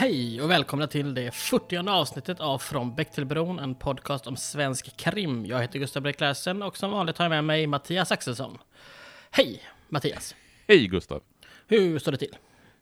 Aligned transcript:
Hej 0.00 0.42
och 0.42 0.50
välkomna 0.50 0.86
till 0.86 1.14
det 1.14 1.34
40 1.34 1.88
avsnittet 1.88 2.40
av 2.40 2.58
Från 2.58 2.94
Bäck 2.94 3.12
till 3.12 3.26
Bron, 3.26 3.58
en 3.58 3.74
podcast 3.74 4.26
om 4.26 4.36
svensk 4.36 4.96
krim. 4.96 5.46
Jag 5.46 5.60
heter 5.60 5.78
Gustav 5.78 6.02
Bräck 6.02 6.20
och 6.64 6.76
som 6.76 6.90
vanligt 6.90 7.18
har 7.18 7.24
jag 7.24 7.30
med 7.30 7.44
mig 7.44 7.66
Mattias 7.66 8.12
Axelsson. 8.12 8.58
Hej 9.30 9.62
Mattias! 9.88 10.36
Hej 10.68 10.86
Gustav! 10.86 11.22
Hur 11.66 11.98
står 11.98 12.12
det 12.12 12.18
till? 12.18 12.36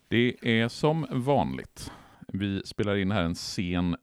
Det 0.08 0.36
är 0.42 0.68
som 0.68 1.06
vanligt. 1.10 1.92
Vi 2.28 2.62
spelar 2.64 2.96
in 2.96 3.10
här 3.10 3.22
en 3.22 3.34
sen 3.34 3.96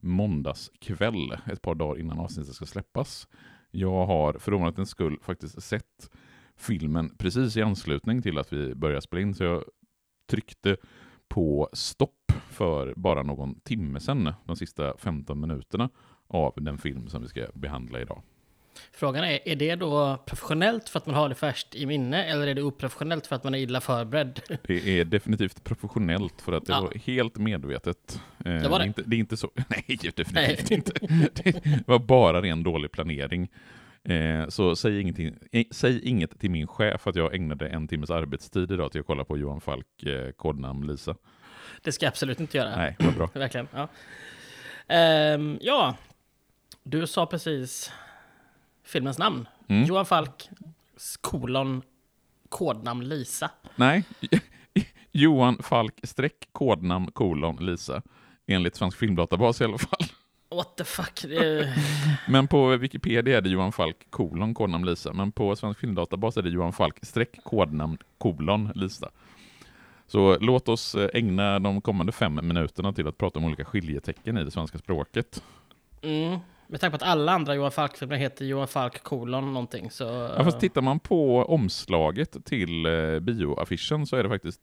måndagskväll, 0.00 1.36
ett 1.46 1.62
par 1.62 1.74
dagar 1.74 2.00
innan 2.00 2.18
avsnittet 2.18 2.54
ska 2.54 2.66
släppas. 2.66 3.28
Jag 3.70 4.06
har 4.06 4.32
för 4.32 4.54
ovanlighetens 4.54 4.90
skull 4.90 5.18
faktiskt 5.22 5.62
sett 5.62 6.10
filmen 6.56 7.16
precis 7.18 7.56
i 7.56 7.62
anslutning 7.62 8.22
till 8.22 8.38
att 8.38 8.52
vi 8.52 8.74
börjar 8.74 9.00
spela 9.00 9.22
in, 9.22 9.34
så 9.34 9.44
jag 9.44 9.64
tryckte 10.30 10.76
på 11.28 11.68
stopp 11.72 12.32
för 12.50 12.94
bara 12.96 13.22
någon 13.22 13.60
timme 13.60 14.00
sedan, 14.00 14.32
de 14.46 14.56
sista 14.56 14.96
15 14.96 15.40
minuterna 15.40 15.90
av 16.26 16.52
den 16.56 16.78
film 16.78 17.08
som 17.08 17.22
vi 17.22 17.28
ska 17.28 17.46
behandla 17.54 18.00
idag. 18.00 18.22
Frågan 18.92 19.24
är, 19.24 19.48
är 19.48 19.56
det 19.56 19.76
då 19.76 20.18
professionellt 20.26 20.88
för 20.88 20.98
att 20.98 21.06
man 21.06 21.14
har 21.14 21.28
det 21.28 21.34
färst 21.34 21.74
i 21.74 21.86
minne 21.86 22.24
eller 22.24 22.46
är 22.46 22.54
det 22.54 22.62
oprofessionellt 22.62 23.26
för 23.26 23.36
att 23.36 23.44
man 23.44 23.54
är 23.54 23.58
illa 23.58 23.80
förberedd? 23.80 24.40
Det 24.62 25.00
är 25.00 25.04
definitivt 25.04 25.64
professionellt 25.64 26.40
för 26.40 26.52
att 26.52 26.66
det 26.66 26.72
ja. 26.72 26.80
var 26.80 26.92
helt 27.06 27.36
medvetet. 27.36 28.20
Eh, 28.44 28.52
det 28.52 28.68
var 28.68 28.78
det? 28.78 28.84
Det 28.84 28.84
är 28.84 28.86
inte, 28.86 29.02
det 29.06 29.16
är 29.16 29.18
inte 29.18 29.36
så, 29.36 29.50
nej 29.68 29.84
definitivt 30.16 30.32
nej. 30.32 30.66
inte. 30.70 30.92
Det 31.42 31.88
var 31.88 31.98
bara 31.98 32.42
ren 32.42 32.62
dålig 32.62 32.92
planering. 32.92 33.48
Eh, 34.08 34.48
så 34.48 34.76
säg, 34.76 35.00
ingenting, 35.00 35.34
säg 35.70 36.08
inget 36.08 36.40
till 36.40 36.50
min 36.50 36.66
chef 36.66 37.06
att 37.06 37.16
jag 37.16 37.34
ägnade 37.34 37.68
en 37.68 37.88
timmes 37.88 38.10
arbetstid 38.10 38.72
idag 38.72 38.92
till 38.92 39.00
att 39.00 39.06
kolla 39.06 39.24
på 39.24 39.38
Johan 39.38 39.60
Falk, 39.60 40.02
eh, 40.02 40.30
kodnamn 40.30 40.86
Lisa. 40.86 41.16
Det 41.82 41.92
ska 41.92 42.06
jag 42.06 42.10
absolut 42.10 42.40
inte 42.40 42.56
göra. 42.56 42.76
Nej, 42.76 42.96
vad 42.98 43.14
bra. 43.14 43.30
Verkligen. 43.34 43.68
Ja. 43.72 43.88
Um, 45.34 45.58
ja, 45.60 45.96
du 46.82 47.06
sa 47.06 47.26
precis 47.26 47.92
filmens 48.84 49.18
namn. 49.18 49.48
Mm. 49.68 49.84
Johan 49.84 50.06
Falk, 50.06 50.48
kolon, 51.20 51.82
kodnamn 52.48 53.08
Lisa. 53.08 53.50
Nej, 53.76 54.04
Johan 55.12 55.62
Falk, 55.62 56.00
streck, 56.02 56.48
kodnamn, 56.52 57.10
kolon, 57.12 57.56
Lisa. 57.66 58.02
Enligt 58.46 58.76
Svensk 58.76 58.98
Filmdatabas 58.98 59.60
i 59.60 59.64
alla 59.64 59.78
fall. 59.78 60.06
What 60.50 60.76
the 60.76 60.84
fuck? 60.84 61.24
men 62.28 62.48
på 62.48 62.76
Wikipedia 62.76 63.36
är 63.36 63.40
det 63.40 63.48
Johan 63.48 63.72
Falk 63.72 63.96
kolon 64.10 64.54
kodnamn 64.54 64.86
Lisa, 64.86 65.12
men 65.12 65.32
på 65.32 65.56
Svensk 65.56 65.80
Filmdatabas 65.80 66.36
är 66.36 66.42
det 66.42 66.50
Johan 66.50 66.72
Falk 66.72 66.98
streck 67.02 67.44
kodnamn 67.44 67.98
kolon 68.18 68.72
Lisa. 68.74 69.10
Så 70.06 70.38
låt 70.40 70.68
oss 70.68 70.94
eh, 70.94 71.08
ägna 71.14 71.58
de 71.58 71.80
kommande 71.80 72.12
fem 72.12 72.40
minuterna 72.42 72.92
till 72.92 73.08
att 73.08 73.18
prata 73.18 73.38
om 73.38 73.44
olika 73.44 73.64
skiljetecken 73.64 74.38
i 74.38 74.44
det 74.44 74.50
svenska 74.50 74.78
språket. 74.78 75.42
Mm. 76.02 76.38
Med 76.66 76.80
tanke 76.80 76.98
på 76.98 77.04
att 77.04 77.10
alla 77.10 77.32
andra 77.32 77.54
Johan 77.54 77.70
Falk-filmer 77.70 78.16
heter 78.16 78.44
Johan 78.44 78.68
Falk 78.68 79.02
kolon 79.02 79.52
någonting 79.52 79.90
så... 79.90 80.04
Ja, 80.36 80.44
fast 80.44 80.60
tittar 80.60 80.80
man 80.80 81.00
på 81.00 81.44
omslaget 81.44 82.44
till 82.44 82.86
eh, 82.86 83.20
bioaffischen 83.20 84.06
så 84.06 84.16
är 84.16 84.22
det 84.22 84.28
faktiskt 84.28 84.60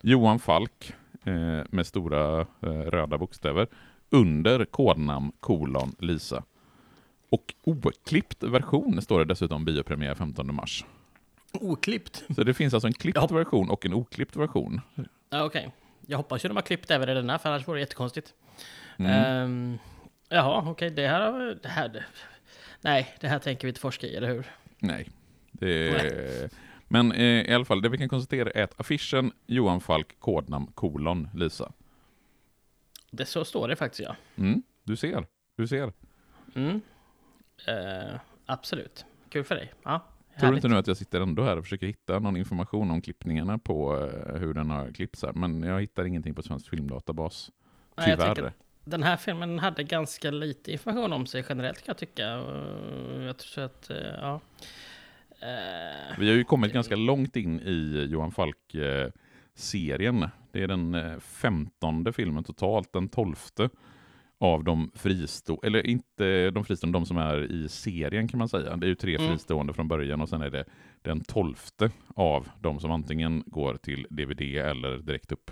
Johan 0.00 0.38
Falk 0.38 0.92
eh, 1.24 1.64
med 1.70 1.86
stora 1.86 2.46
röda 2.62 3.18
bokstäver 3.18 3.66
under 4.10 4.64
kodnamn 4.64 5.32
kolon 5.40 5.94
Lisa. 5.98 6.44
Och 7.30 7.54
oklippt 7.64 8.42
version 8.42 9.02
står 9.02 9.18
det 9.18 9.24
dessutom 9.24 9.64
biopremiär 9.64 10.14
15 10.14 10.54
mars. 10.54 10.84
Oklippt? 11.52 12.24
Så 12.36 12.44
det 12.44 12.54
finns 12.54 12.74
alltså 12.74 12.86
en 12.86 12.92
klippt 12.92 13.30
version 13.30 13.70
och 13.70 13.86
en 13.86 13.94
oklippt 13.94 14.36
version. 14.36 14.80
Ja, 14.94 15.04
okej. 15.30 15.44
Okay. 15.44 15.70
Jag 16.06 16.16
hoppas 16.16 16.44
ju 16.44 16.48
de 16.48 16.56
har 16.56 16.62
klippt 16.62 16.90
även 16.90 17.08
i 17.08 17.14
den 17.14 17.30
här, 17.30 17.38
för 17.38 17.48
annars 17.48 17.68
vore 17.68 17.76
det 17.76 17.80
jättekonstigt. 17.80 18.34
Mm. 18.96 19.42
Um, 19.44 19.78
jaha, 20.28 20.58
okej, 20.58 20.70
okay, 20.70 20.90
det 20.90 21.08
här... 21.08 21.58
Det 21.62 21.68
här 21.68 22.06
nej, 22.80 23.14
det 23.20 23.28
här 23.28 23.38
tänker 23.38 23.66
vi 23.66 23.68
inte 23.68 23.80
forska 23.80 24.06
i, 24.06 24.16
eller 24.16 24.28
hur? 24.28 24.46
Nej. 24.78 25.08
Det, 25.52 25.92
nej. 25.92 26.48
Men 26.88 27.12
eh, 27.12 27.50
i 27.50 27.54
alla 27.54 27.64
fall, 27.64 27.82
det 27.82 27.88
vi 27.88 27.98
kan 27.98 28.08
konstatera 28.08 28.50
är 28.50 28.62
att 28.62 28.80
affischen 28.80 29.32
Johan 29.46 29.80
Falk, 29.80 30.20
kodnamn 30.20 30.66
kolon 30.74 31.28
Lisa. 31.34 31.72
Det 33.10 33.24
så 33.24 33.44
står 33.44 33.68
det 33.68 33.76
faktiskt, 33.76 34.00
ja. 34.00 34.16
Mm, 34.36 34.62
du 34.84 34.96
ser. 34.96 35.26
Du 35.56 35.66
ser. 35.66 35.92
Mm. 36.54 36.80
Uh, 37.68 38.18
absolut. 38.46 39.04
Kul 39.28 39.44
för 39.44 39.54
dig. 39.54 39.72
Ja, 39.82 40.04
Tror 40.40 40.50
du 40.50 40.56
inte 40.56 40.68
nu 40.68 40.76
att 40.76 40.86
jag 40.86 40.96
sitter 40.96 41.20
ändå 41.20 41.42
här 41.42 41.56
och 41.56 41.64
försöker 41.64 41.86
hitta 41.86 42.18
någon 42.18 42.36
information 42.36 42.90
om 42.90 43.02
klippningarna 43.02 43.58
på 43.58 43.96
uh, 43.96 44.36
hur 44.36 44.54
den 44.54 44.70
har 44.70 44.92
klippts 44.92 45.22
här, 45.22 45.32
men 45.32 45.62
jag 45.62 45.80
hittar 45.80 46.04
ingenting 46.04 46.34
på 46.34 46.42
Svensk 46.42 46.70
Filmdatabas. 46.70 47.50
Tyvärr. 48.04 48.42
Nej, 48.42 48.52
den 48.84 49.02
här 49.02 49.16
filmen 49.16 49.58
hade 49.58 49.82
ganska 49.82 50.30
lite 50.30 50.72
information 50.72 51.12
om 51.12 51.26
sig 51.26 51.44
generellt 51.48 51.78
kan 51.78 51.84
jag 51.86 51.98
tycka. 51.98 52.22
Jag 53.20 53.38
tror 53.38 53.64
att, 53.64 53.90
uh, 53.90 53.96
ja. 53.96 54.40
Vi 56.18 56.28
har 56.28 56.36
ju 56.36 56.44
kommit 56.44 56.72
ganska 56.72 56.96
långt 56.96 57.36
in 57.36 57.60
i 57.60 58.06
Johan 58.10 58.32
Falk-serien. 58.32 60.28
Det 60.52 60.62
är 60.62 60.68
den 60.68 61.20
femtonde 61.20 62.12
filmen 62.12 62.44
totalt, 62.44 62.92
den 62.92 63.08
tolfte 63.08 63.68
av 64.38 64.64
de 64.64 64.90
fristående, 64.94 65.66
eller 65.66 65.86
inte 65.86 66.50
de 66.50 66.64
fristående, 66.64 66.98
de 66.98 67.06
som 67.06 67.16
är 67.16 67.52
i 67.52 67.68
serien 67.68 68.28
kan 68.28 68.38
man 68.38 68.48
säga. 68.48 68.76
Det 68.76 68.86
är 68.86 68.88
ju 68.88 68.94
tre 68.94 69.16
mm. 69.16 69.28
fristående 69.28 69.72
från 69.72 69.88
början 69.88 70.20
och 70.20 70.28
sen 70.28 70.42
är 70.42 70.50
det 70.50 70.64
den 71.02 71.20
tolfte 71.20 71.90
av 72.14 72.48
de 72.60 72.80
som 72.80 72.90
antingen 72.90 73.44
går 73.46 73.76
till 73.76 74.06
DVD 74.10 74.40
eller 74.40 74.98
direkt 74.98 75.32
upp, 75.32 75.50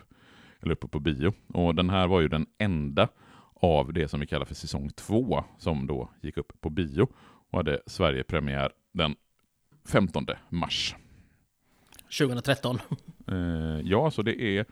eller 0.60 0.72
uppe 0.72 0.88
på 0.88 1.00
bio. 1.00 1.32
Och 1.46 1.74
den 1.74 1.90
här 1.90 2.06
var 2.06 2.20
ju 2.20 2.28
den 2.28 2.46
enda 2.58 3.08
av 3.54 3.92
det 3.92 4.08
som 4.08 4.20
vi 4.20 4.26
kallar 4.26 4.44
för 4.44 4.54
säsong 4.54 4.90
två 4.90 5.44
som 5.58 5.86
då 5.86 6.10
gick 6.22 6.36
upp 6.36 6.52
på 6.60 6.70
bio 6.70 7.08
och 7.50 7.58
hade 7.58 7.80
Sverige-premiär 7.86 8.72
den 8.92 9.14
15 9.84 10.26
mars. 10.48 10.94
2013. 12.18 12.78
Eh, 13.28 13.80
ja, 13.84 14.10
så 14.10 14.22
det 14.22 14.42
är 14.42 14.66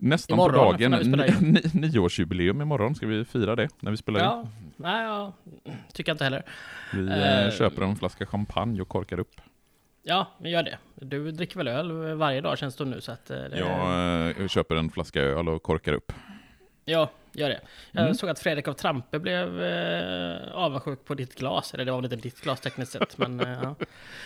Nästan 0.00 0.34
imorgon, 0.34 0.76
på 0.76 0.86
dagen. 0.86 1.58
Nioårsjubileum 1.72 2.60
imorgon. 2.60 2.94
Ska 2.94 3.06
vi 3.06 3.24
fira 3.24 3.56
det 3.56 3.68
när 3.80 3.90
vi 3.90 3.96
spelar 3.96 4.20
ja. 4.20 4.40
in? 4.40 4.72
Nej, 4.76 5.04
jag 5.04 5.32
tycker 5.92 6.10
jag 6.10 6.14
inte 6.14 6.24
heller. 6.24 6.42
Vi 6.92 7.00
uh, 7.00 7.50
köper 7.58 7.82
en 7.82 7.96
flaska 7.96 8.26
champagne 8.26 8.80
och 8.80 8.88
korkar 8.88 9.20
upp. 9.20 9.40
Ja, 10.02 10.26
vi 10.38 10.50
gör 10.50 10.62
det. 10.62 10.78
Du 10.94 11.30
dricker 11.30 11.56
väl 11.56 11.68
öl 11.68 12.14
varje 12.14 12.40
dag 12.40 12.58
känns 12.58 12.76
det 12.76 12.84
nu 12.84 13.00
så 13.00 13.12
att... 13.12 13.26
Det... 13.26 13.58
Jag 13.58 14.40
uh, 14.40 14.48
köper 14.48 14.76
en 14.76 14.90
flaska 14.90 15.20
öl 15.20 15.48
och 15.48 15.62
korkar 15.62 15.92
upp. 15.92 16.12
Ja, 16.84 17.10
gör 17.38 17.48
det. 17.48 17.60
Jag 17.92 18.02
mm. 18.02 18.14
såg 18.14 18.30
att 18.30 18.38
Fredrik 18.38 18.68
av 18.68 18.72
Trampe 18.72 19.18
blev 19.18 19.62
eh, 19.62 20.52
avundsjuk 20.52 21.04
på 21.04 21.14
ditt 21.14 21.34
glas. 21.34 21.74
Eller 21.74 21.84
det 21.84 21.90
var 21.90 21.98
väl 21.98 22.12
inte 22.12 22.28
ditt 22.28 22.40
glas 22.40 22.60
tekniskt 22.60 22.92
sett. 22.92 23.18
Men 23.18 23.40
eh, 23.40 23.48
ja. 23.62 23.74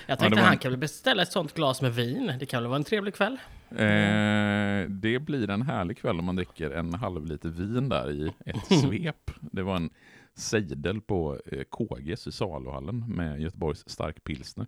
Jag 0.06 0.18
tänkte 0.18 0.38
ja, 0.38 0.42
var... 0.42 0.48
han 0.48 0.58
kan 0.58 0.70
väl 0.70 0.80
beställa 0.80 1.22
ett 1.22 1.32
sånt 1.32 1.54
glas 1.54 1.82
med 1.82 1.94
vin. 1.94 2.32
Det 2.40 2.46
kan 2.46 2.62
väl 2.62 2.68
vara 2.68 2.76
en 2.76 2.84
trevlig 2.84 3.14
kväll? 3.14 3.38
Eh, 3.70 4.88
det 4.88 5.18
blir 5.18 5.50
en 5.50 5.62
härlig 5.62 5.98
kväll 5.98 6.18
om 6.18 6.24
man 6.24 6.36
dricker 6.36 6.70
en 6.70 6.94
halv 6.94 7.26
liter 7.26 7.48
vin 7.48 7.88
där 7.88 8.10
i 8.10 8.32
ett 8.46 8.80
svep. 8.80 9.30
Det 9.40 9.62
var 9.62 9.76
en 9.76 9.90
sejdel 10.34 11.00
på 11.00 11.40
eh, 11.46 11.62
KGs 11.62 12.26
i 12.26 12.32
Saluhallen 12.32 13.04
med 13.16 13.40
Göteborgs 13.40 13.88
stark 13.88 14.24
pilsner. 14.24 14.66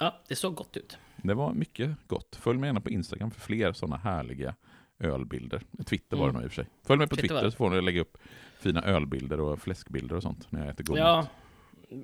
Ja, 0.00 0.22
det 0.28 0.36
såg 0.36 0.54
gott 0.54 0.76
ut. 0.76 0.98
Det 1.16 1.34
var 1.34 1.52
mycket 1.52 1.90
gott. 2.06 2.36
Följ 2.36 2.58
mig 2.58 2.68
gärna 2.68 2.80
på 2.80 2.90
Instagram 2.90 3.30
för 3.30 3.40
fler 3.40 3.72
sådana 3.72 3.96
härliga 3.96 4.54
ölbilder. 5.04 5.62
Twitter 5.84 6.16
var 6.16 6.24
det 6.24 6.30
mm. 6.30 6.34
nog 6.34 6.44
i 6.44 6.46
och 6.46 6.52
för 6.52 6.62
sig. 6.62 6.70
Följ 6.86 6.98
mig 6.98 7.08
på 7.08 7.16
Twitter, 7.16 7.28
Twitter 7.28 7.50
så 7.50 7.56
får 7.56 7.70
ni 7.70 7.80
lägga 7.80 8.00
upp 8.00 8.18
fina 8.58 8.82
ölbilder 8.82 9.40
och 9.40 9.60
fläskbilder 9.60 10.16
och 10.16 10.22
sånt 10.22 10.46
när 10.50 10.60
jag 10.60 10.68
äter 10.68 10.84
god 10.84 10.98
Ja, 10.98 11.26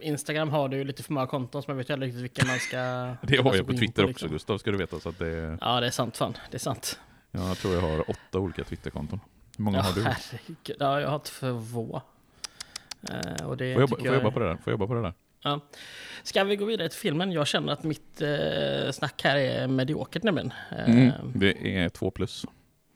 Instagram 0.01 0.49
har 0.49 0.69
du 0.69 0.77
ju 0.77 0.85
lite 0.85 1.03
för 1.03 1.13
många 1.13 1.27
konton 1.27 1.63
så 1.63 1.71
man 1.71 1.77
vet 1.77 1.89
ju 1.89 1.93
aldrig 1.93 2.09
riktigt 2.09 2.23
vilka 2.23 2.47
man 2.47 2.59
ska... 2.59 2.77
det 3.23 3.37
har 3.37 3.57
jag 3.57 3.67
på 3.67 3.73
Twitter 3.73 4.03
på, 4.03 4.09
liksom. 4.09 4.27
också 4.27 4.29
Gustav, 4.29 4.59
ska 4.59 4.71
du 4.71 4.77
veta. 4.79 5.01
Så 5.01 5.09
att 5.09 5.19
det... 5.19 5.59
Ja, 5.61 5.81
det 5.81 5.87
är 5.87 5.91
sant 5.91 6.17
fan. 6.17 6.37
Det 6.51 6.57
är 6.57 6.59
sant. 6.59 7.01
Jag 7.31 7.59
tror 7.59 7.75
jag 7.75 7.81
har 7.81 8.11
åtta 8.11 8.39
olika 8.39 8.65
Twitterkonton. 8.65 9.21
Hur 9.57 9.65
många 9.65 9.79
ja, 9.79 9.83
har 9.83 9.93
du? 9.93 10.03
Herregud. 10.03 10.77
Ja, 10.79 11.01
jag 11.01 11.09
har 11.09 11.19
två. 11.19 12.03
Uh, 13.11 13.47
och 13.47 13.57
det 13.57 13.75
får, 13.75 13.83
jag, 13.83 13.89
får 13.89 14.07
jag 14.07 14.15
jobba 14.15 14.31
på 14.31 14.39
det 14.39 14.47
där? 14.47 14.57
Får 14.57 14.71
jobba 14.71 14.87
på 14.87 14.95
det 14.95 15.03
där? 15.03 15.15
Ja. 15.43 15.61
Ska 16.23 16.45
vi 16.45 16.57
gå 16.57 16.65
vidare 16.65 16.89
till 16.89 16.99
filmen? 16.99 17.33
Jag 17.33 17.47
känner 17.47 17.73
att 17.73 17.83
mitt 17.83 18.23
eh, 18.23 18.91
snack 18.93 19.23
här 19.25 19.37
är 19.37 19.67
mediokert 19.67 20.23
nämligen. 20.23 20.53
Mm, 20.71 21.13
det 21.35 21.77
är 21.79 21.89
två 21.89 22.11
plus. 22.11 22.47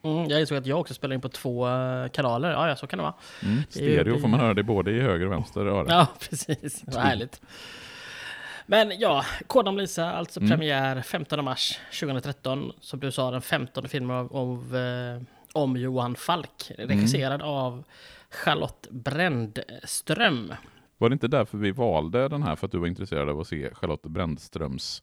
Mm, 0.04 0.28
jag 0.28 0.40
insåg 0.40 0.58
att 0.58 0.66
jag 0.66 0.80
också 0.80 0.94
spelar 0.94 1.14
in 1.14 1.20
på 1.20 1.28
två 1.28 1.68
eh, 1.68 2.08
kanaler. 2.08 2.50
Ja, 2.50 2.68
ja 2.68 2.76
så 2.76 2.86
kan 2.86 2.98
det 2.98 3.02
vara. 3.02 3.14
Mm, 3.42 3.62
stereo 3.68 4.18
får 4.18 4.28
man 4.28 4.40
höra 4.40 4.54
det 4.54 4.62
både 4.62 4.90
i 4.90 5.00
höger 5.00 5.26
och 5.26 5.32
vänster 5.32 5.60
öra. 5.60 5.86
Ja, 5.88 6.06
precis. 6.30 6.82
Vad 6.86 7.02
härligt. 7.02 7.40
Men 8.66 8.92
ja, 8.98 9.24
Kodam 9.46 9.78
Lisa, 9.78 10.12
alltså 10.12 10.40
mm. 10.40 10.50
premiär 10.50 11.02
15 11.02 11.44
mars 11.44 11.78
2013. 12.00 12.72
Som 12.80 13.00
du 13.00 13.12
sa, 13.12 13.30
den 13.30 13.42
15 13.42 13.88
filmen 13.88 14.16
av, 14.16 14.36
av 14.36 14.76
eh, 14.76 15.22
om 15.52 15.76
Johan 15.76 16.14
Falk. 16.14 16.72
Regisserad 16.78 17.40
mm. 17.40 17.46
av 17.46 17.84
Charlotte 18.30 18.88
Brändström. 18.90 20.54
Var 20.98 21.08
det 21.08 21.12
inte 21.12 21.28
därför 21.28 21.58
vi 21.58 21.70
valde 21.70 22.28
den 22.28 22.42
här? 22.42 22.56
För 22.56 22.66
att 22.66 22.72
du 22.72 22.78
var 22.78 22.86
intresserad 22.86 23.28
av 23.28 23.40
att 23.40 23.46
se 23.46 23.74
Charlotte 23.74 24.02
Brändströms 24.02 25.02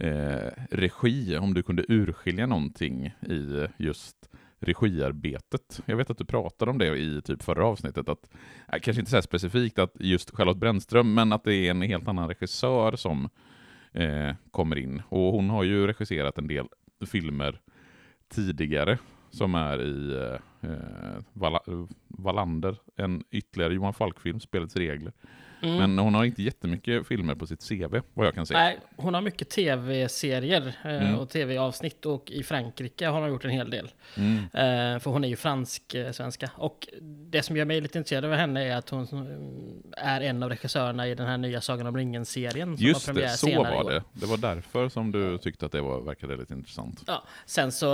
eh, 0.00 0.52
regi? 0.70 1.36
Om 1.36 1.54
du 1.54 1.62
kunde 1.62 1.84
urskilja 1.88 2.46
någonting 2.46 3.06
i 3.06 3.66
just 3.76 4.16
regiarbetet. 4.60 5.80
Jag 5.86 5.96
vet 5.96 6.10
att 6.10 6.18
du 6.18 6.24
pratade 6.24 6.70
om 6.70 6.78
det 6.78 6.98
i 6.98 7.22
typ 7.22 7.42
förra 7.42 7.66
avsnittet, 7.66 8.08
att, 8.08 8.30
eh, 8.72 8.80
kanske 8.80 9.00
inte 9.00 9.10
så 9.10 9.22
specifikt 9.22 9.78
att 9.78 9.92
just 10.00 10.30
Charlotte 10.30 10.58
Brännström, 10.58 11.14
men 11.14 11.32
att 11.32 11.44
det 11.44 11.54
är 11.54 11.70
en 11.70 11.82
helt 11.82 12.08
annan 12.08 12.28
regissör 12.28 12.96
som 12.96 13.28
eh, 13.92 14.34
kommer 14.50 14.76
in. 14.78 15.02
Och 15.08 15.32
hon 15.32 15.50
har 15.50 15.62
ju 15.62 15.86
regisserat 15.86 16.38
en 16.38 16.48
del 16.48 16.66
filmer 17.06 17.60
tidigare 18.28 18.98
som 19.30 19.54
är 19.54 19.82
i 19.82 20.12
eh, 20.12 20.40
eh, 20.60 20.70
eh 21.42 21.86
Wallander, 22.08 22.76
en 22.96 23.24
ytterligare 23.30 23.74
Johan 23.74 23.94
Falk-film, 23.94 24.40
Spelets 24.40 24.76
regler. 24.76 25.12
Mm. 25.62 25.76
Men 25.76 25.98
hon 25.98 26.14
har 26.14 26.24
inte 26.24 26.42
jättemycket 26.42 27.06
filmer 27.06 27.34
på 27.34 27.46
sitt 27.46 27.68
CV, 27.68 28.00
vad 28.14 28.26
jag 28.26 28.34
kan 28.34 28.46
se. 28.46 28.54
Nej, 28.54 28.78
hon 28.96 29.14
har 29.14 29.20
mycket 29.20 29.48
tv-serier 29.48 30.76
eh, 30.84 30.90
mm. 30.90 31.18
och 31.18 31.30
tv-avsnitt 31.30 32.06
och 32.06 32.30
i 32.30 32.42
Frankrike 32.42 33.06
har 33.06 33.20
hon 33.20 33.28
gjort 33.28 33.44
en 33.44 33.50
hel 33.50 33.70
del. 33.70 33.90
Mm. 34.16 34.36
Eh, 34.38 35.00
för 35.00 35.10
hon 35.10 35.24
är 35.24 35.28
ju 35.28 35.36
fransk-svenska. 35.36 36.46
Eh, 36.46 36.60
och 36.60 36.88
det 37.02 37.42
som 37.42 37.56
gör 37.56 37.64
mig 37.64 37.80
lite 37.80 37.98
intresserad 37.98 38.24
av 38.24 38.32
henne 38.32 38.64
är 38.64 38.76
att 38.76 38.90
hon 38.90 39.06
är 39.96 40.20
en 40.20 40.42
av 40.42 40.48
regissörerna 40.48 41.08
i 41.08 41.14
den 41.14 41.26
här 41.26 41.38
nya 41.38 41.60
Sagan 41.60 41.86
om 41.86 41.96
ringen-serien. 41.96 42.76
Just 42.78 43.14
det, 43.14 43.28
så 43.28 43.56
var 43.56 43.90
det. 43.90 44.02
Det 44.12 44.26
var 44.26 44.36
därför 44.36 44.88
som 44.88 45.12
du 45.12 45.38
tyckte 45.38 45.66
att 45.66 45.72
det 45.72 45.80
var, 45.80 46.00
verkade 46.00 46.36
lite 46.36 46.54
intressant. 46.54 47.02
Ja, 47.06 47.24
sen 47.46 47.72
så 47.72 47.88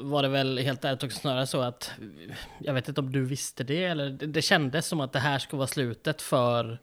var 0.00 0.22
det 0.22 0.28
väl 0.28 0.58
helt 0.58 0.84
ärligt 0.84 1.02
också 1.02 1.18
snarare 1.18 1.46
så 1.46 1.60
att 1.60 1.90
jag 2.58 2.74
vet 2.74 2.88
inte 2.88 3.00
om 3.00 3.12
du 3.12 3.24
visste 3.24 3.64
det 3.64 3.84
eller 3.84 4.10
det, 4.10 4.26
det 4.26 4.42
kändes 4.42 4.86
som 4.86 5.00
att 5.00 5.12
det 5.12 5.18
här 5.18 5.38
skulle 5.38 5.58
vara 5.58 5.66
slutet 5.66 6.22
för 6.22 6.78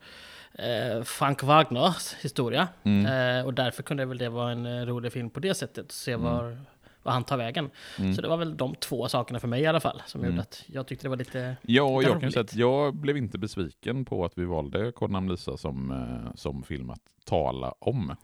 eh, 0.54 1.04
Frank 1.04 1.44
Wagners 1.44 2.14
historia. 2.14 2.68
Mm. 2.84 3.06
Eh, 3.40 3.46
och 3.46 3.54
därför 3.54 3.84
kunde 3.84 4.06
väl 4.06 4.18
det 4.18 4.30
vara 4.30 4.52
en 4.52 4.66
eh, 4.66 4.86
rolig 4.86 5.14
film 5.14 5.30
på 5.30 5.40
det 5.40 5.54
sättet. 5.54 5.92
Se 5.92 6.12
mm. 6.12 6.26
var, 6.26 6.58
var 7.04 7.12
han 7.12 7.24
tar 7.24 7.38
vägen. 7.38 7.70
Mm. 8.00 8.14
Så 8.14 8.22
det 8.22 8.28
var 8.28 8.38
väl 8.38 8.58
de 8.58 8.76
två 8.76 9.08
sakerna 9.08 9.40
för 9.40 9.48
mig 9.48 9.62
i 9.62 9.66
alla 9.66 9.80
fall 9.80 10.02
som 10.06 10.22
gjorde 10.22 10.32
mm. 10.32 10.42
att 10.42 10.64
jag 10.68 10.88
tyckte 10.88 11.06
det 11.06 11.10
var 11.10 11.18
lite 11.18 11.58
Ja, 11.62 12.00
lite 12.00 12.12
jag 12.12 12.22
kan 12.22 12.32
säga 12.32 12.44
att 12.44 12.56
jag 12.56 12.96
blev 12.96 13.18
inte 13.18 13.38
besviken 13.38 14.06
på 14.06 14.26
att 14.26 14.38
vi 14.38 14.46
valde 14.46 14.92
Kodnamn 14.92 15.30
Lisa 15.30 15.58
som, 15.58 15.92
eh, 15.92 16.36
som 16.36 16.64
film 16.64 16.90
att 16.90 17.04
tala 17.26 17.74
om. 17.80 18.16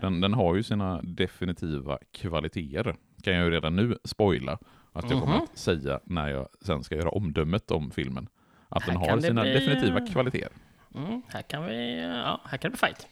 Den, 0.00 0.20
den, 0.20 0.34
har 0.34 0.54
ju 0.54 0.62
sina 0.62 1.00
definitiva 1.02 1.98
kvaliteter. 2.12 2.96
Kan 3.22 3.34
jag 3.34 3.44
ju 3.44 3.50
redan 3.50 3.76
nu 3.76 3.98
spoila 4.04 4.58
att 4.92 5.10
jag 5.10 5.20
kommer 5.20 5.34
mhm. 5.34 5.42
att 5.42 5.58
säga 5.58 6.00
när 6.04 6.28
jag 6.28 6.48
sen 6.60 6.84
ska 6.84 6.94
göra 6.94 7.08
omdömet 7.08 7.70
om 7.70 7.90
filmen. 7.90 8.28
Att 8.68 8.82
Här 8.82 8.92
den 8.92 9.00
har 9.00 9.20
sina 9.20 9.42
bli... 9.42 9.52
definitiva 9.52 10.06
kvaliteter. 10.06 10.52
Mm, 10.94 11.22
här 11.28 11.42
kan 11.42 11.66
vi, 11.66 12.02
ja, 12.02 12.40
här 12.44 12.58
kan 12.58 12.70
det 12.70 12.78
bli 12.78 12.88
fight. 12.88 13.06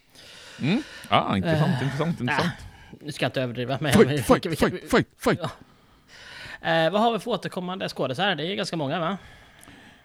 Mm. 0.63 0.83
Ah, 1.09 1.37
intressant, 1.37 1.83
uh, 1.83 1.83
intressant, 1.83 2.21
intressant. 2.21 2.53
Äh, 2.93 2.99
nu 3.01 3.13
ska 3.13 3.25
jag 3.25 3.29
inte 3.29 3.43
överdriva. 3.43 3.79
Men 3.81 3.93
fight, 3.93 4.27
fight, 4.27 4.47
vi, 4.47 4.57
fight, 4.57 4.91
fight, 4.91 5.09
fight. 5.17 5.41
Ja. 5.43 6.87
Uh, 6.87 6.93
vad 6.93 7.01
har 7.01 7.13
vi 7.13 7.19
för 7.19 7.31
återkommande 7.31 7.89
skådisar? 7.89 8.35
Det 8.35 8.47
är 8.47 8.55
ganska 8.55 8.77
många 8.77 9.01
va? 9.01 9.19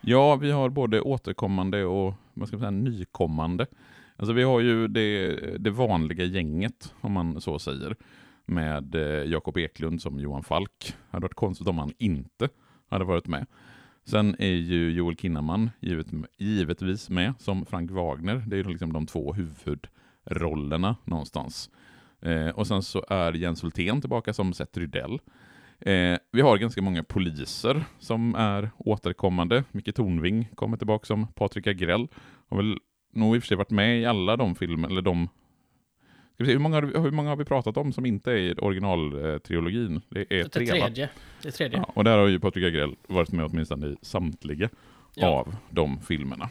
Ja, 0.02 0.36
vi 0.36 0.52
har 0.52 0.70
både 0.70 1.02
återkommande 1.02 1.84
och 1.84 2.14
vad 2.34 2.48
ska 2.48 2.58
man 2.58 2.62
säga, 2.62 2.72
nykommande. 2.72 3.66
Alltså 4.18 4.34
vi 4.34 4.44
har 4.44 4.60
ju 4.60 4.88
det, 4.88 5.36
det 5.58 5.70
vanliga 5.70 6.24
gänget, 6.24 6.94
om 7.02 7.12
man 7.12 7.42
så 7.42 7.60
säger, 7.60 7.96
med 8.46 8.96
eh, 8.96 9.32
Jakob 9.32 9.58
Eklund 9.58 10.02
som 10.02 10.20
Johan 10.20 10.44
Falk. 10.44 10.72
Det 10.80 10.94
hade 11.12 11.24
varit 11.24 11.34
konstigt 11.34 11.68
om 11.68 11.78
han 11.78 11.94
inte 11.98 12.50
hade 12.90 13.06
varit 13.06 13.28
med. 13.28 13.46
Sen 14.04 14.36
är 14.40 14.54
ju 14.54 14.92
Joel 14.92 15.16
Kinnaman 15.16 15.70
givet, 15.80 16.08
givetvis 16.38 17.10
med 17.10 17.34
som 17.40 17.66
Frank 17.66 17.92
Wagner. 17.92 18.44
Det 18.48 18.56
är 18.56 18.58
ju 18.58 18.64
liksom 18.64 18.94
de 18.94 19.06
två 19.06 19.34
huvudrollerna 19.34 20.96
någonstans. 21.04 21.70
Eh, 22.22 22.50
och 22.50 22.68
sen 22.68 22.84
så 22.84 23.06
är 23.10 23.34
Jens 23.34 23.64
Hultén 23.64 24.02
tillbaka 24.02 24.34
som 24.34 24.54
Seth 24.54 24.80
Rydell. 24.80 25.20
Eh, 25.80 26.18
vi 26.32 26.42
har 26.42 26.58
ganska 26.58 26.82
många 26.82 27.04
poliser 27.04 27.84
som 28.00 28.36
är 28.36 28.72
återkommande. 28.78 29.64
Micke 29.72 29.96
Tornving 29.96 30.50
kommer 30.56 30.78
tillbaka 30.78 31.06
som 31.06 31.28
Patrik 31.28 31.68
Agrell. 31.68 32.08
Har 32.48 32.58
väl 32.58 32.78
nog 33.14 33.36
i 33.36 33.40
och 33.40 33.44
för 33.44 33.48
sig 33.48 33.58
varit 33.58 33.72
med 33.72 34.00
i 34.02 34.06
alla 34.06 34.38
de 34.38 34.56
filmer, 34.56 34.90
eller 34.90 35.02
de 35.02 35.30
vi 36.38 36.46
se, 36.46 36.52
hur, 36.52 36.60
många, 36.60 36.82
hur 36.82 37.12
många 37.12 37.30
har 37.30 37.36
vi 37.36 37.46
pratat 37.46 37.78
om 37.78 37.94
som 37.94 38.06
inte 38.06 38.32
är 38.32 38.36
i 38.36 38.54
originaltrilogin? 38.54 40.02
Det 40.10 40.20
är 40.20 40.44
det 40.44 40.50
tre, 40.50 40.66
tredje. 40.66 41.10
Det 41.42 41.48
är 41.48 41.52
tredje. 41.52 41.78
Ja, 41.78 41.92
och 41.96 42.04
där 42.04 42.18
har 42.18 42.28
ju 42.28 42.40
Patrik 42.40 42.66
Agrell 42.66 42.96
varit 43.08 43.32
med 43.32 43.46
åtminstone 43.46 43.88
i 43.88 43.96
samtliga 44.02 44.70
ja. 45.14 45.28
av 45.28 45.56
de 45.70 46.00
filmerna. 46.02 46.50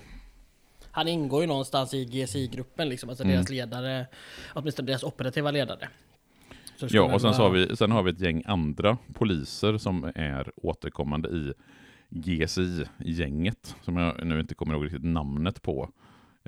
Han 0.90 1.08
ingår 1.08 1.40
ju 1.40 1.46
någonstans 1.46 1.94
i 1.94 2.04
GSI-gruppen, 2.04 2.88
liksom, 2.88 3.08
alltså 3.08 3.25
mm. 3.25 3.36
deras 3.36 3.50
ledare, 3.50 4.06
åtminstone 4.54 4.86
deras 4.86 5.04
operativa 5.04 5.50
ledare. 5.50 5.88
Ja, 6.81 7.14
och 7.14 7.20
sen, 7.20 7.34
så 7.34 7.42
har 7.42 7.50
vi, 7.50 7.76
sen 7.76 7.90
har 7.90 8.02
vi 8.02 8.10
ett 8.10 8.20
gäng 8.20 8.42
andra 8.46 8.98
poliser 9.14 9.78
som 9.78 10.12
är 10.14 10.50
återkommande 10.56 11.28
i 11.28 11.52
GSI-gänget, 12.08 13.76
som 13.82 13.96
jag 13.96 14.26
nu 14.26 14.40
inte 14.40 14.54
kommer 14.54 14.75
ihåg 14.75 14.84
riktigt 14.84 15.04
namnet 15.04 15.62
på 15.62 15.90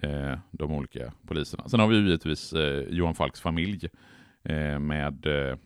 eh, 0.02 0.38
de 0.50 0.72
olika 0.72 1.12
poliserna. 1.26 1.68
Sen 1.68 1.80
har 1.80 1.86
vi 1.88 1.96
givetvis 1.96 2.52
eh, 2.52 2.84
Johan 2.88 3.14
Falks 3.14 3.40
familj 3.40 3.88
eh, 4.42 4.78
med 4.78 5.26
eh, 5.26 5.56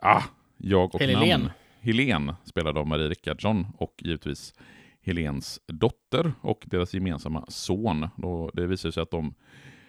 ah, 0.00 0.22
jag 0.56 0.94
och 0.94 1.00
Helene. 1.00 1.38
namn. 1.38 1.50
Helen 1.80 2.34
spelar 2.44 2.78
av 2.78 2.86
Marie 2.86 3.08
Rickardsson 3.08 3.66
och 3.78 3.94
givetvis 3.98 4.54
Helens 5.02 5.60
dotter 5.66 6.32
och 6.40 6.64
deras 6.66 6.94
gemensamma 6.94 7.44
son. 7.48 8.08
Då 8.16 8.50
det 8.54 8.66
visar 8.66 8.90
sig 8.90 9.02
att 9.02 9.10
de, 9.10 9.34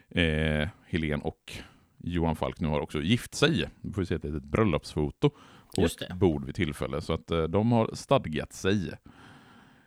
eh, 0.10 0.70
Helen 0.86 1.22
och 1.22 1.54
Johan 1.98 2.36
Falk 2.36 2.60
nu 2.60 2.68
har 2.68 2.80
också 2.80 3.02
gift 3.02 3.36
sig. 3.36 3.70
Vi 3.82 3.94
får 3.94 4.04
se 4.04 4.16
ett 4.16 4.24
litet 4.24 4.44
bröllopsfoto 4.44 5.30
på 5.76 5.82
ett 5.82 6.14
bord 6.18 6.46
vid 6.46 6.56
tillfälle. 6.56 7.02
Så 7.02 7.14
att 7.14 7.32
eh, 7.32 7.44
de 7.44 7.72
har 7.72 7.90
stadgat 7.94 8.54
sig. 8.54 8.92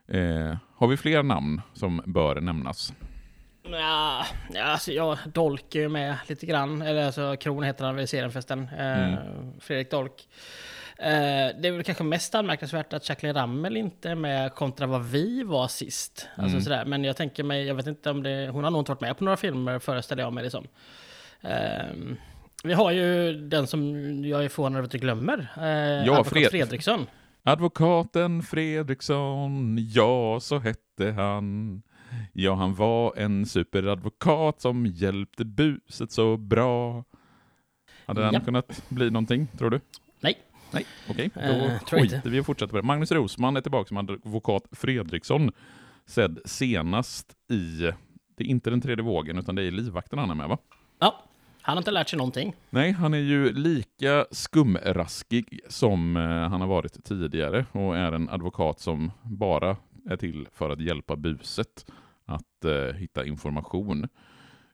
Eh, 0.08 0.56
har 0.76 0.87
vi 0.87 0.96
fler 0.96 1.23
namn 1.23 1.62
som 1.75 2.02
bör 2.06 2.40
nämnas? 2.40 2.92
Ja, 3.70 4.26
alltså 4.58 4.92
jag, 4.92 5.18
Dolk 5.26 5.75
är 5.75 5.80
ju 5.80 5.88
med 5.88 6.16
lite 6.26 6.46
grann. 6.46 6.82
Eller 6.82 7.06
alltså 7.06 7.37
Kron 7.37 7.62
heter 7.62 7.84
han 7.84 7.94
väl 7.94 8.04
i 8.04 8.06
serien 8.06 8.32
förresten. 8.32 8.68
Eh, 8.78 9.08
mm. 9.08 9.61
Fredrik 9.61 9.90
Dolk. 9.90 10.28
Eh, 10.99 11.56
det 11.61 11.68
är 11.68 11.73
väl 11.73 11.82
kanske 11.82 12.04
mest 12.04 12.34
anmärkningsvärt 12.34 12.92
att 12.92 13.08
Jacqueline 13.08 13.37
Rammel 13.37 13.76
inte 13.76 14.11
är 14.11 14.14
med 14.14 14.54
kontra 14.54 14.87
vad 14.87 15.04
vi 15.04 15.42
var 15.42 15.68
sist. 15.68 16.28
Alltså 16.37 16.54
mm. 16.54 16.62
sådär. 16.62 16.84
Men 16.84 17.04
jag 17.04 17.16
tänker 17.16 17.44
mig, 17.44 17.64
jag 17.64 17.75
vet 17.75 17.87
inte 17.87 18.11
om 18.11 18.23
det, 18.23 18.49
hon 18.49 18.64
har 18.64 18.70
nog 18.70 18.80
inte 18.80 18.90
varit 18.90 19.00
med 19.00 19.18
på 19.18 19.25
några 19.25 19.37
filmer 19.37 19.78
föreställer 19.78 20.23
jag 20.23 20.32
mig 20.32 20.44
det 20.44 20.50
som. 20.50 20.66
Eh, 21.40 21.84
vi 22.64 22.73
har 22.73 22.90
ju 22.90 23.32
den 23.32 23.66
som 23.66 23.80
jag 24.25 24.44
är 24.44 24.49
förvånad 24.49 24.78
över 24.78 24.84
att 24.84 24.90
du 24.90 24.99
glömmer. 24.99 25.49
ja, 26.06 26.25
Fred 26.25 26.50
Fredriksson. 26.50 27.06
Advokaten 27.46 28.42
Fredriksson, 28.42 29.78
ja 29.80 30.40
så 30.40 30.58
hette 30.58 31.12
han. 31.12 31.82
Ja, 32.32 32.54
han 32.54 32.74
var 32.74 33.16
en 33.16 33.46
superadvokat 33.46 34.60
som 34.60 34.86
hjälpte 34.86 35.44
buset 35.44 36.12
så 36.12 36.36
bra. 36.36 37.04
Hade 38.06 38.20
ja. 38.20 38.30
den 38.30 38.40
kunnat 38.40 38.82
bli 38.88 39.10
någonting, 39.10 39.46
tror 39.58 39.70
du? 39.70 39.80
Nej. 40.20 40.38
Nej, 40.70 40.86
okej. 41.10 41.30
Okay. 41.34 41.58
Då 41.58 41.64
uh, 41.64 41.78
skiter 41.78 42.30
vi 42.30 42.40
och 42.40 42.46
fortsätter 42.46 42.70
på 42.70 42.76
det. 42.76 42.82
Magnus 42.82 43.12
Rosman 43.12 43.56
är 43.56 43.60
tillbaka 43.60 43.88
som 43.88 43.96
advokat 43.96 44.62
Fredriksson. 44.72 45.52
Sedd 46.06 46.38
senast 46.44 47.32
i, 47.50 47.90
det 48.36 48.44
är 48.44 48.48
inte 48.48 48.70
den 48.70 48.80
tredje 48.80 49.04
vågen, 49.04 49.38
utan 49.38 49.54
det 49.54 49.62
är 49.62 49.70
livvakten 49.70 50.18
han 50.18 50.30
är 50.30 50.34
med 50.34 50.48
va? 50.48 50.58
Ja, 50.98 51.24
han 51.66 51.76
har 51.76 51.80
inte 51.80 51.90
lärt 51.90 52.09
sig 52.09 52.16
någonting. 52.16 52.56
Nej, 52.71 52.92
han 52.92 53.14
är 53.14 53.18
ju 53.18 53.52
lika 53.52 54.26
skumraskig 54.30 55.61
som 55.68 56.16
eh, 56.16 56.23
han 56.23 56.61
har 56.61 56.68
varit 56.68 57.04
tidigare 57.04 57.66
och 57.73 57.97
är 57.97 58.12
en 58.12 58.28
advokat 58.28 58.80
som 58.80 59.11
bara 59.23 59.76
är 60.11 60.16
till 60.16 60.49
för 60.52 60.71
att 60.71 60.80
hjälpa 60.80 61.16
buset 61.16 61.87
att 62.25 62.64
eh, 62.64 62.97
hitta 62.97 63.26
information. 63.26 64.09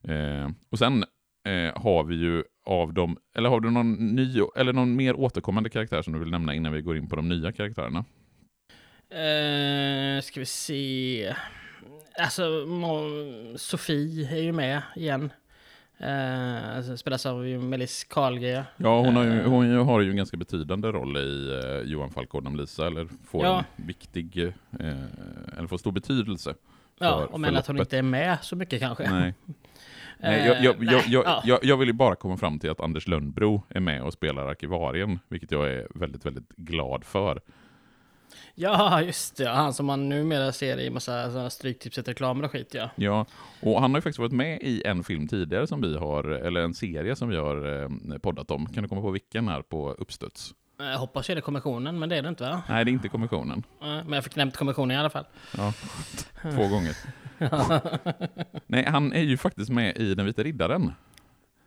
Eh, 0.09 0.51
och 0.71 0.79
sen 0.79 1.05
eh, 1.45 1.83
har 1.83 2.05
vi 2.05 2.15
ju 2.15 2.45
av 2.67 2.95
dem, 2.95 3.17
eller 3.37 3.49
har 3.49 3.61
du 3.61 3.71
någon 3.71 3.93
ny, 3.93 4.41
eller 4.57 4.73
någon 4.73 4.97
mer 4.97 5.15
återkommande 5.15 5.71
karaktär 5.71 6.03
som 6.03 6.13
du 6.13 6.19
vill 6.19 6.31
nämna 6.31 6.55
innan 6.55 6.73
vi 6.73 6.83
går 6.83 6.97
in 6.97 7.09
på 7.09 7.17
de 7.17 7.29
nya 7.29 7.53
karaktärerna? 7.53 8.05
Uh, 9.13 10.21
ska 10.21 10.41
vi 10.41 10.47
se. 10.47 11.35
Alltså, 12.19 12.67
Sofie 13.57 14.37
är 14.37 14.43
ju 14.43 14.53
med 14.53 14.83
igen. 14.97 15.33
Uh, 16.03 16.95
spelas 16.97 17.27
av 17.27 17.45
Melis 17.45 18.05
Karlgren. 18.05 18.65
Ja, 18.77 19.01
hon 19.01 19.17
har, 19.17 19.25
ju, 19.25 19.43
hon 19.43 19.77
har 19.77 20.01
ju 20.01 20.11
en 20.11 20.17
ganska 20.17 20.37
betydande 20.37 20.89
roll 20.89 21.17
i 21.17 21.21
uh, 21.21 21.91
Johan 21.91 22.11
Falk 22.11 22.35
och 22.35 22.57
Lisa, 22.57 22.87
eller 22.87 23.09
får 23.25 23.45
ja. 23.45 23.65
en 23.77 23.87
viktig, 23.87 24.39
uh, 24.81 25.05
eller 25.59 25.69
får 25.69 25.79
stor 25.79 25.93
betydelse. 25.93 26.55
Ja, 26.99 27.27
och 27.31 27.41
men 27.41 27.57
att 27.57 27.67
hon 27.67 27.79
inte 27.79 27.99
är 27.99 28.03
med 28.03 28.39
så 28.43 28.57
mycket 28.57 28.81
kanske. 28.81 29.11
Nej. 29.11 29.35
Nej, 30.23 30.47
jag, 30.47 30.65
jag, 30.65 30.77
jag, 30.85 31.03
jag, 31.07 31.41
jag, 31.45 31.59
jag 31.65 31.77
vill 31.77 31.89
ju 31.89 31.93
bara 31.93 32.15
komma 32.15 32.37
fram 32.37 32.59
till 32.59 32.71
att 32.71 32.81
Anders 32.81 33.09
Lönnbro 33.09 33.63
är 33.69 33.81
med 33.81 34.03
och 34.03 34.13
spelar 34.13 34.47
arkivarien, 34.47 35.19
vilket 35.29 35.51
jag 35.51 35.71
är 35.71 35.87
väldigt, 35.95 36.27
väldigt 36.27 36.49
glad 36.57 37.05
för. 37.05 37.41
Ja, 38.55 39.03
just 39.03 39.37
det. 39.37 39.49
Han 39.49 39.75
som 39.75 39.87
man 39.87 40.09
numera 40.09 40.53
ser 40.53 40.81
i 40.81 40.91
massa 40.91 41.51
stryktipset-reklamer 41.51 42.45
och 42.45 42.51
skit, 42.53 42.75
ja. 42.75 42.91
Ja, 42.95 43.27
och 43.61 43.81
han 43.81 43.91
har 43.91 43.99
ju 43.99 44.03
faktiskt 44.03 44.19
varit 44.19 44.33
med 44.33 44.59
i 44.63 44.83
en 44.87 45.05
film 45.05 45.29
tidigare 45.29 45.67
som 45.67 45.81
vi 45.81 45.97
har, 45.99 46.25
eller 46.25 46.61
en 46.61 46.75
serie 46.75 47.17
som 47.17 47.29
vi 47.29 47.37
har 47.37 47.83
eh, 47.83 48.19
poddat 48.19 48.51
om. 48.51 48.67
Kan 48.67 48.83
du 48.83 48.89
komma 48.89 49.01
på 49.01 49.11
vilken 49.11 49.49
här 49.49 49.63
på 49.63 49.91
uppstuds? 49.93 50.55
Jag 50.79 50.99
hoppas 50.99 51.31
ju 51.31 51.35
det 51.35 51.39
är 51.39 51.43
kommissionen, 51.43 51.99
men 51.99 52.09
det 52.09 52.17
är 52.17 52.23
det 52.23 52.29
inte 52.29 52.43
va? 52.45 52.63
Nej, 52.69 52.85
det 52.85 52.91
är 52.91 52.93
inte 52.93 53.09
kommissionen. 53.09 53.63
Men 53.81 54.13
jag 54.13 54.25
fick 54.25 54.37
nämnt 54.37 54.57
kommissionen 54.57 54.97
i 54.97 55.01
alla 55.01 55.11
fall. 55.11 55.25
Ja, 55.57 55.73
två 56.43 56.69
gånger. 56.69 56.97
Nej, 58.67 58.85
han 58.89 59.13
är 59.13 59.23
ju 59.23 59.37
faktiskt 59.37 59.71
med 59.71 59.97
i 59.97 60.15
Den 60.15 60.27
vita 60.27 60.43
riddaren. 60.43 60.93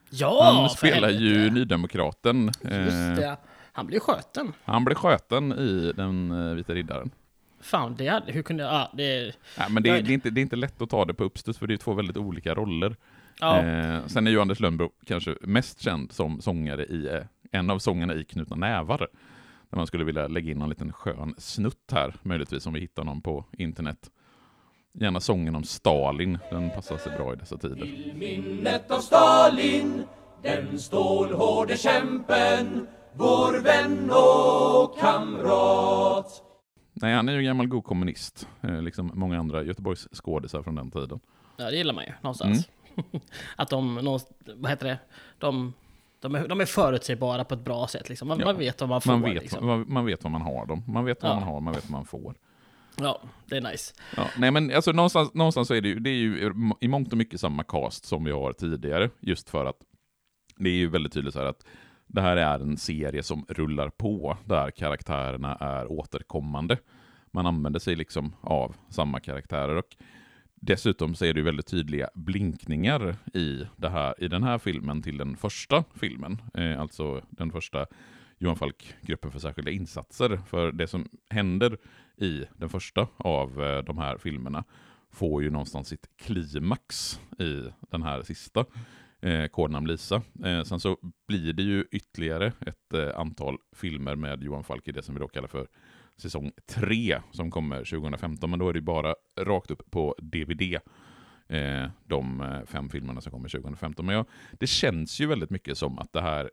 Ja, 0.10 0.54
Han 0.56 0.70
spelar 0.70 1.10
ju 1.10 1.50
Nydemokraten. 1.52 2.46
Just 2.46 2.64
Eh, 2.66 3.16
det. 3.16 3.38
Han 3.76 3.88
blir 3.88 4.00
sköten. 4.00 4.54
han 4.64 4.86
blev 4.86 4.96
sköten 4.96 5.52
i 5.54 5.92
Den 5.96 6.32
eh, 6.50 6.54
vita 6.56 6.74
riddaren. 6.74 7.12
Fan, 7.62 7.96
det 7.98 8.08
hade, 8.08 8.32
hur 8.32 8.42
kunde 8.42 8.64
jag... 8.64 8.74
Ja, 8.74 8.92
det... 8.94 9.36
Nej, 9.58 9.68
men 9.70 9.84
det, 9.84 9.90
Jag- 9.90 10.06
det, 10.06 10.12
är 10.12 10.14
inte, 10.14 10.30
det 10.30 10.40
är 10.40 10.44
inte 10.44 10.56
lätt 10.56 10.82
att 10.82 10.90
ta 10.90 11.06
det 11.06 11.14
på 11.14 11.24
uppstuds, 11.24 11.60
för 11.60 11.68
det 11.68 11.74
är 11.74 11.78
två 11.78 11.94
väldigt 11.94 12.18
olika 12.18 12.54
roller. 12.56 12.96
Ja, 13.40 13.60
Eh, 13.62 14.06
sen 14.08 14.28
är 14.28 14.32
ju 14.32 14.42
Anders 14.42 14.60
Lönnbro 14.60 14.92
kanske 15.06 15.36
mest 15.42 15.82
känd 15.82 16.12
som 16.12 16.42
sångare 16.42 16.86
i 16.86 17.08
eh, 17.08 17.22
en 17.52 17.70
av 17.70 17.80
sångerna 17.80 18.14
i 18.16 18.24
Knutna 18.24 18.56
nävar. 18.56 18.98
Där 19.70 19.78
man 19.78 19.88
skulle 19.88 20.04
vilja 20.04 20.28
lägga 20.28 20.52
in 20.52 20.62
en 20.62 20.70
liten 20.70 20.94
skön 20.94 21.36
snutt 21.38 21.92
här, 21.92 22.14
möjligtvis 22.22 22.66
om 22.66 22.74
vi 22.74 22.80
hittar 22.80 23.04
någon 23.04 23.22
på 23.22 23.46
internet. 23.58 24.10
Gärna 25.00 25.20
sången 25.20 25.56
om 25.56 25.64
Stalin, 25.64 26.38
den 26.50 26.70
passar 26.70 26.98
sig 26.98 27.18
bra 27.18 27.34
i 27.34 27.36
dessa 27.36 27.58
tider. 27.58 28.14
Minnet 28.16 28.92
av 28.92 29.00
Stalin, 29.00 30.04
den 30.44 30.80
stålhårde 30.80 31.78
kämpen, 31.78 32.88
vår 33.16 33.60
vän 33.64 34.10
och 34.12 35.00
kamrat. 35.00 36.42
Nej, 36.94 37.14
han 37.16 37.30
är 37.30 37.34
ju 37.34 37.42
gammal 37.44 37.68
god 37.68 37.84
kommunist, 37.84 38.48
eh, 38.62 38.82
liksom 38.82 39.12
många 39.14 39.40
andra 39.40 39.64
Göteborgs 39.64 40.08
skådisar 40.14 40.64
från 40.64 40.76
den 40.76 40.92
tiden. 40.92 41.20
ja, 41.58 41.66
det 41.72 41.78
gillar 41.78 41.94
man 41.94 42.04
ju 42.04 42.12
någonstans. 42.22 42.70
Mm. 42.96 43.22
att 43.56 43.70
de, 43.70 43.96
någonstans- 43.96 44.38
vad 44.56 44.72
heter 44.72 44.88
det? 44.88 44.98
De, 45.38 45.74
de, 46.20 46.36
är, 46.36 46.48
de 46.48 46.62
är 46.62 46.66
förutsägbara 46.66 47.44
på 47.44 47.54
ett 47.54 47.64
bra 47.64 47.88
sätt. 47.88 48.10
Liksom. 48.10 48.28
Man, 48.28 48.40
Ja. 48.40 48.46
man 48.46 48.58
vet 48.58 48.82
vad 48.82 48.90
man 48.90 49.02
får. 49.02 49.12
Man 49.12 49.22
vet, 49.22 49.42
liksom. 49.44 49.66
man, 49.66 49.86
man 49.88 50.06
vet 50.06 50.24
vad 50.24 50.32
man 50.32 50.42
har 50.42 50.66
dem, 50.66 50.84
man 50.88 51.06
vet 51.06 51.24
vad 51.24 51.32
Ja. 51.32 51.36
man 51.36 51.44
har, 51.44 51.60
man 51.62 51.74
vet 51.74 51.84
vad 51.84 51.92
man 51.92 52.06
får. 52.06 52.36
Ja, 52.96 53.22
det 53.46 53.58
är 53.58 53.62
nice. 53.62 53.94
Ja, 54.18 54.28
nej 54.38 54.52
men 54.52 54.76
alltså 54.76 54.92
någonstans, 54.92 55.34
någonstans 55.34 55.68
så 55.68 55.74
är 55.74 55.82
det 55.82 55.88
ju, 55.90 56.00
det 56.00 56.10
är 56.10 56.14
ju 56.14 56.52
i 56.82 56.88
mångt 56.88 57.12
och 57.12 57.18
mycket 57.18 57.40
samma 57.40 57.64
cast 57.64 58.06
som 58.06 58.24
vi 58.24 58.32
har 58.32 58.54
tidigare, 58.54 59.10
just 59.20 59.50
för 59.50 59.66
att 59.66 59.76
det 60.56 60.70
är 60.70 60.74
ju 60.74 60.90
väldigt 60.90 61.14
tydligt 61.14 61.34
så 61.34 61.40
här 61.40 61.46
att 61.48 61.66
det 62.14 62.22
här 62.22 62.38
är 62.38 62.60
en 62.60 62.78
serie 62.78 63.24
som 63.24 63.46
rullar 63.50 63.90
på, 63.90 64.38
där 64.46 64.72
karaktärerna 64.72 65.56
är 65.56 65.92
återkommande. 65.92 66.78
Man 67.32 67.46
använder 67.46 67.80
sig 67.80 67.96
liksom 67.96 68.36
av 68.42 68.76
samma 68.90 69.20
karaktärer 69.20 69.76
och 69.76 69.96
dessutom 70.56 71.16
så 71.16 71.26
är 71.26 71.34
det 71.34 71.40
ju 71.40 71.44
väldigt 71.44 71.68
tydliga 71.68 72.10
blinkningar 72.14 73.16
i, 73.34 73.68
det 73.76 73.90
här, 73.90 74.24
i 74.24 74.28
den 74.28 74.44
här 74.44 74.58
filmen 74.58 75.02
till 75.02 75.18
den 75.18 75.36
första 75.36 75.84
filmen, 75.96 76.42
eh, 76.54 76.82
alltså 76.82 77.22
den 77.30 77.52
första 77.52 77.86
Johan 78.38 78.56
Falk-gruppen 78.56 79.32
för 79.32 79.40
särskilda 79.40 79.72
insatser. 79.72 80.40
För 80.48 80.72
det 80.72 80.88
som 80.88 81.08
händer 81.30 81.78
i 82.18 82.46
den 82.58 82.70
första 82.70 83.08
av 83.18 83.64
eh, 83.64 83.84
de 83.84 83.98
här 83.98 84.18
filmerna 84.18 84.64
får 85.12 85.44
ju 85.44 85.50
någonstans 85.50 85.88
sitt 85.88 86.10
klimax 86.18 87.20
i 87.40 87.62
den 87.92 88.04
här 88.04 88.22
sista, 88.22 88.66
eh, 89.24 89.48
Kodnamn 89.48 89.88
Lisa. 89.88 90.22
Eh, 90.46 90.64
sen 90.64 90.80
så 90.80 90.98
blir 91.28 91.54
det 91.54 91.64
ju 91.64 91.86
ytterligare 91.92 92.48
ett 92.48 92.94
eh, 92.94 93.20
antal 93.20 93.58
filmer 93.76 94.16
med 94.16 94.44
Johan 94.44 94.64
Falk 94.64 94.88
i 94.88 94.92
det 94.92 95.04
som 95.04 95.16
vi 95.16 95.20
då 95.20 95.28
kallar 95.28 95.48
för 95.48 95.68
säsong 96.18 96.52
3 96.68 97.22
som 97.32 97.52
kommer 97.52 97.78
2015, 97.78 98.50
men 98.50 98.60
då 98.60 98.70
är 98.70 98.74
det 98.74 98.82
bara 98.82 99.16
rakt 99.40 99.72
upp 99.72 99.92
på 99.92 100.16
DVD. 100.18 100.80
Eh, 101.48 101.90
de 102.06 102.42
eh, 102.42 102.66
fem 102.66 102.90
filmerna 102.90 103.22
som 103.22 103.32
kommer 103.32 103.50
2015. 103.50 104.06
Men 104.06 104.16
ja, 104.16 104.26
det 104.60 104.68
känns 104.68 105.20
ju 105.22 105.28
väldigt 105.28 105.50
mycket 105.50 105.78
som 105.78 106.00
att 106.00 106.14
det 106.14 106.22
här 106.22 106.52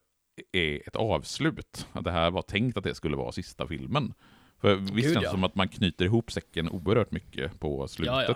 är 0.52 0.88
ett 0.88 0.96
avslut. 0.96 1.86
Att 1.92 2.04
det 2.04 2.10
här 2.10 2.30
var 2.30 2.42
tänkt 2.42 2.76
att 2.76 2.84
det 2.84 2.94
skulle 2.94 3.16
vara 3.16 3.32
sista 3.32 3.66
filmen. 3.66 4.14
För 4.60 4.76
visst 4.76 4.94
Gud, 4.94 5.02
känns 5.02 5.14
det 5.14 5.22
ja. 5.22 5.30
som 5.30 5.44
att 5.44 5.54
man 5.54 5.68
knyter 5.68 6.04
ihop 6.04 6.32
säcken 6.32 6.68
oerhört 6.68 7.10
mycket 7.10 7.60
på 7.60 7.88
slutet. 7.88 8.14
Ja, 8.14 8.24
ja. 8.28 8.34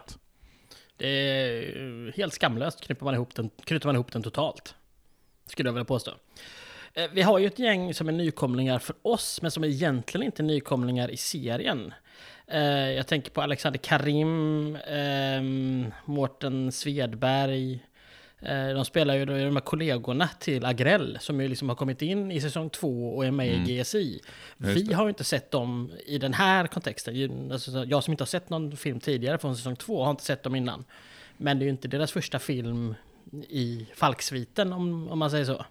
Det 0.96 1.08
är 1.08 2.06
eh, 2.06 2.12
helt 2.14 2.34
skamlöst 2.34 2.80
knyter 2.80 3.04
man 3.04 3.14
ihop 3.14 3.34
den, 3.34 3.50
knyter 3.64 3.86
man 3.86 3.94
ihop 3.94 4.12
den 4.12 4.22
totalt. 4.22 4.74
Skulle 5.46 5.68
jag 5.68 5.74
vilja 5.74 5.84
påstå. 5.84 6.10
Eh, 6.94 7.10
vi 7.12 7.22
har 7.22 7.38
ju 7.38 7.46
ett 7.46 7.58
gäng 7.58 7.94
som 7.94 8.08
är 8.08 8.12
nykomlingar 8.12 8.78
för 8.78 8.96
oss, 9.02 9.42
men 9.42 9.50
som 9.50 9.64
egentligen 9.64 10.26
inte 10.26 10.42
är 10.42 10.44
nykomlingar 10.44 11.10
i 11.10 11.16
serien. 11.16 11.94
Eh, 12.46 12.90
jag 12.90 13.06
tänker 13.06 13.30
på 13.30 13.42
Alexander 13.42 13.78
Karim, 13.78 14.76
ehm, 14.86 15.92
Mårten 16.04 16.72
Svedberg. 16.72 17.80
Eh, 18.44 18.74
De 18.74 18.84
spelar 18.84 19.14
ju 19.14 19.24
de 19.24 19.34
här 19.56 19.60
kollegorna 19.60 20.28
till 20.38 20.64
Agrell, 20.64 21.18
som 21.20 21.40
ju 21.40 21.48
liksom 21.48 21.68
har 21.68 21.76
kommit 21.76 22.02
in 22.02 22.32
i 22.32 22.40
säsong 22.40 22.70
två 22.70 23.16
och 23.16 23.24
är 23.26 23.30
med 23.30 23.54
Mm. 23.54 23.68
i 23.70 23.78
GSI. 23.80 24.20
Vi 24.56 24.92
har 24.92 25.04
ju 25.04 25.08
inte 25.08 25.24
sett 25.24 25.50
dem 25.50 25.90
i 26.06 26.18
den 26.18 26.34
här 26.34 26.66
kontexten. 26.66 27.52
Alltså, 27.52 27.84
jag 27.84 28.04
som 28.04 28.12
inte 28.12 28.22
har 28.22 28.26
sett 28.26 28.50
någon 28.50 28.76
film 28.76 29.00
tidigare 29.00 29.38
från 29.38 29.56
säsong 29.56 29.76
två 29.76 30.04
har 30.04 30.10
inte 30.10 30.24
sett 30.24 30.42
dem 30.42 30.54
innan. 30.54 30.84
Men 31.36 31.58
det 31.58 31.62
är 31.62 31.66
ju 31.66 31.70
inte 31.70 31.88
deras 31.88 32.12
första 32.12 32.38
film 32.38 32.94
i 33.48 33.86
Falksviten 33.94 34.72
om, 34.72 35.08
om 35.08 35.18
man 35.18 35.30
säger 35.30 35.44
så. 35.44 35.64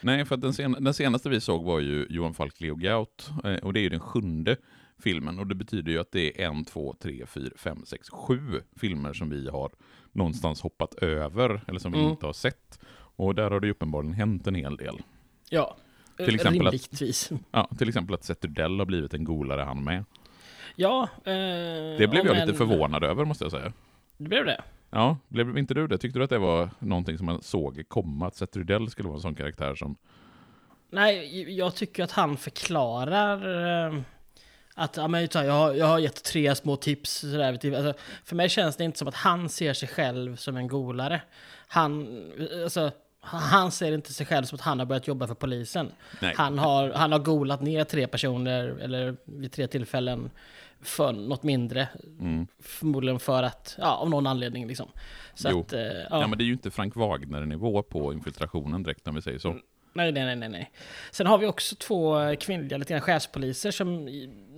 Nej, 0.00 0.24
för 0.24 0.36
den, 0.36 0.54
sen, 0.54 0.76
den 0.80 0.94
senaste 0.94 1.28
vi 1.28 1.40
såg 1.40 1.64
var 1.64 1.80
ju 1.80 2.06
Johan 2.10 2.34
Falk 2.34 2.60
Leo 2.60 2.74
Gaut, 2.74 3.30
eh, 3.44 3.54
och 3.54 3.72
det 3.72 3.80
är 3.80 3.82
ju 3.82 3.88
den 3.88 4.00
sjunde 4.00 4.56
filmen. 5.02 5.38
Och 5.38 5.46
det 5.46 5.54
betyder 5.54 5.92
ju 5.92 5.98
att 5.98 6.12
det 6.12 6.42
är 6.42 6.46
en, 6.46 6.64
två, 6.64 6.94
tre, 7.00 7.26
fyra, 7.26 7.50
fem, 7.56 7.82
sex, 7.86 8.08
sju 8.10 8.40
filmer 8.76 9.12
som 9.12 9.30
vi 9.30 9.48
har 9.50 9.70
någonstans 10.18 10.60
hoppat 10.62 10.94
över, 10.94 11.60
eller 11.68 11.78
som 11.80 11.92
vi 11.92 11.98
Mm. 11.98 12.10
inte 12.10 12.26
har 12.26 12.32
sett. 12.32 12.78
Och 13.16 13.34
där 13.34 13.50
har 13.50 13.60
det 13.60 13.66
ju 13.66 13.70
uppenbarligen 13.72 14.14
hänt 14.14 14.46
en 14.46 14.54
hel 14.54 14.76
del. 14.76 14.98
Ja, 15.50 15.76
Till 16.16 16.34
exempel 16.34 16.66
att- 16.66 16.72
rimligtvis. 16.72 17.30
Ja, 17.50 17.70
till 17.78 17.88
exempel 17.88 18.14
att 18.14 18.24
Zetterdahl 18.24 18.78
har 18.78 18.86
blivit 18.86 19.14
en 19.14 19.24
golare 19.24 19.60
han 19.62 19.84
med. 19.84 20.04
Ja, 20.76 21.02
eh, 21.24 21.32
Det 21.98 22.10
blev 22.10 22.26
jag 22.26 22.36
lite 22.36 22.54
förvånad 22.58 23.04
över 23.04 23.24
måste 23.24 23.44
jag 23.44 23.52
säga. 23.52 23.72
Det 24.16 24.28
blev 24.28 24.44
det? 24.44 24.62
Ja, 24.90 25.16
blev 25.28 25.58
inte 25.58 25.74
du 25.74 25.86
det? 25.86 25.98
Tyckte 25.98 26.18
du 26.18 26.24
att 26.24 26.30
det 26.30 26.38
var 26.38 26.70
någonting 26.78 27.16
som 27.18 27.26
man 27.26 27.42
såg 27.42 27.82
komma? 27.88 28.26
Att 28.26 28.34
Zetterdahl 28.36 28.90
skulle 28.90 29.08
vara 29.08 29.16
en 29.16 29.22
sån 29.22 29.34
karaktär 29.34 29.74
som... 29.74 29.96
Nej, 30.90 31.56
jag 31.58 31.74
tycker 31.74 32.04
att 32.04 32.10
han 32.12 32.36
förklarar 32.36 33.36
eh, 33.88 34.00
att 34.78 34.96
ja, 34.96 35.08
men, 35.08 35.28
jag, 35.32 35.52
har, 35.52 35.74
jag 35.74 35.86
har 35.86 35.98
gett 35.98 36.24
tre 36.24 36.54
små 36.54 36.76
tips. 36.76 37.10
Sådär, 37.10 37.58
du. 37.60 37.76
alltså, 37.76 38.02
för 38.24 38.36
mig 38.36 38.48
känns 38.48 38.76
det 38.76 38.84
inte 38.84 38.98
som 38.98 39.08
att 39.08 39.14
han 39.14 39.48
ser 39.48 39.72
sig 39.72 39.88
själv 39.88 40.36
som 40.36 40.56
en 40.56 40.68
golare. 40.68 41.20
Han, 41.68 42.22
alltså, 42.62 42.90
han 43.20 43.70
ser 43.72 43.92
inte 43.92 44.12
sig 44.12 44.26
själv 44.26 44.44
som 44.44 44.56
att 44.56 44.60
han 44.60 44.78
har 44.78 44.86
börjat 44.86 45.06
jobba 45.08 45.26
för 45.26 45.34
polisen. 45.34 45.92
Nej. 46.20 46.34
Han 46.36 46.58
har, 46.58 46.90
han 46.90 47.12
har 47.12 47.18
golat 47.18 47.60
ner 47.62 47.84
tre 47.84 48.06
personer, 48.06 48.64
eller 48.80 49.16
vid 49.24 49.52
tre 49.52 49.66
tillfällen, 49.66 50.30
för 50.80 51.12
något 51.12 51.42
mindre. 51.42 51.88
Mm. 52.20 52.46
Förmodligen 52.60 53.18
för 53.20 53.42
att, 53.42 53.76
ja, 53.78 53.96
av 53.96 54.10
någon 54.10 54.26
anledning 54.26 54.66
liksom. 54.66 54.88
Så 55.34 55.48
Jo. 55.50 55.60
att, 55.60 55.72
eh, 55.72 55.80
Ja. 55.80 56.06
ja. 56.10 56.26
men 56.26 56.38
det 56.38 56.44
är 56.44 56.46
ju 56.46 56.52
inte 56.52 56.70
Frank 56.70 56.96
Wagner-nivå 56.96 57.82
på 57.82 58.12
infiltrationen 58.12 58.82
direkt 58.82 59.08
om 59.08 59.14
vi 59.14 59.22
säger 59.22 59.38
så. 59.38 59.56
Nej, 59.92 60.12
nej, 60.12 60.24
nej, 60.24 60.36
nej, 60.36 60.48
nej. 60.48 60.70
Sen 61.10 61.26
har 61.26 61.38
vi 61.38 61.46
också 61.46 61.76
två 61.76 62.16
kvinnliga 62.40 62.78
lite 62.78 62.92
grann 62.92 63.00
chefspoliser 63.00 63.70
som 63.70 64.08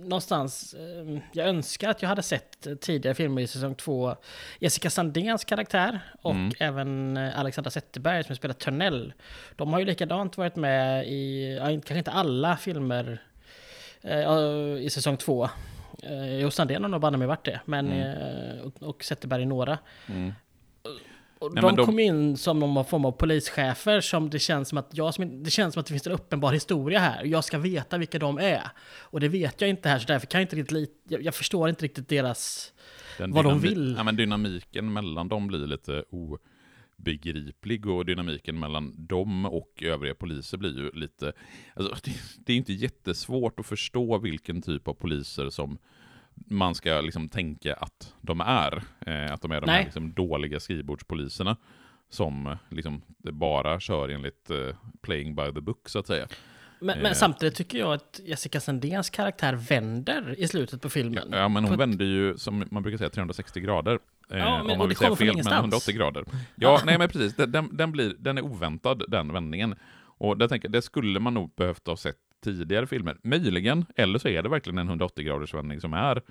någonstans, 0.03 0.73
eh, 0.73 1.19
jag 1.33 1.47
önskar 1.47 1.89
att 1.89 2.01
jag 2.01 2.09
hade 2.09 2.23
sett 2.23 2.67
tidigare 2.81 3.15
filmer 3.15 3.41
i 3.41 3.47
säsong 3.47 3.75
två. 3.75 4.15
Jessica 4.59 4.89
Sandéns 4.89 5.45
karaktär 5.45 5.99
och 6.21 6.31
Mm. 6.31 6.51
även 6.59 7.17
eh, 7.17 7.39
Alexandra 7.39 7.71
Zetterberg 7.71 8.23
som 8.23 8.35
spelar 8.35 8.53
Törnell. 8.53 9.13
De 9.55 9.73
har 9.73 9.79
ju 9.79 9.85
likadant 9.85 10.37
varit 10.37 10.55
med 10.55 11.07
i, 11.07 11.57
kanske 11.61 11.97
inte 11.97 12.11
alla 12.11 12.57
filmer 12.57 13.21
eh, 14.01 14.31
i 14.79 14.89
säsong 14.91 15.17
två. 15.17 15.49
Eh, 16.03 16.35
Jo, 16.39 16.51
Sandén 16.51 16.83
har 16.83 16.89
nog 16.89 17.01
banne 17.01 17.17
mig 17.17 17.27
varit 17.27 17.45
det, 17.45 17.59
men, 17.65 17.91
och, 18.63 18.83
och 18.83 19.03
Zetterberg 19.03 19.41
i 19.41 19.45
några. 19.45 19.77
Mm. 20.09 20.33
Och 21.41 21.53
Nej, 21.53 21.61
de, 21.61 21.75
de- 21.75 21.85
kom 21.85 21.99
in 21.99 22.37
som 22.37 22.59
någon 22.59 22.85
form 22.85 23.05
av 23.05 23.11
polischefer 23.11 24.01
som 24.01 24.29
det 24.29 24.39
känns 24.39 24.69
som 24.69 24.77
att 24.77 24.89
jag 24.91 25.13
som, 25.13 25.43
det 25.43 25.49
känns 25.49 25.73
som 25.73 25.79
att 25.79 25.85
det 25.85 25.93
finns 25.93 26.07
en 26.07 26.13
uppenbar 26.13 26.53
historia 26.53 26.99
här. 26.99 27.23
Jag 27.25 27.43
ska 27.43 27.57
veta 27.57 27.97
vilka 27.97 28.19
de 28.19 28.37
är. 28.37 28.63
Och 28.99 29.19
det 29.19 29.27
vet 29.27 29.61
jag 29.61 29.69
inte 29.69 29.89
här, 29.89 29.99
så 29.99 30.07
därför 30.07 30.27
kan 30.27 30.41
jag 30.41 30.45
inte 30.45 30.55
riktigt 30.55 31.01
jag, 31.07 31.21
jag 31.21 31.35
förstår 31.35 31.69
inte 31.69 31.85
riktigt 31.85 32.09
deras... 32.09 32.73
Den 33.17 33.31
Vad 33.31 33.45
de 33.45 33.59
vill. 33.59 33.93
Ja, 33.97 34.03
men 34.03 34.15
dynamiken 34.15 34.93
mellan 34.93 35.27
dem 35.27 35.47
blir 35.47 35.67
lite 35.67 36.03
obegriplig 36.09 37.85
och 37.85 38.05
dynamiken 38.05 38.59
mellan 38.59 39.05
dem 39.07 39.45
och 39.45 39.83
övriga 39.83 40.15
poliser 40.15 40.57
blir 40.57 40.77
ju 40.77 40.91
lite... 40.93 41.33
Alltså, 41.73 41.95
det, 42.03 42.15
det 42.45 42.53
är 42.53 42.57
inte 42.57 42.73
jättesvårt 42.73 43.59
att 43.59 43.65
förstå 43.65 44.17
vilken 44.17 44.61
typ 44.61 44.87
av 44.87 44.93
poliser 44.93 45.49
som 45.49 45.77
man 46.45 46.75
ska 46.75 47.01
liksom 47.01 47.29
tänka 47.29 47.73
att 47.73 48.13
de 48.21 48.41
är. 48.41 48.83
Eh, 49.05 49.33
att 49.33 49.41
de 49.41 49.51
är 49.51 49.61
de 49.61 49.69
här 49.69 49.83
liksom 49.83 50.13
dåliga 50.13 50.59
skrivbordspoliserna 50.59 51.57
som 52.09 52.47
eh, 52.47 52.57
liksom 52.69 53.01
bara 53.19 53.79
kör 53.79 54.09
enligt 54.09 54.49
eh, 54.49 54.57
playing 55.01 55.35
by 55.35 55.53
the 55.53 55.61
book 55.61 55.89
så 55.89 55.99
att 55.99 56.07
säga. 56.07 56.27
Men, 56.79 56.97
Eh. 56.97 57.03
men 57.03 57.15
samtidigt 57.15 57.55
tycker 57.55 57.77
jag 57.77 57.93
att 57.93 58.19
Jessica 58.25 58.59
Sandéns 58.59 59.09
karaktär 59.09 59.53
vänder 59.53 60.39
i 60.39 60.47
slutet 60.47 60.81
på 60.81 60.89
filmen. 60.89 61.27
Ja, 61.31 61.47
men 61.47 61.63
På 61.63 61.67
hon 61.69 61.73
ett- 61.73 61.79
vänder 61.79 62.05
ju, 62.05 62.37
som 62.37 62.63
man 62.71 62.83
brukar 62.83 62.97
säga, 62.97 63.09
360 63.09 63.59
grader. 63.61 63.99
Eh, 64.31 64.37
Ja, 64.37 64.63
men- 64.63 64.71
om 64.71 64.77
man 64.77 64.87
vill 64.87 64.97
säga 64.97 65.15
fel, 65.15 65.25
men 65.27 65.33
ingenstans. 65.33 65.59
180 65.61 65.95
grader. 65.95 66.25
Ja, 66.55 66.81
nej 66.85 66.97
men 66.97 67.09
precis. 67.09 67.35
Den, 67.35 67.51
den, 67.51 67.77
den, 67.77 67.91
blir, 67.91 68.15
den 68.19 68.37
är 68.37 68.41
oväntad, 68.41 69.03
den 69.07 69.33
vändningen. 69.33 69.75
Och 70.17 70.37
där 70.37 70.47
tänker 70.47 70.67
jag, 70.67 70.73
det 70.73 70.81
skulle 70.81 71.19
man 71.19 71.33
nog 71.33 71.55
behövt 71.55 71.87
ha 71.87 71.97
sett 71.97 72.17
tidigare 72.41 72.87
filmer. 72.87 73.17
Möjligen, 73.23 73.85
eller 73.95 74.19
så 74.19 74.27
är 74.27 74.43
det 74.43 74.49
verkligen 74.49 74.77
en 74.77 74.89
180-graders 74.89 75.53
vändning 75.53 75.81
som 75.81 75.93
är 75.93 76.21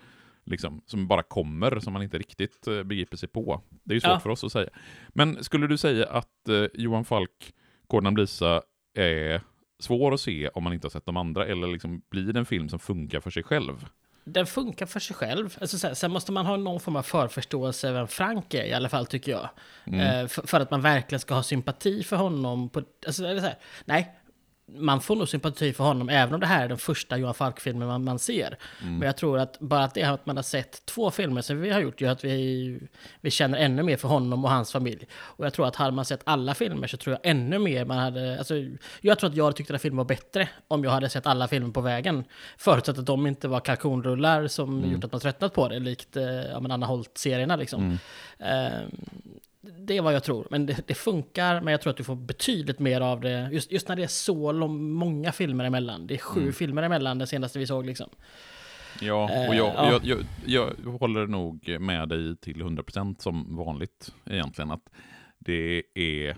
liksom, 0.44 0.82
som 0.86 1.08
bara 1.08 1.22
kommer, 1.22 1.80
som 1.80 1.92
man 1.92 2.02
inte 2.02 2.18
riktigt 2.18 2.66
eh, 2.66 2.82
begriper 2.82 3.16
sig 3.16 3.28
på. 3.28 3.62
Det 3.84 3.92
är 3.92 3.94
ju 3.94 4.00
svårt 4.00 4.10
ja. 4.10 4.20
för 4.20 4.30
oss 4.30 4.44
att 4.44 4.52
säga. 4.52 4.70
Men 5.08 5.44
skulle 5.44 5.66
du 5.66 5.76
säga 5.76 6.06
att 6.06 6.48
eh, 6.48 6.64
Johan 6.74 7.04
Falk, 7.04 7.54
Gordon 7.86 8.14
Blisa, 8.14 8.62
är 8.94 9.40
svår 9.78 10.14
att 10.14 10.20
se 10.20 10.48
om 10.48 10.64
man 10.64 10.72
inte 10.72 10.84
har 10.84 10.90
sett 10.90 11.06
de 11.06 11.16
andra, 11.16 11.46
eller 11.46 11.68
liksom 11.68 12.02
blir 12.10 12.32
det 12.32 12.38
en 12.38 12.46
film 12.46 12.68
som 12.68 12.78
funkar 12.78 13.20
för 13.20 13.30
sig 13.30 13.42
själv? 13.42 13.86
Den 14.24 14.46
funkar 14.46 14.86
för 14.86 15.00
sig 15.00 15.16
själv. 15.16 15.56
Alltså, 15.60 15.94
sen 15.94 16.10
måste 16.10 16.32
man 16.32 16.46
ha 16.46 16.56
någon 16.56 16.80
form 16.80 16.96
av 16.96 17.02
förförståelse 17.02 17.92
vem 17.92 18.08
Frank 18.08 18.54
är 18.54 18.64
i 18.64 18.72
alla 18.72 18.88
fall, 18.88 19.06
tycker 19.06 19.32
jag. 19.32 19.48
Mm. 19.84 20.00
Eh, 20.00 20.28
för, 20.28 20.46
för, 20.46 20.60
att 20.60 20.70
man 20.70 20.80
verkligen 20.80 21.20
ska 21.20 21.34
ha 21.34 21.42
sympati 21.42 22.02
för 22.02 22.16
honom. 22.16 22.68
På, 22.68 22.82
alltså, 23.06 23.26
här, 23.26 23.54
nej, 23.84 24.19
man 24.74 25.00
får 25.00 25.16
nog 25.16 25.28
sympati 25.28 25.72
för 25.72 25.84
honom, 25.84 26.08
även 26.08 26.34
om 26.34 26.40
det 26.40 26.46
här 26.46 26.64
är 26.64 26.68
den 26.68 26.78
första 26.78 27.16
Johan 27.16 27.34
Falk-filmen 27.34 27.88
man, 27.88 28.04
man 28.04 28.18
ser. 28.18 28.58
Mm. 28.82 28.98
Men 28.98 29.06
jag 29.06 29.16
tror 29.16 29.38
att 29.38 29.58
bara 29.58 29.84
att 29.84 29.94
det 29.94 30.02
att 30.02 30.26
man 30.26 30.36
har 30.36 30.42
sett 30.42 30.86
två 30.86 31.10
filmer 31.10 31.42
som 31.42 31.60
vi 31.60 31.70
har 31.70 31.80
gjort 31.80 32.00
gör 32.00 32.12
att 32.12 32.24
vi, 32.24 32.80
vi 33.20 33.30
känner 33.30 33.58
ännu 33.58 33.82
mer 33.82 33.96
för 33.96 34.08
honom 34.08 34.44
och 34.44 34.50
hans 34.50 34.72
familj. 34.72 35.06
Och 35.12 35.46
jag 35.46 35.52
tror 35.52 35.66
att 35.66 35.76
hade 35.76 35.92
man 35.92 36.04
sett 36.04 36.20
alla 36.24 36.54
filmer 36.54 36.86
så 36.86 36.96
tror 36.96 37.12
jag 37.22 37.30
ännu 37.30 37.58
mer 37.58 37.84
man 37.84 37.98
hade... 37.98 38.38
Alltså, 38.38 38.54
jag 39.00 39.18
tror 39.18 39.30
att 39.30 39.36
jag 39.36 39.56
tyckte 39.56 39.74
att 39.74 39.82
filmen 39.82 39.96
var 39.96 40.04
bättre 40.04 40.48
om 40.68 40.84
jag 40.84 40.90
hade 40.90 41.08
sett 41.08 41.26
alla 41.26 41.48
filmer 41.48 41.70
på 41.70 41.80
vägen. 41.80 42.24
Förutsatt 42.58 42.98
att 42.98 43.06
de 43.06 43.26
inte 43.26 43.48
var 43.48 43.60
kalkonrullar 43.60 44.46
som 44.46 44.78
mm. 44.78 44.92
gjort 44.92 45.04
att 45.04 45.12
man 45.12 45.20
tröttnat 45.20 45.54
på 45.54 45.68
det, 45.68 45.78
likt 45.78 46.16
eh, 46.16 46.24
ja, 46.24 46.62
Anna 46.70 46.86
Holt-serierna 46.86 47.56
liksom. 47.56 47.98
Mm. 48.38 48.82
Uh, 48.82 48.88
det 49.60 49.96
är 49.96 50.02
vad 50.02 50.14
jag 50.14 50.24
tror. 50.24 50.46
Men 50.50 50.66
det, 50.66 50.86
det, 50.86 50.94
funkar, 50.94 51.60
men 51.60 51.72
jag 51.72 51.80
tror 51.80 51.90
att 51.90 51.96
du 51.96 52.04
får 52.04 52.16
betydligt 52.16 52.78
mer 52.78 53.00
av 53.00 53.20
det. 53.20 53.48
Just, 53.52 53.72
just 53.72 53.88
när 53.88 53.96
det 53.96 54.02
är 54.02 54.06
så 54.06 54.52
lång, 54.52 54.90
många 54.90 55.32
filmer 55.32 55.64
emellan. 55.64 56.06
Det 56.06 56.14
är 56.14 56.18
sju 56.18 56.40
mm. 56.40 56.52
filmer 56.52 56.82
emellan 56.82 57.18
den 57.18 57.26
senaste 57.26 57.58
vi 57.58 57.66
såg 57.66 57.86
liksom. 57.86 58.08
Ja, 59.00 59.48
och 59.48 59.54
jag, 59.54 59.74
uh, 59.74 60.00
jag, 60.04 60.24
jag, 60.46 60.72
jag, 60.84 60.92
håller 60.92 61.26
nog 61.26 61.80
med 61.80 62.08
dig 62.08 62.36
till 62.36 62.62
100% 62.62 63.20
som 63.20 63.56
vanligt 63.56 64.14
egentligen. 64.26 64.70
Att 64.70 64.90
det 65.38 65.82
är 65.94 66.36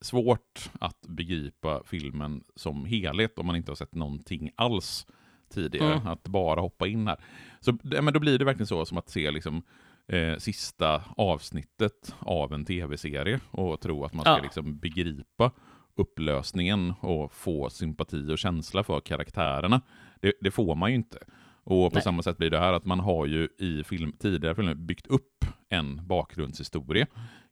svårt 0.00 0.70
att 0.80 1.00
begripa 1.00 1.82
filmen 1.86 2.44
som 2.56 2.84
helhet 2.84 3.38
om 3.38 3.46
man 3.46 3.56
inte 3.56 3.70
har 3.70 3.76
sett 3.76 3.94
någonting 3.94 4.50
alls 4.56 5.06
tidigare. 5.50 5.94
Mm. 5.94 6.06
Att 6.06 6.22
bara 6.22 6.60
hoppa 6.60 6.86
in 6.86 7.06
här. 7.06 7.20
Så 7.60 7.78
men 7.82 8.12
då 8.12 8.20
blir 8.20 8.38
det 8.38 8.44
verkligen 8.44 8.66
så 8.66 8.84
som 8.84 8.98
att 8.98 9.08
se 9.08 9.30
liksom 9.30 9.62
eh, 10.08 10.36
sista 10.36 11.02
avsnittet 11.16 12.14
av 12.18 12.52
en 12.52 12.64
tv-serie 12.64 13.40
och 13.50 13.80
tro 13.80 14.04
att 14.04 14.14
man 14.14 14.22
ska 14.24 14.30
ja. 14.30 14.42
liksom 14.42 14.78
begripa 14.78 15.50
upplösningen 15.96 16.94
och 17.00 17.32
få 17.32 17.70
sympati 17.70 18.32
och 18.32 18.38
känsla 18.38 18.84
för 18.84 19.00
karaktärerna. 19.00 19.80
Det, 20.20 20.32
det 20.40 20.50
får 20.50 20.74
man 20.74 20.90
ju 20.90 20.96
inte. 20.96 21.18
Och 21.64 21.90
på 21.90 21.96
Nej. 21.96 22.02
samma 22.02 22.22
sätt 22.22 22.38
blir 22.38 22.50
det 22.50 22.58
här 22.58 22.72
att 22.72 22.84
man 22.84 23.00
har 23.00 23.26
ju 23.26 23.48
i 23.58 23.84
film, 23.84 24.12
tidigare 24.18 24.54
filmer 24.54 24.74
byggt 24.74 25.06
upp 25.06 25.44
en 25.68 26.06
bakgrundshistoria 26.06 27.06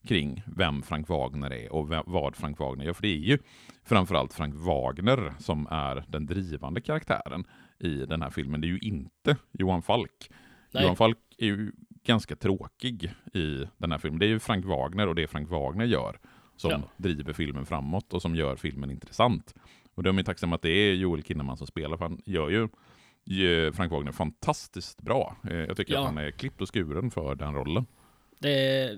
kring 0.09 0.42
vem 0.47 0.83
Frank 0.83 1.09
Wagner 1.09 1.53
är 1.53 1.73
och 1.73 1.92
vem, 1.92 2.05
vad 2.07 2.37
Frank 2.37 2.59
Wagner 2.59 2.85
gör. 2.85 2.92
För 2.92 3.03
det 3.03 3.09
är 3.09 3.16
ju 3.16 3.38
framförallt 3.85 4.33
Frank 4.33 4.55
Wagner 4.55 5.33
som 5.38 5.66
är 5.71 6.05
den 6.09 6.27
drivande 6.27 6.81
karaktären 6.81 7.45
i 7.79 7.88
den 7.88 8.23
här 8.23 8.31
filmen. 8.31 8.61
Det 8.61 8.66
är 8.66 8.69
ju 8.69 8.79
inte 8.79 9.37
Johan 9.53 9.83
Falk. 9.83 10.31
Nej. 10.73 10.83
Johan 10.83 10.97
Falk 10.97 11.19
är 11.38 11.47
ju 11.47 11.73
ganska 12.07 12.37
tråkig 12.37 13.14
i 13.35 13.66
den 13.77 13.92
här 13.92 13.99
filmen. 13.99 14.19
Det 14.19 14.27
är 14.27 14.29
ju 14.29 14.38
Frank 14.38 14.64
Wagner 14.64 15.09
och 15.09 15.14
det 15.14 15.27
Frank 15.27 15.51
Wagner 15.51 15.85
gör 15.85 16.19
som 16.57 16.71
ja. 16.71 16.83
driver 16.97 17.33
filmen 17.33 17.66
framåt 17.66 18.12
och 18.12 18.23
som 18.23 18.35
gör 18.35 18.57
filmen 18.57 18.90
intressant. 18.90 19.55
Och 19.95 20.03
de 20.03 20.19
är 20.19 20.23
tacksamma 20.23 20.57
att 20.57 20.62
det 20.62 20.69
är 20.69 20.95
Joel 20.95 21.23
Kinnaman 21.23 21.57
som 21.57 21.66
spelar, 21.66 21.97
för 21.97 22.05
han 22.05 22.23
gör 22.25 22.69
ju 23.25 23.73
Frank 23.73 23.92
Wagner 23.92 24.12
fantastiskt 24.12 25.03
bra. 25.03 25.37
Eh, 25.51 25.57
jag 25.57 25.77
tycker 25.77 25.95
ja. 25.95 26.01
att 26.01 26.07
han 26.07 26.19
är 26.19 26.31
klippt 26.31 26.61
och 26.62 26.75
skuren 26.75 27.11
för 27.11 27.35
den 27.35 27.55
rollen. 27.55 27.87
Det 28.38 28.51
är 28.51 28.90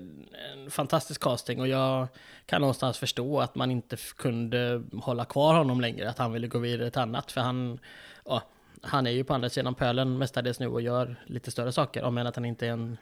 en 0.53 0.71
fantastisk 0.71 1.23
casting 1.23 1.61
och 1.61 1.67
jag 1.67 2.07
kan 2.45 2.61
någonstans 2.61 2.97
förstå 2.97 3.39
att 3.39 3.55
man 3.55 3.71
inte 3.71 3.97
kunde 4.17 4.83
hålla 4.93 5.25
kvar 5.25 5.53
honom 5.53 5.81
längre, 5.81 6.09
att 6.09 6.17
han 6.17 6.31
ville 6.31 6.47
gå 6.47 6.59
vidare 6.59 6.91
till 6.91 7.01
annat. 7.01 7.31
För 7.31 7.41
han, 7.41 7.79
ja, 8.25 8.43
han 8.81 9.07
är 9.07 9.11
ju 9.11 9.23
på 9.23 9.33
andra 9.33 9.49
sidan 9.49 9.75
pölen 9.75 10.17
mestadels 10.17 10.59
nu 10.59 10.67
och 10.67 10.81
gör 10.81 11.15
lite 11.25 11.51
större 11.51 11.71
saker. 11.71 12.03
Om 12.03 12.17
än 12.17 12.27
att 12.27 12.35
han 12.35 12.45
inte 12.45 12.67
är 12.67 12.71
en 12.71 12.97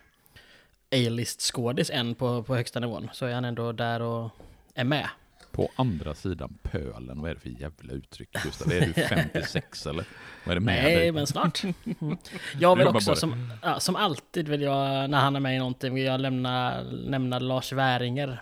A-list 0.92 1.42
skådis 1.42 1.90
än 1.90 2.16
på, 2.16 2.44
på 2.44 2.56
högsta 2.56 2.80
nivån. 2.80 3.10
Så 3.14 3.26
är 3.26 3.34
han 3.34 3.46
ändå 3.46 3.72
där 3.72 4.02
och 4.02 4.32
är 4.74 4.84
med. 4.84 5.10
På 5.52 5.72
andra 5.76 6.16
sidan 6.16 6.58
pölen, 6.62 7.22
vad 7.22 7.32
är 7.32 7.36
det 7.36 7.40
för 7.40 7.50
jävla 7.50 7.94
uttryck 7.94 8.30
Gustav? 8.44 8.72
Är 8.72 8.82
du 8.82 8.94
56 9.08 9.86
eller? 9.86 10.06
Vad 10.44 10.52
är 10.52 10.56
det 10.56 10.66
med 10.66 10.84
Nej, 10.84 10.96
dig? 10.96 11.12
men 11.12 11.28
snart. 11.28 11.62
Jag 12.60 12.76
vill 12.76 12.88
också, 12.88 13.16
som, 13.16 13.54
ja, 13.64 13.80
som 13.80 13.96
alltid 13.96 14.48
vill 14.48 14.62
jag, 14.62 15.10
när 15.10 15.20
han 15.20 15.36
är 15.36 15.40
med 15.40 15.56
i 15.56 15.60
någonting, 15.60 15.94
vill 15.94 16.04
jag 16.04 16.20
lämna, 16.22 16.84
nämna 16.84 17.40
Lars 17.40 17.74
Wäringer. 17.74 18.42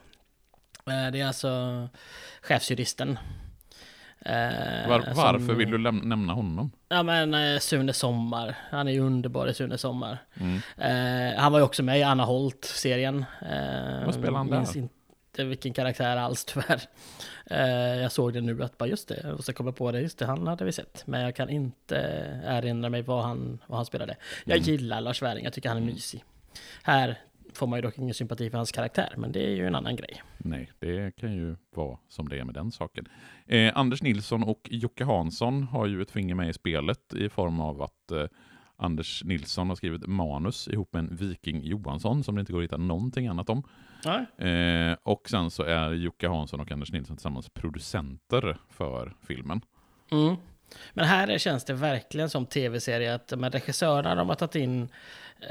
Eh, 0.86 1.12
det 1.12 1.22
är 1.22 1.26
alltså 1.26 1.88
chefsjuristen 2.42 3.20
Var, 4.26 5.14
varför 5.16 5.46
som, 5.46 5.58
vill 5.58 5.72
du 5.72 5.78
nämna 5.78 6.34
honom? 6.34 6.72
Ja 6.90 7.04
men 7.04 7.34
eh, 7.34 7.60
Sune 7.60 7.94
Sommar, 7.94 8.56
han 8.72 8.88
är 8.88 8.92
ju 8.92 9.00
underbar 9.00 9.48
i 9.48 9.54
Sune 9.54 9.78
Sommar. 9.78 10.18
Mm. 10.34 10.62
Eh, 10.78 11.40
han 11.40 11.52
var 11.52 11.60
ju 11.60 11.66
också 11.66 11.84
med 11.84 12.00
i 12.00 12.04
Anna 12.04 12.26
Holt-serien. 12.26 13.26
Eh, 13.42 14.06
Vad 14.06 14.14
spelar 14.14 14.38
han 14.38 14.48
där? 14.48 14.58
Minns 14.58 14.76
inte 14.76 15.44
vilken 15.44 15.74
karaktär 15.74 16.18
alls 16.18 16.46
tyvärr. 16.54 16.82
Eh, 17.46 18.02
jag 18.02 18.12
såg 18.12 18.34
det 18.34 18.42
nu 18.42 18.64
att 18.64 18.78
bara 18.78 18.90
just 18.90 19.08
det, 19.08 19.34
och 19.34 19.44
så 19.44 19.54
kom 19.54 19.66
jag 19.66 19.76
på 19.76 19.92
det, 19.92 20.02
just 20.02 20.20
det, 20.20 20.26
han 20.26 20.48
hade 20.48 20.66
vi 20.66 20.72
sett. 20.72 21.04
Men 21.08 21.22
jag 21.22 21.36
kan 21.36 21.50
inte 21.50 21.96
erinra 22.46 22.90
mig 22.90 23.02
vad 23.02 23.24
han, 23.24 23.60
vad 23.68 23.78
han 23.78 23.86
spelade. 23.86 24.16
Jag 24.46 24.58
mm. 24.58 24.70
gillar 24.70 25.02
Lars 25.02 25.22
Wäring, 25.22 25.44
jag 25.44 25.54
tycker 25.54 25.70
han 25.70 25.78
är 25.78 25.82
mysig. 25.82 26.24
Här 26.84 27.20
får 27.56 27.68
man 27.68 27.78
ju 27.78 27.82
dock 27.82 27.98
ingen 27.98 28.14
sympati 28.14 28.50
för 28.50 28.58
hans 28.58 28.72
karaktär, 28.72 29.14
men 29.18 29.32
det 29.32 29.46
är 29.46 29.56
ju 29.56 29.68
en 29.68 29.76
annan 29.76 29.96
grej. 29.96 30.22
Nej, 30.38 30.72
det 30.80 31.16
kan 31.16 31.34
ju 31.34 31.56
vara 31.76 31.98
som 32.10 32.30
det 32.30 32.40
är 32.40 32.44
med 32.44 32.54
den 32.54 32.72
saken. 32.72 33.08
Eh, 33.46 33.78
Anders 33.78 34.02
Nilsson 34.02 34.44
och 34.44 34.68
Jocke 34.72 35.04
Hansson 35.04 35.64
har 35.64 35.86
ju 35.86 36.02
ett 36.02 36.12
finger 36.12 36.36
med 36.36 36.50
i 36.50 36.54
spelet 36.54 37.14
i 37.14 37.30
form 37.30 37.60
av 37.60 37.82
att 37.82 38.12
eh, 38.12 38.26
Anders 38.78 39.24
Nilsson 39.24 39.70
har 39.70 39.76
skrivit 39.76 40.08
manus 40.08 40.68
ihop 40.68 40.94
med 40.94 41.00
en 41.00 41.16
Viking 41.16 41.62
Johansson 41.64 42.24
som 42.24 42.36
det 42.36 42.40
inte 42.40 42.52
går 42.52 42.60
att 42.60 42.64
hitta 42.64 42.78
någonting 42.78 43.28
annat 43.28 43.50
om. 43.50 43.64
Eh, 44.38 44.98
och 45.04 45.30
sen 45.30 45.52
så 45.52 45.64
är 45.64 45.94
Jocke 45.94 46.28
Hansson 46.28 46.60
och 46.60 46.72
Anders 46.72 46.92
Nilsson 46.92 47.16
tillsammans 47.16 47.50
producenter 47.50 48.58
för 48.70 49.16
filmen. 49.28 49.62
Mm. 50.12 50.36
Men 50.94 51.06
här 51.06 51.38
känns 51.38 51.64
det 51.66 51.74
verkligen 51.74 52.30
som 52.30 52.46
tv-serie 52.46 53.16
att 53.16 53.34
regissörerna 53.34 54.16
de 54.16 54.30
har 54.30 54.36
tagit 54.36 54.56
in 54.56 54.90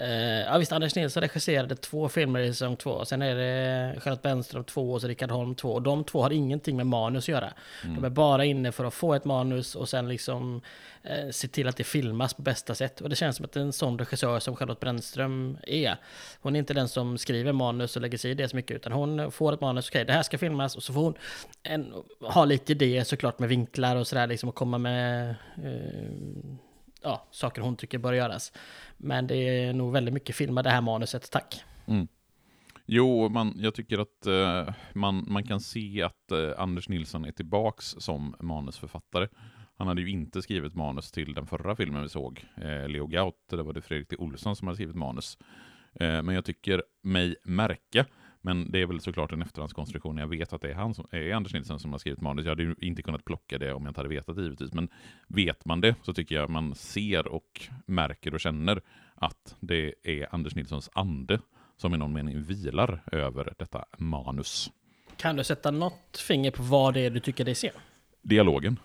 Uh, 0.01 0.41
ja 0.41 0.59
visst, 0.59 0.73
Anders 0.73 0.95
Nilsson 0.95 1.21
regisserade 1.21 1.77
två 1.77 2.09
filmer 2.09 2.41
i 2.41 2.53
säsong 2.53 2.77
två. 2.77 3.05
Sen 3.05 3.23
är 3.23 3.35
det 3.35 4.01
Charlotte 4.01 4.23
Bennström 4.23 4.65
två 4.65 4.93
och 4.93 5.01
så 5.01 5.09
Rickard 5.09 5.31
Holm 5.31 5.55
två. 5.55 5.73
Och 5.73 5.83
de 5.83 6.05
två 6.05 6.23
har 6.23 6.31
ingenting 6.31 6.77
med 6.77 6.87
manus 6.87 7.25
att 7.25 7.29
göra. 7.29 7.53
Mm. 7.85 7.97
De 7.97 8.05
är 8.05 8.11
bara 8.11 8.45
inne 8.45 8.73
för 8.73 8.85
att 8.85 8.95
få 8.95 9.15
ett 9.15 9.25
manus 9.25 9.75
och 9.75 9.89
sen 9.89 10.09
liksom 10.09 10.61
uh, 11.05 11.31
se 11.31 11.49
till 11.49 11.69
att 11.69 11.77
det 11.77 11.85
filmas 11.85 12.35
på 12.35 12.43
bästa 12.43 12.75
sätt. 12.75 13.01
Och 13.01 13.09
det 13.09 13.17
känns 13.17 13.37
som 13.37 13.45
att 13.45 13.57
en 13.57 13.73
sån 13.73 13.99
regissör 13.99 14.41
som 14.41 14.57
Charlotte 14.57 14.81
Brännström 14.81 15.59
är. 15.63 15.97
Hon 16.41 16.57
är 16.57 16.59
inte 16.59 16.75
den 16.75 16.89
som 16.89 17.19
skriver 17.19 17.53
manus 17.53 17.97
och 17.97 18.03
lägger 18.03 18.19
sig 18.19 18.31
i 18.31 18.35
det 18.35 18.49
så 18.49 18.57
mycket. 18.57 18.77
Utan 18.77 18.93
hon 18.93 19.33
får 19.33 19.53
ett 19.53 19.61
manus, 19.61 19.89
okej 19.89 19.99
okay, 19.99 20.07
det 20.07 20.13
här 20.13 20.23
ska 20.23 20.39
filmas. 20.39 20.77
Och 20.77 20.83
så 20.83 20.93
får 20.93 21.03
hon 21.03 21.15
en, 21.63 21.93
ha 22.21 22.45
lite 22.45 22.73
idéer 22.73 23.05
såklart 23.05 23.39
med 23.39 23.49
vinklar 23.49 23.97
och 23.97 24.07
sådär 24.07 24.27
liksom. 24.27 24.49
Och 24.49 24.55
komma 24.55 24.79
med 24.79 25.35
uh, 25.65 26.57
ja, 27.05 27.27
saker 27.31 27.63
hon 27.63 27.77
tycker 27.77 27.99
bör 27.99 28.13
göras. 28.13 28.53
Men 28.97 29.27
det 29.27 29.37
är 29.37 29.73
nog 29.73 29.93
väldigt 29.93 30.15
mycket 30.15 30.37
filma 30.37 30.63
det 30.63 30.71
här 30.71 30.81
manuset, 30.81 31.31
tack. 31.31 31.65
Mm. 31.87 32.09
Jo, 32.87 33.29
man, 33.29 33.55
jag 33.57 33.75
tycker 33.75 33.99
att 33.99 34.27
uh, 34.27 34.75
man, 34.93 35.25
man 35.29 35.45
kan 35.45 35.61
se 35.61 36.03
att 36.03 36.33
uh, 36.33 36.53
Anders 36.59 36.89
Nilsson 36.89 37.25
är 37.25 37.33
tillbaks 37.33 37.95
som 37.99 38.37
manusförfattare. 38.41 39.29
Han 39.77 39.89
hade 39.89 40.01
ju 40.01 40.11
inte 40.11 40.43
skrivit 40.43 40.75
manus 40.75 41.11
till 41.11 41.35
den 41.35 41.47
förra 41.47 41.77
filmen 41.77 42.03
vi 42.03 42.09
såg, 42.09 42.45
eh, 42.57 42.89
Leo 42.89 43.07
Gaut, 43.07 43.35
där 43.51 43.63
var 43.63 43.73
det 43.73 43.83
Fredrik 43.83 44.09
T. 44.09 44.17
Olsson 44.17 44.57
som 44.57 44.69
hade 44.69 44.77
skrivit 44.77 44.97
manus. 44.97 45.39
Eh, 45.95 46.23
men 46.23 46.35
jag 46.35 46.45
tycker 46.45 46.83
mig 47.03 47.37
märka 47.45 48.07
men 48.45 48.71
det 48.71 48.83
är 48.83 48.87
väl 48.87 49.01
såklart 49.01 49.33
en 49.33 49.43
efterhandskonstruktion. 49.43 50.17
Jag 50.17 50.27
vet 50.27 50.53
att 50.53 50.61
det 50.61 50.71
är, 50.71 50.75
han 50.75 50.95
som, 50.95 51.07
är 51.11 51.33
Anders 51.33 51.55
Nilsson 51.55 51.81
som 51.81 51.93
har 51.93 51.99
skrivit 51.99 52.21
manus. 52.21 52.45
Jag 52.45 52.51
hade 52.51 52.63
ju 52.63 52.75
inte 52.81 53.03
kunnat 53.03 53.25
plocka 53.25 53.59
det 53.59 53.73
om 53.73 53.83
jag 53.83 53.91
inte 53.91 54.01
hade 54.01 54.09
vetat 54.09 54.37
det 54.37 54.43
givetvis. 54.43 54.73
Men 54.73 54.89
vet 55.29 55.65
man 55.65 55.81
det 55.81 55.95
så 56.03 56.13
tycker 56.13 56.35
jag 56.35 56.51
man 56.51 56.75
ser 56.75 57.29
och 57.29 57.69
märker 57.87 58.35
och 58.35 58.41
känner 58.41 58.81
att 59.15 59.57
det 59.61 59.95
är 60.03 60.35
Anders 60.35 60.55
Nilssons 60.55 60.91
ande 60.93 61.41
som 61.77 61.95
i 61.95 61.99
någon 61.99 62.13
mening 62.13 62.43
vilar 62.43 63.03
över 63.13 63.55
detta 63.59 63.85
manus. 63.99 64.71
Kan 65.17 65.37
du 65.37 65.45
sätta 65.45 65.71
något 65.71 66.17
finger 66.29 66.51
på 66.51 66.63
vad 66.63 66.95
det 66.95 67.01
är 67.01 67.11
du 67.11 67.21
tycker 67.21 67.45
dig 67.45 67.55
se? 67.55 67.71
Dialogen. 68.23 68.79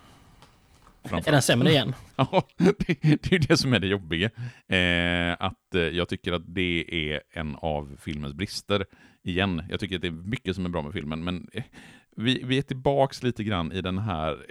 Är 1.02 1.32
den 1.32 1.42
sämre 1.42 1.70
igen? 1.70 1.94
ja, 2.16 2.48
det, 2.56 2.78
det 3.02 3.32
är 3.32 3.48
det 3.48 3.56
som 3.56 3.72
är 3.72 3.80
det 3.80 3.86
jobbiga. 3.86 4.30
Eh, 4.68 5.36
att 5.38 5.74
eh, 5.74 5.80
jag 5.80 6.08
tycker 6.08 6.32
att 6.32 6.54
det 6.54 6.84
är 7.12 7.20
en 7.32 7.56
av 7.56 7.96
filmens 8.00 8.34
brister. 8.34 8.86
Igen, 9.22 9.62
jag 9.70 9.80
tycker 9.80 9.96
att 9.96 10.02
det 10.02 10.08
är 10.08 10.12
mycket 10.12 10.54
som 10.54 10.66
är 10.66 10.70
bra 10.70 10.82
med 10.82 10.92
filmen, 10.92 11.24
men 11.24 11.48
eh, 11.52 11.64
vi, 12.16 12.42
vi 12.44 12.58
är 12.58 12.62
tillbaks 12.62 13.22
lite 13.22 13.44
grann 13.44 13.72
i 13.72 13.80
den 13.80 13.98
här 13.98 14.46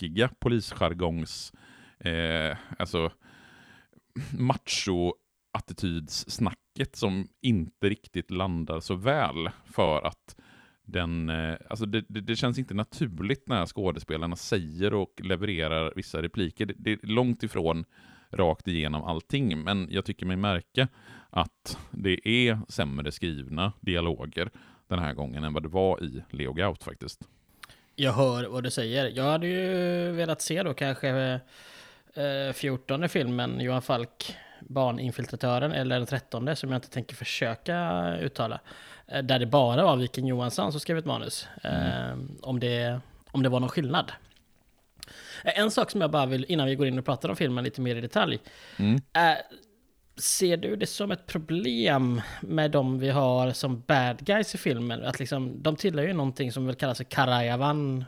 snackiga 0.00 0.28
polisjargongs, 0.38 1.52
eh, 2.00 2.56
alltså 2.78 3.12
macho 4.38 5.14
attitydssnacket 5.52 6.96
som 6.96 7.28
inte 7.42 7.88
riktigt 7.88 8.30
landar 8.30 8.80
så 8.80 8.94
väl 8.94 9.50
för 9.64 10.06
att 10.06 10.36
den, 10.90 11.28
eh, 11.28 11.56
alltså 11.70 11.86
det, 11.86 12.04
det, 12.08 12.20
det, 12.20 12.36
känns 12.36 12.58
inte 12.58 12.74
naturligt 12.74 13.48
när 13.48 13.66
skådespelarna 13.66 14.36
säger 14.36 14.94
och 14.94 15.20
levererar 15.24 15.92
vissa 15.96 16.22
repliker. 16.22 16.66
Det, 16.66 16.74
det, 16.76 16.92
är 16.92 16.98
långt 17.02 17.42
ifrån 17.42 17.84
rakt 18.30 18.68
igenom 18.68 19.04
allting, 19.04 19.64
men 19.64 19.88
jag 19.90 20.04
tycker 20.04 20.26
mig 20.26 20.36
märka 20.36 20.88
att 21.30 21.78
det 21.90 22.28
är 22.28 22.58
sämre 22.68 23.12
skrivna 23.12 23.72
dialoger 23.80 24.50
den 24.88 24.98
här 24.98 25.14
gången 25.14 25.44
än 25.44 25.52
vad 25.52 25.62
det 25.62 25.68
var 25.68 26.04
i 26.04 26.22
Leo 26.30 26.52
Gaut 26.52 26.84
faktiskt. 26.84 27.20
Jag 27.96 28.12
hör 28.12 28.48
vad 28.48 28.64
du 28.64 28.70
säger. 28.70 29.12
Jag 29.14 29.24
hade 29.24 29.46
ju 29.46 30.10
velat 30.12 30.42
se 30.42 30.62
då 30.62 30.74
kanske 30.74 31.40
eh, 32.14 32.52
14 32.54 33.08
filmen, 33.08 33.60
Johan 33.60 33.82
Falk, 33.82 34.36
Barninfiltratören, 34.60 35.72
eller 35.72 35.98
den 35.98 36.06
13 36.06 36.56
som 36.56 36.70
jag 36.70 36.76
inte 36.78 36.90
tänker 36.90 37.16
försöka 37.16 38.16
uttala. 38.16 38.60
Eh, 39.10 39.22
där 39.22 39.38
det 39.38 39.46
bara 39.46 39.84
var 39.84 39.96
Viking 39.96 40.26
Johansson 40.26 40.72
som 40.72 40.80
skrev 40.80 40.98
ett 40.98 41.04
manus. 41.04 41.48
Mm. 41.62 41.82
Eh, 41.82 42.18
om, 42.42 42.60
det, 42.60 43.00
om 43.30 43.42
det 43.42 43.48
var 43.48 43.60
någon 43.60 43.68
skillnad. 43.68 44.12
Eh, 45.44 45.58
en 45.58 45.70
sak 45.70 45.90
som 45.90 46.00
jag 46.00 46.10
bara 46.10 46.26
vill, 46.26 46.44
innan 46.48 46.66
vi 46.66 46.74
går 46.74 46.86
in 46.86 46.98
och 46.98 47.04
pratar 47.04 47.28
om 47.28 47.36
filmen 47.36 47.64
lite 47.64 47.80
mer 47.80 47.96
i 47.96 48.00
detalj. 48.00 48.38
Mm. 48.76 49.00
ser 50.16 50.56
du 50.56 50.76
det 50.76 50.86
som 50.86 51.10
ett 51.10 51.26
problem 51.26 52.22
med 52.40 52.70
de 52.70 52.98
vi 52.98 53.10
har 53.10 53.52
som 53.52 53.82
bad 53.86 54.18
guys 54.18 54.54
i 54.54 54.58
filmen? 54.58 55.04
Att 55.04 55.18
liksom, 55.18 55.62
de 55.62 55.76
tillhör 55.76 56.06
ju 56.06 56.12
någonting 56.12 56.52
som 56.52 56.66
väl 56.66 56.74
kallas 56.74 56.96
för 56.96 57.04
Karajavan, 57.04 58.04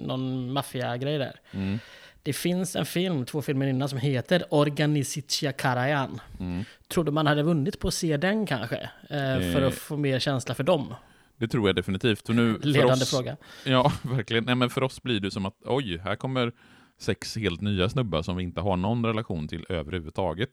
någon 0.00 0.52
maffiagrej 0.52 1.18
där. 1.18 1.40
Mm. 1.50 1.78
Det 2.24 2.32
finns 2.32 2.76
en 2.76 2.86
film, 2.86 3.24
två 3.24 3.42
filmer 3.42 3.66
innan, 3.66 3.88
som 3.88 3.98
heter 3.98 4.44
Organisitia 4.50 5.52
Karajan. 5.52 6.20
Mm. 6.40 6.64
Trodde 6.88 7.10
man 7.10 7.26
hade 7.26 7.42
vunnit 7.42 7.80
på 7.80 7.88
att 7.88 7.94
se 7.94 8.16
den 8.16 8.46
kanske? 8.46 8.76
Eh, 9.10 9.52
för 9.52 9.62
att 9.62 9.74
få 9.74 9.96
mer 9.96 10.18
känsla 10.18 10.54
för 10.54 10.64
dem. 10.64 10.94
Det 11.36 11.48
tror 11.48 11.68
jag 11.68 11.76
definitivt. 11.76 12.28
Och 12.28 12.34
nu, 12.34 12.58
Ledande 12.62 12.92
oss, 12.92 13.10
fråga. 13.10 13.36
Ja, 13.64 13.92
verkligen. 14.02 14.44
Nej, 14.44 14.54
men 14.54 14.70
för 14.70 14.82
oss 14.82 15.02
blir 15.02 15.20
det 15.20 15.30
som 15.30 15.46
att 15.46 15.56
oj, 15.64 15.98
här 15.98 16.16
kommer 16.16 16.52
sex 16.98 17.36
helt 17.36 17.60
nya 17.60 17.88
snubbar 17.88 18.22
som 18.22 18.36
vi 18.36 18.42
inte 18.42 18.60
har 18.60 18.76
någon 18.76 19.06
relation 19.06 19.48
till 19.48 19.66
överhuvudtaget. 19.68 20.50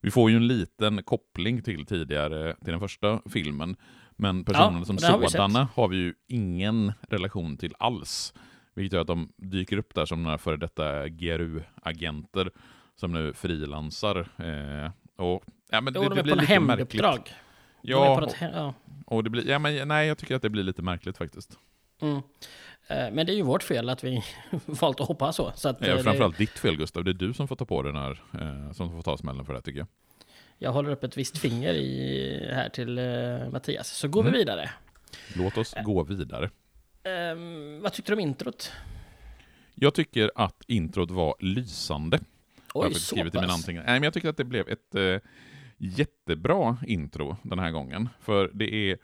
Vi 0.00 0.10
får 0.10 0.30
ju 0.30 0.36
en 0.36 0.46
liten 0.46 1.02
koppling 1.02 1.62
till 1.62 1.86
tidigare, 1.86 2.54
till 2.64 2.70
den 2.70 2.80
första 2.80 3.20
filmen. 3.30 3.76
Men 4.16 4.44
personerna 4.44 4.78
ja, 4.78 4.84
som 4.84 4.98
sådana 4.98 5.58
har, 5.58 5.82
har 5.82 5.88
vi 5.88 5.96
ju 5.96 6.14
ingen 6.28 6.92
relation 7.08 7.56
till 7.56 7.74
alls. 7.78 8.34
Vilket 8.74 8.92
gör 8.92 9.00
att 9.00 9.06
de 9.06 9.32
dyker 9.36 9.76
upp 9.76 9.94
där 9.94 10.06
som 10.06 10.22
några 10.22 10.38
före 10.38 10.56
detta 10.56 11.08
GRU-agenter 11.08 12.50
som 12.96 13.12
nu 13.12 13.32
frilansar. 13.32 14.16
Eh, 14.18 14.90
och, 15.16 15.44
ja, 15.70 15.80
men 15.80 15.92
det, 15.92 16.00
det, 16.00 16.14
det 16.14 16.22
blir 16.22 16.36
lite. 16.36 17.30
Ja, 17.86 18.22
och, 18.22 18.32
ja. 18.40 18.74
och 19.06 19.24
det 19.24 19.30
blir, 19.30 19.48
ja, 19.48 19.58
men 19.58 19.88
nej, 19.88 20.08
jag 20.08 20.18
tycker 20.18 20.36
att 20.36 20.42
det 20.42 20.50
blir 20.50 20.62
lite 20.62 20.82
märkligt 20.82 21.16
faktiskt. 21.18 21.58
Mm. 22.00 22.16
Eh, 22.88 23.12
men 23.12 23.26
det 23.26 23.32
är 23.32 23.36
ju 23.36 23.42
vårt 23.42 23.62
fel 23.62 23.88
att 23.88 24.04
vi 24.04 24.24
valt 24.66 25.00
att 25.00 25.08
hoppa 25.08 25.32
så. 25.32 25.52
så 25.54 25.68
att, 25.68 25.86
ja, 25.86 25.98
framförallt 25.98 26.38
det... 26.38 26.44
ditt 26.44 26.58
fel 26.58 26.76
Gustav, 26.76 27.04
det 27.04 27.10
är 27.10 27.12
du 27.12 27.34
som 27.34 27.48
får 27.48 27.56
ta 27.56 27.64
på 27.64 27.82
den 27.82 27.96
här, 27.96 28.22
eh, 28.40 28.72
som 28.72 28.90
får 28.90 29.02
ta 29.02 29.16
smällen 29.16 29.44
för 29.44 29.54
det 29.54 29.62
tycker 29.62 29.78
jag. 29.78 29.88
Jag 30.58 30.72
håller 30.72 30.90
upp 30.90 31.04
ett 31.04 31.16
visst 31.16 31.38
finger 31.38 31.74
i, 31.74 32.50
här 32.52 32.68
till 32.68 33.00
Mattias, 33.52 33.88
så 33.88 34.08
går 34.08 34.20
mm. 34.20 34.32
vi 34.32 34.38
vidare. 34.38 34.70
Låt 35.36 35.58
oss 35.58 35.74
gå 35.84 36.02
vidare. 36.02 36.50
Um, 37.04 37.80
vad 37.80 37.92
tyckte 37.92 38.12
du 38.12 38.14
om 38.14 38.20
introt? 38.20 38.72
Jag 39.74 39.94
tycker 39.94 40.30
att 40.34 40.62
introt 40.66 41.10
var 41.10 41.34
lysande. 41.38 42.20
Oj, 42.74 42.86
jag 42.86 42.96
så 42.96 43.16
pass? 43.16 43.34
i 43.34 43.40
mina 43.40 43.82
Nej, 43.82 43.84
men 43.86 44.02
jag 44.02 44.14
tycker 44.14 44.28
att 44.28 44.36
det 44.36 44.44
blev 44.44 44.68
ett 44.68 44.94
eh, 44.94 45.20
jättebra 45.76 46.76
intro 46.86 47.36
den 47.42 47.58
här 47.58 47.70
gången. 47.70 48.08
För 48.20 48.50
det 48.54 48.74
är 48.74 48.98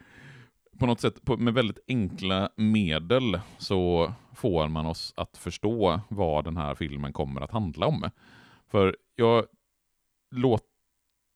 på 0.78 0.86
något 0.86 1.00
sätt 1.00 1.24
på, 1.24 1.36
med 1.36 1.54
väldigt 1.54 1.78
enkla 1.88 2.50
medel 2.56 3.40
så 3.58 4.12
får 4.34 4.68
man 4.68 4.86
oss 4.86 5.12
att 5.16 5.36
förstå 5.36 6.00
vad 6.08 6.44
den 6.44 6.56
här 6.56 6.74
filmen 6.74 7.12
kommer 7.12 7.40
att 7.40 7.50
handla 7.50 7.86
om. 7.86 8.10
För 8.70 8.96
jag 9.16 9.46
låt, 10.30 10.64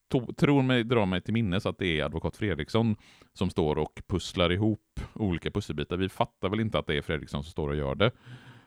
to, 0.07 0.33
tror 0.33 0.61
mig, 0.61 0.83
dra 0.83 1.05
mig 1.05 1.21
till 1.21 1.33
minnes 1.33 1.65
att 1.65 1.77
det 1.77 1.99
är 1.99 2.03
advokat 2.03 2.37
Fredriksson 2.37 2.95
som 3.33 3.49
står 3.49 3.77
och 3.77 4.01
pusslar 4.07 4.51
ihop 4.51 4.99
olika 5.13 5.51
pusselbitar. 5.51 5.97
Vi 5.97 6.09
fattar 6.09 6.49
väl 6.49 6.59
inte 6.59 6.79
att 6.79 6.87
det 6.87 6.97
är 6.97 7.01
Fredriksson 7.01 7.43
som 7.43 7.51
står 7.51 7.69
och 7.69 7.75
gör 7.75 7.95
det 7.95 8.11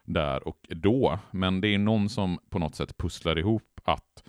där 0.04 0.48
och 0.48 0.66
då, 0.68 1.18
men 1.30 1.60
det 1.60 1.68
är 1.68 1.78
någon 1.78 2.08
som 2.08 2.38
på 2.48 2.58
något 2.58 2.74
sätt 2.74 2.96
pusslar 2.96 3.38
ihop 3.38 3.80
att 3.84 4.24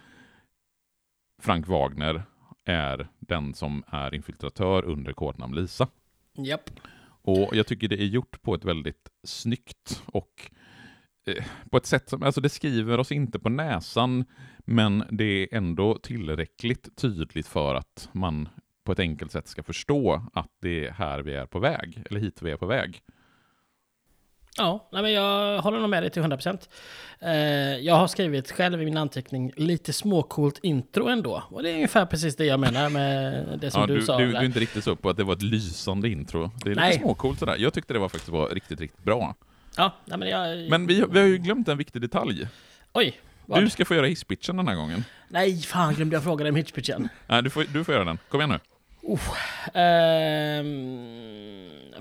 Frank 1.42 1.68
Wagner 1.68 2.24
är 2.66 3.08
den 3.20 3.54
som 3.54 3.84
är 3.88 4.16
infiltratör 4.16 4.86
under 4.86 5.14
kodnamn 5.14 5.56
Lisa. 5.56 5.88
Japp. 6.34 6.70
Och 7.22 7.56
jag 7.56 7.68
tycker 7.68 7.88
det 7.88 8.02
är 8.02 8.06
gjort 8.06 8.42
på 8.42 8.56
ett 8.56 8.66
väldigt 8.66 9.10
snyggt 9.24 10.04
och 10.06 10.52
eh, 11.28 11.46
på 11.70 11.78
ett 11.78 11.86
sätt 11.86 12.10
som, 12.10 12.24
alltså 12.24 12.42
det 12.42 12.50
skriver 12.50 12.98
oss 12.98 13.12
inte 13.12 13.40
på 13.40 13.50
näsan, 13.50 14.26
men 14.72 15.04
det 15.10 15.44
är 15.44 15.48
ändå 15.52 15.98
tillräckligt 15.98 16.98
tydligt 16.98 17.48
för 17.48 17.76
att 17.76 18.10
man 18.12 18.50
på 18.84 18.92
ett 18.92 19.00
enkelt 19.00 19.32
sätt 19.32 19.48
ska 19.48 19.64
förstå 19.64 20.22
att 20.34 20.50
det 20.62 20.88
är 20.88 20.92
här 20.92 21.20
vi 21.20 21.34
är 21.34 21.46
på 21.46 21.60
väg, 21.60 22.04
eller 22.10 22.20
hit 22.20 22.42
vi 22.42 22.52
är 22.52 22.58
på 22.58 22.66
väg. 22.66 23.02
Ja, 24.58 24.90
nej 24.92 25.02
men 25.02 25.12
jag 25.12 25.62
håller 25.62 25.80
nog 25.80 25.90
med 25.90 26.04
dig 26.04 26.10
till 26.10 26.22
100%. 26.22 26.70
Eh, 27.20 27.32
jag 27.78 27.96
har 27.96 28.08
skrivit 28.08 28.52
själv 28.52 28.82
i 28.82 28.86
min 28.86 28.98
anteckning 28.98 29.52
lite 29.56 29.94
småcoolt 29.94 30.60
intro 30.64 31.08
ändå. 31.08 31.44
Och 31.50 31.64
det 31.64 31.70
är 31.70 31.74
ungefär 31.74 32.06
precis 32.06 32.36
det 32.36 32.46
jag 32.46 32.60
menar 32.60 32.90
med 32.90 33.46
det 33.62 33.72
som 33.72 33.82
ja, 33.82 33.88
du, 33.88 33.96
du, 33.96 34.06
sa. 34.06 34.18
Du, 34.18 34.32
du 34.32 34.38
är 34.38 34.44
inte 34.44 34.60
riktigt 34.60 34.84
så 34.84 34.96
på 34.96 35.10
att 35.10 35.18
det 35.18 35.24
var 35.24 35.34
ett 35.34 35.42
lysande 35.42 36.10
intro. 36.10 36.52
Det 36.64 36.72
är 36.72 36.76
nej. 36.76 36.90
lite 36.90 37.02
småcoolt 37.02 37.40
sådär. 37.40 37.56
Jag 37.60 37.74
tyckte 37.74 37.94
det 37.94 38.00
var 38.00 38.10
faktiskt 38.10 38.30
var 38.30 38.50
riktigt, 38.50 38.82
riktigt 38.82 39.04
bra. 39.04 39.36
Ja, 39.78 39.94
nej 40.06 40.18
men 40.18 40.30
jag... 40.30 40.70
Men 40.70 40.88
vi, 40.88 41.04
vi 41.12 41.20
har 41.20 41.28
ju 41.28 41.38
glömt 41.38 41.68
en 41.68 41.78
viktig 41.78 42.02
detalj. 42.02 42.48
Oj. 42.94 43.20
Vad? 43.50 43.64
Du 43.64 43.70
ska 43.70 43.86
få 43.86 43.96
göra 43.96 44.06
hisspitchen 44.06 44.58
den 44.58 44.68
här 44.68 44.76
gången. 44.76 45.06
Nej, 45.28 45.62
fan 45.62 45.94
glömde 45.94 46.16
jag 46.16 46.24
fråga 46.24 46.44
dig 46.44 46.50
om 46.50 46.56
hisspitchen. 46.56 47.10
Nej, 47.28 47.44
du 47.44 47.50
får, 47.50 47.64
du 47.64 47.84
får 47.84 47.94
göra 47.94 48.06
den. 48.06 48.18
Kom 48.30 48.42
igen 48.42 48.50
nu. 48.50 48.60
Oh, 49.02 49.20
um, 49.74 49.74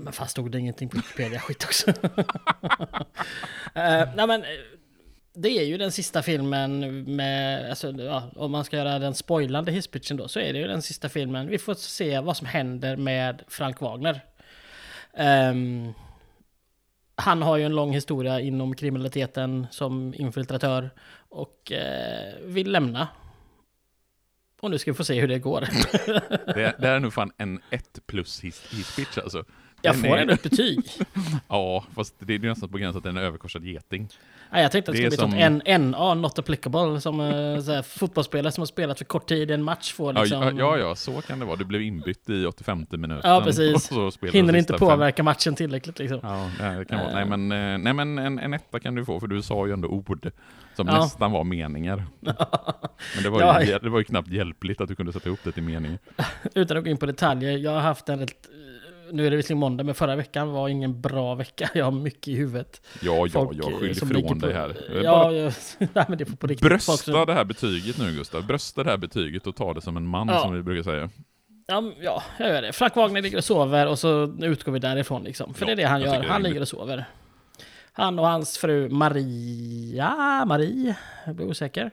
men 0.03 0.13
fan 0.13 0.27
stod 0.27 0.51
det 0.51 0.59
ingenting 0.59 0.89
på 0.89 0.97
Wikipedia 0.97 1.39
skit 1.39 1.63
också. 1.63 1.91
uh, 1.91 1.95
nej 4.15 4.27
men 4.27 4.43
det 5.33 5.49
är 5.49 5.63
ju 5.63 5.77
den 5.77 5.91
sista 5.91 6.21
filmen 6.21 7.03
med, 7.15 7.69
alltså, 7.69 7.91
ja, 7.91 8.31
om 8.35 8.51
man 8.51 8.65
ska 8.65 8.77
göra 8.77 8.99
den 8.99 9.15
spoilande 9.15 9.71
hisspitchen 9.71 10.17
då, 10.17 10.27
så 10.27 10.39
är 10.39 10.53
det 10.53 10.59
ju 10.59 10.67
den 10.67 10.81
sista 10.81 11.09
filmen. 11.09 11.47
Vi 11.47 11.57
får 11.57 11.73
se 11.73 12.19
vad 12.19 12.37
som 12.37 12.47
händer 12.47 12.95
med 12.95 13.43
Frank 13.47 13.81
Wagner. 13.81 14.21
Um, 15.17 15.93
han 17.21 17.41
har 17.41 17.57
ju 17.57 17.63
en 17.63 17.75
lång 17.75 17.93
historia 17.93 18.39
inom 18.39 18.75
kriminaliteten 18.75 19.67
som 19.71 20.13
infiltratör 20.17 20.89
och 21.29 21.71
uh, 21.71 22.47
vill 22.47 22.71
lämna 22.71 23.07
och 24.61 24.71
nu 24.71 24.77
ska 24.77 24.91
vi 24.91 24.95
få 24.95 25.03
se 25.03 25.21
hur 25.21 25.27
det 25.27 25.39
går. 25.39 25.61
det, 26.53 26.75
det 26.79 26.87
är 26.87 26.99
nog 26.99 27.13
fan 27.13 27.31
en 27.37 27.59
1 27.69 27.99
plus 28.05 28.43
hisspitch 28.43 29.17
alltså. 29.17 29.43
Jag 29.81 29.99
får 29.99 30.17
ändå 30.17 30.33
ett 30.33 30.43
betyg. 30.43 30.79
ja, 31.47 31.85
fast 31.95 32.15
det 32.19 32.35
är 32.35 32.39
nästan 32.39 32.69
på 32.69 32.77
gränsen 32.77 33.01
till 33.01 33.09
en 33.09 33.17
överkorsad 33.17 33.63
geting. 33.63 34.07
Ja, 34.51 34.61
jag 34.61 34.71
tänkte 34.71 34.91
att 34.91 34.97
det, 34.97 35.03
det 35.03 35.11
skulle 35.11 35.27
bli 35.27 35.41
som... 35.41 35.61
en 35.65 35.91
NA, 35.91 36.13
not 36.13 36.39
applicable, 36.39 37.01
som 37.01 37.19
uh, 37.19 37.61
så 37.61 37.83
fotbollsspelare 37.83 38.51
som 38.51 38.61
har 38.61 38.65
spelat 38.65 38.97
för 38.97 39.05
kort 39.05 39.27
tid 39.27 39.51
i 39.51 39.53
en 39.53 39.63
match 39.63 39.93
får 39.93 40.13
liksom... 40.13 40.43
Ja, 40.43 40.51
ja, 40.57 40.77
ja, 40.77 40.95
så 40.95 41.21
kan 41.21 41.39
det 41.39 41.45
vara. 41.45 41.55
Du 41.55 41.65
blev 41.65 41.81
inbytt 41.81 42.29
i 42.29 42.45
85 42.45 42.85
minuten. 42.91 43.31
Ja, 43.31 43.41
precis. 43.45 43.89
Hinner 44.33 44.55
inte 44.55 44.73
påverka 44.73 45.17
fem. 45.17 45.25
matchen 45.25 45.55
tillräckligt 45.55 45.99
liksom. 45.99 46.19
Ja, 46.23 46.49
det 46.77 46.85
kan 46.85 46.99
vara. 46.99 47.13
Nej, 47.13 47.23
eh. 47.23 47.37
men, 47.37 47.51
eh, 47.51 47.77
nej, 47.77 47.93
men 47.93 48.17
en, 48.17 48.39
en 48.39 48.53
etta 48.53 48.79
kan 48.79 48.95
du 48.95 49.05
få, 49.05 49.19
för 49.19 49.27
du 49.27 49.41
sa 49.41 49.67
ju 49.67 49.73
ändå 49.73 49.87
ord 49.87 50.31
som 50.75 50.87
ja. 50.87 50.99
nästan 50.99 51.31
var 51.31 51.43
meningar. 51.43 52.05
men 52.19 53.23
det 53.23 53.29
var, 53.29 53.61
ju, 53.61 53.71
ja. 53.71 53.79
det 53.79 53.89
var 53.89 53.99
ju 53.99 54.03
knappt 54.03 54.27
hjälpligt 54.27 54.81
att 54.81 54.87
du 54.87 54.95
kunde 54.95 55.13
sätta 55.13 55.29
ihop 55.29 55.39
det 55.43 55.51
till 55.51 55.63
meningar. 55.63 55.99
Utan 56.55 56.77
att 56.77 56.83
gå 56.83 56.89
in 56.89 56.97
på 56.97 57.05
detaljer, 57.05 57.57
jag 57.57 57.71
har 57.71 57.79
haft 57.79 58.09
en 58.09 58.19
rätt 58.19 58.49
nu 59.11 59.27
är 59.27 59.31
det 59.31 59.37
visserligen 59.37 59.59
måndag, 59.59 59.83
men 59.83 59.95
förra 59.95 60.15
veckan 60.15 60.51
var 60.51 60.69
ingen 60.69 61.01
bra 61.01 61.35
vecka. 61.35 61.69
Jag 61.73 61.85
har 61.85 61.91
mycket 61.91 62.27
i 62.27 62.35
huvudet. 62.35 62.81
Ja, 63.01 63.15
ja, 63.15 63.29
Folk, 63.29 63.57
jag 63.57 63.79
skyller 63.79 64.19
ifrån 64.19 64.39
dig 64.39 64.53
här. 64.53 64.75
Ja, 65.03 65.31
jag, 65.31 65.53
nej, 65.93 66.05
men 66.07 66.17
det 66.17 66.25
får 66.25 66.35
på 66.35 66.47
riktigt. 66.47 66.67
Brösta 66.69 66.97
som... 66.97 67.25
det 67.25 67.33
här 67.33 67.45
betyget 67.45 67.97
nu, 67.97 68.11
Gustav. 68.11 68.45
Brösta 68.45 68.83
det 68.83 68.89
här 68.89 68.97
betyget 68.97 69.47
och 69.47 69.55
ta 69.55 69.73
det 69.73 69.81
som 69.81 69.97
en 69.97 70.07
man, 70.07 70.27
ja. 70.27 70.39
som 70.39 70.53
vi 70.53 70.63
brukar 70.63 70.83
säga. 70.83 71.09
Ja, 71.67 71.83
ja, 72.01 72.23
jag 72.37 72.49
gör 72.49 72.61
det. 72.61 72.73
Frank 72.73 72.95
Wagner 72.95 73.21
ligger 73.21 73.37
och 73.37 73.43
sover 73.43 73.87
och 73.87 73.99
så 73.99 74.37
utgår 74.41 74.71
vi 74.71 74.79
därifrån 74.79 75.23
liksom. 75.23 75.53
För 75.53 75.61
ja, 75.61 75.67
det 75.67 75.71
är 75.71 75.75
det 75.75 75.89
han 75.89 76.01
gör. 76.01 76.23
Han 76.23 76.43
ligger 76.43 76.61
och 76.61 76.67
sover. 76.67 77.05
Han 77.93 78.19
och 78.19 78.27
hans 78.27 78.57
fru 78.57 78.89
Maria, 78.89 80.45
Marie, 80.45 80.95
jag 81.25 81.35
blir 81.35 81.47
osäker. 81.47 81.91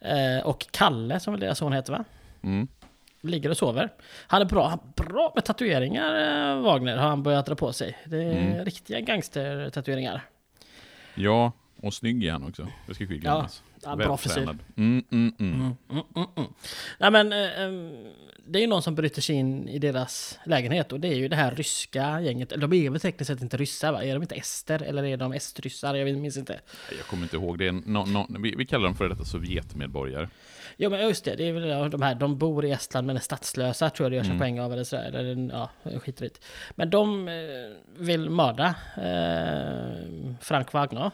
Eh, 0.00 0.46
och 0.46 0.66
Kalle, 0.70 1.20
som 1.20 1.32
väl 1.32 1.40
deras 1.40 1.58
son 1.58 1.72
heter 1.72 1.92
va? 1.92 2.04
Mm 2.42 2.68
ligger 3.22 3.50
och 3.50 3.56
sover. 3.56 3.92
Han 4.26 4.42
är 4.42 4.46
bra, 4.46 4.78
bra 4.96 5.32
med 5.34 5.44
tatueringar, 5.44 6.60
Wagner, 6.60 6.96
har 6.96 7.08
han 7.08 7.22
börjat 7.22 7.46
dra 7.46 7.54
på 7.54 7.72
sig. 7.72 7.98
Det 8.04 8.16
är 8.16 8.38
mm. 8.38 8.64
riktiga 8.64 9.00
gangster-tatueringar. 9.00 10.22
Ja, 11.14 11.52
Och 11.76 11.94
snygg 11.94 12.24
är 12.24 12.32
han 12.32 12.48
också, 12.48 12.68
det 12.86 12.94
ska 12.94 13.06
skiljas. 13.06 13.62
Ja, 13.82 13.96
bra 13.96 14.16
frisyr. 14.16 14.42
Mm, 14.42 14.58
mm. 14.76 15.34
Mm, 15.38 15.60
mm, 15.90 16.04
mm, 16.16 16.28
mm. 16.36 16.50
Nej, 16.98 17.10
men, 17.10 17.32
eh, 17.32 17.92
det 18.46 18.58
är 18.58 18.60
ju 18.60 18.66
någon 18.66 18.82
som 18.82 18.94
bryter 18.94 19.22
sig 19.22 19.36
in 19.36 19.68
i 19.68 19.78
deras 19.78 20.38
lägenhet 20.44 20.92
och 20.92 21.00
det 21.00 21.08
är 21.08 21.14
ju 21.14 21.28
det 21.28 21.36
här 21.36 21.54
ryska 21.54 22.20
gänget. 22.20 22.52
De 22.56 22.72
är 22.72 22.90
väl 22.90 23.00
tekniskt 23.00 23.26
sett 23.28 23.42
inte 23.42 23.56
ryssar 23.56 23.92
va? 23.92 24.04
Är 24.04 24.14
de 24.14 24.22
inte 24.22 24.34
ester 24.34 24.82
eller 24.82 25.04
är 25.04 25.16
de 25.16 25.32
estryssar? 25.32 25.94
Jag 25.94 26.18
minns 26.18 26.36
inte. 26.36 26.60
Jag 26.98 27.06
kommer 27.06 27.22
inte 27.22 27.36
ihåg. 27.36 27.58
Det 27.58 27.66
är 27.66 27.72
no, 27.72 28.06
no, 28.06 28.26
vi, 28.40 28.54
vi, 28.56 28.66
kallar 28.66 28.84
dem 28.84 28.94
för 28.94 29.08
detta 29.08 29.24
Sovjetmedborgare. 29.24 30.28
Ja 30.82 30.88
men 30.88 31.00
just 31.00 31.24
det, 31.24 31.36
det 31.36 31.48
är 31.48 31.52
väl 31.52 31.90
de 31.90 32.02
här, 32.02 32.14
de 32.14 32.38
bor 32.38 32.64
i 32.64 32.70
Estland 32.70 33.06
men 33.06 33.16
är 33.16 33.20
statslösa 33.20 33.90
tror 33.90 34.04
jag 34.04 34.12
det 34.12 34.16
görs 34.16 34.26
en 34.26 34.30
mm. 34.30 34.40
poäng 34.40 34.60
av 34.60 34.72
eller 34.72 34.84
sådär. 34.84 35.12
Eller, 35.12 35.50
ja, 35.52 35.70
skitrigt. 35.98 36.44
Men 36.70 36.90
de 36.90 37.28
eh, 37.28 37.34
vill 37.98 38.30
mörda 38.30 38.74
eh, 38.96 40.34
Frank 40.40 40.72
Wagner. 40.72 41.10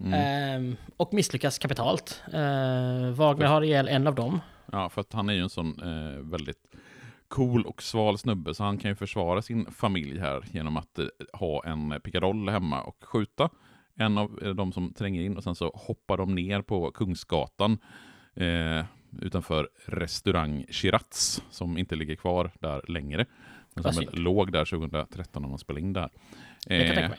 Mm. 0.00 0.70
Eh, 0.70 0.76
och 0.96 1.14
misslyckas 1.14 1.58
kapitalt. 1.58 2.22
Eh, 2.32 3.10
Wagner 3.10 3.46
har 3.46 3.62
ihjäl 3.62 3.88
en 3.88 4.06
av 4.06 4.14
dem. 4.14 4.40
Ja, 4.72 4.88
för 4.88 5.00
att 5.00 5.12
han 5.12 5.28
är 5.28 5.32
ju 5.32 5.40
en 5.40 5.50
sån 5.50 5.82
eh, 5.82 6.20
väldigt 6.20 6.76
cool 7.28 7.66
och 7.66 7.82
sval 7.82 8.18
snubbe, 8.18 8.54
så 8.54 8.64
han 8.64 8.78
kan 8.78 8.90
ju 8.90 8.94
försvara 8.94 9.42
sin 9.42 9.72
familj 9.72 10.18
här 10.18 10.44
genom 10.50 10.76
att 10.76 10.98
ha 11.32 11.64
en 11.64 12.00
pickadoll 12.04 12.48
hemma 12.48 12.82
och 12.82 12.96
skjuta 13.04 13.50
en 13.94 14.18
av 14.18 14.54
de 14.56 14.72
som 14.72 14.92
tränger 14.92 15.22
in 15.22 15.36
och 15.36 15.42
sen 15.44 15.54
så 15.54 15.70
hoppar 15.74 16.16
de 16.16 16.34
ner 16.34 16.62
på 16.62 16.90
Kungsgatan 16.90 17.78
eh, 18.34 18.84
utanför 19.20 19.68
restaurang 19.86 20.64
Shiraz 20.68 21.42
som 21.50 21.78
inte 21.78 21.96
ligger 21.96 22.14
kvar 22.14 22.50
där 22.60 22.82
längre. 22.88 23.26
Men 23.74 23.92
som 23.92 24.04
låg 24.12 24.52
där 24.52 24.64
2013 24.64 25.42
när 25.42 25.48
man 25.48 25.58
spelade 25.58 25.86
in 25.86 25.92
där. 25.92 26.10
Eh, 26.66 27.10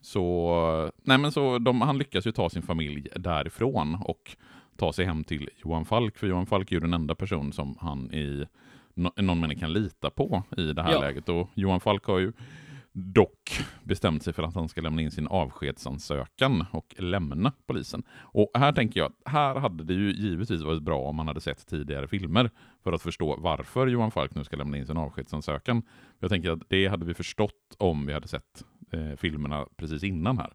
så, 0.00 0.90
nej 1.02 1.18
men 1.18 1.32
så 1.32 1.58
de, 1.58 1.80
han 1.80 1.98
lyckas 1.98 2.26
ju 2.26 2.32
ta 2.32 2.50
sin 2.50 2.62
familj 2.62 3.08
därifrån 3.16 3.94
och 3.94 4.36
ta 4.76 4.92
sig 4.92 5.04
hem 5.04 5.24
till 5.24 5.50
Johan 5.56 5.84
Falk, 5.84 6.18
för 6.18 6.26
Johan 6.26 6.46
Falk 6.46 6.70
är 6.70 6.76
ju 6.76 6.80
den 6.80 6.94
enda 6.94 7.14
person 7.14 7.52
som 7.52 7.76
han 7.80 8.14
i 8.14 8.46
någon 9.16 9.40
mening 9.40 9.58
kan 9.58 9.72
lita 9.72 10.10
på 10.10 10.42
i 10.56 10.72
det 10.72 10.82
här 10.82 10.92
ja. 10.92 11.00
läget. 11.00 11.28
Och 11.28 11.50
Johan 11.54 11.80
Falk 11.80 12.04
har 12.04 12.18
ju 12.18 12.32
dock 12.92 13.60
bestämt 13.84 14.22
sig 14.22 14.32
för 14.32 14.42
att 14.42 14.54
han 14.54 14.68
ska 14.68 14.80
lämna 14.80 15.02
in 15.02 15.10
sin 15.10 15.26
avskedsansökan 15.26 16.64
och 16.72 16.94
lämna 16.98 17.52
polisen. 17.66 18.02
Och 18.10 18.50
här 18.54 18.72
tänker 18.72 19.00
jag, 19.00 19.12
här 19.24 19.54
hade 19.54 19.84
det 19.84 19.94
ju 19.94 20.12
givetvis 20.12 20.62
varit 20.62 20.82
bra 20.82 21.00
om 21.00 21.16
man 21.16 21.28
hade 21.28 21.40
sett 21.40 21.66
tidigare 21.66 22.08
filmer 22.08 22.50
för 22.84 22.92
att 22.92 23.02
förstå 23.02 23.36
varför 23.40 23.86
Johan 23.86 24.10
Falk 24.10 24.34
nu 24.34 24.44
ska 24.44 24.56
lämna 24.56 24.76
in 24.76 24.86
sin 24.86 24.96
avskedsansökan. 24.96 25.82
Jag 26.18 26.30
tänker 26.30 26.50
att 26.50 26.62
det 26.68 26.86
hade 26.86 27.06
vi 27.06 27.14
förstått 27.14 27.76
om 27.78 28.06
vi 28.06 28.12
hade 28.12 28.28
sett 28.28 28.64
eh, 28.92 29.16
filmerna 29.16 29.66
precis 29.76 30.04
innan 30.04 30.38
här. 30.38 30.52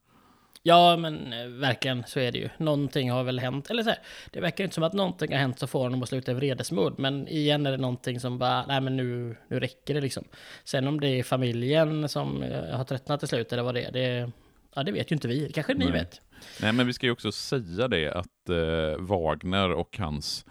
Ja, 0.67 0.97
men 0.97 1.33
eh, 1.33 1.47
verkligen 1.47 2.03
så 2.07 2.19
är 2.19 2.31
det 2.31 2.37
ju. 2.37 2.49
Någonting 2.57 3.11
har 3.11 3.23
väl 3.23 3.39
hänt. 3.39 3.69
Eller 3.69 3.83
så 3.83 3.89
här, 3.89 3.99
det 4.31 4.39
verkar 4.39 4.63
inte 4.63 4.73
som 4.73 4.83
att 4.83 4.93
någonting 4.93 5.31
har 5.31 5.39
hänt 5.39 5.59
så 5.59 5.67
får 5.67 5.79
honom 5.79 6.03
att 6.03 6.09
sluta 6.09 6.31
i 6.31 6.35
vredesmod. 6.35 6.99
Men 6.99 7.27
igen 7.27 7.65
är 7.65 7.71
det 7.71 7.77
någonting 7.77 8.19
som 8.19 8.37
bara, 8.37 8.65
nej 8.65 8.81
men 8.81 8.97
nu, 8.97 9.37
nu 9.47 9.59
räcker 9.59 9.93
det 9.93 10.01
liksom. 10.01 10.23
Sen 10.63 10.87
om 10.87 10.99
det 10.99 11.07
är 11.07 11.23
familjen 11.23 12.09
som 12.09 12.43
eh, 12.43 12.77
har 12.77 12.83
tröttnat 12.83 13.19
till 13.19 13.29
slut 13.29 13.53
eller 13.53 13.63
vad 13.63 13.73
det 13.75 13.83
är, 13.83 13.91
det, 13.91 14.31
ja, 14.75 14.83
det 14.83 14.91
vet 14.91 15.11
ju 15.11 15.15
inte 15.15 15.27
vi. 15.27 15.51
Kanske 15.53 15.73
ni 15.73 15.85
nej. 15.85 15.93
vet. 15.93 16.21
Nej, 16.61 16.73
men 16.73 16.87
vi 16.87 16.93
ska 16.93 17.05
ju 17.05 17.11
också 17.11 17.31
säga 17.31 17.87
det 17.87 18.11
att 18.13 18.49
eh, 18.49 19.05
Wagner 19.05 19.71
och 19.71 19.97
hans 19.97 20.45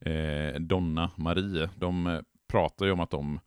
eh, 0.00 0.60
Donna 0.60 1.10
Marie, 1.16 1.68
de 1.76 2.06
eh, 2.06 2.20
pratar 2.48 2.86
ju 2.86 2.92
om 2.92 3.00
att 3.00 3.10
de 3.10 3.40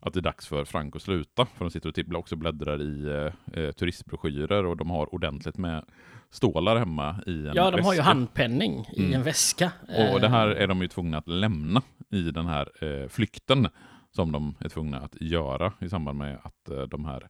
att 0.00 0.12
det 0.12 0.20
är 0.20 0.22
dags 0.22 0.46
för 0.46 0.64
Frank 0.64 0.96
att 0.96 1.02
sluta. 1.02 1.46
För 1.46 1.64
de 1.64 1.70
sitter 1.70 1.88
och 1.88 1.94
typ 1.94 2.14
också 2.14 2.36
bläddrar 2.36 2.82
i 2.82 3.04
eh, 3.06 3.62
eh, 3.62 3.72
turistbroschyrer 3.72 4.66
och 4.66 4.76
de 4.76 4.90
har 4.90 5.14
ordentligt 5.14 5.58
med 5.58 5.84
stålar 6.30 6.76
hemma 6.76 7.16
i 7.26 7.46
en 7.46 7.52
Ja, 7.54 7.70
de 7.70 7.76
väska. 7.76 7.86
har 7.86 7.94
ju 7.94 8.00
handpenning 8.00 8.86
i 8.92 9.00
mm. 9.00 9.14
en 9.14 9.22
väska. 9.22 9.72
Och 10.12 10.20
det 10.20 10.28
här 10.28 10.56
eh. 10.56 10.62
är 10.62 10.66
de 10.66 10.80
ju 10.82 10.88
tvungna 10.88 11.18
att 11.18 11.28
lämna 11.28 11.82
i 12.10 12.30
den 12.30 12.46
här 12.46 12.84
eh, 12.84 13.08
flykten 13.08 13.68
som 14.10 14.32
de 14.32 14.54
är 14.60 14.68
tvungna 14.68 14.98
att 14.98 15.20
göra 15.20 15.72
i 15.80 15.88
samband 15.88 16.18
med 16.18 16.38
att 16.42 16.68
eh, 16.70 16.82
de 16.82 17.04
här 17.04 17.28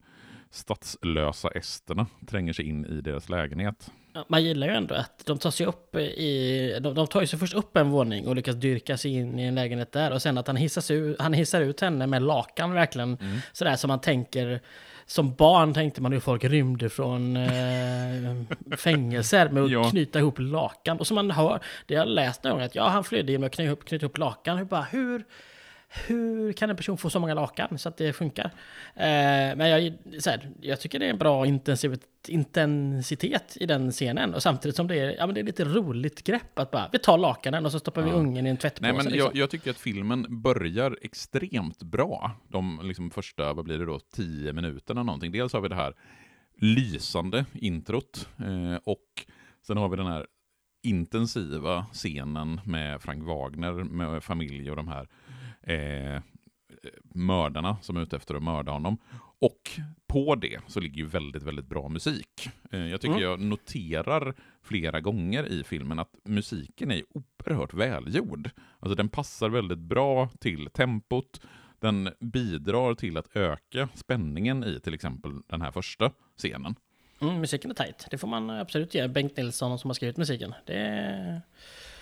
statslösa 0.50 1.48
esterna 1.48 2.06
tränger 2.26 2.52
sig 2.52 2.68
in 2.68 2.86
i 2.86 3.00
deras 3.00 3.28
lägenhet. 3.28 3.90
Man 4.28 4.44
gillar 4.44 4.66
ju 4.66 4.72
ändå 4.72 4.94
att 4.94 5.26
de 5.26 5.38
tar 5.38 5.50
sig 5.50 5.66
upp 5.66 5.96
i... 5.96 6.78
De, 6.80 6.94
de 6.94 7.06
tar 7.06 7.24
sig 7.24 7.38
först 7.38 7.54
upp 7.54 7.76
en 7.76 7.90
våning 7.90 8.26
och 8.26 8.36
lyckas 8.36 8.56
dyrka 8.56 8.96
sig 8.96 9.14
in 9.14 9.38
i 9.38 9.42
en 9.42 9.54
lägenhet 9.54 9.92
där. 9.92 10.10
Och 10.10 10.22
sen 10.22 10.38
att 10.38 10.46
han, 10.46 10.56
hissas 10.56 10.90
ut, 10.90 11.20
han 11.20 11.32
hissar 11.32 11.60
ut 11.60 11.80
henne 11.80 12.06
med 12.06 12.22
lakan 12.22 12.72
verkligen. 12.72 13.18
Mm. 13.20 13.38
Sådär 13.52 13.76
som 13.76 13.88
man 13.88 14.00
tänker... 14.00 14.60
Som 15.06 15.34
barn 15.34 15.74
tänkte 15.74 16.02
man 16.02 16.12
hur 16.12 16.20
folk 16.20 16.44
rymde 16.44 16.88
från 16.88 17.36
eh, 17.36 18.42
fängelser 18.76 19.48
med 19.48 19.62
att 19.62 19.70
ja. 19.70 19.90
knyta 19.90 20.18
ihop 20.18 20.38
lakan. 20.38 20.98
Och 20.98 21.06
som 21.06 21.14
man 21.14 21.30
hör, 21.30 21.60
det 21.86 21.94
har 21.94 22.06
jag 22.06 22.14
läst 22.14 22.44
någon 22.44 22.52
gång, 22.52 22.62
att 22.62 22.74
ja, 22.74 22.88
han 22.88 23.04
flydde 23.04 23.32
genom 23.32 23.46
att 23.46 23.52
knyta 23.52 23.66
ihop, 23.66 23.84
knyta 23.84 24.06
ihop 24.06 24.18
lakan. 24.18 24.58
Hur, 24.58 24.64
bara, 24.64 24.82
hur 24.82 25.24
hur 25.88 26.52
kan 26.52 26.70
en 26.70 26.76
person 26.76 26.98
få 26.98 27.10
så 27.10 27.20
många 27.20 27.34
lakan 27.34 27.78
så 27.78 27.88
att 27.88 27.96
det 27.96 28.12
funkar? 28.12 28.44
Eh, 28.94 29.56
men 29.56 29.68
jag, 29.68 29.98
så 30.22 30.30
här, 30.30 30.50
jag 30.60 30.80
tycker 30.80 30.98
det 30.98 31.06
är 31.06 31.10
en 31.10 31.18
bra 31.18 31.46
intensitet 32.28 33.56
i 33.60 33.66
den 33.66 33.92
scenen. 33.92 34.34
Och 34.34 34.42
samtidigt 34.42 34.76
som 34.76 34.86
det 34.86 34.96
är, 34.96 35.16
ja, 35.18 35.26
men 35.26 35.34
det 35.34 35.40
är 35.40 35.44
lite 35.44 35.64
roligt 35.64 36.24
grepp 36.24 36.58
att 36.58 36.70
bara, 36.70 36.88
vi 36.92 36.98
tar 36.98 37.18
lakanen 37.18 37.66
och 37.66 37.72
så 37.72 37.78
stoppar 37.78 38.02
vi 38.02 38.10
ungen 38.10 38.46
i 38.46 38.50
en 38.50 38.56
tvättpåse. 38.56 38.92
Nej, 38.92 38.92
men 38.92 39.12
liksom. 39.12 39.30
jag, 39.34 39.42
jag, 39.42 39.50
tycker 39.50 39.70
att 39.70 39.76
filmen 39.76 40.42
börjar 40.42 40.96
extremt 41.02 41.82
bra. 41.82 42.30
De 42.48 42.80
liksom 42.84 43.10
första, 43.10 43.52
vad 43.52 43.64
blir 43.64 43.78
det 43.78 43.86
då, 43.86 44.00
tio 44.14 44.52
minuterna 44.52 45.02
någonting. 45.02 45.32
Dels 45.32 45.52
har 45.52 45.60
vi 45.60 45.68
det 45.68 45.74
här 45.74 45.94
lysande 46.60 47.44
introt 47.54 48.28
eh, 48.38 48.80
och 48.84 49.26
sen 49.66 49.76
har 49.76 49.88
vi 49.88 49.96
den 49.96 50.06
här 50.06 50.26
intensiva 50.82 51.86
scenen 51.92 52.60
med 52.64 53.02
Frank 53.02 53.24
Wagner 53.24 53.72
med 53.72 54.24
familj 54.24 54.70
och 54.70 54.76
de 54.76 54.88
här 54.88 55.08
eh, 55.68 56.22
mördarna 57.02 57.76
som 57.82 57.96
är 57.96 58.00
ute 58.00 58.16
efter 58.16 58.34
att 58.34 58.42
mörda 58.42 58.72
honom. 58.72 58.98
Och 59.40 59.70
på 60.06 60.34
det 60.34 60.60
så 60.66 60.80
ligger 60.80 60.96
ju 60.96 61.06
väldigt, 61.06 61.42
väldigt 61.42 61.66
bra 61.66 61.88
musik. 61.88 62.48
Eh, 62.70 62.86
jag 62.86 63.00
tycker 63.00 63.14
mm. 63.14 63.24
jag 63.24 63.40
noterar 63.40 64.34
flera 64.62 65.00
gånger 65.00 65.46
i 65.46 65.64
filmen 65.64 65.98
att 65.98 66.10
musiken 66.24 66.90
är 66.90 67.02
oerhört 67.14 67.74
välgjord. 67.74 68.50
Alltså 68.78 68.94
den 68.94 69.08
passar 69.08 69.48
väldigt 69.48 69.78
bra 69.78 70.28
till 70.40 70.70
tempot. 70.70 71.40
Den 71.80 72.10
bidrar 72.20 72.94
till 72.94 73.16
att 73.16 73.36
öka 73.36 73.88
spänningen 73.94 74.64
i 74.64 74.80
till 74.80 74.94
exempel 74.94 75.32
den 75.46 75.62
här 75.62 75.70
första 75.70 76.12
scenen. 76.36 76.74
Mm, 77.20 77.40
musiken 77.40 77.70
är 77.70 77.74
tajt. 77.74 78.06
Det 78.10 78.18
får 78.18 78.28
man 78.28 78.50
absolut 78.50 78.94
ge 78.94 79.08
Bengt 79.08 79.36
Nilsson 79.36 79.78
som 79.78 79.90
har 79.90 79.94
skrivit 79.94 80.16
musiken. 80.16 80.54
Det 80.66 80.78
är... 80.78 81.40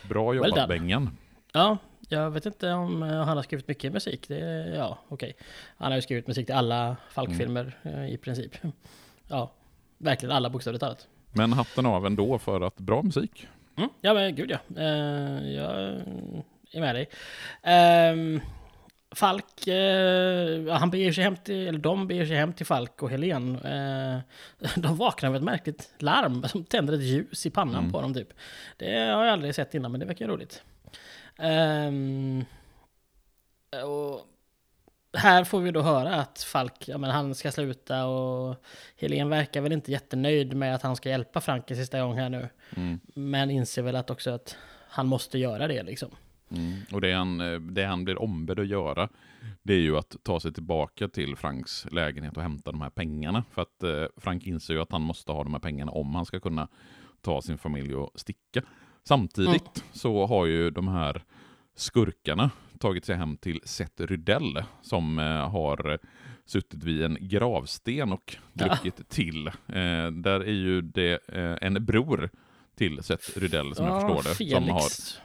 Bra 0.09 0.35
jobbat 0.35 0.57
well 0.57 0.69
Bengan. 0.69 1.11
Ja, 1.53 1.79
jag 2.09 2.31
vet 2.31 2.47
inte 2.47 2.73
om 2.73 3.03
eh, 3.03 3.09
han 3.09 3.37
har 3.37 3.43
skrivit 3.43 3.69
mycket 3.69 3.93
musik. 3.93 4.29
Det, 4.29 4.39
ja, 4.77 4.99
okej. 5.09 5.15
Okay. 5.15 5.47
Han 5.77 5.93
har 5.93 5.97
ju 5.97 6.03
skrivit 6.03 6.27
musik 6.27 6.47
till 6.47 6.55
alla 6.55 6.97
Falk-filmer 7.11 7.79
mm. 7.83 8.05
i 8.05 8.17
princip. 8.17 8.57
Ja, 9.29 9.51
verkligen 9.99 10.37
alla 10.37 10.51
bokstavligt 10.51 10.81
talat. 10.81 11.07
Men 11.33 11.53
hatten 11.53 11.87
av 11.87 12.07
ändå 12.07 12.39
för 12.39 12.61
att 12.61 12.77
bra 12.77 13.03
musik. 13.03 13.49
Mm, 13.77 13.91
ja, 14.01 14.15
men 14.15 14.35
gud 14.35 14.51
ja. 14.51 14.59
Uh, 14.77 15.53
jag 15.53 16.01
är 16.73 16.81
med 16.81 16.95
dig. 16.95 17.09
Uh, 18.35 18.43
Falk, 19.15 19.69
uh, 19.69 20.73
han 20.73 20.91
beger 20.91 21.13
sig 21.13 21.25
hem 21.25 21.37
till, 21.37 21.69
eller 21.69 21.79
de 21.79 22.07
beger 22.07 22.27
sig 22.27 22.37
hem 22.37 22.53
till 22.53 22.67
Falk 22.67 23.03
och 23.03 23.11
Helen. 23.11 23.53
de 24.77 24.97
vaknar 24.97 25.31
med 25.31 25.37
ett 25.37 25.45
märkligt 25.45 25.95
larm 25.99 26.49
som 26.49 26.65
tänder 26.65 26.95
ett 26.95 27.03
ljus 27.03 27.47
i 27.47 27.51
pannan 27.51 27.81
mm. 27.81 27.93
på 27.93 28.01
dem 28.01 28.15
typ. 28.15 28.29
Det 28.77 28.99
har 28.99 29.25
jag 29.25 29.33
aldrig 29.33 29.55
sett 29.55 29.75
innan, 29.75 29.91
men 29.91 30.01
det 30.01 30.07
verkar 30.07 30.29
roligt. 30.29 30.63
Um, 31.39 32.45
och 33.85 34.27
här 35.17 35.45
får 35.45 35.61
vi 35.61 35.71
då 35.71 35.83
höra 35.83 36.15
att 36.15 36.43
Falk, 36.43 36.89
ja, 36.89 36.99
men 36.99 37.11
han 37.11 37.35
ska 37.35 37.53
sluta 37.53 38.07
och 38.07 38.65
Helen 38.97 39.29
verkar 39.29 39.61
väl 39.61 39.73
inte 39.73 39.93
jättenöjd 39.93 40.57
med 40.57 40.75
att 40.75 40.83
han 40.83 40.97
ska 40.97 41.09
hjälpa 41.09 41.41
Frank 41.41 41.71
en 41.71 41.77
sista 41.77 42.01
gång 42.01 42.19
här 42.19 42.29
nu. 42.29 42.49
Mm. 42.77 43.01
Men 43.15 43.51
inser 43.51 43.83
väl 43.83 43.97
att 43.97 44.11
också 44.11 44.31
att 44.31 44.57
han 44.89 45.07
måste 45.07 45.39
göra 45.39 45.69
det 45.69 45.83
liksom. 45.83 46.11
Mm. 46.49 46.75
Och 46.93 47.01
det 47.01 47.13
han, 47.13 47.39
det 47.75 47.85
han 47.85 48.05
blir 48.05 48.23
ombedd 48.23 48.59
att 48.59 48.67
göra, 48.67 49.09
det 49.63 49.75
är 49.75 49.79
ju 49.79 49.99
att 49.99 50.17
ta 50.23 50.41
sig 50.41 50.53
tillbaka 50.53 51.09
till 51.09 51.37
Franks 51.37 51.87
lägenhet 51.91 52.37
och 52.37 52.43
hämta 52.43 52.73
de 52.73 52.81
här 52.81 52.91
pengarna. 52.91 53.45
För 53.51 53.63
att 53.63 53.83
eh, 53.83 54.05
Frank 54.17 54.47
inser 54.47 54.75
ju 54.75 54.81
att 54.81 54.93
han 54.93 55.03
måste 55.03 55.33
ha 55.33 55.45
de 55.45 55.53
här 55.55 55.61
pengarna 55.61 55.93
om 55.93 56.15
han 56.15 56.27
ska 56.27 56.41
kunna 56.41 56.69
ta 57.21 57.43
sin 57.43 57.59
familj 57.59 57.95
och 57.95 58.11
sticka. 58.15 58.63
Samtidigt 59.09 59.77
mm. 59.77 59.89
så 59.93 60.27
har 60.27 60.47
ju 60.47 60.71
de 60.71 60.89
här 60.89 61.25
skurkarna 61.75 62.51
tagit 62.79 63.05
sig 63.05 63.17
hem 63.17 63.37
till 63.37 63.61
Seth 63.65 64.03
Rydell 64.03 64.63
som 64.83 65.19
eh, 65.19 65.51
har 65.51 65.99
suttit 66.45 66.85
vid 66.85 67.03
en 67.03 67.19
gravsten 67.21 68.13
och 68.13 68.37
druckit 68.53 68.95
ja. 68.97 69.05
till. 69.09 69.47
Eh, 69.47 70.11
där 70.13 70.41
är 70.41 70.53
ju 70.53 70.81
det 70.81 71.29
eh, 71.29 71.57
en 71.61 71.85
bror 71.85 72.31
till 72.77 73.03
Seth 73.03 73.39
Rydell 73.39 73.75
som 73.75 73.87
ja, 73.87 73.93
jag 73.93 74.01
förstår 74.01 74.31
det. 74.31 74.37
Felix. 74.37 74.55
Som 74.55 74.69
har, 74.69 74.83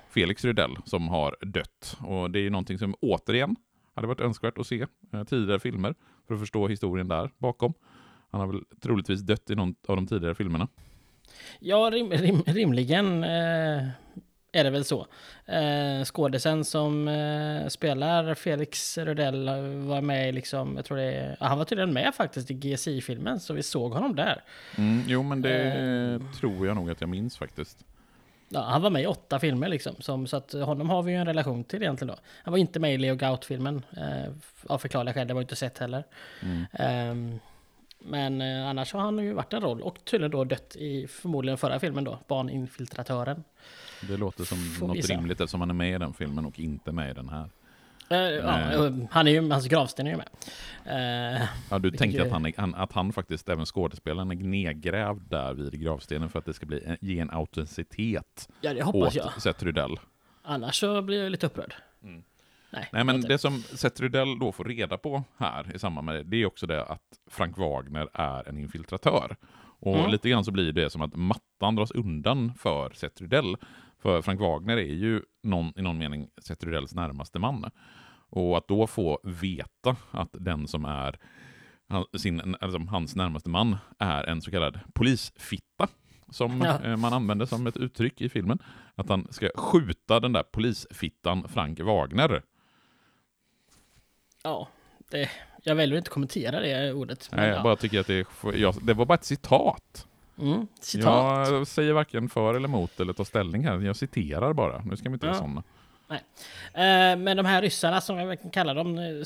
Felix 0.10 0.46
Rydell 0.46 0.78
som 0.86 1.08
har 1.08 1.36
dött. 1.42 1.98
Och 2.00 2.32
det 2.32 2.40
är 2.40 2.44
ju 2.44 2.50
någonting 2.50 2.78
som 2.78 2.96
återigen 3.02 3.56
hade 3.96 4.08
varit 4.08 4.22
önskvärt 4.22 4.58
att 4.58 4.68
se 4.68 4.86
eh, 5.14 5.24
tidigare 5.24 5.60
filmer 5.60 5.96
för 6.28 6.34
att 6.34 6.40
förstå 6.40 6.68
historien 6.68 7.08
där 7.08 7.32
bakom. 7.38 7.74
Han 8.32 8.42
har 8.42 8.48
väl 8.48 8.64
troligtvis 8.82 9.22
dött 9.22 9.50
i 9.50 9.56
någon 9.56 9.76
av 9.88 9.96
de 9.96 10.08
tidigare 10.08 10.36
filmerna. 10.36 10.68
Ja, 11.60 11.90
rim, 11.94 12.12
rim, 12.12 12.44
rimligen 12.48 13.24
eh, 13.24 13.88
är 14.52 14.64
det 14.64 14.70
väl 14.70 14.86
så. 14.86 15.08
Eh, 15.46 16.04
skådisen 16.04 16.66
som 16.66 17.08
eh, 17.08 17.68
spelar 17.68 18.36
Felix 18.36 18.98
Rödell 18.98 19.46
var 19.88 20.02
med 20.02 20.36
liksom, 20.36 20.76
jag 20.76 20.86
tror 20.86 20.98
det 20.98 21.04
är, 21.04 21.38
han 21.40 21.58
var 21.58 21.66
tydligen 21.66 21.94
med 21.94 22.16
faktiskt 22.16 22.52
i 22.52 22.54
GSI-filmen, 22.54 23.40
så 23.40 23.54
vi 23.54 23.64
såg 23.64 23.94
honom 23.94 24.16
där. 24.16 24.44
Mm, 24.78 25.04
jo, 25.08 25.24
men 25.24 25.42
det 25.42 25.64
eh. 25.64 26.40
tror 26.40 26.68
jag 26.68 26.76
nog 26.76 26.92
att 26.92 27.02
jag 27.02 27.10
minns 27.10 27.38
faktiskt. 27.38 27.86
Ja, 28.50 28.62
han 28.62 28.82
var 28.82 28.90
med 28.90 29.02
i 29.02 29.06
åtta 29.06 29.40
filmer 29.40 29.68
liksom, 29.68 29.96
som, 30.00 30.28
så 30.28 30.38
att 30.38 30.54
honom 30.54 30.90
har 30.90 31.04
vi 31.04 31.12
ju 31.12 31.18
en 31.18 31.28
relation 31.28 31.64
till 31.64 31.82
egentligen 31.82 32.16
då. 32.16 32.22
Han 32.44 32.52
var 32.52 32.58
inte 32.58 32.80
med 32.80 32.94
i 32.94 32.98
Leo 32.98 33.16
Gaut-filmen, 33.16 33.86
eh, 33.98 34.34
av 34.68 34.78
förklarliga 34.78 35.14
skäl, 35.14 35.28
det 35.28 35.34
var 35.34 35.42
inte 35.42 35.56
sett 35.56 35.78
heller. 35.78 36.04
Mm. 36.42 37.40
Eh, 38.04 38.10
men 38.10 38.42
eh, 38.42 38.70
annars 38.70 38.94
har 38.94 39.00
han 39.02 39.18
ju 39.18 39.34
varit 39.34 39.54
en 39.54 39.62
roll 39.62 39.82
och 39.82 40.06
tydligen 40.06 40.32
då 40.32 40.44
dött 40.44 40.76
i 40.76 41.08
förmodligen 41.08 41.58
förra 41.58 41.80
filmen 41.80 42.04
då, 42.04 42.20
Barninfiltratören. 42.28 43.44
Det 44.08 44.18
låter 44.18 44.44
som 44.44 44.58
Får 44.58 44.88
något 44.88 44.98
visa. 44.98 45.14
rimligt 45.14 45.42
eftersom 45.42 45.60
han 45.60 45.70
är 45.70 45.74
med 45.74 45.96
i 45.96 45.98
den 45.98 46.14
filmen 46.14 46.46
och 46.46 46.60
inte 46.60 46.92
med 46.92 47.12
i 47.12 47.14
den 47.14 47.30
här. 47.30 47.50
Uh, 48.12 48.18
ja, 48.18 48.88
eh. 48.88 48.94
han 49.12 49.28
är 49.28 49.32
ju, 49.32 49.50
hans 49.50 49.68
gravsten 49.68 50.08
är 50.08 50.12
ju 50.12 50.18
med. 50.18 50.30
Uh, 50.88 51.48
ja, 51.70 51.80
du 51.80 51.92
tänker 51.92 52.20
ju... 52.20 52.26
att, 52.26 52.56
han, 52.58 52.76
att 52.76 52.94
han 52.94 53.14
faktiskt, 53.14 53.50
även 53.50 53.66
skådespelaren, 53.66 54.32
är 54.32 54.36
nedgrävd 54.36 55.30
där 55.30 55.54
vid 55.54 55.82
gravstenen 55.82 56.30
för 56.30 56.40
att 56.40 56.46
det 56.46 56.54
ska 56.54 56.66
bli, 56.66 56.98
ge 57.02 57.20
en 57.20 57.30
autenticitet 57.30 58.50
ja, 58.62 58.74
det 58.74 58.84
hoppas 58.84 59.08
åt 59.08 59.16
jag. 59.16 59.42
Seth 59.42 59.64
Rydell. 59.64 60.00
Annars 60.44 60.80
så 60.80 61.02
blir 61.02 61.24
jag 61.24 61.32
lite 61.32 61.46
upprörd. 61.46 61.74
Mm. 62.04 62.24
Nej, 62.74 62.90
Nej, 62.92 63.04
men 63.04 63.22
det 63.22 63.38
som 63.38 63.62
Seth 63.62 64.02
Rydell 64.02 64.40
då 64.40 64.52
får 64.52 64.64
reda 64.64 64.98
på 64.98 65.24
här 65.38 65.76
i 65.76 65.80
samband 65.80 66.06
med 66.06 66.16
det, 66.16 66.24
det 66.24 66.38
är 66.38 66.46
också 66.46 66.68
det 66.68 66.86
att 66.86 67.02
Frank 67.30 67.58
Wagner 67.58 68.10
är 68.14 68.50
en 68.50 68.58
infiltratör. 68.58 69.36
Och 69.80 69.98
mm. 69.98 70.12
lite 70.12 70.30
grann 70.30 70.46
så 70.46 70.52
blir 70.52 70.72
det 70.72 70.90
som 70.90 71.02
att 71.02 71.16
mattan 71.16 71.76
dras 71.76 71.92
undan 71.92 72.54
för 72.54 72.92
Seth 72.94 73.22
Rydell. 73.22 73.56
För 74.02 74.22
Frank 74.22 74.40
Wagner 74.40 74.78
är 74.78 74.94
ju 74.94 75.22
någon, 75.44 75.74
i 75.76 75.82
någon 75.82 75.98
mening 75.98 76.28
Seth 76.42 76.66
Rydells 76.66 76.96
närmaste 76.96 77.40
man. 77.40 77.72
Och 78.30 78.58
att 78.58 78.68
då 78.68 78.88
få 78.88 79.20
veta 79.24 79.96
att 80.12 80.30
den 80.32 80.68
som 80.68 80.86
är 80.86 81.20
sin, 82.18 82.56
alltså 82.62 82.80
hans 82.80 83.16
närmaste 83.16 83.50
man 83.50 83.78
är 84.00 84.24
en 84.24 84.42
så 84.42 84.52
kallad 84.52 84.80
polisfitta, 84.94 85.88
som 86.30 86.62
ja. 86.62 86.84
Eh, 86.84 86.98
man 86.98 87.14
använder 87.14 87.46
som 87.46 87.68
ett 87.68 87.78
uttryck 87.78 88.22
i 88.22 88.30
filmen. 88.30 88.60
Att 88.96 89.10
han 89.10 89.28
ska 89.30 89.50
skjuta 89.56 90.20
den 90.20 90.34
där 90.34 90.44
polisfittan 90.44 91.48
Frank 91.48 91.80
Wagner. 91.80 92.42
Ja, 94.44 94.68
det, 95.10 95.30
jag 95.64 95.76
väljer 95.76 95.98
inte 95.98 96.10
kommentera 96.10 96.60
det 96.60 96.94
ordet. 96.94 97.30
Nej, 97.32 97.48
jag 97.48 97.58
ja. 97.58 97.64
bara 97.64 97.76
tycker 97.76 98.00
att 98.00 98.08
det, 98.08 98.28
jag, 98.56 98.76
det 98.82 98.94
var 98.94 99.06
bara 99.06 99.14
ett 99.14 99.26
citat. 99.26 100.08
Mm, 100.40 100.68
citat. 100.80 101.50
Jag 101.50 101.68
säger 101.68 101.94
varken 101.94 102.30
för 102.30 102.54
eller 102.54 102.68
emot 102.68 103.00
eller 103.00 103.14
tar 103.14 103.24
ställning 103.24 103.66
här. 103.66 103.80
Jag 103.80 103.96
citerar 103.96 104.54
bara. 104.54 104.82
Nu 104.86 104.98
ska 104.98 105.10
vi 105.10 105.14
inte 105.14 105.28
ja. 105.28 105.34
sådana. 105.34 105.64
Nej. 106.08 106.24
Eh, 106.74 107.18
men 107.18 107.38
de 107.38 107.46
här 107.46 107.62
ryssarna 107.62 108.02
som 108.02 108.18
jag 108.18 108.42
kan 108.42 108.52
kalla 108.52 108.74
dem 108.74 108.98
eh, 108.98 109.24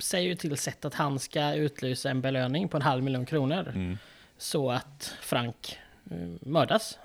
säger 0.00 0.28
ju 0.28 0.34
till 0.34 0.56
sätt 0.56 0.84
att 0.84 0.94
han 0.94 1.18
ska 1.18 1.54
utlysa 1.54 2.10
en 2.10 2.20
belöning 2.20 2.68
på 2.68 2.76
en 2.76 2.82
halv 2.82 3.02
miljon 3.02 3.26
kronor. 3.26 3.72
Mm. 3.74 3.98
Så 4.38 4.70
att 4.70 5.14
Frank 5.20 5.78
eh, 6.10 6.16
mördas. 6.40 6.98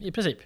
I 0.00 0.12
princip. 0.12 0.38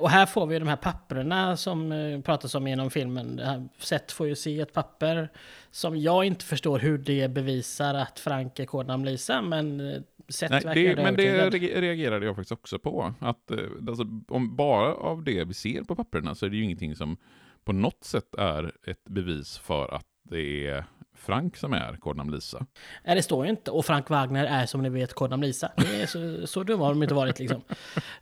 Och 0.00 0.10
här 0.10 0.26
får 0.26 0.46
vi 0.46 0.58
de 0.58 0.68
här 0.68 0.76
papperna 0.76 1.56
som 1.56 2.22
pratas 2.24 2.54
om 2.54 2.68
genom 2.68 2.90
filmen. 2.90 3.40
Seth 3.78 4.14
får 4.14 4.26
ju 4.26 4.34
se 4.34 4.60
ett 4.60 4.72
papper 4.72 5.28
som 5.70 5.96
jag 5.96 6.24
inte 6.24 6.44
förstår 6.44 6.78
hur 6.78 6.98
det 6.98 7.28
bevisar 7.28 7.94
att 7.94 8.18
Frank 8.18 8.58
är 8.58 8.66
kodnamn 8.66 9.04
Lisa, 9.04 9.42
men 9.42 9.80
sätt 10.28 10.50
Nej, 10.50 10.94
det, 10.94 11.02
Men 11.02 11.16
det 11.16 11.50
reagerade 11.80 12.26
jag 12.26 12.36
faktiskt 12.36 12.52
också 12.52 12.78
på. 12.78 13.14
Att, 13.20 13.50
eh, 13.50 13.58
alltså, 13.88 14.04
om 14.28 14.56
bara 14.56 14.94
av 14.94 15.24
det 15.24 15.44
vi 15.44 15.54
ser 15.54 15.82
på 15.82 15.96
papperna 15.96 16.34
så 16.34 16.46
är 16.46 16.50
det 16.50 16.56
ju 16.56 16.64
ingenting 16.64 16.96
som 16.96 17.16
på 17.64 17.72
något 17.72 18.04
sätt 18.04 18.34
är 18.38 18.72
ett 18.86 19.04
bevis 19.04 19.58
för 19.58 19.94
att 19.94 20.06
det 20.22 20.66
är 20.66 20.84
Frank 21.16 21.56
som 21.56 21.72
är 21.72 21.96
kodnamn 21.96 22.30
Lisa. 22.30 22.66
Nej, 23.04 23.14
det 23.14 23.22
står 23.22 23.44
ju 23.44 23.50
inte. 23.50 23.70
Och 23.70 23.86
Frank 23.86 24.10
Wagner 24.10 24.44
är 24.44 24.66
som 24.66 24.82
ni 24.82 24.88
vet 24.88 25.14
kodnamn 25.14 25.42
Lisa. 25.42 25.72
Det 25.76 26.02
är 26.02 26.06
så, 26.06 26.46
så 26.46 26.62
dumma 26.62 26.84
har 26.84 26.92
de 26.92 27.02
inte 27.02 27.14
varit 27.14 27.38
liksom. 27.38 27.56
uh, 27.56 27.62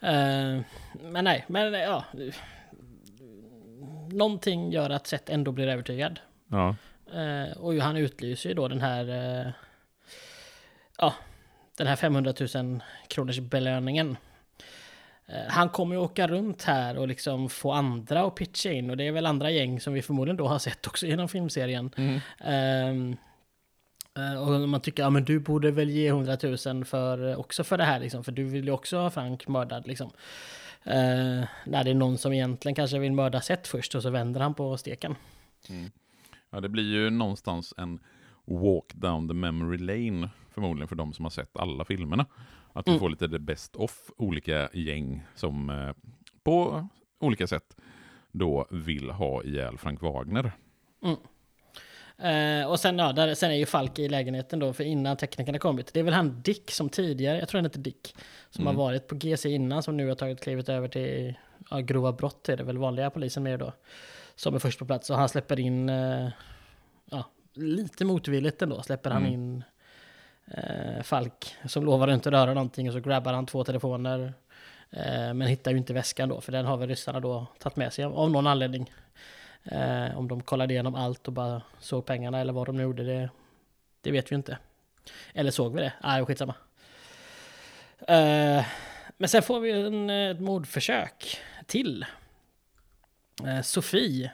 men 1.03 1.25
nej, 1.25 1.45
men 1.49 1.73
ja. 1.73 2.05
Någonting 4.11 4.73
gör 4.73 4.91
att 4.91 5.07
Seth 5.07 5.33
ändå 5.35 5.53
blir 5.53 5.69
övertygad. 5.69 6.21
Ja. 6.49 6.77
Uh, 7.15 7.57
och 7.57 7.75
han 7.75 7.97
utlyser 7.97 8.49
ju 8.49 8.55
då 8.55 8.69
den 8.69 8.81
här... 8.81 9.09
Uh, 9.09 9.53
ja, 10.99 11.15
den 11.77 11.87
här 11.87 11.97
500 11.97 12.35
000 12.55 12.83
kronors 13.09 13.41
belöningen. 13.41 14.17
Eh, 15.27 15.49
han 15.49 15.69
kommer 15.69 15.95
ju 15.95 16.01
åka 16.01 16.27
runt 16.27 16.63
här 16.63 16.99
och 16.99 17.09
liksom 17.09 17.49
få 17.49 17.73
andra 17.73 18.27
att 18.27 18.35
pitcha 18.35 18.73
in 18.73 18.91
och 18.91 18.97
det 18.97 19.05
är 19.05 19.13
väl 19.13 19.27
andra 19.27 19.51
gäng 19.51 19.81
som 19.81 19.93
vi 19.93 20.03
förmodligen 20.03 20.37
då 20.37 20.49
har 20.49 20.59
sett 20.59 20.87
också 20.87 21.07
genom 21.07 21.29
filmserien. 21.29 21.91
Mm. 21.97 22.21
Um, 22.91 23.17
och 24.39 24.69
man 24.69 24.81
tycker, 24.81 25.03
ja 25.03 25.11
men 25.11 25.25
du 25.25 25.41
borde 25.41 25.71
väl 25.71 25.91
ge 25.91 26.09
100 26.09 26.37
000 26.67 26.85
för, 26.85 27.37
också 27.37 27.65
för 27.65 27.79
det 27.79 27.85
här 27.85 28.01
liksom, 28.01 28.25
för 28.25 28.33
du 28.33 28.45
vill 28.45 28.65
ju 28.65 28.71
också 28.71 28.97
ha 28.97 29.11
Frank 29.11 29.49
mördad 29.49 29.87
liksom. 29.87 30.11
Uh, 30.87 31.45
när 31.65 31.85
det 31.85 31.91
är 31.91 31.95
någon 31.95 32.19
som 32.19 32.33
egentligen 32.33 32.75
kanske 32.75 32.99
vill 32.99 33.13
mörda 33.13 33.41
Seth 33.41 33.71
först 33.71 33.95
och 33.95 34.03
så 34.03 34.11
vänder 34.11 34.41
han 34.41 34.55
på 34.55 34.77
steken. 34.77 35.15
Mm. 35.69 35.91
Ja, 36.51 36.61
det 36.61 36.69
blir 36.69 36.85
ju 36.85 37.11
någonstans 37.11 37.75
en 37.77 37.99
walk 38.45 38.95
down 38.95 39.29
the 39.29 39.35
memory 39.35 39.79
lane 39.79 40.31
förmodligen 40.51 40.89
för 40.89 40.97
de 40.97 41.13
som 41.13 41.25
har 41.25 41.31
sett 41.31 41.57
alla 41.57 41.85
filmerna. 41.85 42.27
Att 42.77 42.87
vi 42.87 42.91
mm. 42.91 43.01
får 43.01 43.11
lite 43.11 43.29
the 43.29 43.39
best 43.39 43.77
of 43.77 44.11
olika 44.17 44.69
gäng 44.73 45.23
som 45.35 45.71
eh, 45.71 46.13
på 46.43 46.89
olika 47.21 47.47
sätt 47.47 47.77
då 48.33 48.67
vill 48.71 49.11
ha 49.11 49.43
ihjäl 49.43 49.79
Frank 49.79 50.03
Wagner. 50.03 50.53
Mm. 51.03 51.17
Eh, 52.19 52.71
och 52.71 52.81
sen, 52.81 52.99
ja, 52.99 53.13
där, 53.13 53.35
sen 53.35 53.51
är 53.51 53.55
ju 53.55 53.67
Falk 53.67 53.99
i 53.99 54.09
lägenheten 54.09 54.59
då, 54.59 54.73
för 54.73 54.85
innan 54.85 55.17
teknikerna 55.17 55.59
kommit. 55.59 55.95
Det 55.95 56.01
är 56.01 56.05
väl 56.05 56.15
han 56.15 56.43
Dick 56.43 56.71
som 56.71 56.89
tidigare, 56.89 57.39
jag 57.39 57.49
tror 57.49 57.59
han 57.59 57.65
heter 57.65 57.81
Dick, 57.81 58.17
som 58.51 58.63
mm. 58.63 58.77
har 58.77 58.85
varit 58.85 59.09
på 59.09 59.15
GC 59.15 59.49
innan, 59.49 59.83
som 59.83 59.97
nu 59.97 60.09
har 60.09 60.15
tagit 60.15 60.41
klivet 60.41 60.69
över 60.69 60.89
till 60.89 61.35
ja, 61.71 61.79
grova 61.79 62.13
brott, 62.13 62.49
är 62.49 62.57
det 62.57 62.65
väl 62.65 62.79
vanliga 62.79 63.11
polisen 63.11 63.43
mer 63.43 63.59
då. 63.59 63.73
Som 64.35 64.55
är 64.55 64.59
först 64.59 64.79
på 64.79 64.87
plats, 64.87 65.11
och 65.11 65.17
han 65.17 65.29
släpper 65.29 65.61
in, 65.61 65.89
eh, 65.89 66.29
ja, 67.11 67.25
lite 67.55 68.05
motvilligt 68.05 68.63
ändå, 68.63 68.83
släpper 68.83 69.11
mm. 69.11 69.23
han 69.23 69.33
in 69.33 69.65
eh, 70.47 71.03
Falk 71.03 71.57
som 71.67 71.85
lovade 71.85 72.15
inte 72.15 72.31
röra 72.31 72.55
någonting 72.55 72.89
och 72.89 72.95
så 72.95 73.01
grabbar 73.01 73.33
han 73.33 73.47
två 73.47 73.65
telefoner. 73.65 74.35
Eh, 74.91 75.35
men 75.35 75.43
hittar 75.43 75.71
ju 75.71 75.77
inte 75.77 75.93
väskan 75.93 76.29
då, 76.29 76.41
för 76.41 76.53
den 76.53 76.67
har 76.67 76.77
väl 76.77 76.89
ryssarna 76.89 77.21
då 77.21 77.47
tagit 77.59 77.77
med 77.77 77.93
sig 77.93 78.05
av, 78.05 78.19
av 78.19 78.31
någon 78.31 78.47
anledning. 78.47 78.93
Eh, 79.65 80.19
om 80.19 80.29
de 80.29 80.43
kollade 80.43 80.75
igenom 80.75 80.95
allt 80.95 81.27
och 81.27 81.33
bara 81.33 81.63
såg 81.79 82.07
pengarna 82.07 82.41
eller 82.41 82.53
vad 82.53 82.67
de 82.67 82.77
nu 82.77 82.83
gjorde, 82.83 83.05
det, 83.05 83.31
det 84.01 84.11
vet 84.11 84.33
vi 84.33 84.37
inte. 84.37 84.59
Eller 85.35 85.51
såg 85.51 85.75
vi 85.75 85.81
det? 85.81 85.93
Nej, 86.03 86.23
ah, 86.23 86.27
skitsamma. 86.27 86.55
Eh, 88.09 88.65
men 89.17 89.29
sen 89.29 89.43
får 89.43 89.61
vi 89.61 89.71
en, 89.71 90.11
ett 90.11 90.41
mordförsök 90.41 91.39
till. 91.67 92.07
Eh, 93.47 93.61
Sofie. 93.61 94.33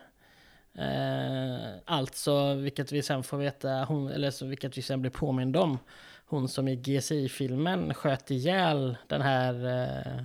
Eh, 0.80 1.68
alltså, 1.84 2.54
vilket 2.54 2.92
vi 2.92 3.02
sen 3.02 3.22
får 3.22 3.38
veta, 3.38 3.68
hon, 3.68 4.08
eller 4.10 4.30
så, 4.30 4.46
vilket 4.46 4.78
vi 4.78 4.82
sen 4.82 5.00
blir 5.00 5.10
påminda 5.10 5.60
om. 5.60 5.78
Hon 6.26 6.48
som 6.48 6.68
i 6.68 6.76
GSI-filmen 6.76 7.94
sköt 7.94 8.30
ihjäl 8.30 8.96
den 9.06 9.22
här 9.22 9.66
eh, 9.66 10.16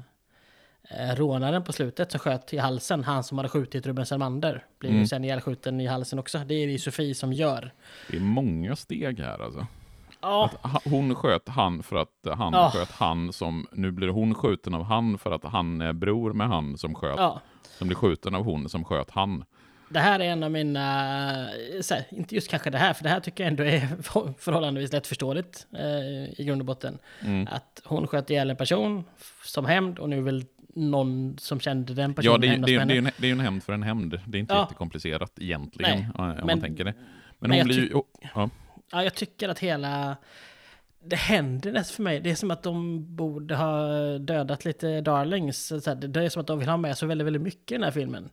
eh, 0.90 1.16
rånaren 1.16 1.64
på 1.64 1.74
slutet 1.74 2.12
som 2.12 2.20
sköt 2.20 2.54
i 2.54 2.58
halsen. 2.58 3.04
Han 3.04 3.24
som 3.24 3.38
hade 3.38 3.50
skjutit 3.50 3.88
Ruben 3.88 4.06
Selmander. 4.06 4.66
Blir 4.80 4.90
mm. 4.90 5.02
ju 5.02 5.08
sen 5.08 5.24
ihjälskjuten 5.24 5.82
i 5.82 5.88
halsen 5.88 6.20
också. 6.20 6.38
Det 6.38 6.54
är 6.54 6.68
det 6.68 6.80
Sofie 6.80 7.16
som 7.16 7.34
gör. 7.34 7.74
Det 8.10 8.18
är 8.18 8.22
många 8.22 8.76
steg 8.76 9.20
här 9.20 9.44
alltså. 9.44 9.68
Ja. 10.22 10.50
Att 10.62 10.84
hon 10.86 11.16
sköt 11.16 11.50
han 11.50 11.84
för 11.84 11.96
att 11.96 12.38
han 12.38 12.54
ja. 12.54 12.72
sköt 12.74 12.92
han 12.92 13.34
som, 13.34 13.68
nu 13.72 13.92
blir 13.92 14.08
hon 14.08 14.36
skjuten 14.36 14.74
av 14.74 14.84
han 14.84 15.18
för 15.18 15.32
att 15.32 15.44
han 15.44 15.82
är 15.82 15.94
bror 15.94 16.34
med 16.34 16.48
han 16.48 16.78
som 16.78 16.96
sköt, 16.96 17.18
ja. 17.18 17.42
som 17.78 17.88
blir 17.88 17.98
skjuten 17.98 18.36
av 18.36 18.44
hon 18.44 18.70
som 18.70 18.86
sköt 18.86 19.12
han. 19.12 19.46
Det 19.90 20.00
här 20.00 20.20
är 20.20 20.24
en 20.24 20.44
av 20.44 20.52
mina, 20.52 20.82
här, 21.90 22.06
inte 22.10 22.36
just 22.36 22.48
kanske 22.48 22.70
det 22.70 22.78
här, 22.78 22.94
för 22.94 23.04
det 23.04 23.10
här 23.10 23.20
tycker 23.20 23.44
jag 23.44 23.52
ändå 23.52 23.64
är 23.64 23.88
förhållandevis 24.40 24.94
lättförståeligt 24.94 25.68
eh, 25.74 26.40
i 26.40 26.44
grund 26.46 26.62
och 26.62 26.66
botten. 26.66 26.98
Mm. 27.22 27.48
Att 27.52 27.82
hon 27.84 28.08
sköt 28.08 28.30
ihjäl 28.30 28.50
en 28.50 28.56
person 28.56 29.04
som 29.44 29.66
hämnd 29.66 30.00
och 30.00 30.10
nu 30.10 30.22
vill 30.22 30.46
någon 30.76 31.38
som 31.38 31.60
kände 31.60 31.94
den 31.94 32.14
personen 32.14 32.34
Ja, 32.34 32.38
det 32.38 32.48
är, 32.48 32.58
det 32.58 32.76
är, 32.76 32.86
det 32.86 32.94
är, 32.94 32.98
en, 32.98 33.10
det 33.18 33.28
är 33.28 33.32
en 33.32 33.40
hämnd 33.40 33.64
för 33.64 33.74
en 33.74 33.84
hämnd. 33.84 34.20
Det 34.26 34.38
är 34.38 34.40
inte 34.40 34.54
ja. 34.54 34.62
jättekomplicerat 34.62 35.32
egentligen, 35.40 35.98
Nej, 36.00 36.10
om 36.16 36.28
men, 36.28 36.46
man 36.46 36.62
tänker 36.62 36.84
det. 36.84 36.94
Men, 37.40 37.50
men 37.50 37.60
hon 37.60 37.68
blir 37.68 37.80
ju... 37.80 37.94
Oh, 37.94 38.04
ja. 38.36 38.50
ja, 38.92 39.04
jag 39.04 39.16
tycker 39.16 39.50
att 39.50 39.60
hela... 39.60 40.18
Det 41.08 41.16
händer 41.16 41.72
nästan 41.72 41.96
för 41.96 42.04
mig. 42.04 42.20
Det 42.20 42.32
är 42.32 42.36
som 42.36 42.52
att 42.52 42.64
de 42.64 43.06
borde 43.16 43.56
ha 43.56 43.88
dödat 44.18 44.66
lite 44.66 45.02
darlings. 45.02 45.70
Det 45.98 46.24
är 46.24 46.30
som 46.30 46.42
att 46.42 46.48
de 46.48 46.60
vill 46.60 46.70
ha 46.70 46.78
med 46.78 46.98
så 46.98 47.06
väldigt, 47.06 47.26
väldigt 47.28 47.42
mycket 47.42 47.72
i 47.72 47.76
den 47.76 47.84
här 47.84 47.92
filmen. 47.92 48.30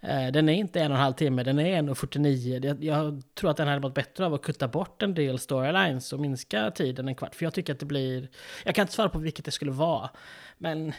Eh, 0.00 0.32
den 0.32 0.48
är 0.48 0.52
inte 0.52 0.80
en 0.80 0.90
och 0.90 0.96
en 0.96 1.02
halv 1.02 1.14
timme, 1.14 1.42
den 1.42 1.58
är 1.58 1.82
1.49. 1.82 2.66
Jag, 2.66 2.84
jag 2.84 3.22
tror 3.34 3.50
att 3.50 3.56
den 3.56 3.68
hade 3.68 3.80
mått 3.80 3.94
bättre 3.94 4.26
av 4.26 4.34
att 4.34 4.42
kutta 4.42 4.68
bort 4.68 5.02
en 5.02 5.14
del 5.14 5.38
storylines 5.38 6.12
och 6.12 6.20
minska 6.20 6.70
tiden 6.70 7.08
en 7.08 7.14
kvart. 7.14 7.34
För 7.34 7.44
jag 7.44 7.54
tycker 7.54 7.72
att 7.72 7.80
det 7.80 7.86
blir... 7.86 8.28
Jag 8.64 8.74
kan 8.74 8.82
inte 8.82 8.92
svara 8.92 9.08
på 9.08 9.18
vilket 9.18 9.44
det 9.44 9.50
skulle 9.50 9.70
vara. 9.70 10.10
Men, 10.58 10.92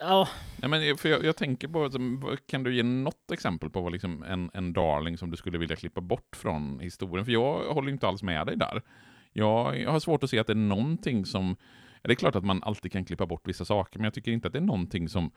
ja. 0.00 0.28
ja 0.62 0.68
men 0.68 0.96
för 0.96 1.08
jag, 1.08 1.24
jag 1.24 1.36
tänker 1.36 1.68
på, 1.68 2.36
kan 2.46 2.62
du 2.62 2.76
ge 2.76 2.82
något 2.82 3.30
exempel 3.32 3.70
på 3.70 3.80
vad 3.80 3.92
liksom 3.92 4.22
en, 4.22 4.50
en 4.54 4.72
darling 4.72 5.18
som 5.18 5.30
du 5.30 5.36
skulle 5.36 5.58
vilja 5.58 5.76
klippa 5.76 6.00
bort 6.00 6.36
från 6.36 6.80
historien? 6.80 7.24
För 7.24 7.32
jag 7.32 7.74
håller 7.74 7.92
inte 7.92 8.08
alls 8.08 8.22
med 8.22 8.46
dig 8.46 8.56
där. 8.56 8.82
Jag, 9.32 9.80
jag 9.80 9.90
har 9.90 10.00
svårt 10.00 10.22
att 10.22 10.30
se 10.30 10.38
att 10.38 10.46
det 10.46 10.52
är 10.52 10.54
någonting 10.54 11.26
som... 11.26 11.56
Det 12.02 12.10
är 12.10 12.14
klart 12.14 12.36
att 12.36 12.44
man 12.44 12.62
alltid 12.62 12.92
kan 12.92 13.04
klippa 13.04 13.26
bort 13.26 13.48
vissa 13.48 13.64
saker, 13.64 13.98
men 13.98 14.04
jag 14.04 14.14
tycker 14.14 14.32
inte 14.32 14.46
att 14.46 14.52
det 14.52 14.58
är 14.58 14.60
någonting 14.60 15.08
som 15.08 15.30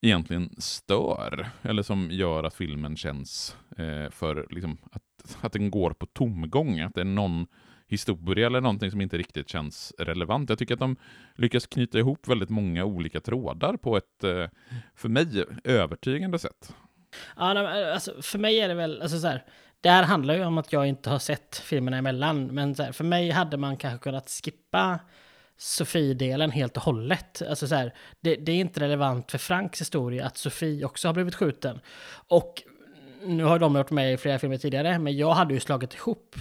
egentligen 0.00 0.50
stör, 0.58 1.46
eller 1.62 1.82
som 1.82 2.10
gör 2.10 2.44
att 2.44 2.54
filmen 2.54 2.96
känns 2.96 3.56
eh, 3.78 4.10
för 4.10 4.46
liksom, 4.50 4.78
att, 4.92 5.36
att 5.40 5.52
den 5.52 5.70
går 5.70 5.90
på 5.90 6.06
tomgång, 6.06 6.80
att 6.80 6.94
det 6.94 7.00
är 7.00 7.04
någon 7.04 7.46
historia 7.88 8.46
eller 8.46 8.60
någonting 8.60 8.90
som 8.90 9.00
inte 9.00 9.18
riktigt 9.18 9.48
känns 9.48 9.94
relevant. 9.98 10.50
Jag 10.50 10.58
tycker 10.58 10.74
att 10.74 10.80
de 10.80 10.96
lyckas 11.34 11.66
knyta 11.66 11.98
ihop 11.98 12.28
väldigt 12.28 12.50
många 12.50 12.84
olika 12.84 13.20
trådar 13.20 13.76
på 13.76 13.96
ett, 13.96 14.24
eh, 14.24 14.46
för 14.94 15.08
mig, 15.08 15.44
övertygande 15.64 16.38
sätt. 16.38 16.74
Ja, 17.36 17.78
eh, 17.78 17.94
alltså, 17.94 18.22
för 18.22 18.38
mig 18.38 18.60
är 18.60 18.68
det 18.68 18.74
väl, 18.74 19.02
alltså 19.02 19.18
så 19.18 19.26
här, 19.26 19.44
det 19.80 19.90
här 19.90 20.02
handlar 20.02 20.34
ju 20.34 20.44
om 20.44 20.58
att 20.58 20.72
jag 20.72 20.86
inte 20.86 21.10
har 21.10 21.18
sett 21.18 21.56
filmerna 21.56 21.96
emellan, 21.96 22.46
men 22.46 22.74
här, 22.78 22.92
för 22.92 23.04
mig 23.04 23.30
hade 23.30 23.56
man 23.56 23.76
kanske 23.76 23.98
kunnat 23.98 24.30
skippa 24.30 24.98
Sofie-delen 25.58 26.50
helt 26.50 26.76
och 26.76 26.82
hållet. 26.82 27.42
Alltså 27.48 27.68
så 27.68 27.74
här, 27.74 27.94
det, 28.20 28.36
det, 28.36 28.52
är 28.52 28.56
inte 28.56 28.80
relevant 28.80 29.30
för 29.30 29.38
Franks 29.38 29.80
historia 29.80 30.26
att 30.26 30.36
Sofie 30.36 30.84
också 30.84 31.08
har 31.08 31.12
blivit 31.12 31.34
skjuten. 31.34 31.80
Och 32.28 32.62
nu 33.22 33.44
har 33.44 33.58
de 33.58 33.76
gjort 33.76 33.90
med 33.90 34.12
i 34.12 34.16
flera 34.16 34.38
filmer 34.38 34.58
tidigare, 34.58 34.98
men 34.98 35.16
jag 35.16 35.30
hade 35.30 35.54
ju 35.54 35.60
slagit 35.60 35.94
ihop 35.94 36.36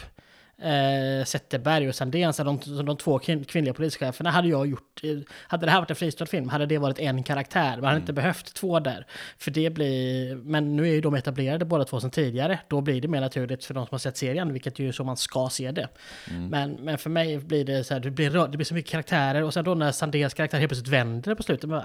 eh, 0.58 1.26
Zetterberg 1.26 1.90
och 1.90 1.96
Sandén, 1.96 2.34
så 2.34 2.44
de, 2.44 2.60
de 2.86 2.98
två 2.98 3.20
kvinnliga 3.20 3.74
polischeferna, 3.74 4.32
hade 4.32 4.48
jag 4.48 4.68
gjort... 4.68 5.04
Eh, 5.04 5.18
hade 5.48 5.66
det 5.66 5.72
här 5.72 5.80
varit 5.80 5.90
en 5.90 5.96
fristående 5.96 6.32
film 6.32 6.50
hade 6.50 6.66
det 6.66 6.78
varit 6.78 7.00
en 7.00 7.24
karaktär. 7.24 7.70
Man 7.70 7.84
hade 7.84 7.90
mm. 7.90 8.02
inte 8.02 8.14
behövt 8.14 8.54
två 8.54 8.80
där. 8.80 9.08
För 9.38 9.52
det 9.52 9.70
blir... 9.70 10.36
Men 10.36 10.76
nu 10.76 10.84
är 10.84 10.94
ju 10.94 11.02
de 11.02 11.16
etablerade 11.16 11.66
båda 11.66 11.86
två 11.86 12.00
sedan 12.00 12.12
tidigare. 12.12 12.60
Då 12.68 12.82
blir 12.82 13.02
det 13.02 13.08
mer 13.08 13.22
naturligt 13.22 13.66
för 13.66 13.74
de 13.74 13.86
som 13.86 13.94
har 13.94 14.00
sett 14.00 14.18
serien, 14.18 14.54
vilket 14.54 14.80
ju 14.80 14.88
är 14.88 14.92
så 14.92 15.04
man 15.04 15.18
ska 15.18 15.50
se 15.52 15.72
det. 15.72 15.88
Mm. 16.30 16.48
Men, 16.48 16.72
men 16.72 16.98
för 16.98 17.10
mig 17.10 17.38
blir 17.38 17.66
det 17.66 17.84
så 17.84 17.94
här, 17.94 18.02
det 18.02 18.12
blir, 18.12 18.48
det 18.48 18.58
blir 18.58 18.66
så 18.66 18.74
mycket 18.74 18.92
karaktärer 18.92 19.44
och 19.44 19.54
sen 19.54 19.66
då 19.66 19.76
när 19.76 19.92
Sandéns 19.92 20.34
karaktär 20.34 20.60
helt 20.60 20.70
plötsligt 20.70 20.94
vänder 20.94 21.36
på 21.36 21.44
slutet. 21.44 21.70
Men, 21.70 21.82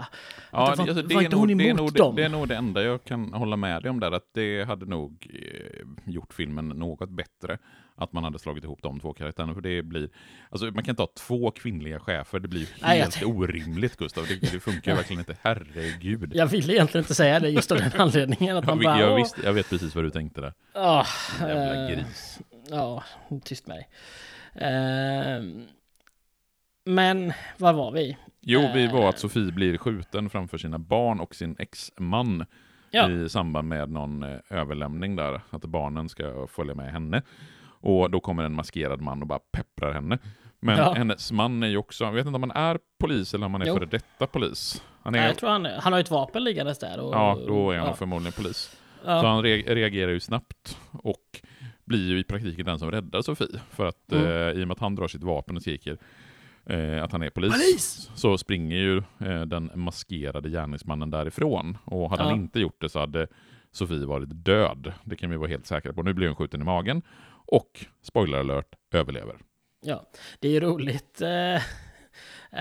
ja, 0.51 0.75
det, 0.77 0.83
alltså, 0.83 1.03
det, 1.03 1.15
var, 1.15 1.23
är 1.23 1.29
nog, 1.29 1.59
det, 1.59 1.69
är 1.69 1.75
nog, 1.75 1.93
dem? 1.93 2.17
det 2.17 2.25
är 2.25 2.29
nog 2.29 2.49
det 2.49 2.57
enda 2.57 2.83
jag 2.83 3.05
kan 3.05 3.33
hålla 3.33 3.57
med 3.57 3.83
dig 3.83 3.91
om 3.91 4.01
där, 4.01 4.13
att 4.13 4.29
det 4.35 4.65
hade 4.65 4.87
nog 4.87 5.27
eh, 5.35 6.13
gjort 6.13 6.33
filmen 6.33 6.69
något 6.69 7.11
bättre 7.11 7.59
att 8.01 8.13
man 8.13 8.25
hade 8.25 8.39
slagit 8.39 8.65
ihop 8.65 8.83
de 8.83 9.01
två 9.01 9.13
karaktärerna. 9.13 9.55
För 9.55 9.61
det 9.61 9.83
blir, 9.83 10.09
alltså 10.51 10.67
man 10.67 10.85
kan 10.85 10.93
inte 10.93 11.03
ha 11.03 11.13
två 11.19 11.51
kvinnliga 11.51 12.01
chefer, 12.01 12.41
det 12.41 12.49
blir 12.49 12.69
helt 12.83 13.21
Nej, 13.21 13.25
orimligt 13.25 13.97
Gustav. 13.97 14.25
Det, 14.29 14.53
det 14.53 14.61
funkar 14.61 14.95
verkligen 14.95 15.21
inte, 15.21 15.37
herregud. 15.43 16.33
Jag 16.35 16.47
ville 16.47 16.73
egentligen 16.73 17.05
inte 17.05 17.15
säga 17.15 17.41
det 17.41 17.49
just 17.49 17.73
av 17.73 17.79
den 17.79 18.01
anledningen. 18.01 18.57
Att 18.57 18.67
man 18.67 18.81
jag, 18.81 18.85
bara, 18.85 19.01
jag, 19.01 19.17
visst, 19.17 19.37
jag 19.45 19.53
vet 19.53 19.71
precis 19.71 19.95
vad 19.95 20.05
du 20.05 20.11
tänkte 20.11 20.41
där. 20.41 20.53
Oh, 20.75 21.07
Jävla 21.41 21.83
uh, 21.83 21.91
gris. 21.91 22.41
Ja, 22.71 23.05
tyst 23.45 23.67
med 23.67 23.77
dig. 23.77 23.89
Uh, 24.57 25.65
men 26.85 27.33
var 27.57 27.73
var 27.73 27.93
vi? 27.93 28.17
Jo, 28.41 28.71
vi 28.75 28.87
var 28.87 29.09
att 29.09 29.15
eh. 29.15 29.19
Sofie 29.19 29.53
blir 29.53 29.79
skjuten 29.79 30.31
framför 30.31 30.59
sina 30.59 30.79
barn 30.79 31.21
och 31.21 31.35
sin 31.35 31.57
exman 31.59 32.47
ja. 32.91 33.11
i 33.11 33.29
samband 33.29 33.69
med 33.69 33.91
någon 33.91 34.23
eh, 34.23 34.39
överlämning 34.51 35.17
där, 35.17 35.41
att 35.51 35.65
barnen 35.65 36.09
ska 36.09 36.47
följa 36.47 36.75
med 36.75 36.93
henne. 36.93 37.23
Och 37.81 38.11
då 38.11 38.21
kommer 38.21 38.45
en 38.45 38.55
maskerad 38.55 39.01
man 39.01 39.23
och 39.23 39.29
bara 39.29 39.39
pepprar 39.53 39.93
henne. 39.93 40.19
Men 40.61 40.79
ja. 40.79 40.93
hennes 40.93 41.33
man 41.33 41.63
är 41.63 41.69
ju 41.69 41.77
också, 41.77 42.05
jag 42.05 42.13
vet 42.13 42.27
inte 42.27 42.37
om 42.37 42.43
han 42.43 42.51
är 42.51 42.79
polis 43.01 43.35
eller 43.35 43.47
om 43.47 43.55
han 43.55 43.63
är 43.63 43.67
före 43.75 43.87
detta 43.87 44.27
polis. 44.27 44.83
Han, 45.03 45.15
är, 45.15 45.19
Nej, 45.19 45.29
jag 45.29 45.39
tror 45.39 45.51
han, 45.51 45.65
han 45.65 45.93
har 45.93 46.01
ett 46.01 46.11
vapen 46.11 46.45
liggandes 46.45 46.79
där. 46.79 47.01
Och, 47.01 47.15
ja, 47.15 47.39
då 47.47 47.71
är 47.71 47.79
han 47.79 47.87
ja. 47.87 47.95
förmodligen 47.95 48.33
polis. 48.33 48.77
Ja. 49.05 49.21
Så 49.21 49.27
han 49.27 49.43
re 49.43 49.57
reagerar 49.57 50.13
ju 50.13 50.21
snabbt 50.21 50.79
och 50.93 51.41
blir 51.85 52.09
ju 52.09 52.19
i 52.19 52.25
praktiken 52.25 52.67
den 52.67 52.79
som 52.79 52.91
räddar 52.91 53.23
Sofie. 53.23 53.61
För 53.71 53.87
att 53.87 54.13
mm. 54.13 54.25
eh, 54.25 54.61
i 54.61 54.65
och 54.65 54.69
med 54.69 54.75
att 54.75 54.81
han 54.81 54.95
drar 54.95 55.09
sitt 55.09 55.23
vapen 55.23 55.57
och 55.57 55.63
skriker 55.63 55.99
eh, 56.67 57.05
att 57.05 57.13
han 57.13 57.23
är 57.23 57.31
polis, 57.31 57.53
polis! 57.53 58.11
så 58.15 58.39
springer 58.39 58.77
ju 58.77 58.99
eh, 58.99 59.41
den 59.41 59.71
maskerade 59.75 60.51
gärningsmannen 60.51 61.11
därifrån. 61.11 61.79
Och 61.85 62.11
hade 62.11 62.23
ja. 62.23 62.29
han 62.29 62.39
inte 62.39 62.61
gjort 62.61 62.81
det 62.81 62.89
så 62.89 62.99
hade 62.99 63.27
Sofie 63.73 64.07
varit 64.07 64.29
död. 64.45 64.93
Det 65.05 65.17
kan 65.17 65.31
vi 65.31 65.37
vara 65.37 65.49
helt 65.49 65.67
säkra 65.67 65.93
på. 65.93 66.03
Nu 66.03 66.13
blir 66.13 66.27
hon 66.27 66.37
skjuten 66.37 66.61
i 66.61 66.65
magen 66.65 67.03
och, 67.51 67.87
spoiler 68.03 68.39
alert, 68.39 68.75
överlever. 68.95 69.37
Ja, 69.81 70.07
det 70.39 70.49
är 70.49 70.53
ju 70.53 70.61
roligt. 70.61 71.21
Eh, 71.21 71.55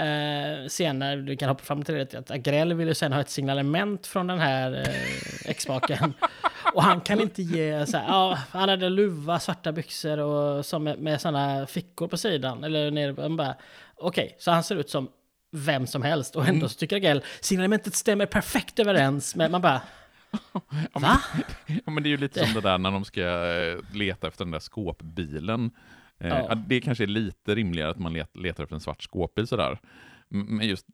eh, 0.03 0.67
senare, 0.67 1.15
du 1.15 1.37
kan 1.37 1.49
hoppa 1.49 1.63
fram 1.63 1.83
till 1.83 1.95
det, 1.95 2.15
att 2.15 2.31
Agrell 2.31 2.73
vill 2.73 2.87
ju 2.87 2.93
sen 2.93 3.13
ha 3.13 3.21
ett 3.21 3.29
signalement 3.29 4.07
från 4.07 4.27
den 4.27 4.39
här 4.39 4.71
eh, 4.71 5.49
exmaken. 5.51 6.13
och 6.73 6.83
han 6.83 7.01
kan 7.01 7.21
inte 7.21 7.41
ge 7.41 7.85
så 7.85 7.97
här, 7.97 8.07
ja, 8.07 8.39
han 8.49 8.69
hade 8.69 8.89
luva, 8.89 9.39
svarta 9.39 9.71
byxor 9.71 10.17
och 10.17 10.65
som 10.65 10.83
med, 10.83 10.99
med 10.99 11.21
sådana 11.21 11.67
fickor 11.67 12.07
på 12.07 12.17
sidan, 12.17 12.63
eller 12.63 12.91
nere, 12.91 13.11
okej, 13.11 13.55
okay, 13.97 14.29
så 14.37 14.51
han 14.51 14.63
ser 14.63 14.75
ut 14.75 14.89
som 14.89 15.09
vem 15.51 15.87
som 15.87 16.01
helst 16.01 16.35
och 16.35 16.41
ändå 16.41 16.57
mm. 16.57 16.69
så 16.69 16.75
tycker 16.75 16.95
Agrell 16.95 17.23
signalementet 17.41 17.95
stämmer 17.95 18.25
perfekt 18.25 18.79
överens 18.79 19.35
med, 19.35 19.51
man 19.51 19.61
bara, 19.61 19.81
ja, 20.93 20.99
Va? 20.99 21.21
ja, 21.85 21.91
men 21.91 22.03
det 22.03 22.09
är 22.09 22.11
ju 22.11 22.17
lite 22.17 22.45
som 22.45 22.53
det 22.53 22.69
där 22.69 22.77
när 22.77 22.91
de 22.91 23.05
ska 23.05 23.21
eh, 23.21 23.77
leta 23.93 24.27
efter 24.27 24.45
den 24.45 24.51
där 24.51 24.59
skåpbilen. 24.59 25.71
Eh, 26.19 26.27
ja. 26.27 26.55
Det 26.55 26.81
kanske 26.81 27.03
är 27.03 27.07
lite 27.07 27.55
rimligare 27.55 27.91
att 27.91 27.99
man 27.99 28.13
letar 28.33 28.63
efter 28.63 28.75
en 28.75 28.81
svart 28.81 29.03
skåpbil 29.03 29.47
sådär. 29.47 29.79
Men 30.29 30.67
just 30.67 30.85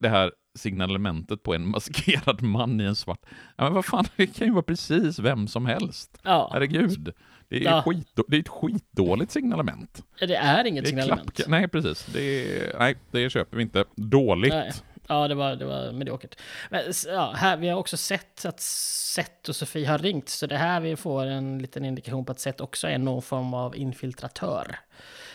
det 0.00 0.08
här 0.08 0.32
signalementet 0.58 1.42
på 1.42 1.54
en 1.54 1.68
maskerad 1.68 2.42
man 2.42 2.80
i 2.80 2.84
en 2.84 2.96
svart... 2.96 3.26
Ja, 3.56 3.64
men 3.64 3.72
vad 3.72 3.84
fan, 3.84 4.04
det 4.16 4.26
kan 4.26 4.46
ju 4.46 4.52
vara 4.52 4.62
precis 4.62 5.18
vem 5.18 5.48
som 5.48 5.66
helst. 5.66 6.18
Ja. 6.22 6.50
Herregud. 6.52 7.12
Det 7.48 7.56
är, 7.56 7.64
ja. 7.64 7.82
skit, 7.82 8.08
det 8.28 8.36
är 8.36 8.40
ett 8.40 8.48
skitdåligt 8.48 9.32
signalement. 9.32 10.04
Det 10.18 10.34
är 10.34 10.64
inget 10.64 10.84
det 10.84 10.88
är 10.88 10.90
signalement. 10.90 11.34
Klapp, 11.34 11.48
nej, 11.48 11.68
precis. 11.68 12.06
Det 12.06 12.22
är, 12.22 12.78
nej, 12.78 12.96
det 13.10 13.30
köper 13.30 13.56
vi 13.56 13.62
inte. 13.62 13.84
Dåligt. 13.96 14.52
Nej. 14.52 14.72
Ja, 15.10 15.28
det 15.28 15.34
var, 15.34 15.56
det 15.56 15.64
var 15.64 15.92
mediokert. 15.92 16.40
Men 16.70 16.82
ja, 17.06 17.32
här, 17.36 17.56
vi 17.56 17.68
har 17.68 17.78
också 17.78 17.96
sett 17.96 18.44
att 18.44 18.60
Seth 18.60 19.48
och 19.48 19.56
Sofie 19.56 19.88
har 19.88 19.98
ringt, 19.98 20.28
så 20.28 20.46
det 20.46 20.56
här 20.56 20.80
vi 20.80 20.96
får 20.96 21.26
en 21.26 21.58
liten 21.58 21.84
indikation 21.84 22.24
på 22.24 22.32
att 22.32 22.40
Seth 22.40 22.62
också 22.62 22.88
är 22.88 22.98
någon 22.98 23.22
form 23.22 23.54
av 23.54 23.76
infiltratör. 23.76 24.78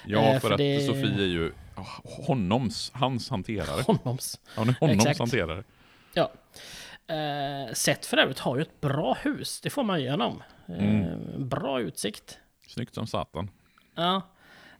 Ja, 0.05 0.21
för, 0.21 0.34
eh, 0.34 0.39
för 0.39 0.51
att 0.51 0.57
det... 0.57 0.86
Sofie 0.86 1.13
är 1.13 1.28
ju 1.28 1.51
honoms, 2.28 2.91
hans 2.93 3.30
hanterare. 3.30 3.82
Honoms. 3.82 4.39
Ja, 4.43 4.51
hon 4.55 4.69
är 4.69 4.76
honoms 4.80 5.05
Exakt. 5.05 5.19
hanterare. 5.19 5.63
Ja. 6.13 6.32
Eh, 7.15 7.73
Seth 7.73 8.09
för 8.09 8.17
övrigt 8.17 8.39
har 8.39 8.55
ju 8.55 8.61
ett 8.61 8.82
bra 8.82 9.17
hus, 9.21 9.61
det 9.61 9.69
får 9.69 9.84
man 9.84 9.99
igenom. 9.99 10.43
Eh, 10.67 10.84
mm. 10.84 11.49
Bra 11.49 11.82
utsikt. 11.82 12.39
Snyggt 12.67 12.93
som 12.95 13.07
satan. 13.07 13.49
Ja. 13.95 14.21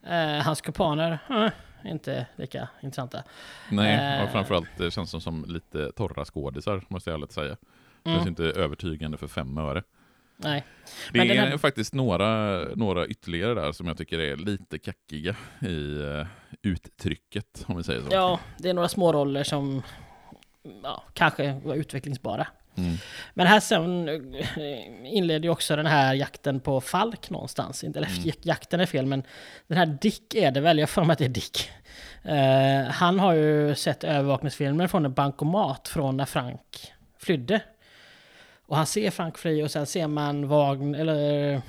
Eh, 0.07 0.43
hans 0.43 0.61
kupaner, 0.61 1.19
eh, 1.29 1.51
inte 1.88 2.27
lika 2.36 2.67
intressanta. 2.81 3.23
Nej, 3.69 4.23
och 4.23 4.31
framförallt 4.31 4.69
det 4.77 4.91
känns 4.91 5.11
som, 5.11 5.21
som 5.21 5.45
lite 5.47 5.91
torra 5.91 6.25
skådisar, 6.25 6.83
måste 6.88 7.09
jag 7.09 7.17
ärligt 7.17 7.31
säga. 7.31 7.57
Det 8.03 8.09
mm. 8.09 8.19
känns 8.19 8.27
inte 8.27 8.43
övertygande 8.43 9.17
för 9.17 9.27
fem 9.27 9.57
öre. 9.57 9.83
Nej. 10.38 10.65
Det 11.13 11.19
är 11.19 11.36
här... 11.36 11.57
faktiskt 11.57 11.93
några, 11.93 12.59
några 12.75 13.07
ytterligare 13.07 13.53
där 13.53 13.71
som 13.71 13.88
jag 13.88 13.97
tycker 13.97 14.19
är 14.19 14.36
lite 14.36 14.79
kackiga 14.79 15.36
i 15.61 15.97
uh, 16.01 16.25
uttrycket, 16.61 17.65
om 17.67 17.77
vi 17.77 17.83
säger 17.83 18.01
så. 18.01 18.07
Ja, 18.11 18.39
det 18.57 18.69
är 18.69 18.73
några 18.73 18.88
små 18.88 19.13
roller 19.13 19.43
som 19.43 19.81
ja, 20.83 21.03
kanske 21.13 21.61
var 21.63 21.75
utvecklingsbara. 21.75 22.47
Mm. 22.78 22.97
Men 23.34 23.47
här 23.47 23.59
sen 23.59 24.09
eh, 24.09 25.15
inleder 25.15 25.43
ju 25.43 25.49
också 25.49 25.76
den 25.76 25.86
här 25.86 26.13
jakten 26.13 26.59
på 26.59 26.82
Falk 26.82 27.30
någonstans. 27.30 27.84
Eller 27.84 28.07
mm. 28.07 28.32
jakten 28.41 28.80
är 28.80 28.86
fel, 28.86 29.05
men 29.05 29.23
den 29.67 29.78
här 29.78 29.86
Dick 29.86 30.36
är 30.36 30.51
det 30.51 30.61
väl, 30.61 30.80
jag 30.80 30.89
får 30.89 31.03
mig 31.03 31.13
att 31.13 31.19
det 31.19 31.26
är 31.26 31.30
Dick. 31.30 31.69
Uh, 32.26 32.91
han 32.91 33.19
har 33.19 33.34
ju 33.34 33.76
sett 33.76 34.03
övervakningsfilmer 34.03 34.88
från 34.88 35.05
en 35.05 35.13
bankomat 35.13 35.88
från 35.88 36.17
när 36.17 36.26
Frank 36.26 36.93
flydde. 37.19 37.61
Och 38.67 38.78
han 38.78 38.86
ser 38.86 39.11
Frank 39.11 39.38
fly 39.38 39.63
och 39.63 39.71
sen 39.71 39.86
ser 39.86 40.07
man 40.07 40.47
Wagner, 40.47 40.99
eller 40.99 41.61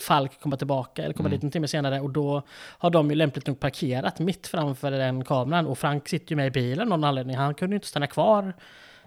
Falk 0.00 0.40
komma 0.40 0.56
tillbaka, 0.56 1.02
eller 1.02 1.14
komma 1.14 1.28
mm. 1.28 1.38
dit 1.38 1.44
en 1.44 1.50
timme 1.50 1.68
senare. 1.68 2.00
Och 2.00 2.10
då 2.10 2.42
har 2.52 2.90
de 2.90 3.10
ju 3.10 3.16
lämpligt 3.16 3.46
nog 3.46 3.60
parkerat 3.60 4.18
mitt 4.18 4.46
framför 4.46 4.90
den 4.90 5.24
kameran. 5.24 5.66
Och 5.66 5.78
Frank 5.78 6.08
sitter 6.08 6.32
ju 6.32 6.36
med 6.36 6.46
i 6.46 6.50
bilen 6.50 6.80
av 6.80 6.98
någon 6.98 7.04
anledning. 7.04 7.36
Han 7.36 7.54
kunde 7.54 7.74
ju 7.74 7.76
inte 7.76 7.88
stanna 7.88 8.06
kvar 8.06 8.54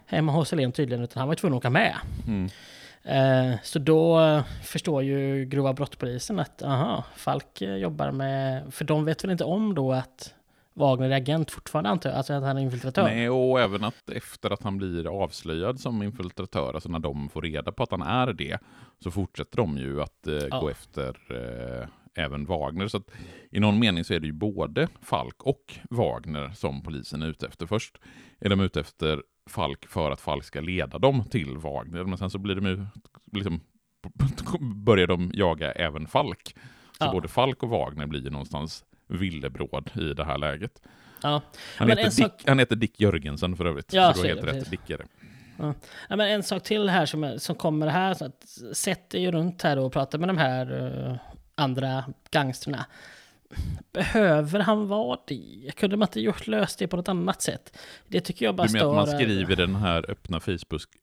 hemma 0.06 0.32
hos 0.32 0.50
Helene 0.50 0.72
tydligen, 0.72 1.04
utan 1.04 1.20
han 1.20 1.28
var 1.28 1.34
tvungen 1.34 1.56
att 1.56 1.60
åka 1.60 1.70
med. 1.70 1.96
Mm. 2.26 2.48
Eh, 3.02 3.58
så 3.62 3.78
då 3.78 4.42
förstår 4.62 5.02
ju 5.02 5.44
grova 5.44 5.72
brottpolisen 5.72 6.38
att 6.38 6.62
aha, 6.62 7.04
Falk 7.16 7.62
jobbar 7.62 8.10
med, 8.10 8.74
för 8.74 8.84
de 8.84 9.04
vet 9.04 9.24
väl 9.24 9.30
inte 9.30 9.44
om 9.44 9.74
då 9.74 9.92
att 9.92 10.34
Wagner 10.74 11.10
är 11.10 11.16
agent 11.16 11.50
fortfarande 11.50 11.90
antar 11.90 12.10
jag, 12.10 12.16
alltså 12.16 12.32
att 12.32 12.42
han 12.42 12.58
är 12.58 12.62
infiltratör. 12.62 13.02
Nej, 13.02 13.30
och 13.30 13.60
även 13.60 13.84
att 13.84 14.10
efter 14.10 14.50
att 14.50 14.62
han 14.62 14.78
blir 14.78 15.22
avslöjad 15.22 15.80
som 15.80 16.02
infiltratör, 16.02 16.74
alltså 16.74 16.88
när 16.88 16.98
de 16.98 17.28
får 17.28 17.42
reda 17.42 17.72
på 17.72 17.82
att 17.82 17.90
han 17.90 18.02
är 18.02 18.32
det, 18.32 18.58
så 18.98 19.10
fortsätter 19.10 19.56
de 19.56 19.78
ju 19.78 20.02
att 20.02 20.26
eh, 20.26 20.34
ja. 20.34 20.60
gå 20.60 20.68
efter 20.68 21.16
eh, 21.30 21.88
även 22.24 22.44
Wagner. 22.46 22.88
Så 22.88 22.96
att, 22.96 23.10
i 23.50 23.60
någon 23.60 23.78
mening 23.78 24.04
så 24.04 24.14
är 24.14 24.20
det 24.20 24.26
ju 24.26 24.32
både 24.32 24.88
Falk 25.02 25.42
och 25.42 25.78
Wagner 25.90 26.50
som 26.54 26.82
polisen 26.82 27.22
är 27.22 27.28
ute 27.28 27.46
efter. 27.46 27.66
Först 27.66 27.98
är 28.40 28.48
de 28.48 28.60
ute 28.60 28.80
efter 28.80 29.22
Falk 29.50 29.86
för 29.86 30.10
att 30.10 30.20
Falk 30.20 30.44
ska 30.44 30.60
leda 30.60 30.98
dem 30.98 31.24
till 31.24 31.58
Wagner, 31.58 32.04
men 32.04 32.18
sen 32.18 32.30
så 32.30 32.38
blir 32.38 32.54
de 32.54 32.66
ju, 32.66 32.86
liksom, 33.32 33.60
börjar 34.84 35.06
de 35.06 35.30
jaga 35.34 35.72
även 35.72 36.06
Falk. 36.06 36.54
Så 36.98 37.04
ja. 37.04 37.12
både 37.12 37.28
Falk 37.28 37.62
och 37.62 37.68
Wagner 37.68 38.06
blir 38.06 38.20
ju 38.20 38.30
någonstans 38.30 38.84
villebråd 39.06 39.90
i 39.94 40.14
det 40.14 40.24
här 40.24 40.38
läget. 40.38 40.82
Ja. 41.22 41.42
Han, 41.76 41.88
heter 41.88 42.04
Dick, 42.04 42.12
sak... 42.12 42.42
han 42.46 42.58
heter 42.58 42.76
Dick 42.76 43.00
Jörgensen 43.00 43.56
för 43.56 43.64
övrigt. 43.64 43.92
Ja, 43.92 44.14
så 44.14 44.22
du 44.22 44.28
har 44.28 44.34
helt 44.34 44.48
rätt, 44.48 44.70
Dick 44.70 44.90
är 44.90 44.98
det. 44.98 45.06
Ja. 45.56 45.74
ja. 46.08 46.16
men 46.16 46.28
en 46.28 46.42
sak 46.42 46.62
till 46.62 46.88
här 46.88 47.06
som, 47.06 47.34
som 47.38 47.54
kommer 47.54 47.86
här, 47.86 48.14
så 48.14 48.24
att 48.24 48.48
sätter 48.72 49.18
ju 49.18 49.32
runt 49.32 49.62
här 49.62 49.78
och 49.78 49.92
pratar 49.92 50.18
med 50.18 50.28
de 50.28 50.38
här 50.38 50.72
uh, 50.72 51.16
andra 51.54 52.04
gangsterna. 52.30 52.86
Behöver 53.92 54.60
han 54.60 54.88
vara 54.88 55.18
det? 55.26 55.70
Kunde 55.76 55.96
man 55.96 56.08
inte 56.08 56.20
gjort 56.20 56.46
löst 56.46 56.78
det 56.78 56.88
på 56.88 56.96
något 56.96 57.08
annat 57.08 57.42
sätt? 57.42 57.78
Det 58.08 58.20
tycker 58.20 58.44
jag 58.44 58.54
bara 58.54 58.68
står... 58.68 58.78
Du 58.78 58.84
menar 58.84 59.02
att 59.02 59.08
man 59.08 59.16
skriver 59.20 59.52
i 59.52 59.54
den 59.54 59.74
här 59.74 60.10
öppna 60.10 60.40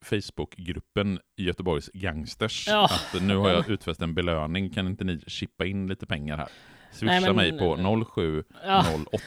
Facebook-gruppen 0.02 1.20
Göteborgs 1.38 1.89
Gangsters 1.93 2.68
ja. 2.68 2.86
att 2.86 3.22
nu 3.22 3.36
har 3.36 3.50
jag 3.50 3.70
utfäst 3.70 4.02
en 4.02 4.14
belöning, 4.14 4.70
kan 4.70 4.88
inte 4.88 5.04
ni 5.04 5.20
chippa 5.28 5.66
in 5.66 5.88
lite 5.88 6.06
pengar 6.06 6.38
här? 6.38 6.48
Swisha 6.91 7.12
Nej, 7.12 7.22
men, 7.22 7.36
mig 7.36 7.60
på 7.60 7.76
0708. 7.76 8.48
Ja, 8.66 8.84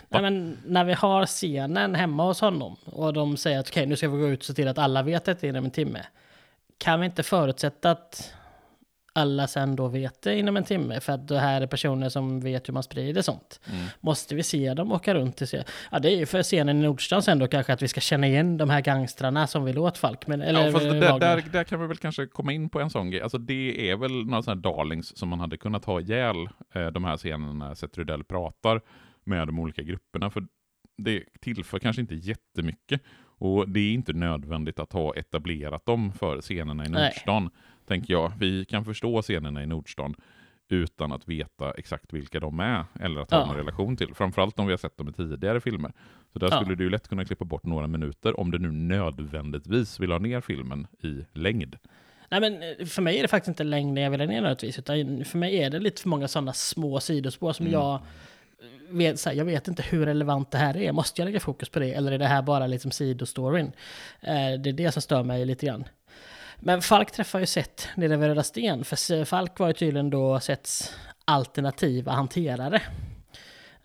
Nej, 0.08 0.22
men 0.22 0.58
när 0.66 0.84
vi 0.84 0.92
har 0.92 1.26
scenen 1.26 1.94
hemma 1.94 2.24
hos 2.24 2.40
honom 2.40 2.76
och 2.84 3.12
de 3.12 3.36
säger 3.36 3.58
att 3.58 3.68
okej, 3.68 3.80
okay, 3.80 3.88
nu 3.88 3.96
ska 3.96 4.08
vi 4.08 4.20
gå 4.20 4.28
ut 4.28 4.38
och 4.38 4.44
se 4.44 4.54
till 4.54 4.68
att 4.68 4.78
alla 4.78 5.02
vet 5.02 5.28
att 5.28 5.40
det 5.40 5.46
är 5.46 5.48
inom 5.48 5.64
en 5.64 5.70
timme. 5.70 6.06
Kan 6.78 7.00
vi 7.00 7.06
inte 7.06 7.22
förutsätta 7.22 7.90
att 7.90 8.34
alla 9.12 9.46
sen 9.46 9.76
då 9.76 9.88
vet 9.88 10.22
det 10.22 10.38
inom 10.38 10.56
en 10.56 10.64
timme. 10.64 11.00
För 11.00 11.12
att 11.12 11.28
det 11.28 11.38
här 11.38 11.60
är 11.60 11.66
personer 11.66 12.08
som 12.08 12.40
vet 12.40 12.68
hur 12.68 12.74
man 12.74 12.82
sprider 12.82 13.22
sånt. 13.22 13.60
Mm. 13.72 13.86
Måste 14.00 14.34
vi 14.34 14.42
se 14.42 14.74
dem 14.74 14.92
åka 14.92 15.14
runt? 15.14 15.40
Och 15.40 15.48
se? 15.48 15.64
Ja, 15.90 15.98
det 15.98 16.12
är 16.12 16.16
ju 16.16 16.26
för 16.26 16.42
scenen 16.42 16.78
i 16.78 16.82
Nordstan 16.82 17.22
sen 17.22 17.38
då 17.38 17.48
kanske 17.48 17.72
att 17.72 17.82
vi 17.82 17.88
ska 17.88 18.00
känna 18.00 18.26
igen 18.26 18.56
de 18.56 18.70
här 18.70 18.80
gangstrarna 18.80 19.46
som 19.46 19.64
vill 19.64 19.78
åt 19.78 19.98
Falk. 19.98 20.26
Men, 20.26 20.42
eller, 20.42 20.66
ja, 20.66 20.72
fast 20.72 20.84
där, 20.84 21.18
där, 21.18 21.44
där, 21.52 21.64
kan 21.64 21.80
vi 21.80 21.86
väl 21.86 21.96
kanske 21.96 22.26
komma 22.26 22.52
in 22.52 22.68
på 22.68 22.80
en 22.80 22.90
sån 22.90 23.10
grej. 23.10 23.22
Alltså 23.22 23.38
det 23.38 23.90
är 23.90 23.96
väl 23.96 24.26
några 24.26 24.42
sådana 24.42 24.60
här 24.68 24.76
darlings 24.76 25.16
som 25.16 25.28
man 25.28 25.40
hade 25.40 25.56
kunnat 25.56 25.84
ha 25.84 26.00
ihjäl 26.00 26.36
eh, 26.74 26.86
de 26.86 27.04
här 27.04 27.16
scenerna 27.16 27.52
när 27.52 27.74
Seth 27.74 27.98
Rydell 27.98 28.24
pratar 28.24 28.80
med 29.24 29.46
de 29.46 29.58
olika 29.58 29.82
grupperna. 29.82 30.30
För 30.30 30.44
det 30.96 31.24
tillför 31.40 31.78
kanske 31.78 32.02
inte 32.02 32.14
jättemycket. 32.14 33.02
Och 33.42 33.68
det 33.68 33.80
är 33.80 33.92
inte 33.92 34.12
nödvändigt 34.12 34.78
att 34.78 34.92
ha 34.92 35.14
etablerat 35.14 35.86
dem 35.86 36.12
för 36.12 36.40
scenerna 36.40 36.86
i 36.86 36.88
Nordstan. 36.88 37.42
Nej 37.42 37.52
tänker 37.90 38.14
jag. 38.14 38.32
Vi 38.38 38.64
kan 38.64 38.84
förstå 38.84 39.22
scenerna 39.22 39.62
i 39.62 39.66
Nordstan 39.66 40.14
utan 40.68 41.12
att 41.12 41.28
veta 41.28 41.70
exakt 41.70 42.12
vilka 42.12 42.40
de 42.40 42.60
är 42.60 42.84
eller 43.00 43.20
att 43.20 43.30
ha 43.30 43.38
ja. 43.38 43.46
någon 43.46 43.56
relation 43.56 43.96
till. 43.96 44.14
Framförallt 44.14 44.58
om 44.58 44.66
vi 44.66 44.72
har 44.72 44.78
sett 44.78 44.96
dem 44.96 45.08
i 45.08 45.12
tidigare 45.12 45.60
filmer. 45.60 45.92
Så 46.32 46.38
där 46.38 46.48
ja. 46.50 46.60
skulle 46.60 46.74
du 46.74 46.84
ju 46.84 46.90
lätt 46.90 47.08
kunna 47.08 47.24
klippa 47.24 47.44
bort 47.44 47.64
några 47.64 47.86
minuter 47.86 48.40
om 48.40 48.50
du 48.50 48.58
nu 48.58 48.70
nödvändigtvis 48.70 50.00
vill 50.00 50.12
ha 50.12 50.18
ner 50.18 50.40
filmen 50.40 50.86
i 51.02 51.24
längd. 51.32 51.76
Nej 52.28 52.40
men 52.40 52.62
eh, 52.62 52.86
för 52.86 53.02
mig 53.02 53.18
är 53.18 53.22
det 53.22 53.28
faktiskt 53.28 53.48
inte 53.48 53.64
längden 53.64 54.04
jag 54.04 54.10
vill 54.10 54.20
ha 54.20 54.26
ner 54.26 54.34
nödvändigtvis, 54.34 54.78
utan 54.78 55.24
för 55.24 55.38
mig 55.38 55.62
är 55.62 55.70
det 55.70 55.78
lite 55.78 56.02
för 56.02 56.08
många 56.08 56.28
sådana 56.28 56.52
små 56.52 57.00
sidospår 57.00 57.52
som 57.52 57.66
mm. 57.66 57.80
jag 57.80 58.00
vet, 58.90 59.24
här, 59.24 59.32
jag 59.32 59.44
vet 59.44 59.68
inte 59.68 59.82
hur 59.82 60.06
relevant 60.06 60.50
det 60.50 60.58
här 60.58 60.76
är. 60.76 60.92
Måste 60.92 61.20
jag 61.20 61.26
lägga 61.26 61.40
fokus 61.40 61.68
på 61.68 61.78
det 61.78 61.94
eller 61.94 62.12
är 62.12 62.18
det 62.18 62.26
här 62.26 62.42
bara 62.42 62.66
liksom 62.66 62.90
sidostoryn? 62.90 63.72
Eh, 64.20 64.60
det 64.60 64.70
är 64.70 64.72
det 64.72 64.92
som 64.92 65.02
stör 65.02 65.22
mig 65.22 65.44
lite 65.44 65.66
grann. 65.66 65.84
Men 66.62 66.82
Falk 66.82 67.10
träffar 67.10 67.40
ju 67.40 67.46
Seth 67.46 67.88
nere 67.96 68.16
vid 68.16 68.28
Röda 68.28 68.42
Sten, 68.42 68.84
för 68.84 69.24
Falk 69.24 69.58
var 69.58 69.66
ju 69.66 69.72
tydligen 69.72 70.10
då 70.10 70.40
Seths 70.40 70.94
alternativa 71.24 72.12
hanterare. 72.12 72.82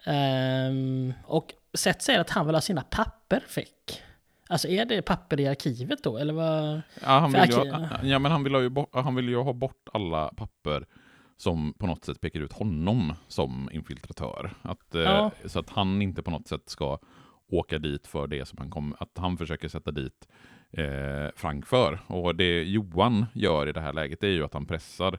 Um, 0.06 1.14
och 1.26 1.54
Seth 1.74 2.00
säger 2.00 2.20
att 2.20 2.30
han 2.30 2.46
vill 2.46 2.56
ha 2.56 2.62
sina 2.62 2.82
papper 2.82 3.44
fick. 3.48 4.02
Alltså 4.50 4.68
är 4.68 4.86
det 4.86 5.02
papper 5.02 5.40
i 5.40 5.48
arkivet 5.48 6.04
då, 6.04 6.18
eller 6.18 6.34
vad? 6.34 6.82
Ja, 7.02 7.20
han 7.20 7.32
vill, 7.32 7.52
ju, 7.52 8.10
ja, 8.10 8.20
men 8.20 8.32
han 8.32 8.44
vill, 8.44 8.54
ju, 8.54 8.86
han 8.92 9.16
vill 9.16 9.30
ju 9.30 9.38
ha 9.38 9.54
bort 9.54 9.90
alla 9.94 10.28
papper 10.28 10.86
som 11.38 11.74
på 11.74 11.88
något 11.88 12.06
sätt 12.06 12.22
pekar 12.22 12.40
ut 12.40 12.54
honom 12.54 13.14
som 13.28 13.70
infiltratör. 13.72 14.54
Att, 14.62 14.96
eh, 14.96 15.02
ja. 15.02 15.32
eh, 15.42 15.48
så 15.48 15.60
att 15.60 15.70
han 15.70 16.02
inte 16.02 16.24
på 16.24 16.32
något 16.32 16.48
sätt 16.48 16.70
ska 16.70 17.00
åka 17.48 17.80
dit 17.80 18.08
för 18.08 18.28
det 18.28 18.46
som 18.46 18.58
han 18.58 18.70
kommer, 18.70 19.04
att 19.04 19.18
han 19.18 19.38
försöker 19.38 19.68
sätta 19.68 19.92
dit 19.92 20.28
eh, 20.78 21.30
Frank 21.36 21.66
för. 21.66 22.00
Och 22.08 22.36
det 22.36 22.64
Johan 22.64 23.26
gör 23.34 23.70
i 23.70 23.72
det 23.72 23.82
här 23.82 23.94
läget 23.94 24.24
är 24.24 24.28
ju 24.28 24.46
att 24.46 24.54
han 24.54 24.66
pressar 24.66 25.18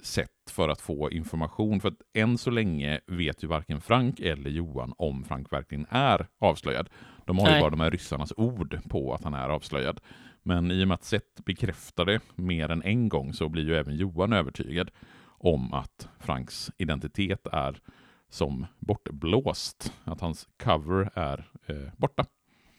sätt 0.00 0.50
för 0.50 0.68
att 0.68 0.80
få 0.80 1.10
information. 1.10 1.80
För 1.80 1.88
att 1.88 2.02
än 2.14 2.38
så 2.38 2.50
länge 2.50 3.00
vet 3.06 3.44
ju 3.44 3.48
varken 3.48 3.80
Frank 3.80 4.20
eller 4.20 4.50
Johan 4.50 4.92
om 4.96 5.24
Frank 5.24 5.52
verkligen 5.52 5.86
är 5.90 6.26
avslöjad. 6.38 6.88
De 7.26 7.38
har 7.38 7.46
Nej. 7.46 7.54
ju 7.54 7.60
bara 7.60 7.70
de 7.70 7.80
här 7.80 7.90
ryssarnas 7.90 8.32
ord 8.36 8.78
på 8.88 9.14
att 9.14 9.24
han 9.24 9.34
är 9.34 9.48
avslöjad. 9.48 10.00
Men 10.42 10.70
i 10.70 10.84
och 10.84 10.88
med 10.88 10.94
att 10.94 11.04
Seth 11.04 11.42
bekräftar 11.44 12.04
det 12.04 12.20
mer 12.34 12.68
än 12.68 12.82
en 12.82 13.08
gång 13.08 13.32
så 13.32 13.48
blir 13.48 13.64
ju 13.64 13.76
även 13.76 13.96
Johan 13.96 14.32
övertygad 14.32 14.90
om 15.26 15.72
att 15.72 16.08
Franks 16.18 16.70
identitet 16.78 17.46
är 17.52 17.80
som 18.28 18.66
bortblåst. 18.78 19.92
Att 20.04 20.20
hans 20.20 20.48
cover 20.62 21.10
är 21.14 21.50
eh, 21.66 21.92
borta. 21.96 22.24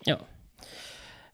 Ja. 0.05 0.17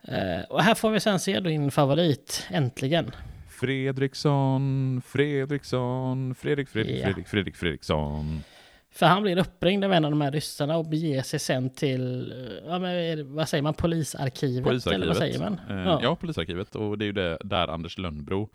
Uh, 0.10 0.44
och 0.50 0.62
här 0.62 0.76
får 0.76 0.90
vi 0.90 1.00
sen 1.00 1.20
se 1.20 1.40
din 1.40 1.72
favorit, 1.72 2.48
äntligen. 2.50 3.12
Fredriksson, 3.50 5.02
Fredriksson, 5.06 6.36
Fredrik, 6.36 6.70
Fredrik, 6.70 7.00
ja. 7.00 7.04
Fredrik, 7.04 7.28
Fredrik, 7.28 7.56
Fredriksson. 7.56 8.44
För 8.92 9.06
han 9.06 9.24
blir 9.24 9.38
uppringd 9.38 9.84
av 9.84 9.94
en 9.94 10.06
av 10.06 10.12
de 10.12 10.22
här 10.22 10.32
ryssarna 10.32 10.78
och 10.78 10.86
beger 10.86 11.22
sig 11.22 11.40
sen 11.40 11.70
till, 11.70 12.34
ja, 12.68 12.80
men, 12.80 13.36
vad 13.36 13.50
säger 13.50 13.62
man, 13.62 13.74
polisarkivet? 13.74 14.64
Polisarkivet. 14.64 15.04
Eller 15.04 15.08
vad 15.08 15.18
säger 15.18 15.40
man? 15.40 15.60
Uh, 15.70 15.86
ja. 15.86 16.00
ja, 16.04 16.16
polisarkivet. 16.16 16.76
Och 16.76 16.98
det 16.98 17.06
är 17.06 17.08
ju 17.08 17.12
det 17.12 17.38
där 17.44 17.68
Anders 17.68 17.98
Lönnbro 17.98 18.50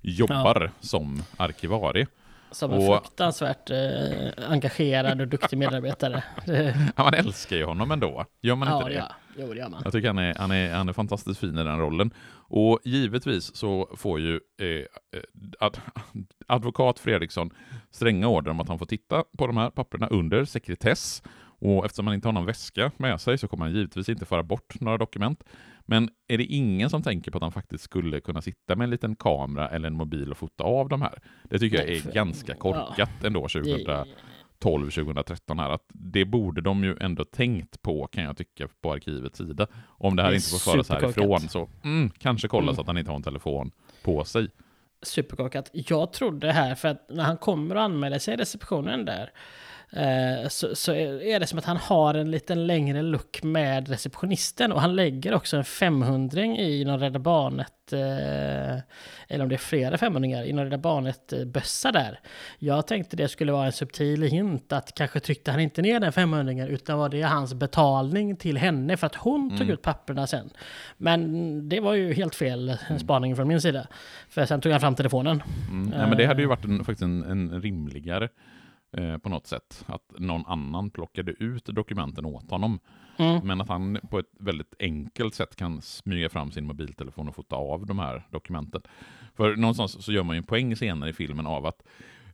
jobbar 0.00 0.62
ja. 0.62 0.86
som 0.86 1.22
arkivarie. 1.36 2.06
Som 2.50 2.72
en 2.72 2.78
och... 2.78 2.84
fruktansvärt 2.84 3.70
eh, 3.70 4.50
engagerad 4.50 5.20
och 5.20 5.28
duktig 5.28 5.58
medarbetare. 5.58 6.24
ja, 6.96 7.04
man 7.04 7.14
älskar 7.14 7.56
ju 7.56 7.64
honom 7.64 7.90
ändå. 7.90 8.24
Gör 8.42 8.56
man 8.56 8.68
ja, 8.68 8.76
inte 8.78 8.88
det? 8.88 8.96
Ja, 8.96 9.14
jo, 9.36 9.52
det 9.52 9.58
gör 9.58 9.68
man. 9.68 9.80
Jag 9.84 9.92
tycker 9.92 10.08
han 10.08 10.18
är, 10.18 10.34
han, 10.34 10.50
är, 10.50 10.74
han 10.74 10.88
är 10.88 10.92
fantastiskt 10.92 11.40
fin 11.40 11.58
i 11.58 11.64
den 11.64 11.78
rollen. 11.78 12.10
Och 12.48 12.78
givetvis 12.84 13.56
så 13.56 13.88
får 13.96 14.20
ju 14.20 14.34
eh, 14.34 14.84
ad, 15.60 15.78
advokat 16.46 16.98
Fredriksson 16.98 17.50
stränga 17.90 18.28
order 18.28 18.50
om 18.50 18.60
att 18.60 18.68
han 18.68 18.78
får 18.78 18.86
titta 18.86 19.24
på 19.38 19.46
de 19.46 19.56
här 19.56 19.70
papperna 19.70 20.06
under 20.06 20.44
sekretess. 20.44 21.22
Och 21.58 21.84
eftersom 21.84 22.06
han 22.06 22.14
inte 22.14 22.28
har 22.28 22.32
någon 22.32 22.46
väska 22.46 22.90
med 22.96 23.20
sig 23.20 23.38
så 23.38 23.48
kommer 23.48 23.64
han 23.64 23.74
givetvis 23.74 24.08
inte 24.08 24.26
föra 24.26 24.42
bort 24.42 24.80
några 24.80 24.98
dokument. 24.98 25.44
Men 25.86 26.10
är 26.28 26.38
det 26.38 26.44
ingen 26.44 26.90
som 26.90 27.02
tänker 27.02 27.30
på 27.30 27.38
att 27.38 27.42
han 27.42 27.52
faktiskt 27.52 27.84
skulle 27.84 28.20
kunna 28.20 28.42
sitta 28.42 28.76
med 28.76 28.84
en 28.84 28.90
liten 28.90 29.16
kamera 29.16 29.68
eller 29.68 29.86
en 29.86 29.94
mobil 29.94 30.30
och 30.30 30.38
fota 30.38 30.64
av 30.64 30.88
de 30.88 31.02
här? 31.02 31.18
Det 31.44 31.58
tycker 31.58 31.76
jag 31.76 31.88
är 31.88 32.12
ganska 32.12 32.54
korkat 32.54 33.10
ja. 33.20 33.26
ändå 33.26 33.40
2012, 33.40 34.90
2013 34.90 35.58
här. 35.58 35.70
Att 35.70 35.84
det 35.88 36.24
borde 36.24 36.60
de 36.60 36.84
ju 36.84 36.96
ändå 37.00 37.24
tänkt 37.24 37.82
på 37.82 38.06
kan 38.06 38.24
jag 38.24 38.36
tycka 38.36 38.68
på 38.82 38.92
arkivets 38.92 39.38
sida. 39.38 39.66
Om 39.86 40.16
det 40.16 40.22
här 40.22 40.30
det 40.30 40.36
inte 40.36 40.50
får 40.50 40.72
föras 40.72 40.88
härifrån 40.88 41.40
så 41.40 41.68
mm, 41.84 42.10
kanske 42.10 42.48
kolla 42.48 42.62
mm. 42.62 42.74
så 42.74 42.80
att 42.80 42.86
han 42.86 42.98
inte 42.98 43.10
har 43.10 43.16
en 43.16 43.22
telefon 43.22 43.70
på 44.02 44.24
sig. 44.24 44.48
Superkorkat. 45.02 45.70
Jag 45.72 46.12
trodde 46.12 46.52
här, 46.52 46.74
för 46.74 46.88
att 46.88 47.06
när 47.08 47.24
han 47.24 47.36
kommer 47.36 47.74
och 47.74 47.82
anmäler 47.82 48.18
sig 48.18 48.34
i 48.34 48.36
receptionen 48.36 49.04
där 49.04 49.30
så, 50.48 50.74
så, 50.74 50.92
är 50.94 51.40
det 51.40 51.46
som 51.46 51.58
att 51.58 51.64
han 51.64 51.76
har 51.76 52.14
en 52.14 52.30
liten 52.30 52.66
längre 52.66 53.02
look 53.02 53.42
med 53.42 53.88
receptionisten 53.88 54.72
och 54.72 54.80
han 54.80 54.96
lägger 54.96 55.34
också 55.34 55.56
en 55.56 55.64
500 55.64 56.40
i 56.42 56.84
någon 56.84 57.00
Rädda 57.00 57.18
Barnet, 57.18 57.92
eh, 57.92 58.78
eller 59.28 59.42
om 59.42 59.48
det 59.48 59.54
är 59.54 59.58
flera 59.58 59.98
500 59.98 60.44
i 60.44 60.52
någon 60.52 60.64
Rädda 60.64 60.78
Barnet-bössa 60.78 61.92
där. 61.92 62.20
Jag 62.58 62.86
tänkte 62.86 63.16
det 63.16 63.28
skulle 63.28 63.52
vara 63.52 63.66
en 63.66 63.72
subtil 63.72 64.22
hint 64.22 64.72
att 64.72 64.94
kanske 64.94 65.20
tryckte 65.20 65.50
han 65.50 65.60
inte 65.60 65.82
ner 65.82 66.00
den 66.00 66.12
500 66.12 66.66
utan 66.66 66.98
var 66.98 67.08
det 67.08 67.22
hans 67.22 67.54
betalning 67.54 68.36
till 68.36 68.58
henne 68.58 68.96
för 68.96 69.06
att 69.06 69.14
hon 69.14 69.46
mm. 69.46 69.58
tog 69.58 69.70
ut 69.70 69.82
papperna 69.82 70.26
sen. 70.26 70.50
Men 70.96 71.68
det 71.68 71.80
var 71.80 71.94
ju 71.94 72.12
helt 72.12 72.34
fel 72.34 72.78
mm. 72.88 72.98
spaning 72.98 73.36
från 73.36 73.48
min 73.48 73.60
sida. 73.60 73.86
För 74.28 74.46
sen 74.46 74.60
tog 74.60 74.72
han 74.72 74.80
fram 74.80 74.94
telefonen. 74.94 75.42
Mm. 75.70 76.00
Ja, 76.00 76.06
men 76.06 76.18
det 76.18 76.26
hade 76.26 76.42
ju 76.42 76.48
varit 76.48 76.64
en, 76.64 76.78
faktiskt 76.78 77.02
en, 77.02 77.22
en 77.22 77.62
rimligare 77.62 78.28
eh, 78.92 79.18
på 79.18 79.28
något 79.28 79.46
sätt. 79.46 79.84
Att 79.86 80.12
någon 80.18 80.46
annan 80.46 80.90
plockade 80.90 81.32
ut 81.32 81.64
dokumenten 81.64 82.24
åt 82.24 82.50
honom. 82.50 82.78
Mm. 83.18 83.46
Men 83.46 83.60
att 83.60 83.68
han 83.68 83.98
på 84.10 84.18
ett 84.18 84.30
väldigt 84.40 84.74
enkelt 84.78 85.34
sätt 85.34 85.56
kan 85.56 85.82
smyga 85.82 86.28
fram 86.28 86.52
sin 86.52 86.66
mobiltelefon 86.66 87.28
och 87.28 87.34
fota 87.34 87.56
av 87.56 87.86
de 87.86 87.98
här 87.98 88.26
dokumenten. 88.30 88.82
För 89.34 89.56
någonstans 89.56 90.04
så 90.04 90.12
gör 90.12 90.22
man 90.22 90.36
ju 90.36 90.38
en 90.38 90.44
poäng 90.44 90.76
senare 90.76 91.10
i 91.10 91.12
filmen 91.12 91.46
av 91.46 91.66
att 91.66 91.82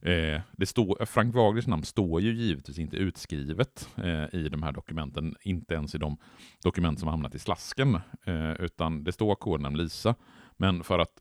Eh, 0.03 0.41
det 0.53 0.67
står, 0.67 1.05
Frank 1.07 1.35
Wagners 1.35 1.67
namn 1.67 1.83
står 1.83 2.21
ju 2.21 2.33
givetvis 2.33 2.79
inte 2.79 2.97
utskrivet 2.97 3.89
eh, 3.97 4.35
i 4.41 4.49
de 4.49 4.63
här 4.63 4.73
dokumenten, 4.73 5.37
inte 5.43 5.75
ens 5.75 5.95
i 5.95 5.99
de 5.99 6.17
dokument 6.65 7.01
som 7.01 7.09
hamnat 7.09 7.35
i 7.35 7.39
slasken, 7.39 7.95
eh, 8.27 8.53
utan 8.53 9.05
det 9.05 9.13
står 9.13 9.35
kodnamn 9.35 9.77
Lisa. 9.77 10.15
Men 10.57 10.85
för 10.85 10.99
att 10.99 11.13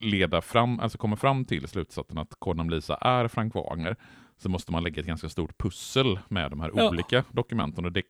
leda 0.00 0.40
fram, 0.40 0.80
alltså 0.80 0.98
komma 0.98 1.16
fram 1.16 1.44
till 1.44 1.68
slutsatsen 1.68 2.18
att 2.18 2.34
kodnamn 2.38 2.70
Lisa 2.70 2.94
är 2.94 3.28
Frank 3.28 3.54
Wagner, 3.54 3.96
så 4.42 4.48
måste 4.48 4.72
man 4.72 4.82
lägga 4.82 5.00
ett 5.00 5.06
ganska 5.06 5.28
stort 5.28 5.58
pussel 5.58 6.18
med 6.28 6.50
de 6.50 6.60
här 6.60 6.70
ja. 6.74 6.88
olika 6.88 7.24
dokumenten. 7.32 7.84
Och 7.84 7.92
det 7.92 8.02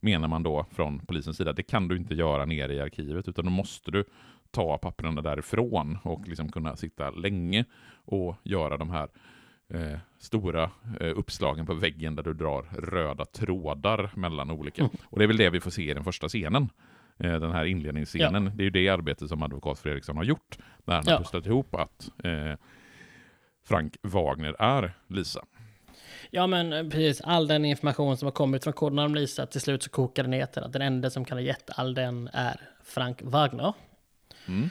menar 0.00 0.28
man 0.28 0.42
då 0.42 0.66
från 0.70 0.98
polisens 0.98 1.36
sida, 1.36 1.52
det 1.52 1.62
kan 1.62 1.88
du 1.88 1.96
inte 1.96 2.14
göra 2.14 2.44
nere 2.44 2.74
i 2.74 2.80
arkivet, 2.80 3.28
utan 3.28 3.44
då 3.44 3.50
måste 3.50 3.90
du 3.90 4.04
ta 4.50 4.78
papperna 4.78 5.22
därifrån 5.22 5.98
och 6.02 6.28
liksom 6.28 6.52
kunna 6.52 6.76
sitta 6.76 7.10
länge 7.10 7.64
och 8.04 8.36
göra 8.42 8.76
de 8.76 8.90
här 8.90 9.08
eh, 9.68 9.98
stora 10.18 10.70
eh, 11.00 11.18
uppslagen 11.18 11.66
på 11.66 11.74
väggen 11.74 12.16
där 12.16 12.22
du 12.22 12.34
drar 12.34 12.62
röda 12.62 13.24
trådar 13.24 14.10
mellan 14.14 14.50
olika. 14.50 14.82
Mm. 14.82 14.96
Och 15.04 15.18
det 15.18 15.24
är 15.24 15.28
väl 15.28 15.36
det 15.36 15.50
vi 15.50 15.60
får 15.60 15.70
se 15.70 15.90
i 15.90 15.94
den 15.94 16.04
första 16.04 16.28
scenen. 16.28 16.68
Eh, 17.18 17.40
den 17.40 17.52
här 17.52 17.64
inledningsscenen. 17.64 18.44
Ja. 18.44 18.50
Det 18.54 18.62
är 18.62 18.64
ju 18.64 18.70
det 18.70 18.88
arbetet 18.88 19.28
som 19.28 19.42
advokat 19.42 19.78
Fredriksson 19.78 20.16
har 20.16 20.24
gjort. 20.24 20.58
När 20.84 20.94
han 20.94 21.04
ja. 21.06 21.12
har 21.12 21.18
pusslat 21.18 21.46
ihop 21.46 21.74
att 21.74 22.10
eh, 22.24 22.54
Frank 23.64 23.96
Wagner 24.02 24.56
är 24.58 24.92
Lisa. 25.06 25.44
Ja 26.34 26.46
men 26.46 26.72
eh, 26.72 26.88
precis, 26.88 27.20
all 27.20 27.46
den 27.46 27.64
information 27.64 28.16
som 28.16 28.26
har 28.26 28.32
kommit 28.32 28.64
från 28.64 28.72
koden 28.72 28.98
om 28.98 29.14
Lisa, 29.14 29.46
till 29.46 29.60
slut 29.60 29.82
så 29.82 29.90
kokar 29.90 30.22
det 30.22 30.28
ner 30.28 30.46
till 30.46 30.62
att 30.62 30.72
den 30.72 30.82
enda 30.82 31.10
som 31.10 31.24
kan 31.24 31.38
ha 31.38 31.42
gett 31.42 31.70
all 31.78 31.94
den 31.94 32.30
är 32.32 32.60
Frank 32.84 33.18
Wagner. 33.22 33.72
Mm. 34.46 34.70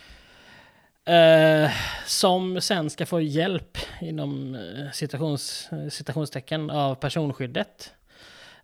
Eh, 1.05 1.71
som 2.05 2.61
sen 2.61 2.89
ska 2.89 3.05
få 3.05 3.21
hjälp 3.21 3.77
inom 4.01 4.55
eh, 4.55 4.91
citations, 4.91 5.69
citationstecken 5.89 6.69
av 6.69 6.95
personskyddet. 6.95 7.93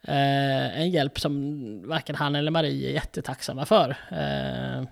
Eh, 0.01 0.79
en 0.79 0.89
hjälp 0.89 1.19
som 1.19 1.89
varken 1.89 2.15
han 2.15 2.35
eller 2.35 2.51
Marie 2.51 2.89
är 2.89 2.93
jättetacksamma 2.93 3.65
för. 3.65 3.89
Eh, 4.11 4.83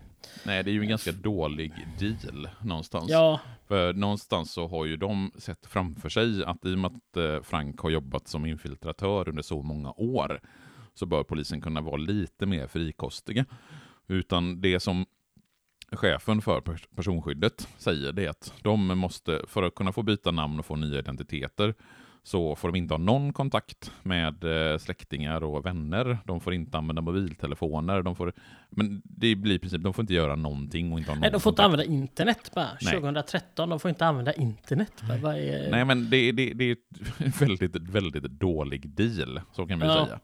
Nej, 0.43 0.63
det 0.63 0.71
är 0.71 0.73
ju 0.73 0.81
en 0.81 0.89
ganska 0.89 1.11
dålig 1.11 1.87
deal 1.99 2.49
någonstans. 2.61 3.09
Ja. 3.09 3.39
För 3.67 3.93
någonstans 3.93 4.51
så 4.51 4.67
har 4.67 4.85
ju 4.85 4.97
de 4.97 5.31
sett 5.37 5.65
framför 5.65 6.09
sig 6.09 6.43
att 6.45 6.65
i 6.65 6.73
och 6.73 6.79
med 6.79 6.91
att 6.91 7.17
eh, 7.17 7.41
Frank 7.41 7.79
har 7.79 7.89
jobbat 7.89 8.27
som 8.27 8.45
infiltratör 8.45 9.29
under 9.29 9.41
så 9.41 9.61
många 9.61 9.91
år 9.91 10.41
så 10.93 11.05
bör 11.05 11.23
polisen 11.23 11.61
kunna 11.61 11.81
vara 11.81 11.97
lite 11.97 12.45
mer 12.45 12.67
frikostiga. 12.67 13.45
Utan 14.07 14.61
det 14.61 14.79
som 14.79 15.05
chefen 15.91 16.41
för 16.41 16.61
personskyddet 16.95 17.67
säger 17.77 18.11
det 18.11 18.27
att 18.27 18.53
de 18.61 18.87
måste, 18.87 19.41
för 19.47 19.63
att 19.63 19.75
kunna 19.75 19.91
få 19.91 20.03
byta 20.03 20.31
namn 20.31 20.59
och 20.59 20.65
få 20.65 20.75
nya 20.75 20.99
identiteter, 20.99 21.75
så 22.25 22.55
får 22.55 22.71
de 22.71 22.77
inte 22.77 22.93
ha 22.93 22.99
någon 22.99 23.33
kontakt 23.33 23.91
med 24.03 24.43
eh, 24.43 24.77
släktingar 24.77 25.43
och 25.43 25.65
vänner. 25.65 26.17
De 26.25 26.41
får 26.41 26.53
inte 26.53 26.77
använda 26.77 27.01
mobiltelefoner. 27.01 28.01
De 28.01 28.15
får, 28.15 28.33
men 28.69 29.01
det 29.03 29.35
blir 29.35 29.55
i 29.55 29.59
princip, 29.59 29.81
de 29.83 29.93
får 29.93 30.03
inte 30.03 30.13
göra 30.13 30.35
någonting 30.35 30.93
och 30.93 30.99
inte 30.99 31.11
ha 31.11 31.15
någon 31.15 31.21
Nej, 31.21 31.31
de 31.31 31.39
får 31.39 31.51
kontakt. 31.51 31.65
inte 31.65 31.83
använda 31.83 32.03
internet 32.03 32.51
bara. 32.55 32.67
Nej. 32.81 32.93
2013, 32.93 33.69
de 33.69 33.79
får 33.79 33.89
inte 33.89 34.05
använda 34.05 34.33
internet. 34.33 34.91
Bara. 35.21 35.37
Är... 35.37 35.71
Nej, 35.71 35.85
men 35.85 36.09
det, 36.09 36.31
det, 36.31 36.53
det 36.53 36.71
är 36.71 36.77
en 37.17 37.31
väldigt, 37.39 37.75
väldigt 37.75 38.23
dålig 38.23 38.89
deal, 38.89 39.41
så 39.53 39.65
kan 39.67 39.79
vi 39.79 39.85
ja. 39.85 40.05
säga. 40.05 40.19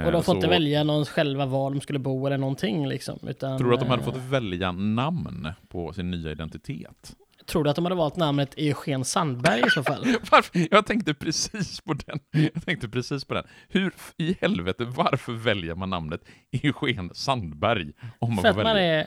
Eh, 0.00 0.06
och 0.06 0.12
de 0.12 0.22
får 0.22 0.32
så... 0.32 0.36
inte 0.36 0.48
välja 0.48 0.84
någon 0.84 1.04
själva 1.04 1.46
var 1.46 1.70
de 1.70 1.80
skulle 1.80 1.98
bo 1.98 2.26
eller 2.26 2.38
någonting 2.38 2.88
liksom. 2.88 3.18
Utan, 3.22 3.58
Tror 3.58 3.68
du 3.68 3.74
att 3.74 3.80
de 3.80 3.90
hade 3.90 4.02
fått 4.02 4.16
välja 4.16 4.72
namn 4.72 5.48
på 5.68 5.92
sin 5.92 6.10
nya 6.10 6.30
identitet? 6.30 7.16
Tror 7.46 7.64
du 7.64 7.70
att 7.70 7.76
de 7.76 7.84
hade 7.84 7.96
valt 7.96 8.16
namnet 8.16 8.54
Eugen 8.56 9.04
Sandberg 9.04 9.62
i 9.66 9.70
så 9.70 9.82
fall? 9.82 10.06
varför? 10.30 10.68
Jag 10.70 10.86
tänkte 10.86 11.14
precis 11.14 11.80
på 11.80 11.94
den. 11.94 12.18
Jag 12.54 12.64
tänkte 12.66 12.88
precis 12.88 13.24
på 13.24 13.34
den. 13.34 13.44
Hur 13.68 13.92
i 14.16 14.36
helvete, 14.40 14.84
varför 14.84 15.32
väljer 15.32 15.74
man 15.74 15.90
namnet 15.90 16.20
Eugen 16.52 17.10
Sandberg? 17.14 17.92
Om 18.18 18.34
man 18.34 18.42
för, 18.42 18.48
att 18.48 18.56
man 18.56 18.76
är, 18.76 19.06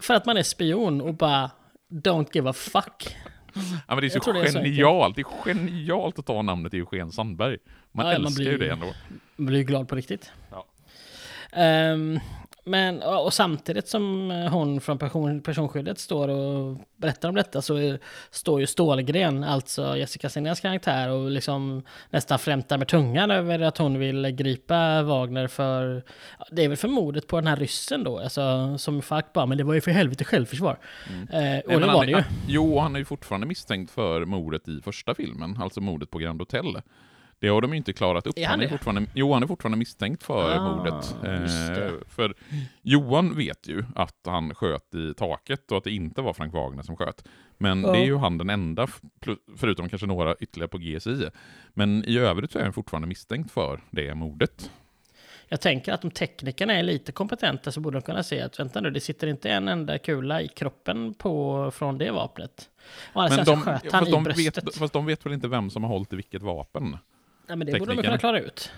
för 0.00 0.14
att 0.14 0.26
man 0.26 0.36
är 0.36 0.42
spion 0.42 1.00
och 1.00 1.14
bara 1.14 1.50
don't 1.90 2.28
give 2.32 2.50
a 2.50 2.52
fuck. 2.52 3.16
Ja, 3.54 3.94
men 3.94 4.00
det 4.00 4.06
är 4.06 4.20
så 4.20 4.32
genialt. 4.32 5.16
Det 5.16 5.20
är, 5.20 5.24
så 5.24 5.44
det 5.44 5.50
är 5.50 5.54
genialt 5.54 6.18
att 6.18 6.26
ta 6.26 6.42
namnet 6.42 6.74
Eugen 6.74 7.12
Sandberg. 7.12 7.58
Man 7.92 8.06
ja, 8.06 8.12
älskar 8.12 8.22
man 8.22 8.34
blir, 8.34 8.50
ju 8.50 8.58
det 8.58 8.72
ändå. 8.72 8.86
Man 9.36 9.46
blir 9.46 9.62
glad 9.62 9.88
på 9.88 9.94
riktigt. 9.96 10.32
Ja. 10.50 10.66
Um, 11.92 12.20
men, 12.70 13.02
och 13.02 13.32
samtidigt 13.32 13.88
som 13.88 14.30
hon 14.52 14.80
från 14.80 14.98
person, 14.98 15.40
personskyddet 15.40 15.98
står 15.98 16.28
och 16.28 16.78
berättar 16.96 17.28
om 17.28 17.34
detta 17.34 17.62
så 17.62 17.98
står 18.30 18.60
ju 18.60 18.66
Stålgren, 18.66 19.44
alltså 19.44 19.96
Jessica 19.96 20.28
Sinéas 20.28 20.60
karaktär, 20.60 21.08
och 21.08 21.30
liksom 21.30 21.82
nästan 22.10 22.38
flämtar 22.38 22.78
med 22.78 22.88
tungan 22.88 23.30
över 23.30 23.60
att 23.60 23.78
hon 23.78 23.98
vill 23.98 24.26
gripa 24.26 25.02
Wagner 25.02 25.46
för, 25.46 26.02
det 26.50 26.64
är 26.64 26.68
väl 26.68 26.76
för 26.76 26.88
mordet 26.88 27.26
på 27.26 27.36
den 27.36 27.46
här 27.46 27.56
ryssen 27.56 28.04
då, 28.04 28.18
alltså 28.18 28.78
som 28.78 29.02
Falk 29.02 29.32
bara, 29.32 29.46
men 29.46 29.58
det 29.58 29.64
var 29.64 29.74
ju 29.74 29.80
för 29.80 29.90
helvete 29.90 30.24
självförsvar. 30.24 30.78
Mm. 31.08 31.22
Eh, 31.22 31.60
och 31.60 31.70
Nej, 31.70 31.80
det 31.80 31.86
var 31.86 32.06
det 32.06 32.12
ju. 32.12 32.22
Jo, 32.46 32.78
han 32.78 32.94
är 32.94 32.98
ju 32.98 33.04
fortfarande 33.04 33.46
misstänkt 33.46 33.90
för 33.90 34.24
mordet 34.24 34.68
i 34.68 34.80
första 34.84 35.14
filmen, 35.14 35.58
alltså 35.62 35.80
mordet 35.80 36.10
på 36.10 36.18
Grand 36.18 36.40
Hotel. 36.40 36.76
Det 37.40 37.48
har 37.48 37.60
de 37.60 37.74
inte 37.74 37.92
klarat 37.92 38.26
upp. 38.26 38.38
Är 38.38 38.46
han, 38.46 38.50
han 38.50 38.60
är 38.60 38.68
fortfarande, 38.68 39.06
jo, 39.14 39.32
han 39.32 39.42
är 39.42 39.46
fortfarande 39.46 39.78
misstänkt 39.78 40.22
för 40.22 40.56
ah, 40.56 40.76
mordet. 40.76 41.16
Eh, 41.24 41.92
för 42.08 42.34
Johan 42.82 43.36
vet 43.36 43.68
ju 43.68 43.84
att 43.94 44.18
han 44.24 44.54
sköt 44.54 44.94
i 44.94 45.14
taket 45.14 45.70
och 45.70 45.78
att 45.78 45.84
det 45.84 45.90
inte 45.90 46.22
var 46.22 46.32
Frank 46.32 46.54
Wagner 46.54 46.82
som 46.82 46.96
sköt. 46.96 47.24
Men 47.58 47.86
oh. 47.86 47.92
det 47.92 47.98
är 47.98 48.04
ju 48.04 48.16
han 48.16 48.38
den 48.38 48.50
enda, 48.50 48.86
förutom 49.56 49.88
kanske 49.88 50.06
några 50.06 50.34
ytterligare 50.40 50.68
på 50.68 50.78
GSI. 50.78 51.28
Men 51.74 52.04
i 52.04 52.18
övrigt 52.18 52.52
så 52.52 52.58
är 52.58 52.62
han 52.62 52.72
fortfarande 52.72 53.08
misstänkt 53.08 53.50
för 53.50 53.80
det 53.90 54.14
mordet. 54.14 54.70
Jag 55.52 55.60
tänker 55.60 55.92
att 55.92 56.04
om 56.04 56.10
teknikerna 56.10 56.74
är 56.74 56.82
lite 56.82 57.12
kompetenta 57.12 57.72
så 57.72 57.80
borde 57.80 57.96
de 57.96 58.02
kunna 58.02 58.22
se 58.22 58.40
att 58.40 58.60
vänta 58.60 58.80
nu, 58.80 58.90
det 58.90 59.00
sitter 59.00 59.26
inte 59.26 59.50
en 59.50 59.68
enda 59.68 59.98
kula 59.98 60.42
i 60.42 60.48
kroppen 60.48 61.14
på, 61.14 61.70
från 61.70 61.98
det 61.98 62.10
vapnet. 62.10 62.70
Och 63.12 63.22
men 63.30 63.44
de, 63.44 63.62
sköt 63.62 63.92
han 63.92 64.06
i 64.06 64.10
de 64.10 64.24
bröstet. 64.24 64.66
Vet, 64.66 64.76
fast 64.76 64.92
de 64.92 65.06
vet 65.06 65.26
väl 65.26 65.32
inte 65.32 65.48
vem 65.48 65.70
som 65.70 65.84
har 65.84 65.90
hållit 65.90 66.12
i 66.12 66.16
vilket 66.16 66.42
vapen? 66.42 66.96
Nej, 67.50 67.56
men 67.56 67.66
det 67.66 67.78
borde 67.78 67.94
de 67.94 68.02
kunna 68.02 68.18
klara 68.18 68.40
ut. 68.40 68.72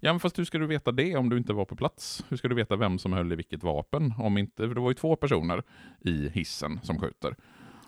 Ja, 0.00 0.12
men 0.12 0.20
fast 0.20 0.38
hur 0.38 0.44
ska 0.44 0.58
du 0.58 0.66
veta 0.66 0.92
det 0.92 1.16
om 1.16 1.30
du 1.30 1.38
inte 1.38 1.52
var 1.52 1.64
på 1.64 1.76
plats? 1.76 2.24
Hur 2.28 2.36
ska 2.36 2.48
du 2.48 2.54
veta 2.54 2.76
vem 2.76 2.98
som 2.98 3.12
höll 3.12 3.32
i 3.32 3.36
vilket 3.36 3.62
vapen? 3.62 4.14
Om 4.18 4.38
inte, 4.38 4.68
för 4.68 4.74
det 4.74 4.80
var 4.80 4.90
ju 4.90 4.94
två 4.94 5.16
personer 5.16 5.62
i 6.00 6.28
hissen 6.28 6.80
som 6.82 7.00
skjuter. 7.00 7.36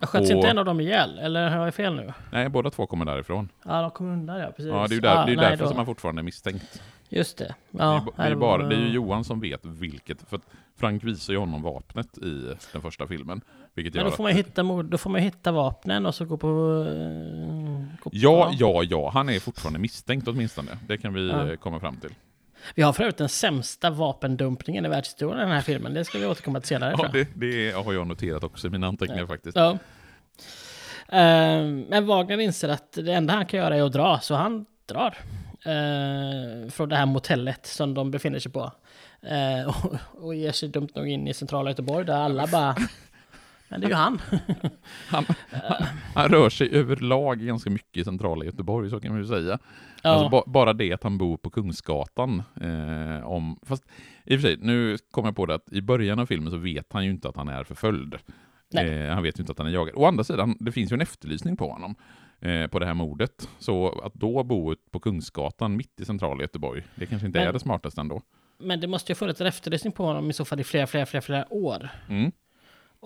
Sköts 0.01 0.29
och... 0.29 0.35
inte 0.35 0.47
en 0.47 0.57
av 0.57 0.65
dem 0.65 0.79
ihjäl? 0.79 1.19
Eller 1.19 1.49
har 1.49 1.65
jag 1.65 1.75
fel 1.75 1.95
nu? 1.95 2.13
Nej, 2.31 2.49
båda 2.49 2.69
två 2.69 2.87
kommer 2.87 3.05
därifrån. 3.05 3.49
Ja, 3.65 3.81
de 3.81 3.91
kommer 3.91 4.13
undan, 4.13 4.39
ja. 4.39 4.47
Precis. 4.47 4.65
Ja, 4.65 4.87
det 4.87 4.93
är 4.93 4.95
ju 4.95 5.01
där, 5.01 5.15
ah, 5.15 5.25
det 5.25 5.31
är 5.31 5.35
nej, 5.35 5.49
därför 5.49 5.63
då... 5.63 5.67
som 5.67 5.77
man 5.77 5.85
fortfarande 5.85 6.21
är 6.21 6.23
misstänkt. 6.23 6.81
Just 7.09 7.37
det. 7.37 7.55
Ja, 7.71 8.05
det, 8.15 8.23
är, 8.23 8.27
det, 8.27 8.31
är 8.31 8.35
bara, 8.35 8.67
det 8.67 8.75
är 8.75 8.79
ju 8.79 8.89
Johan 8.89 9.23
som 9.23 9.39
vet 9.39 9.65
vilket. 9.65 10.29
För 10.29 10.39
Frank 10.75 11.03
visar 11.03 11.33
ju 11.33 11.39
honom 11.39 11.61
vapnet 11.61 12.17
i 12.17 12.55
den 12.71 12.81
första 12.81 13.07
filmen. 13.07 13.41
Vilket 13.77 13.93
Men 13.93 14.05
då 14.05 14.11
får, 14.11 14.23
man 14.23 14.31
hitta, 14.31 14.63
då 14.63 14.97
får 14.97 15.09
man 15.09 15.21
hitta 15.21 15.51
vapnen 15.51 16.05
och 16.05 16.15
så 16.15 16.25
gå 16.25 16.37
på... 16.37 16.47
Uh, 16.47 17.85
gå 17.99 18.09
på 18.09 18.15
ja, 18.17 18.51
ja, 18.53 18.83
ja. 18.83 19.09
Han 19.13 19.29
är 19.29 19.39
fortfarande 19.39 19.79
misstänkt 19.79 20.27
åtminstone. 20.27 20.77
Det 20.87 20.97
kan 20.97 21.13
vi 21.13 21.29
ja. 21.29 21.57
komma 21.57 21.79
fram 21.79 21.97
till. 21.97 22.09
Vi 22.75 22.81
har 22.81 22.93
för 22.93 23.03
övrigt 23.03 23.17
den 23.17 23.29
sämsta 23.29 23.89
vapendumpningen 23.89 24.85
i 24.85 24.89
världshistorien 24.89 25.39
i 25.39 25.41
den 25.41 25.51
här 25.51 25.61
filmen. 25.61 25.93
Det 25.93 26.05
ska 26.05 26.17
vi 26.17 26.25
återkomma 26.25 26.59
till 26.59 26.67
senare. 26.67 26.95
Ja, 26.97 27.09
det, 27.13 27.27
det 27.33 27.71
har 27.71 27.93
jag 27.93 28.07
noterat 28.07 28.43
också 28.43 28.67
i 28.67 28.69
mina 28.69 28.87
anteckningar 28.87 29.21
ja. 29.23 29.27
faktiskt. 29.27 29.57
Ja. 29.57 29.71
Uh, 31.09 31.67
men 31.89 32.05
Wagner 32.05 32.37
inser 32.37 32.69
att 32.69 32.91
det 32.91 33.13
enda 33.13 33.33
han 33.33 33.45
kan 33.45 33.59
göra 33.59 33.75
är 33.75 33.81
att 33.81 33.93
dra, 33.93 34.19
så 34.19 34.35
han 34.35 34.65
drar. 34.85 35.17
Uh, 35.67 36.69
från 36.69 36.89
det 36.89 36.95
här 36.95 37.05
motellet 37.05 37.65
som 37.65 37.93
de 37.93 38.11
befinner 38.11 38.39
sig 38.39 38.51
på. 38.51 38.71
Uh, 39.23 39.67
och, 39.85 39.97
och 40.23 40.35
ger 40.35 40.51
sig 40.51 40.69
dumt 40.69 40.89
nog 40.95 41.07
in 41.07 41.27
i 41.27 41.33
centrala 41.33 41.69
Göteborg 41.69 42.05
där 42.05 42.13
alla 42.17 42.47
bara 42.47 42.75
men 43.69 43.81
det 43.81 43.87
är 43.87 43.89
ju 43.89 43.95
han. 43.95 44.21
han, 45.07 45.25
han, 45.51 45.87
han, 46.15 46.29
rör 46.29 46.49
sig 46.49 46.69
överlag 46.75 47.39
ganska 47.39 47.69
mycket 47.69 47.97
i 47.97 48.03
centrala 48.03 48.45
Göteborg, 48.45 48.89
så 48.89 48.99
kan 48.99 49.11
man 49.11 49.21
ju 49.21 49.27
säga. 49.27 49.59
Ja. 50.01 50.09
Alltså, 50.09 50.29
ba, 50.29 50.43
bara 50.47 50.73
det 50.73 50.93
att 50.93 51.03
han 51.03 51.17
bor 51.17 51.37
på 51.37 51.49
Kungsgatan. 51.49 52.43
Eh, 52.61 53.27
om, 53.27 53.59
fast 53.63 53.83
i 54.25 54.35
och 54.35 54.41
för 54.41 54.47
sig, 54.47 54.57
nu 54.61 54.97
kommer 55.11 55.27
jag 55.27 55.35
på 55.35 55.45
det 55.45 55.55
att 55.55 55.71
i 55.71 55.81
början 55.81 56.19
av 56.19 56.25
filmen 56.25 56.51
så 56.51 56.57
vet 56.57 56.93
han 56.93 57.05
ju 57.05 57.11
inte 57.11 57.29
att 57.29 57.37
han 57.37 57.47
är 57.47 57.63
förföljd. 57.63 58.13
Eh, 58.73 59.13
han 59.13 59.23
vet 59.23 59.39
ju 59.39 59.41
inte 59.41 59.51
att 59.51 59.57
han 59.57 59.67
är 59.67 59.71
jagad. 59.71 59.95
Å 59.95 60.05
andra 60.05 60.23
sidan, 60.23 60.57
det 60.59 60.71
finns 60.71 60.91
ju 60.91 60.93
en 60.93 61.01
efterlysning 61.01 61.57
på 61.57 61.71
honom. 61.71 61.95
Eh, 62.39 62.67
på 62.67 62.79
det 62.79 62.85
här 62.85 62.93
mordet. 62.93 63.49
Så 63.59 63.99
att 63.99 64.13
då 64.13 64.43
bo 64.43 64.75
på 64.91 64.99
Kungsgatan 64.99 65.77
mitt 65.77 65.99
i 65.99 66.05
centrala 66.05 66.41
Göteborg, 66.41 66.83
det 66.95 67.05
kanske 67.05 67.27
inte 67.27 67.39
men, 67.39 67.47
är 67.47 67.53
det 67.53 67.59
smartaste 67.59 68.01
ändå. 68.01 68.21
Men 68.59 68.79
det 68.79 68.87
måste 68.87 69.11
ju 69.11 69.13
ha 69.13 69.17
funnits 69.17 69.41
en 69.41 69.47
efterlysning 69.47 69.93
på 69.93 70.05
honom 70.05 70.29
i 70.29 70.33
så 70.33 70.45
fall 70.45 70.59
i 70.59 70.63
flera, 70.63 70.87
flera, 70.87 71.05
flera, 71.05 71.21
flera 71.21 71.53
år. 71.53 71.89
Mm. 72.09 72.31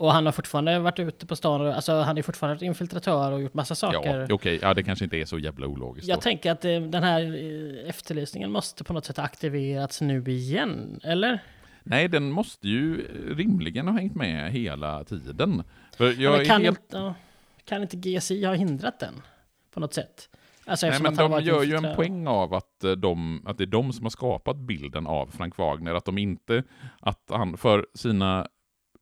Och 0.01 0.13
han 0.13 0.25
har 0.25 0.33
fortfarande 0.33 0.79
varit 0.79 0.99
ute 0.99 1.25
på 1.25 1.35
stan, 1.35 1.67
alltså 1.67 1.93
han 1.93 2.17
är 2.17 2.21
fortfarande 2.21 2.65
infiltratör 2.65 3.31
och 3.31 3.41
gjort 3.41 3.53
massa 3.53 3.75
saker. 3.75 4.19
Ja, 4.19 4.23
okej, 4.23 4.33
okay. 4.33 4.59
ja 4.61 4.73
det 4.73 4.83
kanske 4.83 5.05
inte 5.05 5.17
är 5.17 5.25
så 5.25 5.39
jävla 5.39 5.67
ologiskt. 5.67 6.07
Jag 6.07 6.17
då. 6.17 6.21
tänker 6.21 6.51
att 6.51 6.65
eh, 6.65 6.79
den 6.79 7.03
här 7.03 7.21
eh, 7.21 7.89
efterlysningen 7.89 8.51
måste 8.51 8.83
på 8.83 8.93
något 8.93 9.05
sätt 9.05 9.19
aktiverats 9.19 10.01
nu 10.01 10.23
igen, 10.27 10.99
eller? 11.03 11.39
Nej, 11.83 12.07
den 12.07 12.31
måste 12.31 12.67
ju 12.67 13.07
rimligen 13.35 13.87
ha 13.87 13.93
hängt 13.93 14.15
med 14.15 14.51
hela 14.51 15.03
tiden. 15.03 15.63
För 15.97 16.21
jag 16.21 16.41
ja, 16.41 16.45
kan, 16.45 16.61
helt... 16.61 16.79
inte, 16.79 17.13
kan 17.65 17.81
inte 17.81 17.97
GSI 17.97 18.45
ha 18.45 18.53
hindrat 18.53 18.99
den? 18.99 19.21
på 19.71 19.79
något 19.79 19.93
sätt. 19.93 20.29
Alltså, 20.65 20.87
Nej, 20.87 21.01
men 21.01 21.15
de 21.15 21.41
gör 21.41 21.63
ju 21.63 21.75
en 21.75 21.95
poäng 21.95 22.27
av 22.27 22.53
att, 22.53 22.83
eh, 22.83 22.91
de, 22.91 23.43
att 23.45 23.57
det 23.57 23.63
är 23.63 23.65
de 23.65 23.93
som 23.93 24.05
har 24.05 24.09
skapat 24.09 24.57
bilden 24.57 25.07
av 25.07 25.27
Frank 25.27 25.57
Wagner. 25.57 25.93
Att 25.93 26.05
de 26.05 26.17
inte, 26.17 26.63
att 26.99 27.23
han 27.29 27.57
för 27.57 27.87
sina 27.93 28.47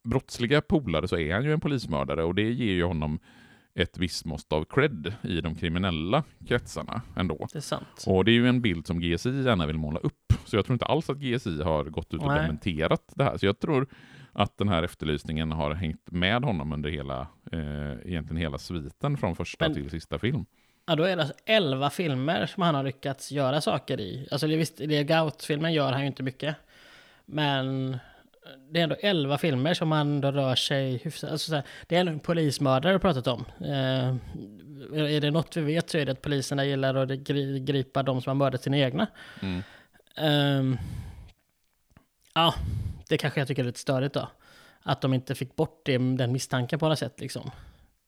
brottsliga 0.04 0.62
polare 0.62 1.08
så 1.08 1.18
är 1.18 1.34
han 1.34 1.44
ju 1.44 1.54
en 1.54 1.60
polismördare 1.60 2.24
och 2.24 2.36
det 2.36 2.52
ger 2.52 2.74
ju 2.74 2.84
honom 2.84 3.20
ett 3.76 3.98
visst 3.98 4.26
mått 4.26 4.54
av 4.54 4.64
cred 4.64 5.14
i 5.22 5.42
de 5.42 5.56
kriminella 5.56 6.24
kretsarna 6.48 7.02
ändå. 7.16 7.48
Det 7.52 7.60
är 7.60 7.62
sant. 7.62 8.04
Och 8.08 8.26
det 8.26 8.32
är 8.32 8.34
ju 8.34 8.48
en 8.48 8.62
bild 8.62 8.88
som 8.88 9.00
GSI 9.00 9.44
gärna 9.44 9.66
vill 9.66 9.78
måla 9.78 10.00
upp. 10.00 10.34
Så 10.46 10.56
jag 10.56 10.66
tror 10.66 10.74
inte 10.74 10.86
alls 10.86 11.10
att 11.10 11.18
GSI 11.18 11.64
har 11.64 11.84
gått 11.84 12.14
ut 12.14 12.22
och 12.22 12.28
Nej. 12.28 12.42
dementerat 12.42 13.14
det 13.16 13.24
här. 13.24 13.38
Så 13.38 13.46
jag 13.46 13.60
tror 13.60 13.88
att 14.34 14.58
den 14.58 14.70
här 14.70 14.84
efterlysningen 14.84 15.52
har 15.52 15.74
hängt 15.74 16.12
med 16.12 16.44
honom 16.44 16.74
under 16.74 16.90
hela, 16.90 17.28
eh, 17.52 17.92
egentligen 18.06 18.38
hela 18.38 18.58
sviten 18.58 19.18
från 19.18 19.36
första 19.36 19.66
Men, 19.66 19.74
till 19.74 19.90
sista 19.90 20.20
film. 20.20 20.46
Ja, 20.86 20.96
då 20.96 21.04
är 21.04 21.16
det 21.16 21.22
alltså 21.22 21.38
11 21.46 21.90
filmer 21.90 22.46
som 22.46 22.64
han 22.64 22.76
har 22.76 22.84
lyckats 22.84 23.32
göra 23.32 23.62
saker 23.62 24.00
i. 24.00 24.28
Alltså 24.32 24.48
det, 24.48 24.56
visst, 24.56 24.78
det 24.78 25.04
Gout-filmen 25.04 25.74
gör 25.74 25.92
han 25.92 26.02
ju 26.02 26.08
inte 26.08 26.24
mycket. 26.24 26.56
Men 27.26 27.98
det 28.72 28.80
är 28.80 28.84
ändå 28.84 28.96
11 29.00 29.38
filmer 29.38 29.74
som 29.74 30.22
då 30.22 30.32
rör 30.32 30.56
sig 30.56 30.98
hyfsat. 30.98 31.32
Alltså 31.32 31.56
här, 31.56 31.64
det 31.88 31.96
är 31.96 32.00
ändå 32.00 32.12
en 32.12 32.20
polismördare 32.20 32.94
du 32.94 33.00
pratat 33.00 33.28
om. 33.28 33.46
Eh, 33.62 34.08
är 34.94 35.22
det 35.22 35.32
något 35.32 35.58
vi 35.58 35.62
vet 35.62 35.90
så 35.90 35.98
är 35.98 36.06
det 36.06 36.12
att 36.12 36.22
poliserna 36.22 36.66
gillar 36.66 36.96
att 36.96 37.10
gripa 37.60 38.04
de 38.04 38.22
som 38.22 38.30
har 38.30 38.36
mördat 38.36 38.64
sina 38.64 38.78
egna. 38.78 39.08
Mm. 39.42 39.64
Eh, 40.18 40.80
ja, 42.34 42.54
det 43.08 43.18
kanske 43.18 43.40
jag 43.40 43.48
tycker 43.48 43.64
är 43.64 43.68
lite 43.68 43.80
störigt 43.80 44.14
då. 44.14 44.30
Att 44.84 45.02
de 45.02 45.14
inte 45.14 45.36
fick 45.36 45.56
bort 45.56 45.82
det, 45.86 45.98
den 45.98 46.32
misstanken 46.32 46.80
på 46.80 46.90
något 46.90 47.00
sätt 47.00 47.20
liksom. 47.20 47.52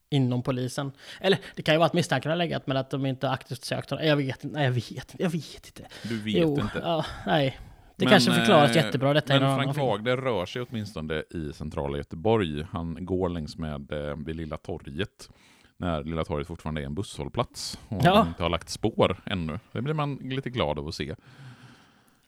Inom 0.10 0.44
polisen. 0.44 0.92
Eller 1.22 1.40
det 1.56 1.64
kan 1.64 1.74
ju 1.74 1.78
vara 1.78 1.86
att 1.86 1.94
misstanken 1.94 2.32
har 2.32 2.36
legat 2.36 2.68
men 2.68 2.78
att 2.78 2.90
de 2.90 3.06
inte 3.06 3.30
aktivt 3.30 3.64
sökt 3.64 3.90
honom. 3.90 4.06
Jag 4.06 4.16
vet 4.16 4.44
inte, 4.44 4.56
nej 4.58 4.66
jag 4.66 4.72
vet, 4.72 5.16
jag 5.18 5.30
vet 5.30 5.66
inte. 5.66 5.88
Du 6.04 6.18
vet 6.22 6.36
jo, 6.36 6.60
inte? 6.60 6.80
Ja, 6.84 7.06
nej. 7.26 7.60
Det 8.02 8.06
men, 8.06 8.12
kanske 8.12 8.32
förklaras 8.32 8.76
eh, 8.76 8.84
jättebra 8.84 9.14
detta. 9.14 9.40
Men 9.40 9.56
Frank 9.56 9.78
Wagner 9.78 10.18
rör 10.18 10.46
sig 10.46 10.62
åtminstone 10.62 11.24
i 11.30 11.54
centrala 11.54 11.98
Göteborg. 11.98 12.66
Han 12.72 13.06
går 13.06 13.30
längs 13.30 13.58
med 13.58 13.92
eh, 13.92 14.18
det 14.18 14.34
Lilla 14.34 14.58
torget. 14.58 15.30
När 15.78 16.04
Lilla 16.04 16.24
torget 16.24 16.48
fortfarande 16.48 16.82
är 16.82 16.86
en 16.86 16.96
busshållplats. 16.96 17.80
Och 17.88 18.02
ja. 18.04 18.28
inte 18.28 18.44
har 18.44 18.50
lagt 18.50 18.70
spår 18.70 19.18
ännu. 19.26 19.60
Det 19.72 19.82
blir 19.82 19.94
man 19.94 20.16
lite 20.16 20.50
glad 20.50 20.80
av 20.80 20.88
att 20.88 20.96
se. 20.96 21.16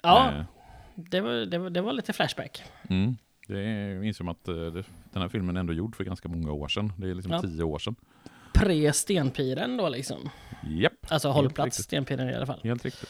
Ja, 0.01 0.31
eh. 0.31 0.43
det, 0.95 1.21
var, 1.21 1.31
det, 1.31 1.57
var, 1.57 1.69
det 1.69 1.81
var 1.81 1.93
lite 1.93 2.13
flashback. 2.13 2.63
Mm. 2.89 3.17
Det 3.47 3.99
minns 3.99 4.17
som 4.17 4.27
att 4.27 4.45
det, 4.45 4.71
den 5.11 5.21
här 5.21 5.29
filmen 5.29 5.55
är 5.55 5.59
ändå 5.59 5.73
gjord 5.73 5.95
för 5.95 6.03
ganska 6.03 6.29
många 6.29 6.51
år 6.51 6.67
sedan. 6.67 6.93
Det 6.97 7.09
är 7.09 7.15
liksom 7.15 7.31
ja. 7.31 7.41
tio 7.41 7.63
år 7.63 7.79
sedan. 7.79 7.95
Pre-stenpiren 8.53 9.77
då 9.77 9.89
liksom? 9.89 10.29
Japp. 10.63 10.93
Alltså 11.07 11.29
hållplats 11.29 11.77
stenpiren 11.77 12.29
i 12.29 12.35
alla 12.35 12.45
fall. 12.45 12.59
Helt 12.63 12.85
riktigt. 12.85 13.09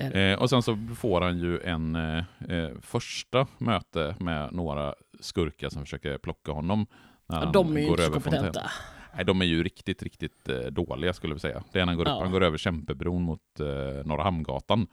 Eh, 0.00 0.38
och 0.38 0.50
sen 0.50 0.62
så 0.62 0.78
får 0.96 1.20
han 1.20 1.38
ju 1.38 1.60
en 1.60 1.96
eh, 1.96 2.24
eh, 2.48 2.70
första 2.80 3.46
möte 3.58 4.16
med 4.20 4.52
några 4.52 4.94
skurkar 5.20 5.68
som 5.68 5.82
försöker 5.82 6.18
plocka 6.18 6.52
honom. 6.52 6.86
När 7.26 7.44
ja, 7.44 7.50
de 7.50 7.76
är 7.76 7.80
ju 7.80 7.86
inte 7.86 8.10
kompetenta. 8.10 8.70
Nej, 9.16 9.24
de 9.24 9.40
är 9.40 9.44
ju 9.44 9.62
riktigt, 9.62 10.02
riktigt 10.02 10.48
eh, 10.48 10.58
dåliga 10.58 11.12
skulle 11.12 11.34
vi 11.34 11.40
säga. 11.40 11.62
Det 11.72 11.80
är 11.80 11.86
han 11.86 11.96
går, 11.96 12.08
ja. 12.08 12.14
upp, 12.14 12.22
han 12.22 12.32
går 12.32 12.42
över 12.42 12.58
Kämpebron 12.58 13.22
mot 13.22 13.60
eh, 13.60 13.66
Norra 14.06 14.22
Hamngatan. 14.22 14.86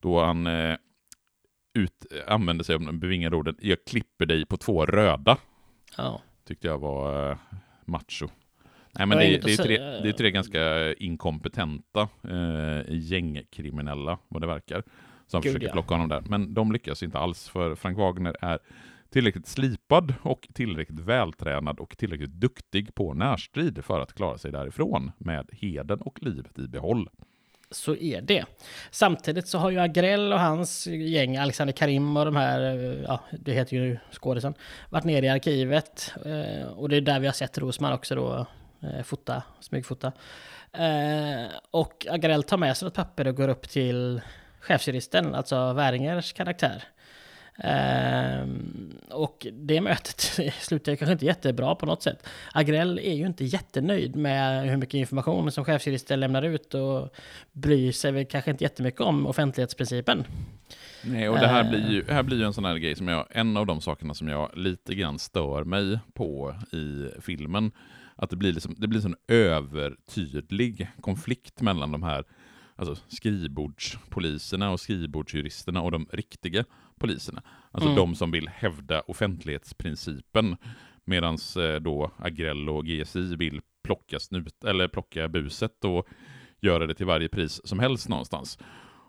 Då 0.00 0.24
han 0.24 0.46
eh, 0.46 0.76
ut, 1.74 2.06
använder 2.26 2.64
sig 2.64 2.74
av 2.74 2.80
de 2.80 3.00
bevingade 3.00 3.36
orden 3.36 3.56
”Jag 3.60 3.78
klipper 3.86 4.26
dig 4.26 4.46
på 4.46 4.56
två 4.56 4.86
röda”. 4.86 5.36
Ja. 5.96 6.20
Tyckte 6.44 6.66
jag 6.66 6.78
var 6.78 7.30
eh, 7.30 7.38
macho. 7.84 8.28
Nej, 8.98 9.06
men 9.06 9.18
det, 9.18 9.38
det, 9.38 9.52
är 9.52 9.56
tre, 9.56 9.78
det 9.78 10.08
är 10.08 10.12
tre 10.12 10.30
ganska 10.30 10.94
inkompetenta 10.94 12.08
eh, 12.28 12.82
gängkriminella, 12.88 14.18
vad 14.28 14.42
det 14.42 14.46
verkar, 14.46 14.82
som 15.26 15.40
Gud, 15.40 15.52
försöker 15.52 15.66
ja. 15.66 15.72
plocka 15.72 15.94
honom 15.94 16.08
där. 16.08 16.22
Men 16.26 16.54
de 16.54 16.72
lyckas 16.72 17.02
inte 17.02 17.18
alls, 17.18 17.48
för 17.48 17.74
Frank 17.74 17.98
Wagner 17.98 18.36
är 18.40 18.58
tillräckligt 19.10 19.46
slipad 19.46 20.14
och 20.22 20.48
tillräckligt 20.54 21.00
vältränad 21.00 21.80
och 21.80 21.98
tillräckligt 21.98 22.30
duktig 22.30 22.94
på 22.94 23.14
närstrid 23.14 23.84
för 23.84 24.00
att 24.00 24.14
klara 24.14 24.38
sig 24.38 24.52
därifrån 24.52 25.12
med 25.18 25.48
heden 25.52 26.00
och 26.00 26.22
livet 26.22 26.58
i 26.58 26.68
behåll. 26.68 27.08
Så 27.70 27.96
är 27.96 28.20
det. 28.20 28.44
Samtidigt 28.90 29.48
så 29.48 29.58
har 29.58 29.70
ju 29.70 29.78
Agrell 29.78 30.32
och 30.32 30.40
hans 30.40 30.86
gäng, 30.86 31.36
Alexander 31.36 31.72
Karim 31.72 32.16
och 32.16 32.24
de 32.24 32.36
här, 32.36 32.60
ja, 33.06 33.20
det 33.40 33.52
heter 33.52 33.76
ju 33.76 33.98
skådisen, 34.12 34.54
varit 34.90 35.04
nere 35.04 35.26
i 35.26 35.28
arkivet. 35.28 36.14
Eh, 36.24 36.68
och 36.68 36.88
det 36.88 36.96
är 36.96 37.00
där 37.00 37.20
vi 37.20 37.26
har 37.26 37.34
sett 37.34 37.58
Rosman 37.58 37.92
också 37.92 38.14
då 38.14 38.34
eh, 38.34 38.46
fota, 39.04 39.42
smygfota. 39.60 40.12
Eh, 40.72 41.50
och 41.70 42.06
Agrell 42.10 42.42
tar 42.42 42.56
med 42.56 42.76
sig 42.76 42.86
något 42.86 42.94
papper 42.94 43.28
och 43.28 43.36
går 43.36 43.48
upp 43.48 43.68
till 43.68 44.20
chefsjuristen, 44.60 45.34
alltså 45.34 45.72
Wäringers 45.72 46.32
karaktär. 46.32 46.84
Eh, 47.58 48.48
och 49.10 49.46
det 49.52 49.80
mötet 49.80 50.20
slutar 50.60 50.96
kanske 50.96 51.12
inte 51.12 51.26
jättebra 51.26 51.74
på 51.74 51.86
något 51.86 52.02
sätt. 52.02 52.28
Agrell 52.52 52.98
är 52.98 53.14
ju 53.14 53.26
inte 53.26 53.44
jättenöjd 53.44 54.16
med 54.16 54.70
hur 54.70 54.76
mycket 54.76 54.94
information 54.94 55.52
som 55.52 55.64
chefsjuristen 55.64 56.20
lämnar 56.20 56.42
ut 56.42 56.74
och 56.74 57.14
bryr 57.52 57.92
sig 57.92 58.12
väl 58.12 58.24
kanske 58.24 58.50
inte 58.50 58.64
jättemycket 58.64 59.00
om 59.00 59.26
offentlighetsprincipen. 59.26 60.24
Nej, 61.02 61.28
och 61.28 61.38
det 61.38 61.46
här 61.46 61.70
blir 61.70 61.90
ju, 61.90 62.04
här 62.08 62.22
blir 62.22 62.38
ju 62.38 62.44
en 62.44 62.52
sån 62.52 62.64
här 62.64 62.76
grej 62.76 62.96
som 62.96 63.08
jag, 63.08 63.26
en 63.30 63.56
av 63.56 63.66
de 63.66 63.80
sakerna 63.80 64.14
som 64.14 64.28
jag 64.28 64.50
lite 64.54 64.94
grann 64.94 65.18
stör 65.18 65.64
mig 65.64 65.98
på 66.14 66.54
i 66.72 67.20
filmen 67.20 67.70
att 68.18 68.30
det 68.30 68.36
blir, 68.36 68.52
liksom, 68.52 68.74
det 68.78 68.88
blir 68.88 69.06
en 69.06 69.16
övertydlig 69.28 70.88
konflikt 71.00 71.60
mellan 71.60 71.92
de 71.92 72.02
här 72.02 72.24
alltså 72.76 72.96
skrivbordspoliserna 73.08 74.70
och 74.70 74.80
skrivbordsjuristerna 74.80 75.82
och 75.82 75.90
de 75.90 76.06
riktiga 76.12 76.64
poliserna. 76.98 77.42
Alltså 77.70 77.88
mm. 77.88 77.96
de 77.96 78.14
som 78.14 78.30
vill 78.30 78.48
hävda 78.48 79.00
offentlighetsprincipen 79.00 80.56
medan 81.04 81.38
eh, 81.56 81.74
då 81.74 82.10
Agrell 82.18 82.68
och 82.68 82.86
GSI 82.86 83.36
vill 83.36 83.60
plocka, 83.82 84.18
snut, 84.18 84.64
eller 84.64 84.88
plocka 84.88 85.28
buset 85.28 85.84
och 85.84 86.06
göra 86.60 86.86
det 86.86 86.94
till 86.94 87.06
varje 87.06 87.28
pris 87.28 87.60
som 87.64 87.78
helst 87.78 88.08
någonstans. 88.08 88.58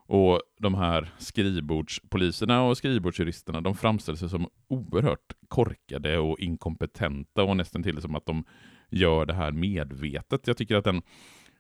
Och 0.07 0.41
de 0.59 0.75
här 0.75 1.09
skrivbordspoliserna 1.17 2.63
och 2.63 2.77
skrivbordsjuristerna, 2.77 3.61
de 3.61 3.75
framställs 3.75 4.19
som 4.19 4.47
oerhört 4.67 5.33
korkade 5.47 6.17
och 6.17 6.39
inkompetenta 6.39 7.43
och 7.43 7.57
nästan 7.57 7.83
till 7.83 8.01
som 8.01 8.15
att 8.15 8.25
de 8.25 8.43
gör 8.89 9.25
det 9.25 9.33
här 9.33 9.51
medvetet. 9.51 10.47
Jag 10.47 10.57
tycker 10.57 10.75
att 10.75 10.83
den 10.83 11.01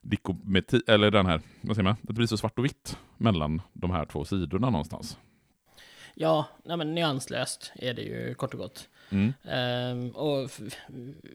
dikometi, 0.01 0.81
eller 0.87 1.11
den 1.11 1.25
här, 1.25 1.41
vad 1.61 1.75
säger 1.75 1.83
man, 1.83 1.95
det 2.01 2.13
blir 2.13 2.27
så 2.27 2.37
svart 2.37 2.59
och 2.59 2.65
vitt 2.65 2.97
mellan 3.17 3.61
de 3.73 3.91
här 3.91 4.05
två 4.05 4.25
sidorna 4.25 4.69
någonstans. 4.69 5.17
Ja, 6.13 6.45
nej 6.63 6.77
men 6.77 6.95
nyanslöst 6.95 7.71
är 7.75 7.93
det 7.93 8.01
ju 8.01 8.33
kort 8.33 8.53
och 8.53 8.59
gott. 8.59 8.89
Mm. 9.09 9.33
Um, 9.43 10.11
och 10.11 10.49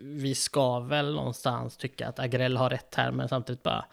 vi 0.01 0.35
ska 0.35 0.81
väl 0.81 1.15
någonstans 1.15 1.77
tycka 1.77 2.09
att 2.09 2.19
Agrell 2.19 2.57
har 2.57 2.71
rätt 2.71 2.95
här, 2.95 3.11
men 3.11 3.29
samtidigt 3.29 3.63
bara, 3.63 3.85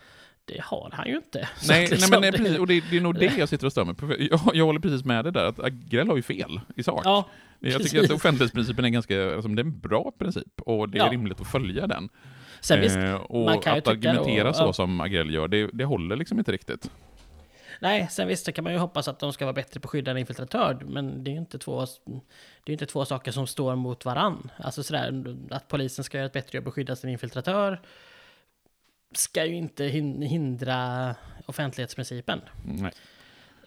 det 0.46 0.62
har 0.62 0.90
han 0.94 1.08
ju 1.08 1.16
inte. 1.16 1.50
Nej, 1.68 1.88
liksom, 1.88 2.22
nej 2.22 2.32
men 2.32 2.44
nej, 2.44 2.60
och 2.60 2.68
det, 2.68 2.84
det, 2.92 2.98
är 2.98 3.02
nog 3.02 3.20
det 3.20 3.34
jag 3.38 3.50
sitter 3.50 3.66
och 3.66 3.72
stör 3.72 3.86
mig 3.86 3.96
på. 3.96 4.16
Jag, 4.20 4.40
jag 4.54 4.66
håller 4.66 4.80
precis 4.80 5.06
med 5.06 5.26
dig 5.26 5.34
där, 5.34 5.46
att 5.46 5.60
Agrell 5.60 6.08
har 6.08 6.16
ju 6.16 6.22
fel 6.22 6.60
i 6.76 6.84
sak. 6.84 7.02
Ja, 7.06 7.30
jag 7.60 7.84
tycker 7.84 8.04
att 8.04 8.12
offentlighetsprincipen 8.12 8.86
är 8.86 8.90
ganska, 8.90 9.36
alltså, 9.36 9.48
det 9.48 9.62
är 9.62 9.66
en 9.66 9.80
bra 9.80 10.12
princip 10.20 10.62
och 10.62 10.90
det 10.90 10.98
är 10.98 11.06
ja. 11.06 11.12
rimligt 11.12 11.42
att 11.42 11.52
följa 11.52 11.88
den. 11.88 12.10
Sen, 12.62 12.78
eh, 12.78 12.82
visst, 12.82 12.98
och 13.24 13.68
att 13.68 13.88
argumentera 13.88 14.48
då, 14.48 14.54
så 14.54 14.64
ja. 14.64 14.74
som 14.74 15.02
Agrell 15.02 15.34
gör, 15.34 15.48
det, 15.48 15.70
det 15.74 15.86
håller 15.86 16.16
liksom 16.16 16.40
inte 16.40 16.52
riktigt. 16.52 16.92
Nej, 17.80 18.08
sen 18.12 18.28
visst 18.28 18.54
kan 18.54 18.64
man 18.64 18.74
ju 18.74 18.80
hoppas 18.80 19.08
att 19.08 19.20
de 19.20 19.34
ska 19.34 19.46
vara 19.46 19.54
bättre 19.54 19.80
på 19.80 19.86
att 19.86 19.90
skydda 19.90 20.12
en 20.12 20.18
infiltratör, 20.18 20.80
men 20.86 21.24
det 21.24 21.30
är 21.30 21.34
ju 21.34 21.40
inte 21.40 21.60
två, 21.60 21.86
det 22.64 22.72
är 22.72 22.74
inte 22.74 22.86
två 22.86 23.06
saker 23.06 23.32
som 23.32 23.48
står 23.48 23.76
mot 23.76 24.06
varann. 24.06 24.52
Alltså 24.58 24.84
sådär, 24.84 25.38
att 25.52 25.68
polisen 25.68 26.04
ska 26.04 26.18
göra 26.18 26.26
ett 26.26 26.34
bättre 26.34 26.58
jobb 26.58 26.68
att 26.68 26.74
skydda 26.74 26.96
sin 26.96 27.10
infiltratör 27.10 27.82
ska 29.12 29.46
ju 29.46 29.56
inte 29.56 29.86
hindra 29.86 31.16
offentlighetsprincipen. 31.46 32.42
Nej. 32.64 32.92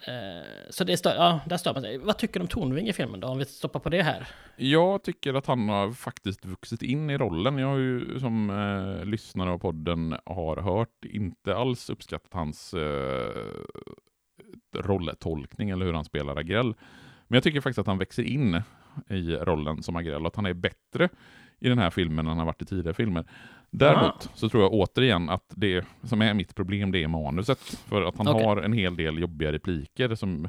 Eh, 0.07 0.71
så 0.71 0.85
det 0.85 0.97
stör, 0.97 1.15
ja, 1.15 1.41
där 1.47 1.57
stör 1.57 1.73
man 1.73 1.83
sig. 1.83 1.99
Vad 1.99 2.19
tycker 2.19 2.41
du 2.41 2.45
om 2.45 2.49
Tornving 2.49 2.89
i 2.89 2.93
filmen 2.93 3.21
då, 3.21 3.29
om 3.29 3.39
vi 3.39 3.45
stoppar 3.45 3.81
på 3.81 3.89
det 3.89 4.03
här? 4.03 4.29
Jag 4.57 5.03
tycker 5.03 5.35
att 5.35 5.47
han 5.47 5.69
har 5.69 5.93
faktiskt 5.93 6.45
vuxit 6.45 6.83
in 6.83 7.11
i 7.11 7.19
rollen. 7.19 7.59
Jag 7.59 7.69
har 7.69 7.77
ju 7.77 8.21
som 8.21 8.51
eh, 8.51 9.05
lyssnare 9.05 9.51
av 9.51 9.59
podden 9.59 10.17
har 10.25 10.57
hört 10.57 11.05
inte 11.05 11.57
alls 11.57 11.91
uppskattat 11.91 12.33
hans 12.33 12.75
eh, 12.75 13.31
rolltolkning 14.77 15.71
eller 15.71 15.87
hur 15.87 15.93
han 15.93 16.05
spelar 16.05 16.37
Agrell. 16.37 16.75
Men 17.29 17.37
jag 17.37 17.43
tycker 17.43 17.61
faktiskt 17.61 17.79
att 17.79 17.87
han 17.87 17.99
växer 17.99 18.23
in 18.23 18.63
i 19.09 19.37
rollen 19.37 19.83
som 19.83 19.97
Agrell 19.97 20.21
och 20.21 20.27
att 20.27 20.37
han 20.37 20.47
är 20.47 20.55
bättre 20.55 21.09
i 21.61 21.69
den 21.69 21.79
här 21.79 21.91
filmen 21.91 22.19
än 22.19 22.27
han 22.27 22.39
har 22.39 22.47
varit 22.47 22.63
i 22.63 22.65
tidigare 22.65 22.95
filmer. 22.95 23.25
Däremot 23.79 24.31
så 24.35 24.49
tror 24.49 24.63
jag 24.63 24.73
återigen 24.73 25.31
att 25.31 25.53
det 25.57 25.85
som 26.03 26.23
är 26.23 26.35
mitt 26.35 26.55
problem, 26.55 26.93
det 26.93 27.03
är 27.03 27.09
manuset. 27.09 27.59
För 27.59 28.03
att 28.03 28.17
han 28.19 28.29
okay. 28.29 28.45
har 28.45 28.57
en 28.57 28.73
hel 28.73 28.97
del 28.97 29.19
jobbiga 29.19 29.53
repliker 29.53 30.15
som 30.15 30.49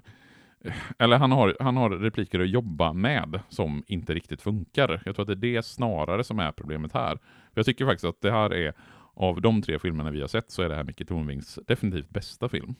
eller 0.99 1.17
han 1.17 1.31
har, 1.31 1.57
han 1.59 1.77
har 1.77 1.89
repliker 1.89 2.39
att 2.39 2.49
jobba 2.49 2.93
med 2.93 3.39
som 3.49 3.83
inte 3.87 4.13
riktigt 4.13 4.41
funkar. 4.41 5.01
Jag 5.05 5.15
tror 5.15 5.23
att 5.23 5.41
det 5.41 5.47
är 5.47 5.53
det 5.53 5.65
snarare 5.65 6.23
som 6.23 6.39
är 6.39 6.51
problemet 6.51 6.93
här. 6.93 7.19
Jag 7.53 7.65
tycker 7.65 7.85
faktiskt 7.85 8.05
att 8.05 8.21
det 8.21 8.31
här 8.31 8.53
är 8.53 8.73
av 9.13 9.41
de 9.41 9.61
tre 9.61 9.79
filmerna 9.79 10.11
vi 10.11 10.21
har 10.21 10.27
sett 10.27 10.51
så 10.51 10.61
är 10.61 10.69
det 10.69 10.75
här 10.75 10.83
Micke 10.83 11.07
Tornvings 11.07 11.59
definitivt 11.67 12.09
bästa 12.09 12.49
film. 12.49 12.75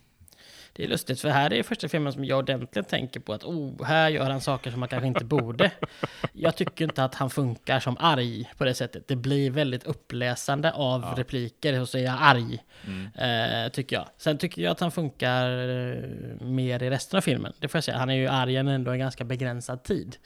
Det 0.78 0.84
är 0.84 0.88
lustigt, 0.88 1.22
för 1.22 1.30
här 1.30 1.54
är 1.54 1.64
första 1.64 1.90
filmen 1.90 2.14
som 2.14 2.26
jag 2.26 2.38
ordentligen 2.38 2.86
tänker 2.86 3.20
på 3.20 3.34
att 3.34 3.44
oh, 3.44 3.84
här 3.84 4.10
gör 4.10 4.30
han 4.30 4.42
saker 4.42 4.72
som 4.72 4.80
man 4.80 4.90
kanske 4.90 5.08
inte 5.08 5.26
borde. 5.26 5.72
Jag 6.34 6.56
tycker 6.56 6.86
inte 6.86 7.04
att 7.04 7.16
han 7.16 7.30
funkar 7.30 7.80
som 7.80 7.98
arg 8.00 8.52
på 8.58 8.66
det 8.66 8.74
sättet. 8.74 9.08
Det 9.08 9.16
blir 9.16 9.52
väldigt 9.52 9.84
uppläsande 9.84 10.72
av 10.72 11.02
ja. 11.02 11.14
repliker 11.18 11.82
och 11.82 11.90
så 11.90 11.98
är 11.98 12.04
jag 12.04 12.18
arg, 12.20 12.64
mm. 12.88 13.66
eh, 13.66 13.72
tycker 13.72 13.96
jag. 13.96 14.06
Sen 14.18 14.38
tycker 14.38 14.62
jag 14.62 14.72
att 14.72 14.80
han 14.80 14.92
funkar 14.92 15.52
eh, 15.52 16.04
mer 16.42 16.84
i 16.84 16.90
resten 16.90 17.18
av 17.18 17.22
filmen. 17.22 17.54
Det 17.60 17.68
får 17.68 17.78
jag 17.78 17.84
säga. 17.84 17.98
Han 17.98 18.10
är 18.10 18.16
ju 18.16 18.28
arg 18.28 18.56
ändå 18.56 18.92
en 18.92 19.00
ganska 19.00 19.24
begränsad 19.24 19.84
tid. 19.84 20.18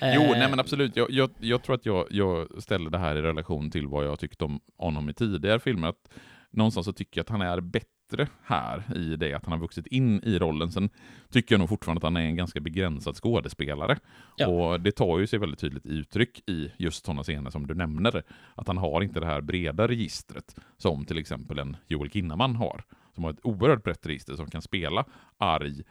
Jo, 0.00 0.22
nej 0.30 0.50
men 0.50 0.60
absolut. 0.60 0.96
Jag, 0.96 1.10
jag, 1.10 1.30
jag 1.38 1.62
tror 1.62 1.74
att 1.74 1.86
jag, 1.86 2.06
jag, 2.10 2.62
ställer 2.62 2.90
det 2.90 2.98
här 2.98 3.16
i 3.16 3.22
relation 3.22 3.70
till 3.70 3.86
vad 3.86 4.06
jag 4.06 4.18
tyckt 4.18 4.42
om 4.42 4.60
honom 4.76 5.08
i 5.08 5.14
tidigare 5.14 5.60
filmer. 5.60 5.88
Att 5.88 6.08
någonstans 6.50 6.86
så 6.86 6.92
tycker 6.92 7.18
jag 7.18 7.22
att 7.22 7.30
han 7.30 7.42
är 7.42 7.60
bättre 7.60 7.93
bättre 8.08 8.28
här 8.44 8.96
i 8.96 9.16
det 9.16 9.34
att 9.34 9.44
han 9.44 9.52
har 9.52 9.58
vuxit 9.58 9.86
in 9.86 10.20
i 10.24 10.38
rollen. 10.38 10.72
Sen 10.72 10.90
tycker 11.30 11.54
jag 11.54 11.58
nog 11.60 11.68
fortfarande 11.68 11.98
att 11.98 12.02
han 12.02 12.16
är 12.16 12.20
en 12.20 12.36
ganska 12.36 12.60
begränsad 12.60 13.16
skådespelare. 13.16 13.98
Ja. 14.36 14.48
Och 14.48 14.80
det 14.80 14.92
tar 14.92 15.18
ju 15.18 15.26
sig 15.26 15.38
väldigt 15.38 15.60
tydligt 15.60 15.86
uttryck 15.86 16.42
i 16.46 16.72
just 16.76 17.04
sådana 17.04 17.22
scener 17.22 17.50
som 17.50 17.66
du 17.66 17.74
nämner. 17.74 18.22
Att 18.54 18.66
han 18.66 18.78
har 18.78 19.02
inte 19.02 19.20
det 19.20 19.26
här 19.26 19.40
breda 19.40 19.88
registret 19.88 20.56
som 20.76 21.04
till 21.04 21.18
exempel 21.18 21.58
en 21.58 21.76
Joel 21.86 22.10
Kinnaman 22.10 22.56
har. 22.56 22.82
Som 23.14 23.24
har 23.24 23.30
ett 23.30 23.40
oerhört 23.42 23.82
brett 23.84 24.06
register 24.06 24.36
som 24.36 24.50
kan 24.50 24.62
spela 24.62 25.04
arg, 25.38 25.82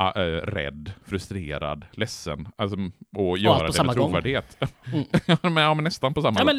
äh, 0.00 0.20
rädd, 0.44 0.92
frustrerad, 1.04 1.84
ledsen. 1.92 2.48
Alltså, 2.56 2.76
och 3.16 3.38
göra 3.38 3.70
det 3.70 3.84
med 3.84 3.94
trovärdighet. 3.94 4.56
Mm. 4.92 5.04
men, 5.54 5.64
ja, 5.64 5.74
men 5.74 5.84
nästan 5.84 6.14
på 6.14 6.22
samma 6.22 6.40
ja, 6.40 6.44
gång. 6.44 6.58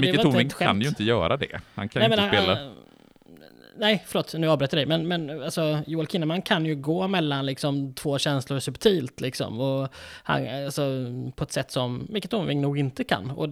Micke 0.00 0.22
Tornving 0.22 0.48
kan 0.48 0.80
ju 0.80 0.88
inte 0.88 1.04
göra 1.04 1.36
det. 1.36 1.60
Han 1.74 1.88
kan 1.88 2.00
Nej, 2.00 2.10
inte 2.10 2.28
spela... 2.28 2.64
Uh, 2.64 2.72
nej, 3.78 4.04
förlåt, 4.06 4.34
nu 4.34 4.48
avbröt 4.48 4.72
jag 4.72 4.78
dig. 4.78 4.86
Men, 4.86 5.08
men 5.08 5.42
alltså, 5.42 5.80
Joel 5.86 6.06
Kinnaman 6.06 6.42
kan 6.42 6.66
ju 6.66 6.74
gå 6.74 7.08
mellan 7.08 7.46
liksom, 7.46 7.94
två 7.94 8.18
känslor 8.18 8.60
subtilt. 8.60 9.20
Liksom, 9.20 9.60
och 9.60 9.88
han, 10.22 10.64
alltså, 10.64 10.82
på 11.36 11.44
ett 11.44 11.52
sätt 11.52 11.70
som 11.70 12.06
Micke 12.10 12.28
Tornving 12.28 12.60
nog 12.60 12.78
inte 12.78 13.04
kan. 13.04 13.30
Och 13.30 13.48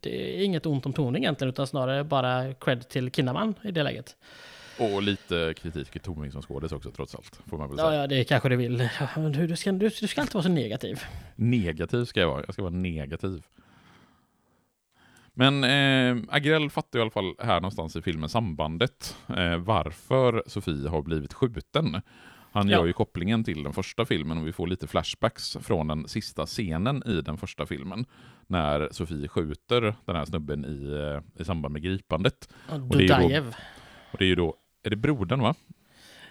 det 0.00 0.40
är 0.40 0.44
inget 0.44 0.66
ont 0.66 0.86
om 0.86 0.92
Tornving 0.92 1.24
egentligen, 1.24 1.52
utan 1.52 1.66
snarare 1.66 2.04
bara 2.04 2.54
cred 2.54 2.88
till 2.88 3.10
Kinnaman 3.10 3.54
i 3.62 3.70
det 3.70 3.82
läget. 3.82 4.16
Och 4.78 5.02
lite 5.02 5.54
kritik 5.56 5.90
till 5.90 6.00
Tornving 6.00 6.32
som 6.32 6.42
skådis 6.42 6.72
också 6.72 6.90
trots 6.90 7.14
allt, 7.14 7.40
får 7.46 7.58
man 7.58 7.68
väl 7.68 7.78
säga. 7.78 7.94
Ja, 7.94 8.00
ja 8.00 8.06
det 8.06 8.24
kanske 8.24 8.48
du 8.48 8.56
vill. 8.56 8.78
Du, 9.16 9.46
du, 9.46 9.56
ska, 9.56 9.72
du, 9.72 9.88
du 9.88 10.06
ska 10.06 10.20
alltid 10.20 10.34
vara 10.34 10.42
så 10.42 10.48
negativ. 10.48 11.02
Negativ 11.36 12.04
ska 12.04 12.20
jag 12.20 12.28
vara. 12.28 12.44
Jag 12.46 12.54
ska 12.54 12.62
vara 12.62 12.74
negativ. 12.74 13.42
Men 15.38 15.64
eh, 15.64 16.24
Agrell 16.28 16.70
fattar 16.70 16.98
i 16.98 17.02
alla 17.02 17.10
fall 17.10 17.34
här 17.38 17.60
någonstans 17.60 17.96
i 17.96 18.02
filmen 18.02 18.28
sambandet 18.28 19.16
eh, 19.36 19.56
varför 19.56 20.42
Sofie 20.46 20.88
har 20.88 21.02
blivit 21.02 21.32
skjuten. 21.32 22.00
Han 22.52 22.68
ja. 22.68 22.78
gör 22.78 22.86
ju 22.86 22.92
kopplingen 22.92 23.44
till 23.44 23.62
den 23.62 23.72
första 23.72 24.04
filmen 24.04 24.38
och 24.38 24.46
vi 24.46 24.52
får 24.52 24.66
lite 24.66 24.86
flashbacks 24.86 25.56
från 25.60 25.86
den 25.86 26.08
sista 26.08 26.46
scenen 26.46 27.02
i 27.06 27.20
den 27.20 27.36
första 27.36 27.66
filmen. 27.66 28.04
När 28.46 28.88
Sofie 28.90 29.28
skjuter 29.28 29.94
den 30.04 30.16
här 30.16 30.24
snubben 30.24 30.64
i, 30.64 30.92
eh, 30.92 31.40
i 31.42 31.44
samband 31.44 31.72
med 31.72 31.82
gripandet. 31.82 32.48
Och, 32.68 32.96
det 32.96 33.04
är 33.04 33.40
då, 33.40 33.46
och 34.12 34.18
det 34.18 34.24
är 34.24 34.28
ju 34.28 34.34
då, 34.34 34.54
är 34.82 34.90
det 34.90 34.96
brodern 34.96 35.40
va? 35.40 35.54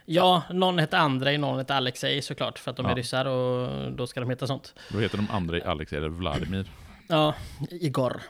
Ja, 0.05 0.43
någon 0.51 0.79
heter 0.79 0.97
Andrei, 0.97 1.37
någon 1.37 1.59
heter 1.59 1.75
Alexej 1.75 2.21
såklart, 2.21 2.59
för 2.59 2.71
att 2.71 2.77
de 2.77 2.85
ja. 2.85 2.91
är 2.91 2.95
ryssar 2.95 3.25
och 3.25 3.91
då 3.91 4.07
ska 4.07 4.19
de 4.19 4.29
heta 4.29 4.47
sånt. 4.47 4.73
Då 4.91 4.99
heter 4.99 5.17
de 5.17 5.27
Andrei, 5.31 5.61
Alexej 5.61 5.97
eller 5.97 6.09
Vladimir. 6.09 6.67
Ja, 7.07 7.35
Igor. 7.71 8.21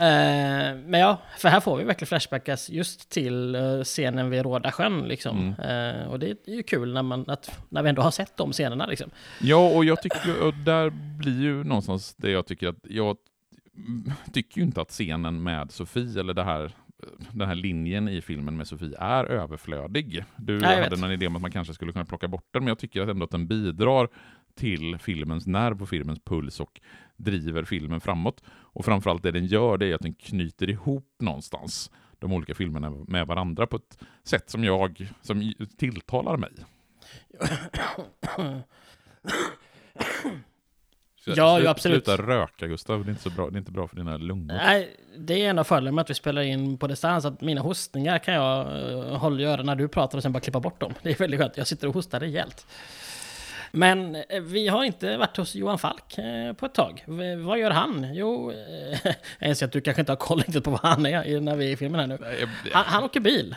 Eh, 0.00 0.76
men 0.86 1.00
ja, 1.00 1.22
för 1.38 1.48
här 1.48 1.60
får 1.60 1.76
vi 1.76 1.84
verkligen 1.84 2.06
flashbackas 2.06 2.70
just 2.70 3.10
till 3.10 3.56
uh, 3.56 3.82
scenen 3.84 4.30
vid 4.30 4.42
Råda 4.42 4.72
sjön. 4.72 5.08
Liksom. 5.08 5.54
Mm. 5.58 6.02
Uh, 6.02 6.08
och 6.08 6.18
det 6.18 6.48
är 6.48 6.54
ju 6.54 6.62
kul 6.62 6.92
när, 6.92 7.02
man, 7.02 7.24
att, 7.30 7.58
när 7.68 7.82
vi 7.82 7.88
ändå 7.88 8.02
har 8.02 8.10
sett 8.10 8.36
de 8.36 8.52
scenerna. 8.52 8.86
Liksom. 8.86 9.10
Ja, 9.40 9.70
och 9.76 9.84
jag 9.84 10.02
tycker, 10.02 10.42
och 10.42 10.54
där 10.54 10.90
blir 11.18 11.40
ju 11.40 11.64
någonstans 11.64 12.14
det 12.14 12.30
jag 12.30 12.46
tycker 12.46 12.68
att, 12.68 12.78
jag 12.82 13.16
tycker 14.32 14.58
ju 14.58 14.64
inte 14.64 14.80
att 14.80 14.90
scenen 14.90 15.42
med 15.42 15.70
Sofie, 15.70 16.20
eller 16.20 16.34
det 16.34 16.44
här 16.44 16.72
den 17.32 17.48
här 17.48 17.54
linjen 17.54 18.08
i 18.08 18.20
filmen 18.20 18.56
med 18.56 18.66
Sofie 18.66 18.98
är 18.98 19.24
överflödig. 19.24 20.24
Du 20.36 20.58
Nej, 20.58 20.82
hade 20.82 20.96
någon 20.96 21.12
idé 21.12 21.26
om 21.26 21.36
att 21.36 21.42
man 21.42 21.50
kanske 21.50 21.74
skulle 21.74 21.92
kunna 21.92 22.04
plocka 22.04 22.28
bort 22.28 22.48
den, 22.50 22.62
men 22.62 22.68
jag 22.68 22.78
tycker 22.78 23.06
ändå 23.06 23.24
att 23.24 23.30
den 23.30 23.46
bidrar 23.46 24.08
till 24.54 24.98
filmens 24.98 25.46
nerv 25.46 25.82
och 25.82 25.88
filmens 25.88 26.20
puls 26.24 26.60
och 26.60 26.80
driver 27.18 27.64
filmen 27.64 28.00
framåt. 28.00 28.42
Och 28.48 28.84
framförallt 28.84 29.22
det 29.22 29.30
den 29.30 29.46
gör 29.46 29.78
det 29.78 29.86
är 29.86 29.94
att 29.94 30.00
den 30.00 30.14
knyter 30.14 30.70
ihop 30.70 31.14
någonstans 31.18 31.90
de 32.18 32.32
olika 32.32 32.54
filmerna 32.54 32.90
med 32.90 33.26
varandra 33.26 33.66
på 33.66 33.76
ett 33.76 33.98
sätt 34.24 34.50
som 34.50 34.64
jag, 34.64 35.08
som 35.22 35.54
tilltalar 35.78 36.36
mig. 36.36 36.50
ja, 41.24 41.60
ja, 41.60 41.70
absolut. 41.70 42.04
Sluta 42.04 42.22
röka 42.22 42.66
Gustav, 42.66 43.04
det 43.04 43.08
är, 43.08 43.10
inte 43.10 43.22
så 43.22 43.30
bra, 43.30 43.50
det 43.50 43.56
är 43.56 43.58
inte 43.58 43.72
bra 43.72 43.88
för 43.88 43.96
dina 43.96 44.16
lungor. 44.16 44.54
Nej, 44.54 44.96
det 45.18 45.44
är 45.44 45.50
en 45.50 45.58
av 45.58 45.64
fördelarna 45.64 45.94
med 45.94 46.02
att 46.02 46.10
vi 46.10 46.14
spelar 46.14 46.42
in 46.42 46.78
på 46.78 46.86
distans, 46.86 47.24
att 47.24 47.40
mina 47.40 47.60
hostningar 47.60 48.18
kan 48.18 48.34
jag 48.34 48.66
uh, 48.66 49.16
hålla 49.16 49.40
göra 49.40 49.62
när 49.62 49.76
du 49.76 49.88
pratar 49.88 50.18
och 50.18 50.22
sen 50.22 50.32
bara 50.32 50.40
klippa 50.40 50.60
bort 50.60 50.80
dem. 50.80 50.94
Det 51.02 51.10
är 51.10 51.16
väldigt 51.16 51.40
skönt, 51.40 51.56
jag 51.56 51.66
sitter 51.66 51.88
och 51.88 51.94
hostar 51.94 52.20
rejält. 52.20 52.66
Men 53.78 54.14
eh, 54.14 54.40
vi 54.42 54.68
har 54.68 54.84
inte 54.84 55.16
varit 55.16 55.36
hos 55.36 55.54
Johan 55.54 55.78
Falk 55.78 56.18
eh, 56.18 56.52
på 56.52 56.66
ett 56.66 56.74
tag. 56.74 57.04
Vad 57.44 57.58
gör 57.58 57.70
han? 57.70 58.14
Jo, 58.14 58.52
eh, 58.52 58.98
jag 59.38 59.48
inser 59.48 59.66
att 59.66 59.72
du 59.72 59.80
kanske 59.80 60.02
inte 60.02 60.12
har 60.12 60.16
koll 60.16 60.38
riktigt 60.38 60.64
på 60.64 60.70
vad 60.70 60.80
han 60.80 61.06
är 61.06 61.40
när 61.40 61.56
vi 61.56 61.68
är 61.68 61.72
i 61.72 61.76
filmen 61.76 62.00
här 62.00 62.06
nu. 62.06 62.18
Han, 62.72 62.84
han 62.86 63.04
åker 63.04 63.20
bil. 63.20 63.56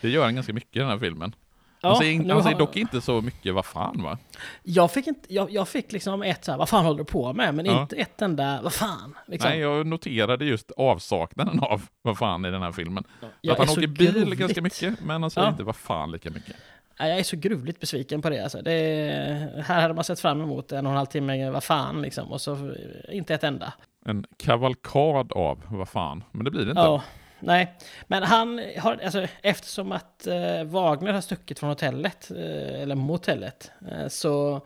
Det 0.00 0.08
gör 0.08 0.24
han 0.24 0.34
ganska 0.34 0.52
mycket 0.52 0.76
i 0.76 0.78
den 0.78 0.88
här 0.88 0.98
filmen. 0.98 1.34
Ja, 1.80 1.88
han 1.88 1.96
säger, 1.96 2.18
han 2.18 2.42
säger 2.42 2.54
har... 2.54 2.58
dock 2.58 2.76
inte 2.76 3.00
så 3.00 3.20
mycket 3.20 3.54
vad 3.54 3.66
fan 3.66 4.02
va? 4.02 4.18
Jag 4.62 4.92
fick, 4.92 5.06
inte, 5.06 5.34
jag, 5.34 5.50
jag 5.50 5.68
fick 5.68 5.92
liksom 5.92 6.22
ett 6.22 6.44
så 6.44 6.50
här, 6.50 6.58
vad 6.58 6.68
fan 6.68 6.84
håller 6.84 6.98
du 6.98 7.04
på 7.04 7.32
med? 7.32 7.54
Men 7.54 7.66
ja. 7.66 7.82
inte 7.82 7.96
ett 7.96 8.22
enda, 8.22 8.60
vad 8.62 8.72
fan? 8.72 9.18
Liksom. 9.26 9.50
Nej, 9.50 9.58
jag 9.60 9.86
noterade 9.86 10.44
just 10.44 10.70
avsaknaden 10.70 11.60
av 11.60 11.82
vad 12.02 12.18
fan 12.18 12.44
i 12.44 12.50
den 12.50 12.62
här 12.62 12.72
filmen. 12.72 13.04
Ja, 13.40 13.52
att 13.52 13.58
han 13.58 13.68
åker 13.68 13.86
bil 13.86 14.12
gruvligt. 14.12 14.40
ganska 14.40 14.62
mycket, 14.62 15.00
men 15.00 15.22
han 15.22 15.30
säger 15.30 15.48
inte 15.48 15.62
vad 15.62 15.76
fan 15.76 16.12
lika 16.12 16.30
mycket. 16.30 16.56
Jag 16.98 17.18
är 17.18 17.22
så 17.22 17.36
gruvligt 17.36 17.80
besviken 17.80 18.22
på 18.22 18.30
det. 18.30 18.40
Alltså. 18.40 18.62
det 18.62 19.64
här 19.66 19.80
hade 19.80 19.94
man 19.94 20.04
sett 20.04 20.20
fram 20.20 20.40
emot 20.40 20.72
en 20.72 20.86
och 20.86 20.92
en 20.92 20.96
halv 20.96 21.06
timme, 21.06 21.50
vad 21.50 21.64
fan 21.64 22.02
liksom. 22.02 22.32
Och 22.32 22.40
så 22.40 22.74
inte 23.08 23.34
ett 23.34 23.44
enda. 23.44 23.72
En 24.04 24.24
kavalkad 24.36 25.32
av 25.32 25.62
vad 25.68 25.88
fan, 25.88 26.24
men 26.32 26.44
det 26.44 26.50
blir 26.50 26.64
det 26.64 26.70
inte. 26.70 26.82
Ja, 26.82 27.02
nej. 27.40 27.74
Men 28.06 28.22
han 28.22 28.62
har, 28.78 29.00
alltså 29.04 29.26
eftersom 29.42 29.92
att 29.92 30.26
eh, 30.26 30.64
Wagner 30.64 31.12
har 31.12 31.20
stuckit 31.20 31.58
från 31.58 31.68
hotellet, 31.68 32.30
eh, 32.30 32.82
eller 32.82 32.94
motellet, 32.94 33.70
eh, 33.90 34.08
så 34.08 34.60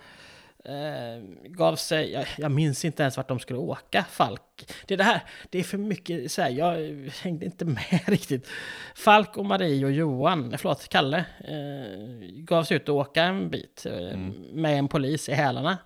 eh, 0.65 1.23
gav 1.45 1.77
sig, 1.77 2.13
jag, 2.13 2.27
jag, 2.37 2.51
minns 2.51 2.85
inte 2.85 3.03
ens 3.03 3.17
vart 3.17 3.29
de 3.29 3.39
skulle 3.39 3.59
åka, 3.59 4.05
Falk. 4.11 4.43
Det 4.87 4.95
är 4.95 4.99
det 4.99 5.05
här, 5.05 5.21
det 5.51 5.59
är 5.59 5.63
för 5.63 5.79
mycket, 5.79 6.33
så 6.33 6.43
här, 6.43 6.51
jag 6.51 7.11
hängde 7.23 7.45
inte 7.45 7.65
med 7.65 8.01
riktigt. 8.07 8.49
Falk 8.95 9.37
och 9.37 9.47
Marie 9.47 9.85
och 9.85 9.93
Johan, 9.93 10.55
förlåt, 10.59 10.89
Kalle, 10.89 11.25
eh, 11.45 12.29
gav 12.37 12.65
sig 12.65 12.77
ut 12.77 12.89
och 12.89 12.97
åka 12.97 13.23
en 13.23 13.51
bit 13.51 13.87
eh, 13.87 14.13
mm. 14.13 14.31
med 14.53 14.79
en 14.79 14.89
polis 14.89 15.29
i 15.29 15.33
hälarna. 15.33 15.79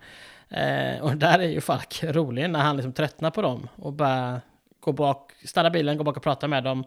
Eh, 0.49 1.01
och 1.01 1.17
där 1.17 1.39
är 1.39 1.47
ju 1.49 1.61
Falk 1.61 2.03
rolig 2.03 2.49
när 2.49 2.59
han 2.59 2.75
liksom 2.75 2.93
tröttnar 2.93 3.31
på 3.31 3.41
dem 3.41 3.67
och 3.75 3.93
bara 3.93 4.41
går 4.79 4.93
bak, 4.93 5.31
stannar 5.45 5.69
bilen, 5.69 5.97
går 5.97 6.05
bak 6.05 6.17
och 6.17 6.23
pratar 6.23 6.47
med 6.47 6.63
dem. 6.63 6.83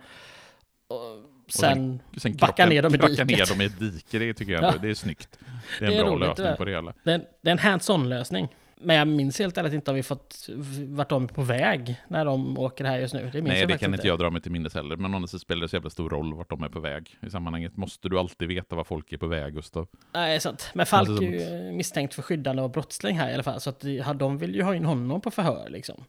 Och, 1.55 1.61
sen, 1.61 2.03
sen 2.17 2.37
backa 2.37 2.67
ner 2.67 2.83
dem 2.83 2.95
i 2.95 2.99
diket. 2.99 3.27
ner 3.27 3.49
dem 3.49 3.61
i 3.61 3.65
ett 3.65 3.79
dike, 3.79 4.19
det 4.19 4.35
tycker 4.35 4.53
jag 4.53 4.65
ja. 4.65 4.75
det 4.83 4.91
är 4.91 4.95
snyggt. 4.95 5.39
Det 5.79 5.85
är 5.85 5.89
en 5.89 5.95
det 5.95 6.01
är 6.01 6.05
bra 6.05 6.13
roligt, 6.13 6.39
lösning 6.39 6.57
på 6.57 6.65
det 6.65 6.71
hela. 6.71 6.95
Det 7.05 7.13
är, 7.13 7.19
det 7.43 7.51
är 7.51 7.53
en 7.53 7.59
hands-on 7.59 8.09
lösning. 8.09 8.49
Men 8.83 8.97
jag 8.97 9.09
minns 9.09 9.39
helt 9.39 9.59
ärligt 9.59 9.73
inte 9.73 9.91
om 9.91 9.95
vi 9.95 10.03
fått 10.03 10.49
vart 10.87 11.09
de 11.09 11.25
är 11.25 11.29
på 11.29 11.43
väg 11.43 11.97
när 12.09 12.25
de 12.25 12.59
åker 12.59 12.85
här 12.85 12.99
just 12.99 13.15
nu. 13.15 13.31
Det 13.33 13.43
Nej, 13.43 13.67
det 13.67 13.79
kan 13.79 13.95
inte 13.95 14.07
jag 14.07 14.19
dra 14.19 14.31
mig 14.31 14.43
till 14.43 14.53
minnes 14.53 14.75
heller. 14.75 14.97
Men 14.97 15.23
det 15.23 15.29
spelar 15.29 15.63
det 15.63 15.69
så 15.69 15.77
jävla 15.77 15.91
stor 15.91 16.11
roll 16.11 16.35
vart 16.35 16.51
de 16.51 16.63
är 16.63 16.69
på 16.69 16.81
väg. 16.81 17.19
I 17.27 17.31
sammanhanget 17.31 17.77
måste 17.77 18.09
du 18.09 18.19
alltid 18.19 18.49
veta 18.49 18.77
var 18.77 18.85
folk 18.85 19.13
är 19.13 19.17
på 19.17 19.27
väg, 19.27 19.55
Gustav. 19.55 19.89
Nej, 20.13 20.41
sant. 20.41 20.71
Men 20.75 20.87
Falk 20.87 21.23
är 21.23 21.27
ju 21.27 21.73
misstänkt 21.73 22.15
för 22.15 22.23
skyddande 22.23 22.63
av 22.63 22.73
brottsling 22.73 23.19
här 23.19 23.31
i 23.31 23.35
alla 23.35 23.43
fall. 23.43 23.61
Så 23.61 23.71
att 23.71 23.85
de 24.15 24.39
vill 24.39 24.55
ju 24.55 24.63
ha 24.63 24.75
in 24.75 24.85
honom 24.85 25.21
på 25.21 25.31
förhör 25.31 25.69
liksom. 25.69 26.05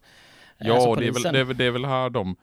Ja, 0.58 0.74
alltså, 0.74 0.96
det, 0.96 1.08
är 1.08 1.12
väl, 1.12 1.34
det, 1.34 1.40
är, 1.40 1.54
det 1.54 1.66
är 1.66 1.72
väl 1.72 1.86
här 1.86 2.10
de 2.10 2.36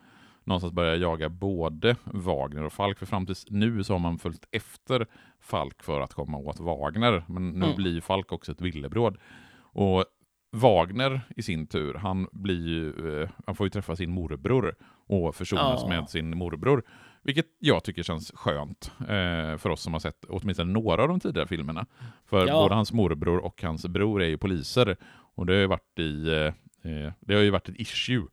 någonstans 0.49 0.73
börjar 0.73 0.95
jaga 0.95 1.29
både 1.29 1.95
Wagner 2.03 2.63
och 2.63 2.73
Falk. 2.73 2.99
För 2.99 3.05
fram 3.05 3.25
tills 3.25 3.45
nu 3.49 3.83
så 3.83 3.93
har 3.93 3.99
man 3.99 4.17
följt 4.19 4.47
efter 4.51 5.07
Falk 5.39 5.83
för 5.83 6.01
att 6.01 6.13
komma 6.13 6.37
åt 6.37 6.59
Wagner. 6.59 7.23
Men 7.27 7.49
nu 7.49 7.65
mm. 7.65 7.75
blir 7.75 8.01
Falk 8.01 8.31
också 8.31 8.51
ett 8.51 8.61
villebråd. 8.61 9.17
Och 9.61 10.05
Wagner 10.51 11.21
i 11.35 11.41
sin 11.41 11.67
tur, 11.67 11.93
han, 11.93 12.27
blir 12.31 13.05
eh, 13.21 13.29
han 13.45 13.55
får 13.55 13.65
ju 13.65 13.69
träffa 13.69 13.95
sin 13.95 14.11
morbror 14.11 14.75
och 15.07 15.35
försonas 15.35 15.81
ja. 15.83 15.89
med 15.89 16.09
sin 16.09 16.37
morbror. 16.37 16.83
Vilket 17.23 17.45
jag 17.59 17.83
tycker 17.83 18.03
känns 18.03 18.31
skönt 18.35 18.91
eh, 18.99 19.57
för 19.57 19.69
oss 19.69 19.81
som 19.81 19.93
har 19.93 19.99
sett 19.99 20.25
åtminstone 20.29 20.71
några 20.71 21.01
av 21.01 21.07
de 21.07 21.19
tidigare 21.19 21.47
filmerna. 21.47 21.85
För 22.25 22.47
ja. 22.47 22.53
både 22.53 22.75
hans 22.75 22.93
morbror 22.93 23.37
och 23.37 23.63
hans 23.63 23.87
bror 23.87 24.21
är 24.21 24.27
ju 24.27 24.37
poliser. 24.37 24.97
Och 25.35 25.45
det 25.45 25.53
har 25.53 25.59
ju 25.59 25.67
varit, 25.67 25.99
i, 25.99 26.27
eh, 26.27 26.91
eh 26.91 27.13
det 27.19 27.35
har 27.35 27.41
ju 27.41 27.49
varit 27.49 27.69
ett 27.69 27.79
issue 27.79 28.25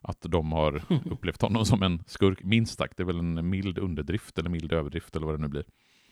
att 0.00 0.18
de 0.20 0.52
har 0.52 0.82
upplevt 1.10 1.42
honom 1.42 1.64
som 1.64 1.82
en 1.82 2.02
skurk, 2.06 2.42
minst 2.42 2.78
sagt. 2.78 2.96
Det 2.96 3.02
är 3.02 3.04
väl 3.04 3.18
en 3.18 3.50
mild 3.50 3.78
underdrift 3.78 4.38
eller 4.38 4.50
mild 4.50 4.72
överdrift 4.72 5.16
eller 5.16 5.26
vad 5.26 5.34
det 5.34 5.42
nu 5.42 5.48
blir. 5.48 5.64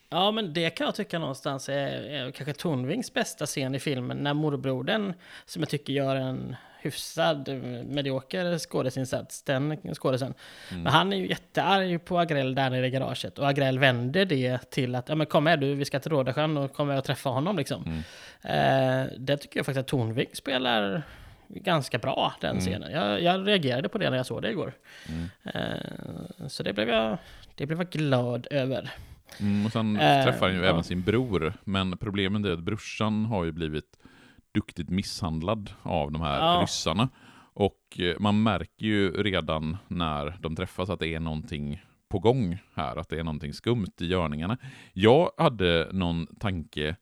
Ja, 0.08 0.30
men 0.30 0.52
det 0.52 0.70
kan 0.70 0.84
jag 0.84 0.94
tycka 0.94 1.18
någonstans 1.18 1.68
är, 1.68 1.88
är 1.88 2.30
kanske 2.30 2.52
Tornvings 2.52 3.12
bästa 3.12 3.46
scen 3.46 3.74
i 3.74 3.78
filmen. 3.78 4.16
När 4.16 4.34
morbrodern, 4.34 5.14
som 5.44 5.62
jag 5.62 5.68
tycker 5.68 5.92
gör 5.92 6.16
en 6.16 6.56
hyfsad 6.80 7.48
medioker 7.86 8.58
skådesinsats, 8.58 9.42
den 9.42 9.94
skådisen. 9.94 10.34
Mm. 10.70 10.82
Men 10.82 10.92
han 10.92 11.12
är 11.12 11.16
ju 11.16 11.28
jättearg 11.28 12.04
på 12.04 12.18
Agrell 12.18 12.54
där 12.54 12.70
nere 12.70 12.86
i 12.86 12.90
garaget. 12.90 13.38
Och 13.38 13.48
Agrell 13.48 13.78
vänder 13.78 14.24
det 14.24 14.70
till 14.70 14.94
att, 14.94 15.08
ja 15.08 15.14
men 15.14 15.26
kom 15.26 15.44
med 15.44 15.60
du, 15.60 15.74
vi 15.74 15.84
ska 15.84 16.00
till 16.00 16.10
Rådasjön 16.10 16.56
och 16.56 16.72
kom 16.72 16.88
med 16.88 16.98
och 16.98 17.04
träffa 17.04 17.28
honom 17.28 17.56
liksom. 17.56 17.84
Mm. 17.84 17.98
Eh, 18.42 19.12
det 19.18 19.36
tycker 19.36 19.58
jag 19.58 19.66
faktiskt 19.66 19.80
att 19.80 19.88
Tornving 19.88 20.28
spelar 20.32 21.02
ganska 21.48 21.98
bra, 21.98 22.34
den 22.40 22.50
mm. 22.50 22.60
scenen. 22.60 22.92
Jag, 22.92 23.22
jag, 23.22 23.46
reagerade 23.46 23.88
på 23.88 23.98
det 23.98 24.10
när 24.10 24.16
jag 24.16 24.26
såg 24.26 24.42
det 24.42 24.50
igår. 24.50 24.72
Mm. 25.08 25.28
Eh, 25.44 26.48
så 26.48 26.62
det 26.62 26.72
blev, 26.72 26.88
jag, 26.88 27.18
det 27.54 27.66
blev 27.66 27.78
jag 27.78 27.90
glad 27.90 28.46
över. 28.50 28.90
Mm, 29.40 29.66
och 29.66 29.72
sen 29.72 29.96
eh, 29.96 30.24
träffar 30.24 30.46
han 30.46 30.56
ju 30.56 30.62
ja. 30.62 30.70
även 30.70 30.84
sin 30.84 31.02
bror, 31.02 31.52
men 31.64 31.98
problemet 31.98 32.46
är 32.46 32.50
att 32.50 32.62
brorsan 32.62 33.24
har 33.24 33.44
ju 33.44 33.52
blivit 33.52 33.98
duktigt 34.52 34.88
misshandlad 34.88 35.70
av 35.82 36.12
de 36.12 36.22
här 36.22 36.38
ja. 36.40 36.62
ryssarna. 36.62 37.08
Och 37.54 38.00
eh, 38.00 38.14
man 38.18 38.42
märker 38.42 38.86
ju 38.86 39.22
redan 39.22 39.76
när 39.88 40.36
de 40.40 40.56
träffas 40.56 40.90
att 40.90 41.00
det 41.00 41.14
är 41.14 41.20
någonting 41.20 41.82
på 42.08 42.18
gång 42.18 42.58
här, 42.74 42.96
att 42.96 43.08
det 43.08 43.18
är 43.18 43.24
någonting 43.24 43.52
skumt 43.52 43.92
i 44.00 44.06
görningarna. 44.06 44.58
Jag 44.92 45.30
hade 45.38 45.88
någon 45.92 46.26
tanke 46.26 46.96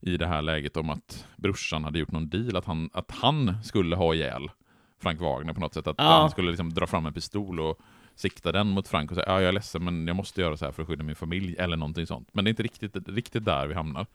i 0.00 0.16
det 0.16 0.26
här 0.26 0.42
läget 0.42 0.76
om 0.76 0.90
att 0.90 1.26
brorsan 1.36 1.84
hade 1.84 1.98
gjort 1.98 2.10
någon 2.10 2.28
deal, 2.28 2.56
att 2.56 2.64
han, 2.64 2.90
att 2.92 3.10
han 3.10 3.64
skulle 3.64 3.96
ha 3.96 4.14
ihjäl 4.14 4.50
Frank 4.98 5.20
Wagner 5.20 5.52
på 5.52 5.60
något 5.60 5.74
sätt. 5.74 5.86
Att 5.86 5.96
ja. 5.98 6.04
han 6.04 6.30
skulle 6.30 6.50
liksom 6.50 6.74
dra 6.74 6.86
fram 6.86 7.06
en 7.06 7.12
pistol 7.12 7.60
och 7.60 7.78
sikta 8.14 8.52
den 8.52 8.66
mot 8.66 8.88
Frank 8.88 9.10
och 9.10 9.14
säga 9.14 9.26
ja, 9.28 9.40
jag 9.40 9.48
är 9.48 9.52
ledsen 9.52 9.84
men 9.84 10.06
jag 10.06 10.16
måste 10.16 10.40
göra 10.40 10.56
så 10.56 10.64
här 10.64 10.72
för 10.72 10.82
att 10.82 10.88
skydda 10.88 11.04
min 11.04 11.16
familj 11.16 11.56
eller 11.58 11.76
någonting 11.76 12.06
sånt. 12.06 12.28
Men 12.32 12.44
det 12.44 12.48
är 12.48 12.52
inte 12.52 12.62
riktigt, 12.62 13.08
riktigt 13.08 13.44
där 13.44 13.66
vi 13.66 13.74
hamnar. 13.74 14.06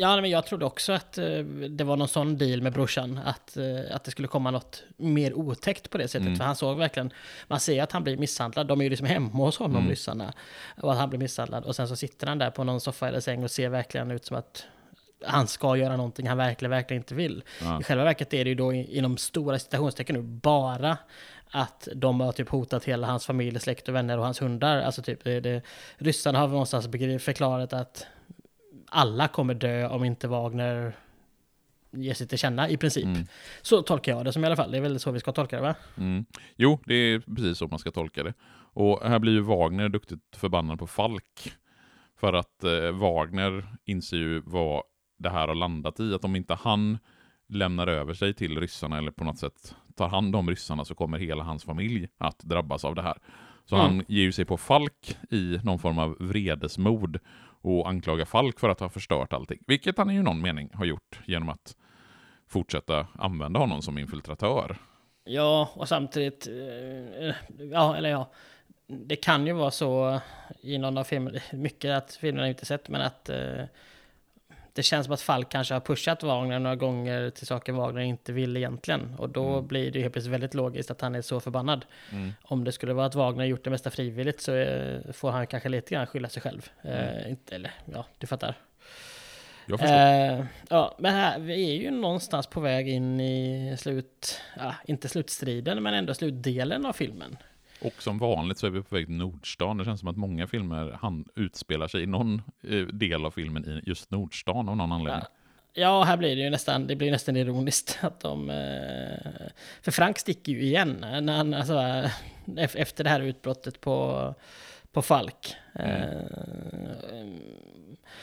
Ja, 0.00 0.20
men 0.20 0.30
jag 0.30 0.46
trodde 0.46 0.64
också 0.64 0.92
att 0.92 1.18
uh, 1.18 1.44
det 1.68 1.84
var 1.84 1.96
någon 1.96 2.08
sån 2.08 2.38
deal 2.38 2.62
med 2.62 2.72
brorsan. 2.72 3.20
Att, 3.24 3.56
uh, 3.56 3.94
att 3.94 4.04
det 4.04 4.10
skulle 4.10 4.28
komma 4.28 4.50
något 4.50 4.82
mer 4.96 5.34
otäckt 5.34 5.90
på 5.90 5.98
det 5.98 6.08
sättet. 6.08 6.26
Mm. 6.26 6.36
För 6.36 6.44
han 6.44 6.56
såg 6.56 6.78
verkligen, 6.78 7.10
man 7.48 7.60
ser 7.60 7.82
att 7.82 7.92
han 7.92 8.04
blir 8.04 8.16
misshandlad. 8.16 8.66
De 8.66 8.80
är 8.80 8.84
ju 8.84 8.90
liksom 8.90 9.06
hemma 9.06 9.44
hos 9.44 9.58
honom, 9.58 9.76
mm. 9.76 9.88
ryssarna. 9.88 10.32
Och 10.76 10.92
att 10.92 10.98
han 10.98 11.08
blir 11.08 11.18
misshandlad. 11.18 11.64
Och 11.64 11.76
sen 11.76 11.88
så 11.88 11.96
sitter 11.96 12.26
han 12.26 12.38
där 12.38 12.50
på 12.50 12.64
någon 12.64 12.80
soffa 12.80 13.08
eller 13.08 13.20
säng 13.20 13.44
och 13.44 13.50
ser 13.50 13.68
verkligen 13.68 14.10
ut 14.10 14.24
som 14.24 14.36
att 14.36 14.66
han 15.26 15.46
ska 15.46 15.76
göra 15.76 15.96
någonting 15.96 16.28
han 16.28 16.38
verkligen, 16.38 16.70
verkligen 16.70 17.00
inte 17.00 17.14
vill. 17.14 17.42
Ja. 17.62 17.80
I 17.80 17.84
själva 17.84 18.04
verket 18.04 18.34
är 18.34 18.44
det 18.44 18.48
ju 18.48 18.54
då 18.54 18.72
inom 18.72 19.16
stora 19.16 19.58
citationstecken 19.58 20.16
nu 20.16 20.22
bara 20.22 20.98
att 21.50 21.88
de 21.94 22.20
har 22.20 22.32
typ 22.32 22.48
hotat 22.48 22.84
hela 22.84 23.06
hans 23.06 23.26
familj, 23.26 23.60
släkt 23.60 23.88
och 23.88 23.94
vänner 23.94 24.18
och 24.18 24.24
hans 24.24 24.42
hundar. 24.42 24.80
Alltså 24.80 25.02
typ, 25.02 25.24
det, 25.24 25.40
det, 25.40 25.62
ryssarna 25.96 26.38
har 26.38 26.48
någonstans 26.48 26.86
förklarat 27.24 27.72
att 27.72 28.06
alla 28.88 29.28
kommer 29.28 29.54
dö 29.54 29.88
om 29.88 30.04
inte 30.04 30.28
Wagner 30.28 30.96
ger 31.90 32.14
sig 32.14 32.28
till 32.28 32.38
känna 32.38 32.68
i 32.68 32.76
princip. 32.76 33.04
Mm. 33.04 33.26
Så 33.62 33.82
tolkar 33.82 34.12
jag 34.12 34.24
det 34.24 34.32
som 34.32 34.44
i 34.44 34.46
alla 34.46 34.56
fall. 34.56 34.70
Det 34.70 34.76
är 34.76 34.82
väl 34.82 35.00
så 35.00 35.10
vi 35.10 35.20
ska 35.20 35.32
tolka 35.32 35.56
det 35.56 35.62
va? 35.62 35.74
Mm. 35.96 36.24
Jo, 36.56 36.78
det 36.84 36.94
är 36.94 37.20
precis 37.20 37.58
så 37.58 37.68
man 37.68 37.78
ska 37.78 37.90
tolka 37.90 38.22
det. 38.22 38.34
Och 38.72 39.08
här 39.08 39.18
blir 39.18 39.32
ju 39.32 39.40
Wagner 39.40 39.88
duktigt 39.88 40.36
förbannad 40.36 40.78
på 40.78 40.86
Falk. 40.86 41.52
För 42.20 42.32
att 42.32 42.64
eh, 42.64 42.90
Wagner 42.92 43.66
inser 43.84 44.16
ju 44.16 44.42
vad 44.46 44.82
det 45.18 45.30
här 45.30 45.48
har 45.48 45.54
landat 45.54 46.00
i. 46.00 46.14
Att 46.14 46.24
om 46.24 46.36
inte 46.36 46.54
han 46.54 46.98
lämnar 47.48 47.86
över 47.86 48.14
sig 48.14 48.34
till 48.34 48.60
ryssarna 48.60 48.98
eller 48.98 49.10
på 49.10 49.24
något 49.24 49.38
sätt 49.38 49.74
tar 49.96 50.08
hand 50.08 50.36
om 50.36 50.48
ryssarna 50.48 50.84
så 50.84 50.94
kommer 50.94 51.18
hela 51.18 51.42
hans 51.44 51.64
familj 51.64 52.08
att 52.18 52.38
drabbas 52.38 52.84
av 52.84 52.94
det 52.94 53.02
här. 53.02 53.18
Så 53.64 53.74
mm. 53.74 53.86
han 53.86 54.04
ger 54.08 54.30
sig 54.30 54.44
på 54.44 54.56
Falk 54.56 55.16
i 55.30 55.58
någon 55.64 55.78
form 55.78 55.98
av 55.98 56.16
vredesmod 56.20 57.18
och 57.60 57.88
anklagar 57.88 58.24
Falk 58.24 58.60
för 58.60 58.68
att 58.68 58.80
ha 58.80 58.88
förstört 58.88 59.32
allting. 59.32 59.58
Vilket 59.66 59.98
han 59.98 60.10
i 60.10 60.22
någon 60.22 60.40
mening 60.40 60.70
har 60.74 60.84
gjort 60.84 61.20
genom 61.24 61.48
att 61.48 61.76
fortsätta 62.48 63.06
använda 63.14 63.60
honom 63.60 63.82
som 63.82 63.98
infiltratör. 63.98 64.76
Ja, 65.24 65.70
och 65.74 65.88
samtidigt, 65.88 66.46
eh, 66.46 67.34
ja, 67.72 67.96
eller 67.96 68.08
ja, 68.08 68.30
det 68.86 69.16
kan 69.16 69.46
ju 69.46 69.52
vara 69.52 69.70
så 69.70 70.20
i 70.60 70.78
någon 70.78 70.98
av 70.98 71.04
filmerna, 71.04 71.38
mycket 71.52 71.90
att 71.90 72.12
filmerna 72.14 72.48
inte 72.48 72.66
sett, 72.66 72.88
men 72.88 73.00
att 73.00 73.28
eh, 73.28 73.64
det 74.78 74.82
känns 74.82 75.04
som 75.04 75.14
att 75.14 75.20
Falk 75.20 75.48
kanske 75.48 75.74
har 75.74 75.80
pushat 75.80 76.22
Wagner 76.22 76.58
några 76.58 76.76
gånger 76.76 77.30
till 77.30 77.46
saker 77.46 77.72
Wagner 77.72 78.00
inte 78.00 78.32
vill 78.32 78.56
egentligen. 78.56 79.14
Och 79.18 79.28
då 79.28 79.52
mm. 79.52 79.66
blir 79.66 79.90
det 79.90 80.00
helt 80.00 80.12
plötsligt 80.12 80.32
väldigt 80.32 80.54
logiskt 80.54 80.90
att 80.90 81.00
han 81.00 81.14
är 81.14 81.22
så 81.22 81.40
förbannad. 81.40 81.84
Mm. 82.12 82.32
Om 82.42 82.64
det 82.64 82.72
skulle 82.72 82.92
vara 82.92 83.06
att 83.06 83.14
Wagner 83.14 83.44
gjort 83.44 83.64
det 83.64 83.70
mesta 83.70 83.90
frivilligt 83.90 84.40
så 84.40 84.54
eh, 84.54 85.12
får 85.12 85.30
han 85.30 85.46
kanske 85.46 85.68
lite 85.68 85.94
grann 85.94 86.06
skylla 86.06 86.28
sig 86.28 86.42
själv. 86.42 86.68
Mm. 86.82 86.98
Eh, 86.98 87.36
eller 87.50 87.70
ja, 87.94 88.06
du 88.18 88.26
fattar. 88.26 88.54
Jag 89.66 89.80
förstår. 89.80 89.96
Eh, 89.96 90.44
ja, 90.68 90.96
men 90.98 91.14
här, 91.14 91.38
vi 91.38 91.70
är 91.70 91.82
ju 91.82 91.90
någonstans 91.90 92.46
på 92.46 92.60
väg 92.60 92.88
in 92.88 93.20
i 93.20 93.76
slut, 93.78 94.40
ja, 94.56 94.74
inte 94.86 95.08
slutstriden, 95.08 95.82
men 95.82 95.94
ändå 95.94 96.14
slutdelen 96.14 96.86
av 96.86 96.92
filmen. 96.92 97.36
Och 97.80 98.02
som 98.02 98.18
vanligt 98.18 98.58
så 98.58 98.66
är 98.66 98.70
vi 98.70 98.82
på 98.82 98.94
väg 98.94 99.06
till 99.06 99.16
Nordstan. 99.16 99.76
Det 99.76 99.84
känns 99.84 100.00
som 100.00 100.08
att 100.08 100.16
många 100.16 100.46
filmer 100.46 100.98
han 101.00 101.24
utspelar 101.34 101.88
sig 101.88 102.02
i 102.02 102.06
någon 102.06 102.42
eh, 102.62 102.78
del 102.80 103.24
av 103.24 103.30
filmen 103.30 103.64
i 103.64 103.88
just 103.90 104.10
Nordstan 104.10 104.68
av 104.68 104.76
någon 104.76 104.92
anledning. 104.92 105.22
Ja. 105.22 105.34
Ja, 105.72 106.02
här 106.02 106.16
blir 106.16 106.36
det 106.36 106.42
ju 106.42 106.50
nästan, 106.50 106.86
det 106.86 106.96
blir 106.96 107.10
nästan 107.10 107.36
ironiskt 107.36 107.98
att 108.02 108.20
de... 108.20 108.50
Eh, 108.50 109.50
för 109.82 109.90
Frank 109.90 110.18
sticker 110.18 110.52
ju 110.52 110.62
igen 110.62 110.96
när 111.00 111.36
han, 111.36 111.54
alltså, 111.54 111.78
eh, 111.78 112.10
efter 112.56 113.04
det 113.04 113.10
här 113.10 113.20
utbrottet 113.20 113.80
på, 113.80 114.34
på 114.92 115.02
Falk. 115.02 115.54
Mm. 115.74 116.02
Eh, 116.02 116.88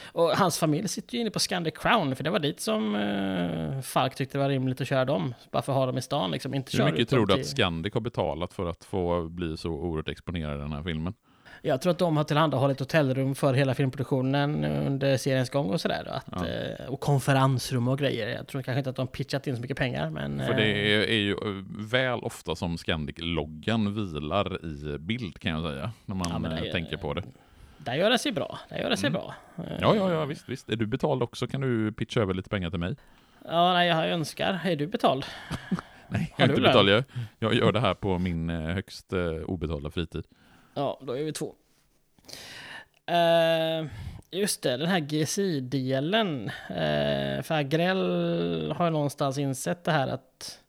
och 0.03 0.30
hans 0.30 0.59
familj 0.59 0.88
sitter 0.88 1.16
ju 1.16 1.22
inne 1.22 1.32
på 1.32 1.39
Scandic 1.39 1.74
Crown, 1.78 2.16
för 2.16 2.24
det 2.24 2.30
var 2.30 2.39
dit 2.39 2.59
som 2.59 2.95
uh, 2.95 3.82
Falk 3.82 4.16
tyckte 4.16 4.38
det 4.38 4.41
var 4.41 4.49
rimligt 4.49 4.82
att 4.82 4.88
köra 4.88 5.05
dem. 5.05 5.34
Bara 5.51 5.61
för 5.61 5.72
att 5.72 5.78
ha 5.78 5.86
dem 5.86 5.97
i 5.97 6.01
stan 6.01 6.32
liksom. 6.32 6.53
Inte 6.53 6.78
Hur 6.78 6.91
mycket 6.91 7.09
tror 7.09 7.26
du 7.26 7.34
till... 7.34 7.41
att 7.41 7.47
Scandic 7.47 7.93
har 7.93 8.01
betalat 8.01 8.53
för 8.53 8.66
att 8.66 8.86
få 8.86 9.30
bli 9.30 9.57
så 9.57 9.70
oerhört 9.70 10.09
exponerad 10.09 10.57
i 10.57 10.61
den 10.61 10.72
här 10.72 10.84
filmen? 10.84 11.13
Jag 11.61 11.81
tror 11.81 11.91
att 11.91 11.97
de 11.97 12.17
har 12.17 12.23
tillhandahållit 12.23 12.79
hotellrum 12.79 13.35
för 13.35 13.53
hela 13.53 13.73
filmproduktionen 13.73 14.65
under 14.65 15.17
seriens 15.17 15.49
gång 15.49 15.69
och 15.69 15.81
sådär. 15.81 16.21
ja. 16.31 16.47
Eh, 16.47 16.85
och 16.85 16.99
konferensrum 16.99 17.87
och 17.87 17.99
grejer. 17.99 18.27
Jag 18.27 18.47
tror 18.47 18.61
kanske 18.61 18.77
inte 18.77 18.89
att 18.89 18.95
de 18.95 19.07
pitchat 19.07 19.47
in 19.47 19.55
så 19.55 19.61
mycket 19.61 19.77
pengar. 19.77 20.09
Men, 20.09 20.45
för 20.45 20.53
det 20.53 20.93
är, 20.93 20.99
är 20.99 21.19
ju 21.19 21.35
väl 21.77 22.19
ofta 22.19 22.55
som 22.55 22.77
Scandic-loggan 22.77 23.93
vilar 23.95 24.65
i 24.65 24.97
bild 24.97 25.39
kan 25.39 25.51
jag 25.51 25.71
säga. 25.71 25.91
När 26.05 26.15
man 26.15 26.47
ja, 26.63 26.71
tänker 26.71 26.97
på 26.97 27.13
det. 27.13 27.23
Där 27.77 27.95
gör 27.95 28.09
det 28.09 28.17
sig 28.17 28.31
bra. 28.31 28.59
Där 28.69 28.77
gör 28.77 28.89
det 28.89 28.97
sig 28.97 29.07
mm. 29.07 29.21
bra. 29.21 29.35
Ja, 29.55 29.95
ja, 29.95 30.11
ja, 30.11 30.25
visst, 30.25 30.49
visst. 30.49 30.69
Är 30.69 30.75
du 30.75 30.85
betald 30.85 31.23
också 31.23 31.47
kan 31.47 31.61
du 31.61 31.91
pitcha 31.91 32.21
över 32.21 32.33
lite 32.33 32.49
pengar 32.49 32.69
till 32.69 32.79
mig. 32.79 32.95
Ja, 33.45 33.73
nej, 33.73 33.87
jag 33.87 34.09
önskar. 34.09 34.59
Är 34.65 34.75
du 34.75 34.87
betald? 34.87 35.25
nej, 36.07 36.33
jag 36.37 36.45
är 36.45 36.49
inte 36.49 36.61
betald. 36.61 36.89
Jag, 36.89 37.03
jag 37.39 37.53
gör 37.53 37.71
det 37.71 37.79
här 37.79 37.93
på 37.93 38.17
min 38.17 38.49
eh, 38.49 38.61
högst 38.61 39.13
obetalda 39.45 39.89
fritid. 39.89 40.23
Ja, 40.76 40.99
då 41.01 41.13
är 41.13 41.23
vi 41.23 41.34
två. 41.34 41.55
Uh, 43.11 43.88
just 44.32 44.61
det, 44.61 44.78
den 44.78 44.88
här 44.88 44.99
GSI-delen. 44.99 46.51
Uh, 46.69 47.41
för 47.41 47.51
Agrell 47.51 48.71
har 48.71 48.89
någonstans 48.89 49.38
insett 49.38 49.84
det 49.84 49.91
här 49.91 50.07
att 50.07 50.59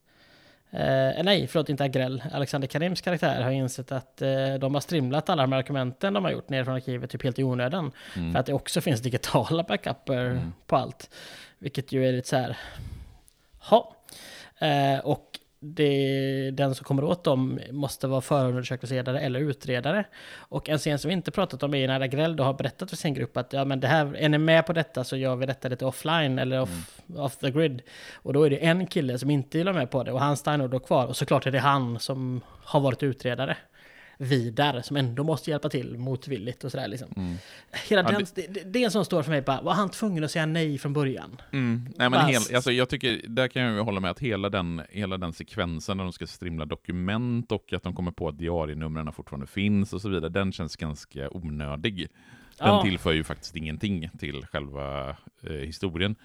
Eh, 0.71 1.25
nej, 1.25 1.47
förlåt, 1.47 1.69
inte 1.69 1.85
Agrell. 1.85 2.23
Alexander 2.33 2.69
Karims 2.69 3.01
karaktär 3.01 3.43
har 3.43 3.51
insett 3.51 3.93
att 3.93 4.23
eh, 4.23 4.55
de 4.55 4.75
har 4.75 4.81
strimlat 4.81 5.29
alla 5.29 5.43
de 5.43 5.53
här 5.53 5.59
argumenten 5.59 6.15
de 6.15 6.25
har 6.25 6.33
gjort 6.33 6.49
ner 6.49 6.65
från 6.65 6.75
arkivet 6.75 7.11
typ 7.11 7.23
helt 7.23 7.39
i 7.39 7.45
onödan. 7.45 7.93
Mm. 8.17 8.33
För 8.33 8.41
att 8.41 8.47
det 8.47 8.53
också 8.53 8.81
finns 8.81 9.01
digitala 9.01 9.63
backuper 9.63 10.25
mm. 10.25 10.53
på 10.67 10.77
allt. 10.77 11.11
Vilket 11.59 11.93
ju 11.93 12.09
är 12.09 12.13
lite 12.13 12.29
så 12.29 12.37
här... 12.37 12.57
Ha. 13.59 13.97
Eh, 14.59 14.99
och 14.99 15.39
det, 15.61 16.51
den 16.51 16.75
som 16.75 16.85
kommer 16.85 17.05
åt 17.05 17.25
dem 17.25 17.61
måste 17.71 18.07
vara 18.07 18.21
förundersökningsledare 18.21 19.21
eller 19.21 19.41
utredare. 19.41 20.05
Och 20.37 20.69
en 20.69 20.79
scen 20.79 20.99
som 20.99 21.09
vi 21.09 21.13
inte 21.13 21.31
pratat 21.31 21.63
om 21.63 21.75
är 21.75 21.89
när 21.89 22.01
Agrell 22.01 22.37
då 22.37 22.45
har 22.45 22.55
berättat 22.55 22.91
för 22.91 22.97
sin 22.97 23.15
grupp 23.15 23.37
att 23.37 23.53
ja, 23.53 23.65
men 23.65 23.81
det 23.81 23.87
här, 23.87 24.17
är 24.17 24.29
ni 24.29 24.39
med 24.39 24.67
på 24.67 24.73
detta 24.73 25.05
så 25.05 25.17
gör 25.17 25.37
vi 25.37 25.47
detta 25.47 25.69
lite 25.69 25.85
offline 25.87 26.39
eller 26.39 26.61
off, 26.61 27.01
mm. 27.09 27.23
off 27.23 27.37
the 27.37 27.51
grid. 27.51 27.83
Och 28.15 28.33
då 28.33 28.43
är 28.43 28.51
det 28.51 28.57
en 28.57 28.87
kille 28.87 29.19
som 29.19 29.31
inte 29.31 29.59
vill 29.59 29.67
vara 29.67 29.77
med 29.77 29.91
på 29.91 30.03
det 30.03 30.13
och 30.13 30.21
han 30.21 30.37
stannar 30.37 30.69
då 30.69 30.79
kvar. 30.79 31.07
Och 31.07 31.17
såklart 31.17 31.47
är 31.47 31.51
det 31.51 31.59
han 31.59 31.99
som 31.99 32.41
har 32.65 32.81
varit 32.81 33.03
utredare. 33.03 33.57
Vidar 34.19 34.83
som 34.83 34.97
ändå 34.97 35.25
måste 35.25 35.51
hjälpa 35.51 35.69
till 35.69 35.99
motvilligt 35.99 36.64
och 36.64 36.71
sådär 36.71 36.89
liksom. 36.89 37.09
Mm. 37.17 37.37
Hela 37.89 38.03
ja, 38.03 38.11
den, 38.11 38.27
det, 38.35 38.73
det, 38.73 38.79
är 38.79 38.85
en 38.85 38.91
sån 38.91 39.05
står 39.05 39.23
för 39.23 39.31
mig 39.31 39.43
bara, 39.43 39.62
var 39.62 39.73
han 39.73 39.91
tvungen 39.91 40.25
att 40.25 40.31
säga 40.31 40.47
nej 40.47 40.79
från 40.79 40.93
början? 40.93 41.41
Mm. 41.53 41.89
Nej 41.97 42.11
men 42.11 42.27
hel, 42.27 42.43
alltså, 42.55 42.73
jag 42.73 42.89
tycker, 42.89 43.21
där 43.29 43.49
kan 43.49 43.62
jag 43.62 43.85
hålla 43.85 44.01
med 44.01 44.11
att 44.11 44.19
hela 44.19 44.49
den, 44.49 44.83
hela 44.91 45.19
den 45.19 45.33
sekvensen 45.33 45.97
när 45.97 46.05
de 46.05 46.12
ska 46.12 46.27
strimla 46.27 46.64
dokument 46.64 47.53
och 47.53 47.73
att 47.73 47.83
de 47.83 47.95
kommer 47.95 48.12
på 48.12 48.29
att 48.29 48.39
diarienumren 48.39 49.12
fortfarande 49.12 49.47
finns 49.47 49.93
och 49.93 50.01
så 50.01 50.09
vidare, 50.09 50.29
den 50.29 50.53
känns 50.53 50.77
ganska 50.77 51.31
onödig. 51.31 52.09
Den 52.59 52.69
ja. 52.69 52.83
tillför 52.83 53.12
ju 53.12 53.25
faktiskt 53.25 53.57
ingenting 53.57 54.11
till 54.19 54.47
själva 54.47 55.09
eh, 55.43 55.53
historien. 55.53 56.17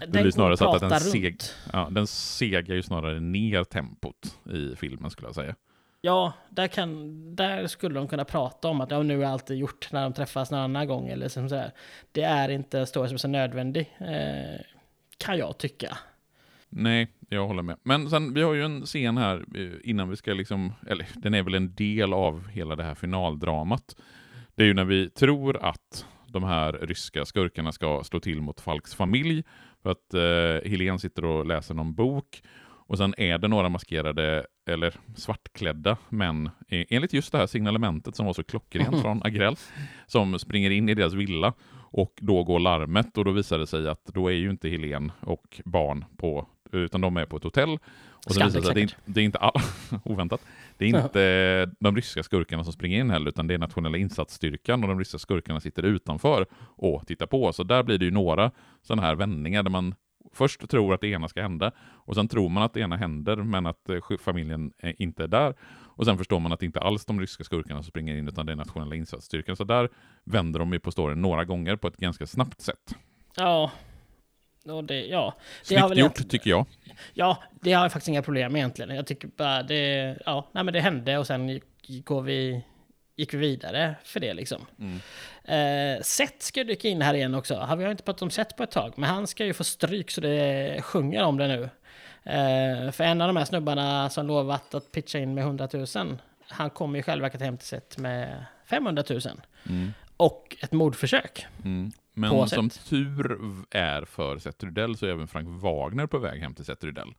Den 0.00 0.10
det 0.10 0.22
blir 0.22 0.30
snarare 0.30 0.56
så 0.56 0.74
att 0.74 0.80
den, 0.80 1.00
seg, 1.00 1.40
ja, 1.72 1.88
den 1.90 2.06
segar 2.06 2.74
ju 2.74 2.82
snarare 2.82 3.20
ner 3.20 3.64
tempot 3.64 4.38
i 4.52 4.76
filmen 4.76 5.10
skulle 5.10 5.28
jag 5.28 5.34
säga. 5.34 5.54
Ja, 6.02 6.32
där, 6.50 6.66
kan, 6.66 7.36
där 7.36 7.66
skulle 7.66 7.94
de 7.94 8.08
kunna 8.08 8.24
prata 8.24 8.68
om 8.68 8.80
att 8.80 8.90
ja, 8.90 9.02
nu 9.02 9.24
är 9.24 9.26
allt 9.26 9.50
gjort 9.50 9.92
när 9.92 10.02
de 10.02 10.12
träffas 10.12 10.50
någon 10.50 10.60
annan 10.60 10.86
gång. 10.86 11.08
Eller 11.08 11.28
som 11.28 11.48
så. 11.48 11.62
Det 12.12 12.22
är 12.22 12.48
inte 12.48 12.78
en 12.78 12.86
story 12.86 13.08
som 13.08 13.14
är 13.14 13.18
så 13.18 13.28
nödvändig, 13.28 13.96
eh, 13.98 14.60
kan 15.18 15.38
jag 15.38 15.58
tycka. 15.58 15.98
Nej, 16.68 17.08
jag 17.28 17.46
håller 17.46 17.62
med. 17.62 17.76
Men 17.82 18.10
sen, 18.10 18.34
vi 18.34 18.42
har 18.42 18.54
ju 18.54 18.64
en 18.64 18.86
scen 18.86 19.16
här 19.16 19.44
eh, 19.54 19.90
innan 19.90 20.08
vi 20.08 20.16
ska 20.16 20.32
liksom, 20.32 20.72
eller 20.88 21.06
den 21.14 21.34
är 21.34 21.42
väl 21.42 21.54
en 21.54 21.74
del 21.74 22.12
av 22.12 22.48
hela 22.48 22.76
det 22.76 22.84
här 22.84 22.94
finaldramat. 22.94 23.96
Det 24.54 24.62
är 24.62 24.66
ju 24.66 24.74
när 24.74 24.84
vi 24.84 25.10
tror 25.10 25.64
att 25.64 26.06
de 26.26 26.44
här 26.44 26.72
ryska 26.72 27.24
skurkarna 27.24 27.72
ska 27.72 28.04
slå 28.04 28.20
till 28.20 28.40
mot 28.40 28.60
Falks 28.60 28.94
familj. 28.94 29.44
För 29.82 29.90
att 29.90 30.14
eh, 30.14 30.70
Helene 30.70 30.98
sitter 30.98 31.24
och 31.24 31.46
läser 31.46 31.74
någon 31.74 31.94
bok. 31.94 32.42
Och 32.90 32.98
sen 32.98 33.14
är 33.16 33.38
det 33.38 33.48
några 33.48 33.68
maskerade, 33.68 34.46
eller 34.66 34.94
svartklädda 35.16 35.96
män, 36.08 36.50
enligt 36.68 37.12
just 37.12 37.32
det 37.32 37.38
här 37.38 37.46
signalementet 37.46 38.16
som 38.16 38.26
var 38.26 38.32
så 38.32 38.44
klockrent 38.44 39.02
från 39.02 39.22
Agrell, 39.22 39.56
som 40.06 40.38
springer 40.38 40.70
in 40.70 40.88
i 40.88 40.94
deras 40.94 41.12
villa. 41.12 41.52
Och 41.72 42.12
då 42.20 42.44
går 42.44 42.60
larmet 42.60 43.18
och 43.18 43.24
då 43.24 43.30
visar 43.30 43.58
det 43.58 43.66
sig 43.66 43.88
att 43.88 44.04
då 44.04 44.28
är 44.28 44.34
ju 44.34 44.50
inte 44.50 44.68
Helen 44.68 45.12
och 45.20 45.60
barn 45.64 46.04
på, 46.16 46.46
utan 46.72 47.00
de 47.00 47.16
är 47.16 47.26
på 47.26 47.36
ett 47.36 47.44
hotell. 47.44 47.78
Och 48.26 48.34
så 48.34 48.44
visar 48.44 48.60
det 48.60 48.66
sig 48.66 48.82
att 48.82 48.90
det, 48.90 49.12
det 49.12 49.20
är 49.20 49.24
inte 49.24 49.38
all, 49.38 49.60
oväntat, 50.04 50.40
det 50.78 50.84
är 50.84 50.88
inte 50.88 51.74
de 51.80 51.96
ryska 51.96 52.22
skurkarna 52.22 52.64
som 52.64 52.72
springer 52.72 53.00
in 53.00 53.10
heller, 53.10 53.28
utan 53.28 53.46
det 53.46 53.54
är 53.54 53.58
nationella 53.58 53.98
insatsstyrkan 53.98 54.82
och 54.82 54.88
de 54.88 54.98
ryska 54.98 55.18
skurkarna 55.18 55.60
sitter 55.60 55.82
utanför 55.82 56.46
och 56.76 57.06
tittar 57.06 57.26
på. 57.26 57.52
Så 57.52 57.62
där 57.62 57.82
blir 57.82 57.98
det 57.98 58.04
ju 58.04 58.10
några 58.10 58.50
sådana 58.82 59.02
här 59.02 59.14
vändningar 59.14 59.62
där 59.62 59.70
man 59.70 59.94
först 60.32 60.68
tror 60.68 60.94
att 60.94 61.00
det 61.00 61.08
ena 61.08 61.28
ska 61.28 61.42
hända 61.42 61.72
och 61.78 62.14
sen 62.14 62.28
tror 62.28 62.48
man 62.48 62.62
att 62.62 62.74
det 62.74 62.80
ena 62.80 62.96
händer 62.96 63.36
men 63.36 63.66
att 63.66 63.88
eh, 63.88 64.18
familjen 64.20 64.72
inte 64.82 65.22
är 65.24 65.28
där. 65.28 65.54
Och 66.00 66.04
sen 66.04 66.18
förstår 66.18 66.40
man 66.40 66.52
att 66.52 66.60
det 66.60 66.66
inte 66.66 66.80
alls 66.80 67.04
de 67.04 67.20
ryska 67.20 67.44
skurkarna 67.44 67.82
som 67.82 67.90
springer 67.90 68.16
in 68.16 68.28
utan 68.28 68.46
det 68.46 68.52
är 68.52 68.56
nationella 68.56 68.94
insatsstyrkan. 68.94 69.56
Så 69.56 69.64
där 69.64 69.88
vänder 70.24 70.60
de 70.60 70.72
ju 70.72 70.80
på 70.80 70.90
storyn 70.90 71.22
några 71.22 71.44
gånger 71.44 71.76
på 71.76 71.88
ett 71.88 71.96
ganska 71.96 72.26
snabbt 72.26 72.60
sätt. 72.60 72.94
Ja, 73.36 73.70
och 74.64 74.84
det, 74.84 75.06
ja. 75.06 75.34
Det 75.60 75.66
Snyggt 75.66 75.82
gjort 75.82 75.92
egentligen... 75.92 76.28
tycker 76.28 76.50
jag. 76.50 76.66
Ja, 77.14 77.42
det 77.60 77.72
har 77.72 77.82
jag 77.82 77.92
faktiskt 77.92 78.08
inga 78.08 78.22
problem 78.22 78.52
med 78.52 78.58
egentligen. 78.58 78.96
Jag 78.96 79.06
tycker 79.06 79.28
bara 79.28 79.62
det, 79.62 80.18
ja, 80.26 80.48
nej 80.52 80.64
men 80.64 80.74
det 80.74 80.80
hände 80.80 81.18
och 81.18 81.26
sen 81.26 81.60
går 82.04 82.22
vi, 82.22 82.64
gick 83.20 83.34
vi 83.34 83.38
vidare 83.38 83.94
för 84.04 84.20
det 84.20 84.34
liksom. 84.34 84.66
Mm. 84.78 85.00
Eh, 85.44 86.02
Seth 86.02 86.38
ska 86.38 86.64
dyka 86.64 86.88
in 86.88 87.02
här 87.02 87.14
igen 87.14 87.34
också. 87.34 87.74
Vi 87.78 87.84
har 87.84 87.90
inte 87.90 88.02
pratat 88.02 88.22
om 88.22 88.30
Seth 88.30 88.56
på 88.56 88.62
ett 88.62 88.70
tag, 88.70 88.92
men 88.96 89.10
han 89.10 89.26
ska 89.26 89.44
ju 89.44 89.52
få 89.52 89.64
stryk 89.64 90.10
så 90.10 90.20
det 90.20 90.82
sjunger 90.82 91.22
om 91.22 91.36
det 91.36 91.48
nu. 91.48 91.62
Eh, 92.22 92.90
för 92.90 93.04
en 93.04 93.20
av 93.20 93.28
de 93.28 93.36
här 93.36 93.44
snubbarna 93.44 94.10
som 94.10 94.26
lovat 94.26 94.74
att 94.74 94.92
pitcha 94.92 95.18
in 95.18 95.34
med 95.34 95.44
100 95.44 95.68
000, 95.72 95.86
han 96.48 96.70
kommer 96.70 96.98
ju 96.98 97.02
själv 97.02 97.24
hem 97.40 97.58
till 97.58 97.66
Seth 97.66 98.00
med 98.00 98.44
500 98.64 99.04
000. 99.10 99.20
Mm. 99.68 99.92
Och 100.16 100.56
ett 100.60 100.72
mordförsök. 100.72 101.46
Mm. 101.64 101.92
Men 102.12 102.48
som 102.48 102.70
tur 102.70 103.38
är 103.70 104.04
för 104.04 104.38
Seth 104.38 104.64
Rydell 104.64 104.96
så 104.96 105.06
är 105.06 105.10
även 105.10 105.28
Frank 105.28 105.62
Wagner 105.62 106.06
på 106.06 106.18
väg 106.18 106.40
hem 106.40 106.54
till 106.54 106.64
Seth 106.64 106.84
Rydell. 106.84 107.14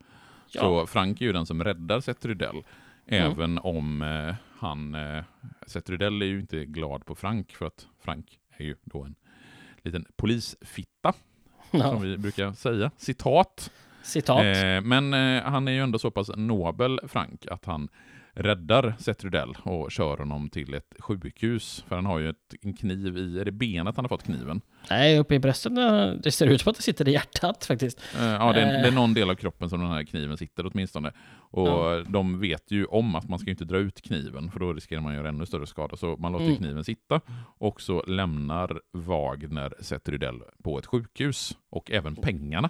Ja. 0.51 0.61
Så 0.61 0.87
Frank 0.87 1.21
är 1.21 1.25
ju 1.25 1.33
den 1.33 1.45
som 1.45 1.63
räddar 1.63 2.01
Seth 2.01 2.27
Rydell. 2.27 2.63
Mm. 3.11 3.31
Även 3.31 3.57
om 3.57 4.01
eh, 4.01 4.35
han, 4.59 4.95
eh, 4.95 5.23
Seth 5.67 5.91
Rydell 5.91 6.21
är 6.21 6.25
ju 6.25 6.39
inte 6.39 6.65
glad 6.65 7.05
på 7.05 7.15
Frank 7.15 7.51
för 7.51 7.65
att 7.65 7.87
Frank 7.99 8.39
är 8.57 8.63
ju 8.63 8.75
då 8.83 9.03
en 9.03 9.15
liten 9.81 10.05
polisfitta. 10.15 11.13
Ja. 11.73 11.91
Som 11.91 12.01
vi 12.01 12.17
brukar 12.17 12.53
säga. 12.53 12.91
Citat. 12.97 13.71
Citat. 14.03 14.45
Eh, 14.45 14.81
men 14.81 15.13
eh, 15.13 15.43
han 15.43 15.67
är 15.67 15.71
ju 15.71 15.79
ändå 15.83 15.99
så 15.99 16.11
pass 16.11 16.31
nobel, 16.35 16.99
Frank, 17.07 17.47
att 17.47 17.65
han 17.65 17.89
räddar 18.33 18.95
Seth 18.99 19.23
Rydell 19.23 19.55
och 19.63 19.91
kör 19.91 20.17
honom 20.17 20.49
till 20.49 20.73
ett 20.73 20.95
sjukhus. 20.99 21.85
För 21.87 21.95
han 21.95 22.05
har 22.05 22.19
ju 22.19 22.29
ett, 22.29 22.53
en 22.61 22.73
kniv 22.73 23.17
i, 23.17 23.39
är 23.39 23.45
det 23.45 23.51
benet 23.51 23.95
han 23.95 24.05
har 24.05 24.09
fått 24.09 24.23
kniven? 24.23 24.61
Nej, 24.89 25.19
uppe 25.19 25.35
i 25.35 25.39
bröstet. 25.39 25.75
Det 26.23 26.31
ser 26.31 26.47
ut 26.47 26.61
som 26.61 26.69
att 26.69 26.77
det 26.77 26.83
sitter 26.83 27.07
i 27.07 27.11
hjärtat 27.11 27.65
faktiskt. 27.65 28.01
Eh, 28.19 28.25
ja, 28.25 28.53
det 28.53 28.61
är, 28.61 28.65
det 28.65 28.79
är, 28.79 28.87
eh. 28.87 28.93
någon 28.93 29.13
del 29.13 29.29
av 29.29 29.35
kroppen 29.35 29.69
som 29.69 29.79
den 29.79 29.89
här 29.89 30.03
kniven 30.03 30.37
sitter 30.37 30.65
åtminstone. 30.73 31.11
Och 31.33 31.67
ja. 31.67 32.03
de 32.07 32.39
vet 32.39 32.71
ju 32.71 32.85
om 32.85 33.15
att 33.15 33.29
man 33.29 33.39
ska 33.39 33.49
inte 33.49 33.65
dra 33.65 33.77
ut 33.77 34.01
kniven, 34.01 34.51
för 34.51 34.59
då 34.59 34.73
riskerar 34.73 35.01
man 35.01 35.11
att 35.11 35.17
göra 35.17 35.29
ännu 35.29 35.45
större 35.45 35.67
skada. 35.67 35.97
Så 35.97 36.17
man 36.17 36.31
låter 36.31 36.45
mm. 36.45 36.57
kniven 36.57 36.83
sitta 36.83 37.21
och 37.57 37.81
så 37.81 38.03
lämnar 38.03 38.81
Wagner 38.91 39.73
Seth 39.79 40.11
Rydell 40.11 40.41
på 40.63 40.79
ett 40.79 40.85
sjukhus. 40.85 41.57
Och 41.69 41.91
även 41.91 42.15
pengarna. 42.15 42.69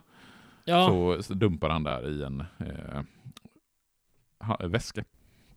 Ja. 0.66 0.88
Så 1.22 1.34
dumpar 1.34 1.70
han 1.70 1.84
där 1.84 2.09
i 2.09 2.24
en 2.24 2.43
eh, 2.59 3.01
väska. 4.68 5.03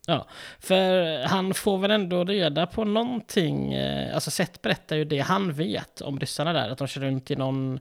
Ja, 0.06 0.26
för 0.58 1.22
han 1.26 1.54
får 1.54 1.78
väl 1.78 1.90
ändå 1.90 2.24
reda 2.24 2.66
på 2.66 2.84
någonting. 2.84 3.74
Eh, 3.74 4.14
alltså 4.14 4.30
Seth 4.30 4.60
berättar 4.62 4.96
ju 4.96 5.04
det 5.04 5.18
han 5.18 5.52
vet 5.52 6.00
om 6.00 6.20
ryssarna 6.20 6.52
där. 6.52 6.70
Att 6.70 6.78
de 6.78 6.86
kör 6.86 7.00
runt 7.00 7.30
i 7.30 7.36
någon 7.36 7.80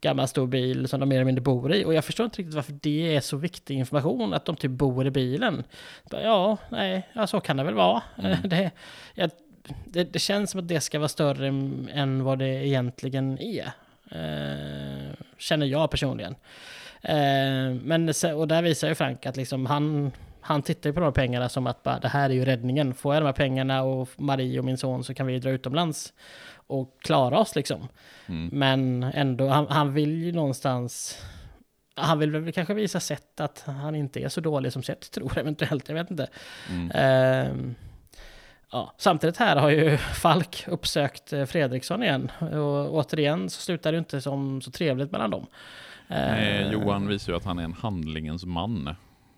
gammal 0.00 0.28
stor 0.28 0.46
bil 0.46 0.88
som 0.88 1.00
de 1.00 1.08
mer 1.08 1.16
eller 1.16 1.24
mindre 1.24 1.42
bor 1.42 1.74
i. 1.74 1.84
Och 1.84 1.94
jag 1.94 2.04
förstår 2.04 2.24
inte 2.24 2.38
riktigt 2.38 2.54
varför 2.54 2.78
det 2.82 3.16
är 3.16 3.20
så 3.20 3.36
viktig 3.36 3.78
information. 3.78 4.34
Att 4.34 4.44
de 4.44 4.56
typ 4.56 4.70
bor 4.70 5.06
i 5.06 5.10
bilen. 5.10 5.64
Ja, 6.10 6.56
nej, 6.68 7.08
ja, 7.12 7.26
så 7.26 7.40
kan 7.40 7.56
det 7.56 7.64
väl 7.64 7.74
vara. 7.74 8.02
Mm. 8.18 8.36
Det, 8.48 8.70
jag, 9.14 9.30
det, 9.84 10.04
det, 10.04 10.18
känns 10.18 10.50
som 10.50 10.60
att 10.60 10.68
det 10.68 10.80
ska 10.80 10.98
vara 10.98 11.08
större 11.08 11.46
än 11.92 12.24
vad 12.24 12.38
det 12.38 12.66
egentligen 12.66 13.38
är. 13.38 13.72
Eh, 14.10 15.12
känner 15.38 15.66
jag 15.66 15.90
personligen. 15.90 16.34
Eh, 17.02 17.74
men, 17.82 18.12
och 18.34 18.48
där 18.48 18.62
visar 18.62 18.88
ju 18.88 18.94
Frank 18.94 19.26
att 19.26 19.36
liksom 19.36 19.66
han 19.66 20.12
han 20.42 20.62
tittar 20.62 20.90
ju 20.90 20.94
på 20.94 21.00
de 21.00 21.06
här 21.06 21.12
pengarna 21.12 21.48
som 21.48 21.66
att 21.66 21.82
bara, 21.82 21.98
det 21.98 22.08
här 22.08 22.30
är 22.30 22.34
ju 22.34 22.44
räddningen. 22.44 22.94
Får 22.94 23.14
jag 23.14 23.22
de 23.22 23.26
här 23.26 23.32
pengarna 23.32 23.82
och 23.82 24.08
Marie 24.16 24.58
och 24.58 24.64
min 24.64 24.78
son 24.78 25.04
så 25.04 25.14
kan 25.14 25.26
vi 25.26 25.38
dra 25.38 25.50
utomlands 25.50 26.12
och 26.66 26.96
klara 27.02 27.38
oss 27.38 27.56
liksom. 27.56 27.88
Mm. 28.26 28.50
Men 28.52 29.02
ändå, 29.02 29.48
han, 29.48 29.66
han, 29.68 29.94
vill 29.94 30.22
ju 30.22 30.32
någonstans... 30.32 31.18
Han 31.94 32.18
vill 32.18 32.30
väl 32.30 32.52
kanske 32.52 32.74
visa 32.74 33.00
sätt 33.00 33.40
att 33.40 33.62
han 33.66 33.94
inte 33.94 34.20
är 34.20 34.28
så 34.28 34.40
dålig 34.40 34.72
som 34.72 34.82
Seth 34.82 35.10
tror 35.10 35.38
eventuellt, 35.38 35.88
jag 35.88 35.94
vet 35.94 36.10
inte. 36.10 36.28
Mm. 36.70 36.90
Uh, 36.90 37.72
ja. 38.72 38.94
Samtidigt 38.98 39.36
här 39.36 39.56
har 39.56 39.70
ju 39.70 39.96
Falk 39.96 40.64
uppsökt 40.68 41.32
eh, 41.32 41.44
Fredriksson 41.44 42.02
igen. 42.02 42.30
Och 42.40 42.94
återigen 42.94 43.50
så 43.50 43.60
slutar 43.60 43.92
det 43.92 43.98
inte 43.98 44.20
som 44.20 44.60
så 44.60 44.70
trevligt 44.70 45.12
mellan 45.12 45.30
dem. 45.30 45.46
Nej, 46.06 46.72
Johan 46.72 47.08
visar 47.08 47.32
ju 47.32 47.36
att 47.36 47.44
han 47.44 47.58
är 47.58 47.64
en 47.64 47.72
handlingens 47.72 48.44
man. 48.44 48.94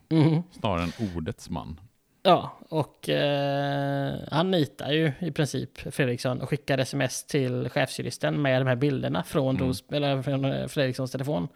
Mm. 0.09 0.43
Snarare 0.51 0.83
än 0.83 1.17
ordets 1.17 1.51
man. 1.51 1.81
Ja, 2.23 2.59
och 2.69 3.09
eh, 3.09 4.15
han 4.31 4.51
nitar 4.51 4.91
ju 4.93 5.13
i 5.19 5.31
princip 5.31 5.95
Fredriksson 5.95 6.41
och 6.41 6.49
skickar 6.49 6.79
sms 6.79 7.27
till 7.27 7.69
chefsjuristen 7.69 8.43
med 8.43 8.61
de 8.61 8.67
här 8.67 8.77
bilderna 8.77 9.23
från, 9.23 9.57
mm. 9.57 9.69
Ros, 9.69 9.85
eller 9.93 10.23
från 10.23 10.45
eh, 10.45 10.67
Fredrikssons 10.67 11.11
telefon. 11.11 11.49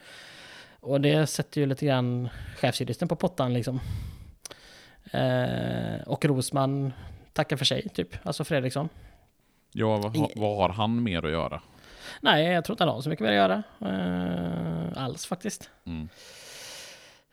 Och 0.81 1.01
det 1.01 1.27
sätter 1.27 1.61
ju 1.61 1.67
lite 1.67 1.87
grann 1.87 2.29
chefsjuristen 2.57 3.09
på 3.09 3.17
pottan 3.17 3.55
liksom. 3.55 3.81
Eh, 5.13 6.03
och 6.07 6.25
Rosman 6.25 6.93
tackar 7.33 7.57
för 7.57 7.65
sig, 7.65 7.89
typ. 7.89 8.27
Alltså 8.27 8.45
Fredriksson. 8.45 8.89
Ja, 9.73 9.97
vad, 9.97 10.31
vad 10.37 10.57
har 10.57 10.69
han 10.69 11.03
mer 11.03 11.25
att 11.25 11.31
göra? 11.31 11.63
Nej, 12.21 12.45
jag 12.45 12.65
tror 12.65 12.75
inte 12.75 12.85
han 12.85 12.95
har 12.95 13.01
så 13.01 13.09
mycket 13.09 13.27
mer 13.27 13.33
att 13.33 13.37
göra. 13.37 13.63
Eh, 13.81 15.03
alls 15.05 15.27
faktiskt. 15.27 15.71
Mm. 15.87 16.09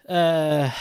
Uh, 0.10 0.72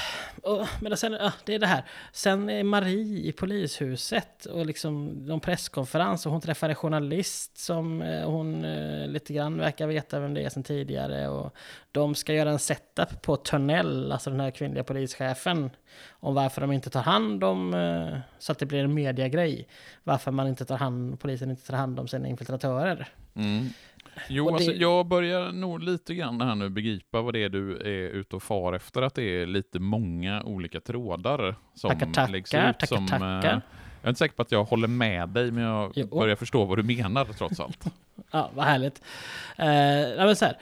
och, 0.42 0.66
men 0.80 0.96
sen, 0.96 1.14
uh, 1.14 1.32
det 1.44 1.54
är 1.54 1.58
det 1.58 1.66
här. 1.66 1.84
Sen 2.12 2.50
är 2.50 2.64
Marie 2.64 3.28
i 3.28 3.32
polishuset 3.32 4.44
och 4.44 4.66
liksom 4.66 5.26
de 5.26 5.40
presskonferens 5.40 6.26
och 6.26 6.32
hon 6.32 6.40
träffar 6.40 6.68
en 6.68 6.74
journalist 6.74 7.58
som 7.58 8.02
uh, 8.02 8.26
hon 8.26 8.64
uh, 8.64 9.08
lite 9.08 9.32
grann 9.32 9.58
verkar 9.58 9.86
veta 9.86 10.20
vem 10.20 10.34
det 10.34 10.44
är 10.44 10.48
sen 10.48 10.62
tidigare. 10.62 11.28
Och 11.28 11.54
de 11.92 12.14
ska 12.14 12.34
göra 12.34 12.50
en 12.50 12.58
setup 12.58 13.22
på 13.22 13.36
Törnell, 13.36 14.12
alltså 14.12 14.30
den 14.30 14.40
här 14.40 14.50
kvinnliga 14.50 14.84
polischefen, 14.84 15.70
om 16.10 16.34
varför 16.34 16.60
de 16.60 16.72
inte 16.72 16.90
tar 16.90 17.02
hand 17.02 17.44
om, 17.44 17.72
så 18.38 18.52
att 18.52 18.58
det 18.58 18.66
blir 18.66 18.84
en 18.84 18.94
mediagrej, 18.94 19.68
varför 20.02 20.30
man 20.30 20.48
inte 20.48 20.64
tar 20.64 20.76
hand, 20.76 21.20
polisen 21.20 21.50
inte 21.50 21.66
tar 21.66 21.76
hand 21.76 22.00
om 22.00 22.08
sina 22.08 22.28
infiltratörer. 22.28 23.08
Mm. 23.34 23.68
Jo, 24.28 24.46
det... 24.46 24.54
alltså, 24.54 24.72
jag 24.72 25.06
börjar 25.06 25.52
nog 25.52 25.82
lite 25.82 26.14
grann 26.14 26.40
här 26.40 26.54
nu 26.54 26.68
begripa 26.68 27.20
vad 27.20 27.34
det 27.34 27.44
är 27.44 27.48
du 27.48 27.76
är 27.76 28.10
ute 28.10 28.36
och 28.36 28.42
far 28.42 28.72
efter, 28.72 29.02
att 29.02 29.14
det 29.14 29.22
är 29.22 29.46
lite 29.46 29.78
många 29.78 30.42
olika 30.42 30.80
trådar 30.80 31.54
som 31.74 31.90
tackar, 31.90 32.06
tackar, 32.06 32.32
läggs 32.32 32.54
ut. 32.54 32.60
Tackar, 32.60 32.86
som, 32.86 33.06
tackar. 33.06 33.54
Eh, 33.54 33.60
jag 34.00 34.08
är 34.08 34.08
inte 34.08 34.18
säker 34.18 34.34
på 34.34 34.42
att 34.42 34.52
jag 34.52 34.64
håller 34.64 34.88
med 34.88 35.28
dig, 35.28 35.50
men 35.50 35.64
jag 35.64 35.92
jo. 35.94 36.06
börjar 36.06 36.36
förstå 36.36 36.64
vad 36.64 36.78
du 36.78 36.82
menar 36.82 37.24
trots 37.24 37.60
allt. 37.60 37.84
ja, 38.30 38.50
vad 38.54 38.64
härligt. 38.64 39.02
Uh, 39.58 40.26
men 40.26 40.36
så 40.36 40.44
här, 40.44 40.58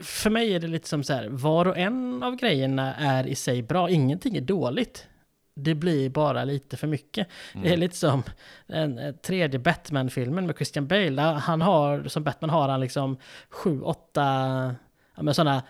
för 0.00 0.30
mig 0.30 0.54
är 0.54 0.60
det 0.60 0.66
lite 0.66 0.88
som 0.88 1.04
så 1.04 1.12
här, 1.12 1.28
var 1.28 1.66
och 1.66 1.78
en 1.78 2.22
av 2.22 2.36
grejerna 2.36 2.94
är 2.94 3.26
i 3.26 3.34
sig 3.34 3.62
bra, 3.62 3.90
ingenting 3.90 4.36
är 4.36 4.40
dåligt 4.40 5.08
det 5.54 5.74
blir 5.74 6.08
bara 6.08 6.44
lite 6.44 6.76
för 6.76 6.86
mycket. 6.86 7.28
Mm. 7.52 7.62
Det 7.62 7.68
är 7.68 7.72
mm. 7.72 7.80
lite 7.80 7.96
som 7.96 8.22
den 8.66 8.98
eh, 8.98 9.14
tredje 9.14 9.58
Batman-filmen 9.58 10.46
med 10.46 10.56
Christian 10.56 10.86
Bale. 10.86 11.22
Han 11.22 11.60
har, 11.60 12.08
som 12.08 12.24
Batman 12.24 12.50
har 12.50 12.68
han 12.68 12.80
liksom 12.80 13.16
sju, 13.50 13.80
åtta 13.80 14.24
ja, 15.16 15.34
sådana 15.34 15.62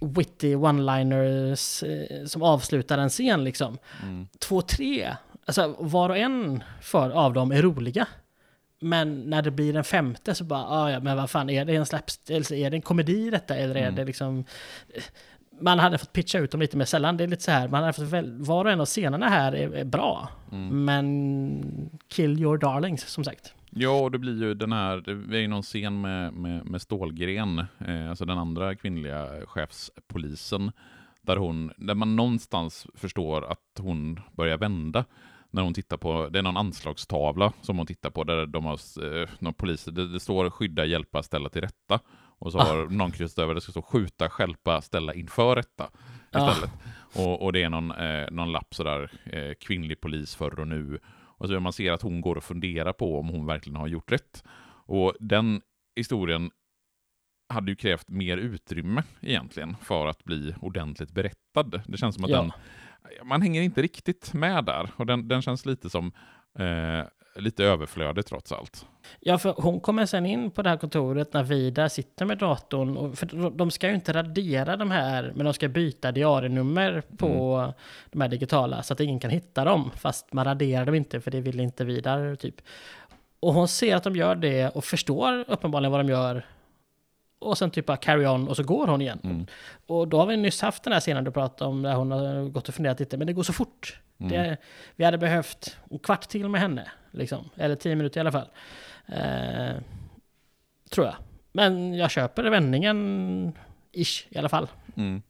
witty 0.00 0.54
one-liners 0.54 1.84
eh, 1.84 2.26
som 2.26 2.42
avslutar 2.42 2.98
en 2.98 3.08
scen 3.08 3.44
liksom. 3.44 3.78
Mm. 4.02 4.28
Två, 4.38 4.62
tre 4.62 5.16
alltså 5.46 5.76
var 5.78 6.10
och 6.10 6.18
en 6.18 6.62
för, 6.80 7.10
av 7.10 7.32
dem 7.32 7.52
är 7.52 7.62
roliga. 7.62 8.06
Men 8.80 9.20
när 9.20 9.42
det 9.42 9.50
blir 9.50 9.76
en 9.76 9.84
femte 9.84 10.34
så 10.34 10.44
bara, 10.44 10.64
ah, 10.64 10.90
ja 10.90 11.00
men 11.00 11.16
vad 11.16 11.30
fan, 11.30 11.50
är 11.50 11.64
det 11.64 11.76
en 11.76 11.86
slapstick, 11.86 12.50
är 12.50 12.70
det 12.70 12.76
en 12.76 12.82
komedi 12.82 13.30
detta? 13.30 13.56
Eller 13.56 13.74
är 13.74 13.82
Mm. 13.82 13.94
det 13.94 14.04
liksom... 14.04 14.44
Man 15.62 15.78
hade 15.78 15.98
fått 15.98 16.12
pitcha 16.12 16.38
ut 16.38 16.50
dem 16.50 16.60
lite 16.60 16.76
mer 16.76 16.84
sällan. 16.84 17.16
Det 17.16 17.24
är 17.24 17.28
lite 17.28 17.42
så 17.42 17.50
här, 17.50 17.68
man 17.68 17.80
hade 17.80 17.92
fått 17.92 18.04
väl, 18.04 18.42
var 18.42 18.64
och 18.64 18.70
en 18.70 18.80
av 18.80 18.86
scenerna 18.86 19.28
här 19.28 19.52
är, 19.52 19.74
är 19.74 19.84
bra. 19.84 20.28
Mm. 20.52 20.84
Men 20.84 21.90
kill 22.08 22.40
your 22.40 22.58
darlings, 22.58 23.08
som 23.08 23.24
sagt. 23.24 23.54
Ja, 23.70 24.00
och 24.00 24.10
det 24.10 24.18
blir 24.18 24.42
ju 24.42 24.54
den 24.54 24.72
här, 24.72 24.96
det 25.30 25.36
är 25.36 25.40
ju 25.40 25.48
någon 25.48 25.62
scen 25.62 26.00
med, 26.00 26.32
med, 26.32 26.66
med 26.66 26.82
Stålgren, 26.82 27.58
eh, 27.58 28.10
alltså 28.10 28.24
den 28.24 28.38
andra 28.38 28.74
kvinnliga 28.74 29.28
chefspolisen, 29.46 30.72
där, 31.22 31.36
hon, 31.36 31.72
där 31.76 31.94
man 31.94 32.16
någonstans 32.16 32.86
förstår 32.94 33.44
att 33.52 33.78
hon 33.78 34.20
börjar 34.32 34.58
vända 34.58 35.04
när 35.50 35.62
hon 35.62 35.74
tittar 35.74 35.96
på, 35.96 36.28
det 36.28 36.38
är 36.38 36.42
någon 36.42 36.56
anslagstavla 36.56 37.52
som 37.60 37.78
hon 37.78 37.86
tittar 37.86 38.10
på 38.10 38.24
där 38.24 38.46
de 38.46 38.64
har, 38.64 38.78
eh, 39.22 39.28
någon 39.38 39.54
polis, 39.54 39.84
det, 39.84 40.12
det 40.12 40.20
står 40.20 40.50
skydda, 40.50 40.84
hjälpa, 40.84 41.22
ställa 41.22 41.48
till 41.48 41.60
rätta. 41.60 42.00
Och 42.42 42.52
så 42.52 42.58
Ah. 42.58 42.64
har 42.64 42.86
någon 42.86 43.10
kryssat 43.12 43.38
över, 43.38 43.54
det 43.54 43.60
ska 43.60 43.72
stå 43.72 43.82
skjuta, 43.82 44.30
stjälpa, 44.30 44.80
ställa 44.82 45.14
inför 45.14 45.56
rätta 45.56 45.90
Ah. 46.32 46.50
istället. 46.50 46.70
Och, 47.14 47.42
och 47.42 47.52
det 47.52 47.62
är 47.62 47.68
någon, 47.70 47.90
eh, 47.90 48.30
någon 48.30 48.52
lapp 48.52 48.74
sådär, 48.74 49.10
eh, 49.24 49.54
kvinnlig 49.60 50.00
polis 50.00 50.34
förr 50.34 50.60
och 50.60 50.68
nu. 50.68 50.98
Och 51.38 51.48
så 51.48 51.60
man 51.60 51.72
ser 51.72 51.92
att 51.92 52.02
hon 52.02 52.20
går 52.20 52.36
och 52.36 52.44
funderar 52.44 52.92
på 52.92 53.18
om 53.18 53.28
hon 53.28 53.46
verkligen 53.46 53.76
har 53.76 53.86
gjort 53.86 54.12
rätt. 54.12 54.44
Och 54.86 55.14
den 55.20 55.60
historien 55.96 56.50
hade 57.48 57.70
ju 57.70 57.76
krävt 57.76 58.08
mer 58.08 58.36
utrymme 58.36 59.02
egentligen 59.20 59.76
för 59.82 60.06
att 60.06 60.24
bli 60.24 60.54
ordentligt 60.60 61.10
berättad. 61.12 61.82
Det 61.86 61.98
känns 61.98 62.14
som 62.14 62.24
att 62.24 62.30
Ja. 62.30 62.40
den, 62.40 62.52
man 63.28 63.42
hänger 63.42 63.62
inte 63.62 63.82
riktigt 63.82 64.32
med 64.34 64.64
där. 64.64 64.90
Och 64.96 65.06
den, 65.06 65.28
den 65.28 65.42
känns 65.42 65.66
lite 65.66 65.90
som 65.90 66.12
eh, 66.58 67.04
lite 67.36 67.64
överflödig 67.64 68.26
trots 68.26 68.52
allt. 68.52 68.86
Ja, 69.20 69.38
för 69.38 69.54
hon 69.58 69.80
kommer 69.80 70.06
sen 70.06 70.26
in 70.26 70.50
på 70.50 70.62
det 70.62 70.68
här 70.70 70.76
kontoret 70.76 71.32
när 71.32 71.42
Vida 71.42 71.88
sitter 71.88 72.24
med 72.26 72.38
datorn. 72.38 72.96
Och, 72.96 73.18
för 73.18 73.50
de- 73.50 73.70
ska 73.70 73.88
ju 73.88 73.94
inte 73.94 74.12
radera 74.12 74.76
de 74.76 74.90
här, 74.90 75.32
men 75.34 75.44
de 75.44 75.54
ska 75.54 75.68
byta 75.68 76.12
diarienummer 76.12 77.02
på 77.18 77.26
Mm. 77.26 77.72
de 78.10 78.20
här 78.20 78.28
digitala 78.28 78.82
så 78.82 78.92
att 78.92 79.00
ingen 79.00 79.20
kan 79.20 79.30
hitta 79.30 79.64
dem. 79.64 79.90
Fast 79.96 80.32
man 80.32 80.44
raderar 80.44 80.86
dem 80.86 80.94
inte, 80.94 81.20
för 81.20 81.30
det 81.30 81.40
vill 81.40 81.60
inte 81.60 81.84
Vidar, 81.84 82.34
typ. 82.34 82.54
Och 83.40 83.54
hon 83.54 83.68
ser 83.68 83.96
att 83.96 84.04
de 84.04 84.16
gör 84.16 84.34
det 84.34 84.68
och 84.68 84.84
förstår 84.84 85.44
uppenbarligen 85.48 85.92
vad 85.92 86.00
de 86.00 86.08
gör. 86.08 86.46
Och 87.38 87.58
sen 87.58 87.70
typ 87.70 87.86
bara 87.86 87.96
carry 87.96 88.26
on 88.26 88.48
och 88.48 88.56
så 88.56 88.62
går 88.62 88.86
hon 88.86 89.00
igen. 89.02 89.18
Mm. 89.24 89.46
Och 89.86 90.08
då 90.08 90.18
har 90.18 90.26
vi 90.26 90.36
nyss 90.36 90.62
haft 90.62 90.82
den 90.82 90.92
här 90.92 91.00
scenen 91.00 91.24
du 91.24 91.30
pratade 91.30 91.70
om 91.70 91.82
där 91.82 91.94
hon 91.94 92.10
har 92.10 92.48
gått 92.48 92.68
och 92.68 92.74
funderat 92.74 93.00
lite, 93.00 93.16
men 93.16 93.26
det 93.26 93.32
går 93.32 93.42
så 93.42 93.52
fort. 93.52 94.00
Mm. 94.20 94.32
Det, 94.32 94.56
vi 94.96 95.04
hade 95.04 95.18
behövt 95.18 95.76
en 95.90 95.98
kvart 95.98 96.28
till 96.28 96.48
med 96.48 96.60
henne, 96.60 96.90
liksom. 97.10 97.48
eller 97.56 97.74
tio 97.76 97.96
minuter 97.96 98.18
i 98.18 98.20
alla 98.20 98.32
fall. 98.32 98.48
Eh, 99.06 99.76
tror 100.90 101.06
jag. 101.06 101.14
Men 101.52 101.94
jag 101.94 102.10
köper 102.10 102.44
vändningen, 102.50 103.52
ish, 103.92 104.26
i 104.30 104.38
alla 104.38 104.48
fall. 104.48 104.68
Mm. 104.96 105.22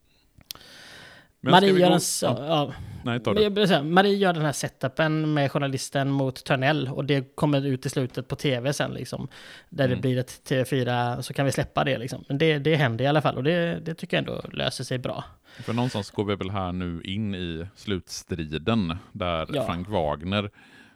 Marie 1.40 1.78
gör, 1.78 1.90
en, 1.90 2.00
Ja, 2.22 2.46
ja, 2.46 2.72
nej, 3.04 3.20
det. 3.20 3.82
Marie 3.82 4.16
gör 4.16 4.32
den 4.32 4.44
här 4.44 4.52
setupen 4.52 5.34
med 5.34 5.52
journalisten 5.52 6.10
mot 6.10 6.44
Törnell 6.44 6.88
och 6.88 7.04
det 7.04 7.36
kommer 7.36 7.66
ut 7.66 7.86
i 7.86 7.90
slutet 7.90 8.28
på 8.28 8.36
tv 8.36 8.72
sen 8.72 8.90
liksom. 8.94 9.28
Där 9.68 9.88
det 9.88 9.92
Mm. 9.94 10.00
blir 10.00 10.18
ett 10.18 10.40
TV4 10.48 11.20
så 11.22 11.34
kan 11.34 11.46
vi 11.46 11.52
släppa 11.52 11.84
det 11.84 11.98
liksom. 11.98 12.24
Men 12.28 12.38
det, 12.38 12.58
det 12.58 12.76
händer 12.76 13.04
i 13.04 13.08
alla 13.08 13.22
fall 13.22 13.36
och 13.36 13.44
det, 13.44 13.80
det 13.80 13.94
tycker 13.94 14.16
jag 14.16 14.28
ändå 14.28 14.42
löser 14.52 14.84
sig 14.84 14.98
bra. 14.98 15.24
För 15.64 15.72
någonstans 15.72 16.10
går 16.10 16.24
vi 16.24 16.34
väl 16.36 16.50
här 16.50 16.72
nu 16.72 17.02
in 17.04 17.34
i 17.34 17.66
slutstriden 17.76 18.96
där 19.12 19.46
Ja. 19.52 19.66
Frank 19.66 19.88
Wagner 19.88 20.50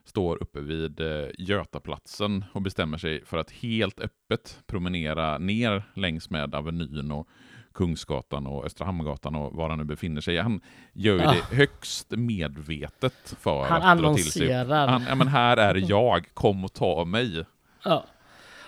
står 0.06 0.42
uppe 0.42 0.60
vid 0.60 1.00
eh, 1.00 1.26
Götaplatsen 1.38 2.44
och 2.52 2.62
bestämmer 2.62 2.98
sig 2.98 3.24
för 3.24 3.38
att 3.38 3.50
helt 3.50 4.00
öppet 4.00 4.58
promenera 4.66 5.38
ner 5.38 5.82
längs 5.94 6.30
med 6.30 6.54
Avenyn 6.54 7.10
och 7.10 7.28
Kungsgatan 7.74 8.46
och 8.46 8.64
Östra 8.66 8.86
Hamngatan 8.86 9.34
och 9.34 9.52
var 9.52 9.68
han 9.68 9.78
nu 9.78 9.84
befinner 9.84 10.20
sig. 10.20 10.38
Han 10.38 10.60
gör 10.92 11.12
ju 11.14 11.18
det 11.20 11.56
högst 11.56 12.10
medvetet 12.10 13.34
för 13.40 13.64
Han 13.64 13.82
att 13.82 13.98
dra 13.98 14.14
till 14.14 14.32
sig. 14.32 14.52
Han, 14.52 15.04
ja, 15.08 15.14
men 15.14 15.28
här 15.28 15.56
är 15.56 15.84
jag, 15.90 16.34
kom 16.34 16.64
och 16.64 16.72
ta 16.72 17.04
mig. 17.04 17.44
Ja. 17.84 18.04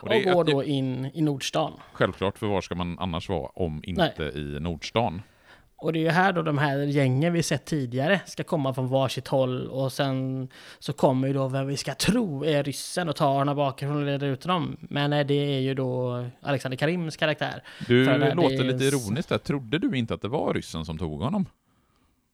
Och, 0.01 0.15
är- 0.15 0.35
går 0.35 0.45
då 0.45 0.65
in 0.65 1.11
i 1.15 1.23
Nordstan. 1.23 1.73
Självklart, 1.93 2.39
för 2.39 2.47
var 2.47 2.61
ska 2.61 2.75
man 2.75 2.99
annars 2.99 3.29
vara 3.29 3.49
om 3.55 3.81
inte 3.85 4.23
i 4.35 4.59
Nordstan? 4.61 5.23
Och 5.81 5.93
det 5.93 5.99
är 5.99 6.01
ju 6.01 6.09
här 6.11 6.33
då 6.33 6.43
de 6.43 6.59
här 6.59 6.79
gängen 6.79 7.33
vi 7.33 7.43
sett 7.43 7.65
tidigare 7.65 8.21
ska 8.27 8.45
komma 8.45 8.75
från 8.75 8.89
varsitt 8.89 9.29
håll 9.29 9.67
och 9.69 9.93
sen 9.93 10.49
så 10.79 10.93
kommer 10.93 11.29
ju 11.29 11.35
då 11.35 11.49
vem 11.49 11.67
vi 11.67 11.77
ska 11.77 11.95
tro 11.95 12.45
är 12.45 12.63
ryssen 12.65 13.09
och 13.09 13.17
tar 13.17 13.35
honom 13.35 13.57
bakifrån 13.57 13.97
och 13.97 14.05
leder 14.07 14.27
ut 14.27 14.41
dem. 14.43 14.77
Men 14.81 15.11
det 15.27 15.35
är 15.35 15.61
ju 15.61 15.75
då 15.75 16.25
Alexander 16.43 16.77
Karims 16.79 17.17
karaktär. 17.17 17.63
Du 17.87 18.05
det- 18.05 18.35
låter 18.35 18.65
lite 18.65 18.85
ironiskt 18.85 19.29
där. 19.29 19.39
Trodde 19.39 19.79
du 19.79 19.99
inte 19.99 20.15
att 20.15 20.23
det 20.23 20.29
var 20.29 20.55
ryssen 20.55 20.85
som 20.85 20.99
tog 20.99 21.21
honom? 21.23 21.47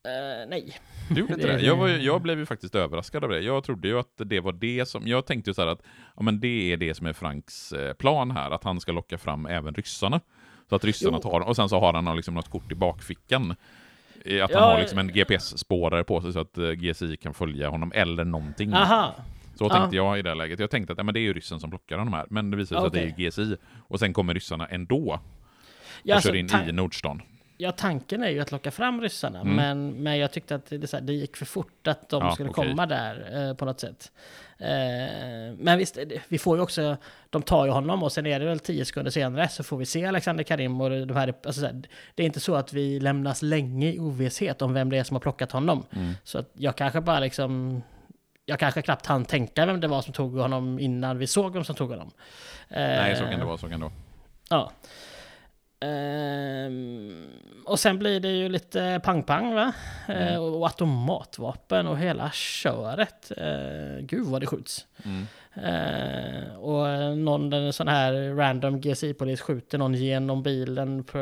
Eh, 0.06 0.48
nej. 0.48 0.76
Du 1.10 1.20
gjorde 1.20 1.34
inte 1.34 1.46
Det-? 1.56 1.60
Jag, 1.64 1.76
var, 1.76 1.88
jag 1.88 2.22
blev 2.22 2.38
ju 2.38 2.46
faktiskt 2.46 2.74
överraskad 2.74 3.24
av 3.24 3.30
det. 3.30 3.40
Jag 3.40 3.64
trodde 3.64 3.88
ju 3.88 3.98
att 3.98 4.12
det 4.16 4.40
var 4.40 4.52
det 4.52 4.88
som... 4.88 5.02
Jag 5.06 5.26
tänkte 5.26 5.50
ju 5.50 5.54
så 5.54 5.62
här 5.62 5.68
att 5.68 5.82
ja, 6.16 6.22
men 6.22 6.40
det 6.40 6.72
är 6.72 6.76
det 6.76 6.94
som 6.94 7.06
är 7.06 7.12
Franks 7.12 7.72
eh, 7.72 7.92
plan 7.92 8.30
här, 8.30 8.50
att 8.50 8.64
han 8.64 8.80
ska 8.80 8.92
locka 8.92 9.18
fram 9.18 9.46
även 9.46 9.74
ryssarna. 9.74 10.20
Så 10.74 10.76
att 10.76 10.84
ryssarna 10.84 11.18
Jo. 11.24 11.30
tar 11.30 11.40
Och 11.40 11.56
sen 11.56 11.68
så 11.68 11.80
har 11.80 11.92
han 11.92 12.16
liksom 12.16 12.34
något 12.34 12.50
kort 12.50 12.72
i 12.72 12.74
bakfickan. 12.74 13.50
Att 13.50 14.26
han 14.26 14.36
Ja, 14.50 14.60
har 14.60 14.80
liksom 14.80 14.98
en 14.98 15.08
GPS-spårare 15.12 16.04
på 16.04 16.20
sig 16.20 16.32
så 16.32 16.40
att 16.40 16.58
eh, 16.58 16.70
GSI 16.70 17.16
kan 17.16 17.34
följa 17.34 17.68
honom, 17.68 17.92
eller 17.94 18.24
någonting. 18.24 18.72
Aha. 18.74 19.14
Så 19.54 19.64
Ja. 19.64 19.68
tänkte 19.68 19.96
jag 19.96 20.18
i 20.18 20.22
det 20.22 20.34
läget. 20.34 20.58
Jag 20.58 20.70
tänkte 20.70 20.92
att 20.92 20.98
ja, 20.98 21.04
men 21.04 21.14
det 21.14 21.20
är 21.20 21.22
ju 21.22 21.32
ryssen 21.32 21.60
som 21.60 21.70
plockar 21.70 21.98
honom 21.98 22.12
här. 22.14 22.26
Men 22.30 22.50
det 22.50 22.56
visade 22.56 22.80
sig 22.80 22.88
Okej. 22.88 23.08
att 23.10 23.16
det 23.16 23.26
är 23.26 23.30
GSI. 23.30 23.56
Och 23.88 23.98
sen 23.98 24.12
kommer 24.12 24.34
ryssarna 24.34 24.66
ändå 24.66 24.96
och 25.10 25.20
Ja, 26.02 26.14
alltså, 26.14 26.28
kör 26.28 26.36
in 26.36 26.48
i 26.68 26.72
Nordstan. 26.72 27.22
Ja, 27.56 27.72
tanken 27.72 28.22
är 28.22 28.28
ju 28.30 28.40
att 28.40 28.52
locka 28.52 28.70
fram 28.70 29.00
ryssarna, 29.00 29.40
Mm. 29.40 29.54
men, 29.56 30.02
men 30.02 30.18
jag 30.18 30.32
tyckte 30.32 30.54
att 30.54 30.66
det, 30.66 30.86
så 30.86 30.96
här, 30.96 31.04
det 31.04 31.12
gick 31.12 31.36
för 31.36 31.44
fort 31.46 31.86
att 31.86 32.08
de 32.08 32.22
Ja, 32.24 32.32
skulle 32.34 32.50
okej. 32.50 32.68
komma 32.68 32.86
där 32.86 33.48
eh, 33.48 33.54
på 33.54 33.64
något 33.64 33.80
sätt. 33.80 34.12
Eh, 34.58 35.54
men 35.58 35.78
visst, 35.78 35.98
vi 36.28 36.38
får 36.38 36.56
ju 36.56 36.62
också, 36.62 36.96
de 37.30 37.42
tar 37.42 37.64
ju 37.64 37.70
honom 37.70 38.02
och 38.02 38.12
sen 38.12 38.26
är 38.26 38.40
det 38.40 38.46
väl 38.46 38.58
tio 38.58 38.84
sekunder 38.84 39.10
senare 39.10 39.48
så 39.48 39.64
får 39.64 39.76
vi 39.76 39.86
se 39.86 40.04
Alexander 40.06 40.44
Karim 40.44 40.80
och 40.80 40.90
de 41.06 41.14
här, 41.16 41.28
alltså 41.44 41.60
så 41.60 41.66
här, 41.66 41.82
det 42.14 42.22
är 42.22 42.26
inte 42.26 42.40
så 42.40 42.54
att 42.54 42.72
vi 42.72 43.00
lämnas 43.00 43.42
länge 43.42 43.92
i 43.92 43.98
ovisshet 43.98 44.62
om 44.62 44.72
vem 44.74 44.90
det 44.90 44.98
är 44.98 45.04
som 45.04 45.14
har 45.14 45.20
plockat 45.20 45.52
honom. 45.52 45.86
Mm. 45.96 46.12
Så 46.24 46.38
att 46.38 46.50
jag 46.54 46.76
kanske 46.76 47.00
bara 47.00 47.20
liksom, 47.20 47.82
jag 48.46 48.58
kanske 48.58 48.82
knappt 48.82 49.06
hann 49.06 49.24
tänka 49.24 49.66
vem 49.66 49.80
det 49.80 49.88
var 49.88 50.02
som 50.02 50.12
tog 50.12 50.38
honom 50.38 50.78
innan 50.78 51.18
vi 51.18 51.26
såg 51.26 51.52
vem 51.54 51.64
som 51.64 51.74
tog 51.76 51.90
honom. 51.90 52.10
Nej, 52.68 53.16
så 53.16 53.24
Eh, 53.24 53.30
kan 53.30 53.38
det 53.40 53.46
vara. 53.46 53.58
Så 53.58 53.68
kan 53.68 53.80
det 53.80 53.84
vara. 53.86 53.92
Ja. 54.50 54.72
Ehm, 55.84 57.26
och 57.64 57.80
sen 57.80 57.98
blir 57.98 58.20
det 58.20 58.28
ju 58.30 58.48
lite 58.48 59.00
pang-pang 59.04 59.54
va? 59.54 59.72
Mm. 60.08 60.28
Eh, 60.28 60.38
och 60.38 60.66
automatvapen 60.66 61.86
och 61.86 61.98
hela 61.98 62.30
köret. 62.30 63.32
Uh, 63.38 64.00
gud 64.00 64.26
vad 64.26 64.42
det 64.42 64.46
skjuts. 64.46 64.86
Mm. 65.04 65.26
Eh, 65.56 66.54
och 66.54 67.18
någon 67.18 67.52
en 67.52 67.72
sån 67.72 67.88
här 67.88 68.34
random 68.36 68.80
GSI-polis 68.80 69.40
skjuter 69.40 69.78
någon 69.78 69.94
genom 69.94 70.42
bilen 70.42 71.04
på, 71.04 71.18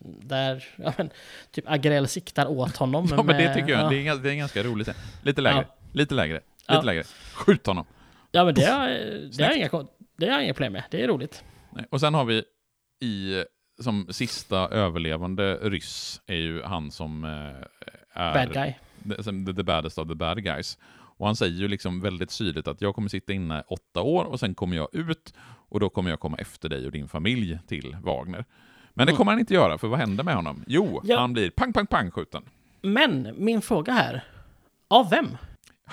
där 0.00 0.64
ja, 0.76 0.92
men, 0.96 1.10
typ 1.50 1.64
Agrell 1.68 2.08
siktar 2.08 2.46
åt 2.46 2.76
honom. 2.76 3.08
Ja, 3.16 3.22
men 3.22 3.36
det 3.36 3.54
tycker 3.54 3.68
jag. 3.68 3.80
Ja, 3.80 3.88
Det 3.88 4.06
är, 4.06 4.12
en- 4.12 4.22
det 4.22 4.28
är 4.28 4.32
en 4.32 4.38
ganska 4.38 4.62
rolig 4.62 4.86
scen. 4.86 4.94
Lite 5.22 5.40
lägre, 5.40 5.66
Ja. 5.68 5.76
lite 5.92 6.14
lägre, 6.14 6.40
lite 6.68 6.82
lägre. 6.86 7.02
Skjut 7.34 7.66
honom! 7.66 7.84
ja 8.30 8.44
men 8.44 8.54
det 8.54 8.64
har 8.64 8.88
det 9.36 9.44
har 9.44 9.50
jag 9.50 9.56
inga, 9.56 9.86
det 10.16 10.28
har 10.30 10.40
inga 10.40 10.54
problem 10.54 10.72
med. 10.72 10.82
Det 10.90 11.02
är 11.02 11.08
roligt. 11.08 11.44
Och 11.90 12.00
sen 12.00 12.14
har 12.14 12.24
vi 12.24 12.44
i, 13.02 13.44
som 13.80 14.06
sista 14.10 14.68
överlevande 14.68 15.54
ryss, 15.62 16.20
är 16.26 16.34
ju 16.36 16.62
han 16.62 16.90
som 16.90 17.24
eh, 17.24 18.20
är 18.22 18.34
Bad 18.34 18.52
guy. 18.54 18.74
The, 19.46 19.54
the 19.54 19.62
baddest 19.62 19.98
of 19.98 20.08
the 20.08 20.14
bad 20.14 20.44
guys. 20.44 20.78
Och 21.16 21.26
han 21.26 21.36
säger 21.36 21.60
ju 21.60 21.68
liksom 21.68 22.00
väldigt 22.00 22.38
tydligt 22.38 22.68
att 22.68 22.80
jag 22.80 22.94
kommer 22.94 23.08
sitta 23.08 23.32
inne 23.32 23.62
åtta 23.68 24.00
år 24.02 24.24
och 24.24 24.40
sen 24.40 24.54
kommer 24.54 24.76
jag 24.76 24.88
ut 24.94 25.34
och 25.68 25.80
då 25.80 25.88
kommer 25.88 26.10
jag 26.10 26.20
komma 26.20 26.36
efter 26.36 26.68
dig 26.68 26.86
och 26.86 26.92
din 26.92 27.08
familj 27.08 27.58
till 27.66 27.96
Wagner. 28.02 28.44
Men 28.94 29.06
det 29.06 29.10
Mm. 29.12 29.16
kommer 29.18 29.32
han 29.32 29.38
inte 29.40 29.54
göra, 29.54 29.78
för 29.78 29.88
vad 29.88 29.98
händer 29.98 30.24
med 30.24 30.34
honom? 30.34 30.64
Jo, 30.66 31.00
Ja. 31.04 31.20
han 31.20 31.32
blir 31.32 31.50
pang, 31.50 31.72
pang, 31.72 31.86
pang 31.86 32.10
skjuten. 32.10 32.42
Men 32.82 33.34
min 33.38 33.62
fråga 33.62 33.92
här. 33.92 34.24
Av 34.88 35.10
vem? 35.10 35.26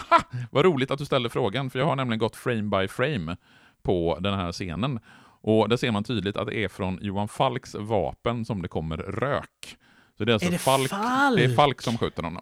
Ha! 0.10 0.20
Vad 0.52 0.66
roligt 0.66 0.92
att 0.92 1.00
du 1.00 1.06
ställer 1.06 1.30
frågan, 1.30 1.70
för 1.70 1.80
jag 1.80 1.86
har 1.86 1.96
nämligen 1.96 2.20
gått 2.20 2.36
frame 2.36 2.62
by 2.82 2.88
frame 2.88 3.38
på 3.82 4.18
den 4.22 4.34
här 4.34 4.52
scenen. 4.52 5.00
Och 5.42 5.70
där 5.70 5.78
ser 5.78 5.92
man 5.92 6.04
tydligt 6.04 6.38
att 6.38 6.48
det 6.48 6.64
är 6.64 6.68
från 6.68 7.00
Johan 7.02 7.28
Falks 7.28 7.76
vapen 7.76 8.46
som 8.46 8.62
det 8.62 8.68
kommer 8.68 8.98
rök. 8.98 9.78
Så 10.18 10.26
det 10.26 10.32
är 10.32 10.34
alltså 10.34 10.48
Är 10.48 10.52
det 10.52 10.58
Falk, 10.58 10.90
Falk? 10.90 11.38
Det 11.38 11.44
är 11.44 11.56
Falk 11.56 11.82
som 11.82 11.98
skjuter 11.98 12.24
honom. 12.24 12.42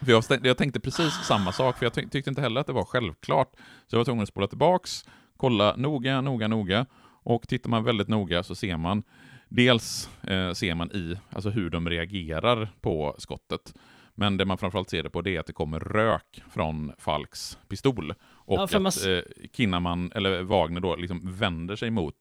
För 0.00 0.10
jag, 0.12 0.24
jag 0.46 0.56
tänkte 0.56 0.80
precis 0.80 1.12
samma 1.14 1.52
sak, 1.52 1.78
för 1.78 1.86
jag 1.86 1.92
ty- 1.92 2.08
tyckte 2.08 2.30
inte 2.30 2.42
heller 2.42 2.60
att 2.60 2.66
det 2.66 2.72
var 2.72 2.84
självklart. 2.84 3.52
Så 3.86 3.96
jag 3.96 3.98
var 3.98 4.04
tvungen 4.04 4.22
att 4.22 4.28
spola 4.28 4.46
tillbaks, 4.46 5.04
kolla 5.36 5.76
noga, 5.76 6.20
noga, 6.20 6.48
noga. 6.48 6.86
Och 7.22 7.48
tittar 7.48 7.70
man 7.70 7.84
väldigt 7.84 8.08
noga 8.08 8.42
så 8.42 8.54
ser 8.54 8.76
man 8.76 9.02
Dels 9.48 10.10
eh, 10.22 10.52
ser 10.52 10.74
man 10.74 10.92
i 10.92 11.16
alltså 11.30 11.50
hur 11.50 11.70
de 11.70 11.88
reagerar 11.90 12.68
på 12.80 13.14
skottet. 13.18 13.74
Men 14.20 14.36
det 14.36 14.44
man 14.44 14.58
framförallt 14.58 14.90
ser 14.90 15.02
det 15.02 15.10
på 15.10 15.20
det 15.22 15.36
är 15.36 15.40
att 15.40 15.46
det 15.46 15.52
kommer 15.52 15.80
rök 15.80 16.42
från 16.50 16.92
Falks 16.98 17.58
pistol. 17.68 18.14
Och 18.26 18.58
Ja, 18.58 18.64
att 18.64 18.82
man- 18.82 18.92
eh, 19.16 19.22
Kinnaman, 19.52 20.12
eller 20.14 20.42
Wagner 20.42 20.80
då, 20.80 20.96
liksom 20.96 21.20
vänder 21.24 21.76
sig 21.76 21.90
mot 21.90 22.14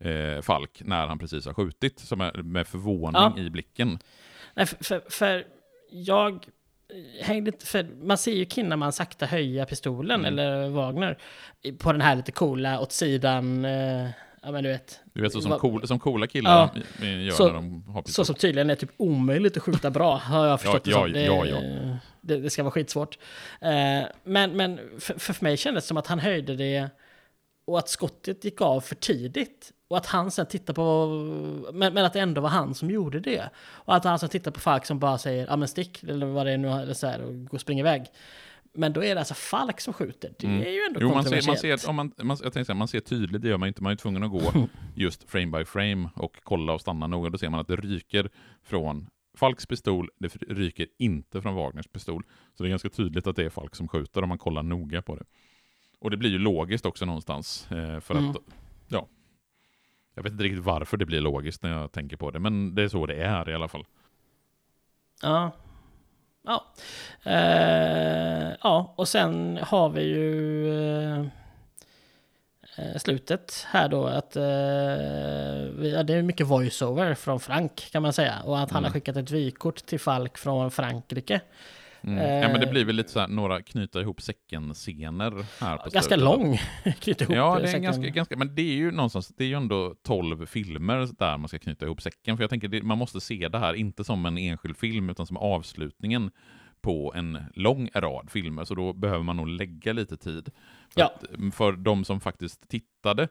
eh, 0.00 0.42
Falk 0.42 0.82
när 0.84 1.06
han 1.06 1.18
precis 1.18 1.46
har 1.46 1.54
skjutit, 1.54 1.98
som 1.98 2.20
är 2.20 2.42
med 2.42 2.66
förvåning 2.66 3.22
Ja. 3.22 3.38
i 3.38 3.50
blicken. 3.50 3.98
Nej, 4.54 4.66
för, 4.66 4.84
för, 4.84 5.02
för 5.10 5.44
jag 5.90 6.46
hängde 7.22 7.50
inte... 7.50 7.66
För 7.66 7.86
man 8.02 8.18
ser 8.18 8.32
ju 8.34 8.44
Kinnaman 8.46 8.92
sakta 8.92 9.26
höja 9.26 9.64
pistolen, 9.66 10.20
Mm. 10.24 10.26
eller 10.38 10.68
Wagner, 10.68 11.18
på 11.78 11.92
den 11.92 12.00
här 12.00 12.16
lite 12.16 12.32
coola 12.32 12.80
åt 12.80 12.92
sidan... 12.92 13.64
Eh, 13.64 14.08
ja, 14.48 14.52
men 14.52 14.64
du 14.64 14.70
vet. 14.70 15.00
Du 15.12 15.22
vet, 15.22 15.32
så 15.32 15.40
som, 15.40 15.58
cool, 15.58 15.86
som 15.88 15.98
coola 15.98 16.26
killar 16.26 16.70
Ja. 17.00 17.06
gör 17.06 17.30
Så- 17.30 17.46
när 17.46 17.54
de 17.54 17.82
har 17.86 18.00
Så 18.00 18.06
pistol. 18.06 18.24
som 18.24 18.34
tydligen 18.34 18.70
är 18.70 18.74
typ 18.74 18.90
omöjligt 18.96 19.56
att 19.56 19.62
skjuta 19.62 19.90
bra, 19.90 20.16
har 20.16 20.46
jag 20.46 20.60
förstått 20.60 20.86
Ja, 20.86 21.06
det 21.06 21.22
ja, 21.22 21.36
som. 21.36 21.44
Det, 21.44 21.50
ja, 21.50 21.60
ja. 21.62 21.96
Det, 22.20 22.36
det 22.40 22.50
ska 22.50 22.62
vara 22.62 22.70
skitsvårt. 22.70 23.18
Eh, 23.60 23.70
men 24.24 24.56
men 24.56 24.80
för, 24.98 25.18
för 25.18 25.44
mig 25.44 25.56
kändes 25.56 25.84
det 25.84 25.88
som 25.88 25.96
att 25.96 26.06
han 26.06 26.18
höjde 26.18 26.56
det 26.56 26.88
och 27.66 27.78
att 27.78 27.88
skottet 27.88 28.44
gick 28.44 28.60
av 28.60 28.80
för 28.80 28.94
tidigt. 28.94 29.72
Och 29.90 29.96
att 29.96 30.06
han 30.06 30.30
sen 30.30 30.46
tittar 30.46 30.74
på... 30.74 31.06
Men, 31.72 31.94
men 31.94 32.04
att 32.04 32.12
det 32.12 32.20
ändå 32.20 32.40
var 32.40 32.48
han 32.48 32.74
som 32.74 32.90
gjorde 32.90 33.20
det. 33.20 33.50
Och 33.58 33.96
att 33.96 34.04
han 34.04 34.18
sen 34.18 34.28
tittar 34.28 34.50
på 34.50 34.60
Falk 34.60 34.86
som 34.86 34.98
bara 34.98 35.18
säger 35.18 35.46
ja 35.46 35.56
men 35.56 35.68
stick, 35.68 36.02
eller 36.02 36.26
vad 36.26 36.46
det 36.46 36.52
är 36.52 36.58
nu, 36.58 36.68
eller 36.68 36.94
så 36.94 37.06
här, 37.06 37.20
och 37.22 37.34
går 37.46 37.54
och 37.54 37.60
springer 37.60 37.82
iväg. 37.82 38.04
Men 38.72 38.92
då 38.92 39.04
är 39.04 39.14
det 39.14 39.20
alltså 39.20 39.34
Falk 39.34 39.80
som 39.80 39.94
skjuter. 39.94 40.34
Det 40.38 40.46
Mm. 40.46 40.62
är 40.62 40.70
ju 40.70 40.80
ändå 40.88 41.00
Jo, 41.02 41.08
man 41.14 41.24
ser, 41.24 41.46
man 41.46 41.56
ser, 41.56 41.88
om 41.88 41.96
man, 41.96 42.12
man, 42.22 42.36
jag 42.42 42.52
tänkte 42.52 42.64
säga, 42.64 42.74
man 42.76 42.88
ser 42.88 43.00
tydligt, 43.00 43.42
det 43.42 43.48
gör 43.48 43.58
man 43.58 43.68
inte, 43.68 43.82
man 43.82 43.92
är 43.92 43.96
tvungen 43.96 44.22
att 44.22 44.30
gå 44.30 44.68
just 44.94 45.30
frame 45.30 45.58
by 45.58 45.64
frame 45.64 46.10
och 46.14 46.36
kolla 46.42 46.72
och 46.72 46.80
stanna 46.80 47.06
noga. 47.06 47.30
Då 47.30 47.38
ser 47.38 47.48
man 47.48 47.60
att 47.60 47.68
det 47.68 47.76
ryker 47.76 48.30
från 48.62 49.06
Falks 49.36 49.66
pistol, 49.66 50.10
det 50.18 50.34
ryker 50.48 50.86
inte 50.98 51.42
från 51.42 51.54
Wagners 51.54 51.86
pistol. 51.88 52.22
Så 52.54 52.62
det 52.62 52.68
är 52.68 52.70
ganska 52.70 52.90
tydligt 52.90 53.26
att 53.26 53.36
det 53.36 53.44
är 53.44 53.50
Falk 53.50 53.74
som 53.76 53.88
skjuter 53.88 54.22
om 54.22 54.28
man 54.28 54.38
kollar 54.38 54.62
noga 54.62 55.02
på 55.02 55.16
det. 55.16 55.24
Och 56.00 56.10
det 56.10 56.16
blir 56.16 56.30
ju 56.30 56.38
logiskt 56.38 56.86
också 56.86 57.04
någonstans. 57.04 57.68
Eh, 57.70 58.00
för 58.00 58.14
Mm. 58.14 58.30
att, 58.30 58.36
ja, 58.88 59.08
jag 60.14 60.22
vet 60.22 60.32
inte 60.32 60.44
riktigt 60.44 60.64
varför 60.64 60.96
det 60.96 61.06
blir 61.06 61.20
logiskt 61.20 61.62
när 61.62 61.70
jag 61.80 61.92
tänker 61.92 62.16
på 62.16 62.30
det, 62.30 62.38
men 62.40 62.74
det 62.74 62.82
är 62.82 62.88
så 62.88 63.06
det 63.06 63.14
är 63.14 63.48
i 63.50 63.54
alla 63.54 63.68
fall. 63.68 63.84
Ja. 65.22 65.52
Ja. 66.48 66.64
Eh, 67.24 68.52
ja, 68.62 68.94
och 68.96 69.08
sen 69.08 69.58
har 69.62 69.88
vi 69.88 70.02
ju 70.02 70.68
eh, 71.14 71.20
eh, 72.76 72.96
slutet 72.98 73.66
här 73.70 73.88
då 73.88 74.06
att 74.06 74.36
eh, 74.36 74.42
vi, 75.78 75.92
ja, 75.94 76.02
det 76.02 76.14
är 76.14 76.22
mycket 76.22 76.46
voiceover 76.46 77.14
från 77.14 77.40
Frank 77.40 77.88
kan 77.92 78.02
man 78.02 78.12
säga. 78.12 78.34
Och 78.44 78.58
att 78.58 78.70
han 78.70 78.78
Mm. 78.78 78.84
har 78.84 78.92
skickat 78.92 79.16
ett 79.16 79.30
vykort 79.30 79.86
till 79.86 80.00
Falk 80.00 80.38
från 80.38 80.70
Frankrike. 80.70 81.40
Mm. 82.02 82.18
Eh, 82.18 82.34
ja, 82.34 82.48
men 82.48 82.60
det 82.60 82.66
blir 82.66 82.84
väl 82.84 82.96
lite 82.96 83.08
så 83.10 83.20
här, 83.20 83.28
några 83.28 83.62
knyta 83.62 84.00
ihop 84.00 84.20
säcken-scener 84.22 85.30
här 85.60 85.76
på 85.76 85.90
Ganska 85.90 86.00
slutet. 86.02 86.18
lång. 86.24 86.58
Knyta 87.00 87.24
ihop 87.24 87.36
Ja, 87.36 87.54
det 87.58 87.62
är 87.62 87.66
säcken. 87.66 87.82
ganska, 87.82 88.08
ganska, 88.08 88.36
men 88.36 88.54
det 88.54 88.62
är 88.62 88.74
ju 88.76 88.90
någonstans, 88.90 89.28
det 89.36 89.44
är 89.44 89.48
ju 89.48 89.54
ändå 89.54 89.94
12 90.02 90.46
filmer 90.46 91.08
där 91.18 91.36
man 91.38 91.48
ska 91.48 91.58
knyta 91.58 91.84
ihop 91.86 92.02
säcken. 92.02 92.36
För 92.36 92.42
jag 92.44 92.50
tänker, 92.50 92.68
det, 92.68 92.82
man 92.82 92.98
måste 92.98 93.20
se 93.20 93.48
det 93.48 93.58
här 93.58 93.74
inte 93.74 94.04
som 94.04 94.26
en 94.26 94.38
enskild 94.38 94.76
film, 94.76 95.10
utan 95.10 95.26
som 95.26 95.36
avslutningen 95.36 96.30
på 96.80 97.12
en 97.16 97.38
lång 97.54 97.88
rad 97.94 98.30
filmer. 98.30 98.64
Så 98.64 98.74
då 98.74 98.92
behöver 98.92 99.24
man 99.24 99.36
nog 99.36 99.48
lägga 99.48 99.92
lite 99.92 100.16
tid. 100.16 100.50
För, 100.94 101.00
Ja. 101.00 101.06
att, 101.06 101.34
mm, 101.34 101.52
för 101.52 101.72
de 101.72 102.04
som 102.04 102.20
faktiskt 102.20 102.68
tittade 102.68 103.28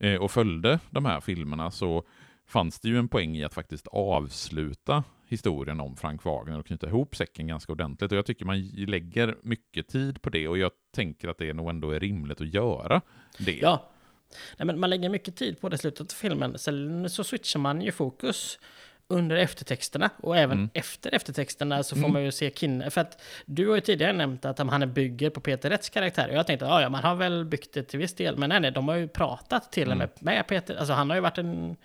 eh, 0.00 0.14
och 0.14 0.30
följde 0.30 0.78
de 0.90 1.04
här 1.04 1.20
filmerna 1.20 1.70
så 1.70 2.04
fanns 2.48 2.80
det 2.80 2.88
ju 2.88 2.98
en 2.98 3.08
poäng 3.08 3.36
i 3.36 3.44
att 3.44 3.54
faktiskt 3.54 3.86
avsluta 3.86 5.04
historien 5.28 5.80
om 5.80 5.96
Frank 5.96 6.24
Wagner 6.24 6.58
och 6.58 6.66
knyta 6.66 6.86
ihop 6.86 7.16
säcken 7.16 7.46
ganska 7.46 7.72
ordentligt. 7.72 8.12
Och 8.12 8.18
jag 8.18 8.26
tycker 8.26 8.44
man 8.44 8.68
lägger 8.68 9.34
mycket 9.42 9.88
tid 9.88 10.22
på 10.22 10.30
det 10.30 10.48
och 10.48 10.58
jag 10.58 10.70
tänker 10.94 11.28
att 11.28 11.38
det 11.38 11.52
nog 11.52 11.70
ändå 11.70 11.90
är 11.90 12.00
rimligt 12.00 12.40
att 12.40 12.54
göra 12.54 13.00
det. 13.38 13.58
Ja. 13.62 13.90
Nej, 14.58 14.66
men 14.66 14.80
man 14.80 14.90
lägger 14.90 15.08
mycket 15.08 15.36
tid 15.36 15.60
på 15.60 15.68
det 15.68 15.74
i 15.74 15.78
slutet 15.78 16.00
av 16.00 16.14
filmen. 16.14 16.58
Sen 16.58 17.10
så 17.10 17.24
switchar 17.24 17.60
man 17.60 17.82
ju 17.82 17.92
fokus 17.92 18.58
under 19.08 19.36
eftertexterna 19.36 20.10
och 20.16 20.36
även 20.36 20.58
Mm. 20.58 20.70
efter 20.74 21.14
eftertexterna 21.14 21.82
så 21.82 21.94
får 21.94 22.00
Mm. 22.00 22.12
man 22.12 22.24
ju 22.24 22.32
se 22.32 22.50
Kinne. 22.50 22.90
För 22.90 23.00
att 23.00 23.22
du 23.46 23.68
har 23.68 23.74
ju 23.74 23.80
tidigare 23.80 24.12
nämnt 24.12 24.44
att 24.44 24.58
han 24.58 24.92
bygger 24.92 25.30
på 25.30 25.40
Peter 25.40 25.70
Rätts 25.70 25.90
karaktär. 25.90 26.28
Och 26.28 26.34
jag 26.34 26.46
tänkte, 26.46 26.64
ja, 26.66 26.82
ja, 26.82 26.88
man 26.88 27.04
har 27.04 27.14
väl 27.14 27.44
byggt 27.44 27.72
det 27.72 27.82
till 27.82 27.98
viss 27.98 28.14
del. 28.14 28.36
Men 28.38 28.48
nej, 28.48 28.60
nej, 28.60 28.70
de 28.70 28.88
har 28.88 28.96
ju 28.96 29.08
pratat 29.08 29.72
till 29.72 29.90
och 29.90 29.96
med 29.96 30.04
Mm. 30.20 30.34
med 30.36 30.46
Peter. 30.46 30.76
Alltså 30.76 30.92
han 30.92 31.10
har 31.10 31.16
ju 31.16 31.20
varit 31.22 31.38
en 31.38 31.76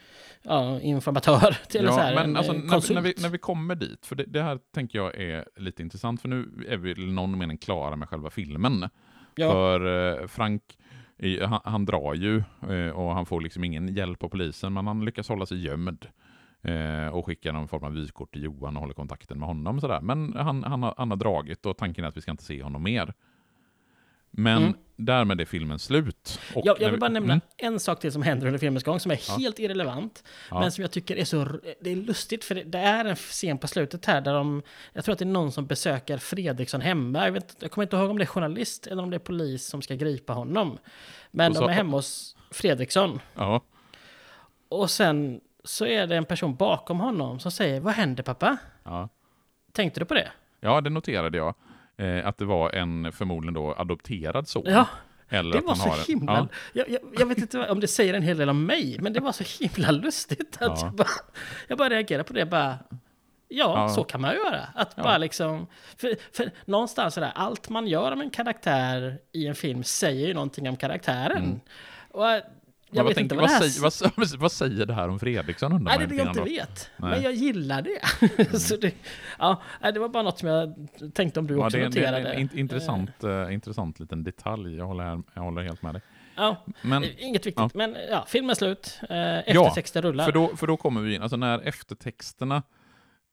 ja, 0.44 0.82
informatör 0.82 1.58
till 1.70 1.84
Ja, 1.84 1.92
så 1.92 2.00
här, 2.00 2.16
men 2.16 2.30
en 2.30 2.38
alltså, 2.38 2.54
eh, 2.54 2.60
när, 2.60 2.94
när, 2.94 3.02
vi, 3.02 3.14
när 3.18 3.30
vi 3.30 3.38
kommer 3.38 3.76
dit, 3.76 4.06
för 4.06 4.16
det, 4.16 4.24
det 4.24 4.44
här 4.44 4.60
tänker 4.74 5.00
jag 5.00 5.16
är 5.16 5.46
lite 5.56 5.82
intressant, 5.82 6.22
för 6.22 6.30
nu 6.30 6.66
är 6.68 6.78
vi 6.78 6.92
i 6.92 7.12
någon 7.12 7.38
mening 7.38 7.58
klara 7.58 7.96
med 7.96 8.10
själva 8.10 8.30
filmen. 8.30 8.90
Ja. 9.36 9.52
För 9.52 10.12
eh, 10.22 10.28
Frank, 10.28 10.64
han, 11.42 11.60
han 11.64 11.86
drar 11.86 12.14
ju 12.14 12.44
eh, 12.70 12.90
och 12.90 13.14
han 13.14 13.26
får 13.26 13.42
liksom 13.42 13.64
ingen 13.64 13.88
hjälp 13.88 14.24
av 14.24 14.30
polisen, 14.30 14.74
men 14.74 14.88
han 14.88 15.06
lyckas 15.06 15.30
hålla 15.30 15.46
sig 15.46 15.66
gömd. 15.66 16.08
Och 17.12 17.26
skickar 17.26 17.54
någon 17.54 17.68
form 17.68 17.84
av 17.84 17.94
vykort 17.94 18.34
till 18.34 18.44
Johan 18.44 18.76
och 18.76 18.82
håller 18.82 18.94
kontakten 18.94 19.40
med 19.40 19.48
honom. 19.48 19.82
Sådär. 19.82 20.02
Men 20.02 20.34
han, 20.34 20.64
han, 20.64 20.84
har, 20.84 20.94
han 20.98 21.10
har 21.10 21.18
dragit 21.18 21.66
och 21.66 21.78
tanken 21.78 22.04
är 22.04 22.10
att 22.10 22.18
vi 22.18 22.22
ska 22.22 22.32
inte 22.32 22.44
se 22.44 22.64
honom 22.64 22.84
mer. 22.84 23.14
Men 24.32 24.58
Mm. 24.64 24.74
därmed 24.96 25.42
är 25.42 25.46
filmen 25.46 25.80
slut. 25.80 26.40
Och 26.56 26.62
Jag, 26.66 26.76
jag 26.82 26.86
vill 26.86 26.92
vi- 26.92 26.98
bara 27.00 27.10
nämna 27.10 27.34
Mm, 27.34 27.42
en 27.58 27.80
sak 27.80 28.00
till 28.00 28.12
som 28.12 28.22
händer 28.22 28.48
under 28.48 28.60
filmens 28.60 28.84
gång 28.84 29.00
som 29.00 29.12
är 29.12 29.20
Ja. 29.28 29.36
helt 29.38 29.60
irrelevant. 29.60 30.24
Ja. 30.50 30.60
Men 30.60 30.72
som 30.72 30.82
jag 30.82 30.92
tycker 30.92 31.16
är 31.16 31.26
så... 31.26 31.48
Det 31.82 31.90
är 31.92 31.96
lustigt 31.96 32.44
för 32.46 32.56
det, 32.56 32.64
det 32.64 32.78
är 32.80 33.06
en 33.06 33.16
scen 33.16 33.58
på 33.58 33.68
slutet 33.68 34.06
här 34.06 34.22
där 34.22 34.34
de... 34.34 34.64
Jag 34.94 35.06
tror 35.06 35.14
att 35.14 35.20
det 35.20 35.26
är 35.26 35.28
någon 35.28 35.52
som 35.52 35.68
besöker 35.68 36.18
Fredriksson 36.18 36.82
hemma. 36.82 37.26
Jag, 37.26 37.32
vet, 37.32 37.56
jag 37.60 37.72
kommer 37.72 37.84
inte 37.86 37.96
ihåg 37.96 38.10
om 38.10 38.18
det 38.18 38.24
är 38.24 38.28
journalist 38.28 38.88
eller 38.88 39.04
om 39.04 39.10
det 39.10 39.18
är 39.18 39.20
polis 39.20 39.66
som 39.68 39.82
ska 39.82 39.96
gripa 39.96 40.34
honom. 40.34 40.78
Men 41.32 41.48
Och 41.52 41.54
de 41.56 41.60
så- 41.60 41.68
är 41.70 41.74
hemma 41.74 41.98
hos 41.98 42.36
Fredriksson. 42.52 43.20
ja. 43.36 43.62
Och 44.70 44.92
sen 44.92 45.42
så 45.64 45.86
är 45.86 46.08
det 46.08 46.16
en 46.18 46.26
person 46.26 46.56
bakom 46.56 47.00
honom 47.00 47.40
som 47.40 47.52
säger 47.52 47.80
Vad 47.80 47.94
händer 47.94 48.24
pappa? 48.24 48.58
Ja. 48.84 49.10
Tänkte 49.72 50.00
du 50.00 50.06
på 50.06 50.14
det? 50.14 50.28
Ja, 50.60 50.82
det 50.82 50.90
noterade 50.90 51.38
jag. 51.38 51.56
Eh, 52.02 52.28
att 52.28 52.38
det 52.38 52.46
var 52.46 52.70
en 52.72 53.12
förmodligen 53.12 53.54
då 53.54 53.74
adopterad 53.78 54.48
son. 54.48 54.64
Ja, 54.66 54.88
Eller 55.30 55.52
det 55.52 55.66
var 55.66 55.76
så 55.76 55.90
en- 55.90 55.96
himla... 56.08 56.34
Ja, 56.34 56.48
Jag, 56.74 56.90
jag, 56.90 57.02
jag 57.20 57.26
vet 57.26 57.38
inte 57.38 57.70
om 57.70 57.80
det 57.80 57.88
säger 57.88 58.14
en 58.14 58.24
hel 58.24 58.38
del 58.38 58.50
om 58.50 58.66
mig, 58.66 58.98
men 59.00 59.14
det 59.14 59.20
var 59.20 59.32
så 59.32 59.44
himla 59.64 59.92
lustigt. 59.92 60.58
Att 60.62 60.82
Ja. 60.82 60.86
jag, 60.86 60.94
bara, 60.94 61.08
jag 61.68 61.78
bara 61.78 61.90
reagerade 61.90 62.24
på 62.24 62.34
det. 62.34 62.46
Bara, 62.46 62.78
ja, 63.48 63.74
Ja. 63.76 63.90
så 63.90 64.04
kan 64.04 64.22
man 64.22 64.34
göra. 64.36 64.60
Att 64.76 64.94
Ja. 64.98 65.04
bara 65.04 65.18
liksom... 65.18 65.68
För, 65.98 66.16
för 66.36 66.52
någonstans 66.66 67.14
sådär, 67.14 67.32
allt 67.36 67.70
man 67.70 67.88
gör 67.88 68.12
om 68.12 68.22
en 68.22 68.30
karaktär 68.30 69.18
i 69.32 69.48
en 69.48 69.56
film 69.56 69.84
säger 69.84 70.28
ju 70.28 70.34
någonting 70.34 70.70
om 70.70 70.76
karaktären. 70.78 71.44
Mm. 71.44 71.60
Och 72.12 72.26
jag 72.92 73.04
vet 73.04 73.16
tänker- 73.16 73.22
inte 73.22 73.36
vad 73.36 73.44
det 73.44 73.54
här... 73.54 73.60
säger, 73.62 74.12
vad, 74.18 74.40
vad 74.40 74.52
säger 74.52 74.86
det 74.86 74.94
här 74.94 75.10
om 75.10 75.20
Fredriksson 75.20 75.74
undrar 75.74 75.98
Nej, 75.98 76.08
det 76.08 76.14
är 76.14 76.18
det 76.18 76.24
jag 76.24 76.28
inte 76.28 76.42
vet. 76.42 76.90
Nej. 76.98 77.10
Men 77.12 77.22
jag 77.22 77.34
gillar 77.34 77.82
det. 77.82 78.60
så 78.60 78.76
det, 78.78 78.94
ja, 79.40 79.62
det 79.82 80.00
var 80.00 80.10
bara 80.10 80.24
något 80.24 80.40
som 80.40 80.48
jag 80.50 80.74
tänkte 81.14 81.40
om 81.40 81.48
du 81.48 81.54
då. 81.56 81.62
Ja, 81.62 81.66
också 81.66 81.78
det, 81.78 81.84
är- 81.84 81.90
det 81.90 82.00
är 82.06 82.12
noterade. 82.12 82.34
en 82.34 82.42
in, 82.42 82.50
intressant, 82.54 83.24
eh, 83.24 83.54
intressant 83.54 84.00
liten 84.00 84.24
detalj. 84.24 84.76
Jag 84.78 84.86
håller, 84.88 85.04
här, 85.04 85.22
jag 85.34 85.42
håller 85.42 85.62
helt 85.64 85.82
med 85.82 85.94
dig. 85.96 86.02
Ja, 86.36 86.66
Men, 86.82 87.04
inget 87.18 87.46
viktigt. 87.48 87.56
ja. 87.58 87.70
Men 87.74 87.96
ja, 88.10 88.26
filmen 88.28 88.50
är 88.50 88.56
slut. 88.56 89.00
Eh, 89.10 89.38
eftertexter 89.40 90.02
rullar. 90.02 90.26
för 90.26 90.32
då, 90.32 90.56
för 90.56 90.68
då 90.68 90.78
kommer 90.78 91.02
vi 91.02 91.16
in, 91.16 91.22
alltså 91.22 91.38
när 91.38 91.60
eftertexterna 91.60 92.64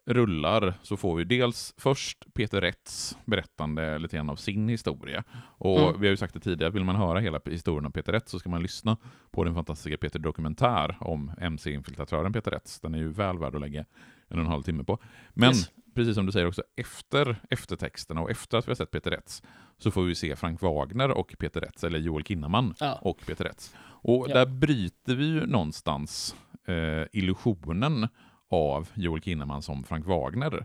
rullar 0.08 0.74
så 0.82 0.96
får 0.96 1.16
vi 1.16 1.24
dels 1.24 1.74
först 1.76 2.34
Peter 2.34 2.60
Rätts 2.60 3.16
berättande 3.24 3.98
lite 3.98 4.16
grann 4.16 4.30
av 4.30 4.36
sin 4.36 4.68
historia. 4.68 5.24
Och 5.40 5.78
Mm. 5.80 6.00
vi 6.00 6.06
har 6.06 6.10
ju 6.10 6.16
sagt 6.16 6.34
det 6.34 6.40
tidigare, 6.40 6.70
vill 6.72 6.84
man 6.84 6.96
höra 6.96 7.20
hela 7.20 7.40
historien 7.44 7.86
om 7.86 7.92
Peter 7.92 8.12
Rätts 8.12 8.30
så 8.30 8.38
ska 8.38 8.48
man 8.50 8.62
lyssna 8.62 8.96
på 9.30 9.44
den 9.44 9.54
fantastiska 9.54 9.96
Peter 9.98 10.18
Dokumentär 10.18 10.96
om 11.00 11.32
MC-infiltratören 11.40 12.32
Peter 12.32 12.50
Rätts. 12.50 12.80
Den 12.80 12.94
är 12.94 12.98
ju 12.98 13.08
väl 13.12 13.38
värd 13.38 13.54
att 13.54 13.60
lägga 13.60 13.80
en 14.28 14.38
och 14.38 14.44
en 14.44 14.50
halv 14.50 14.62
timme 14.62 14.84
på. 14.84 14.98
Men 15.30 15.48
Yes. 15.48 15.70
precis 15.94 16.14
som 16.14 16.26
du 16.26 16.32
säger 16.32 16.46
också, 16.46 16.62
efter 16.76 17.36
eftertexterna 17.50 18.20
och 18.20 18.30
efter 18.30 18.58
att 18.58 18.66
vi 18.68 18.70
har 18.70 18.76
sett 18.76 18.90
Peter 18.90 19.10
Rätts 19.10 19.42
så 19.78 19.90
får 19.90 20.02
vi 20.02 20.14
se 20.14 20.36
Frank 20.36 20.60
Wagner 20.62 21.10
och 21.10 21.34
Peter 21.38 21.60
Rätts, 21.60 21.84
eller 21.84 21.98
Joel 21.98 22.24
Kinnaman 22.24 22.74
Ja. 22.80 22.98
och 23.02 23.18
Peter 23.26 23.44
Rätts. 23.44 23.74
Och 23.80 24.26
Ja. 24.28 24.34
där 24.34 24.46
bryter 24.46 25.14
vi 25.14 25.24
ju 25.26 25.46
någonstans 25.46 26.36
eh, 26.64 27.04
illusionen 27.12 28.08
av 28.48 28.88
Joel 28.94 29.22
Kinnaman 29.22 29.62
som 29.62 29.84
Frank 29.84 30.06
Wagner. 30.06 30.64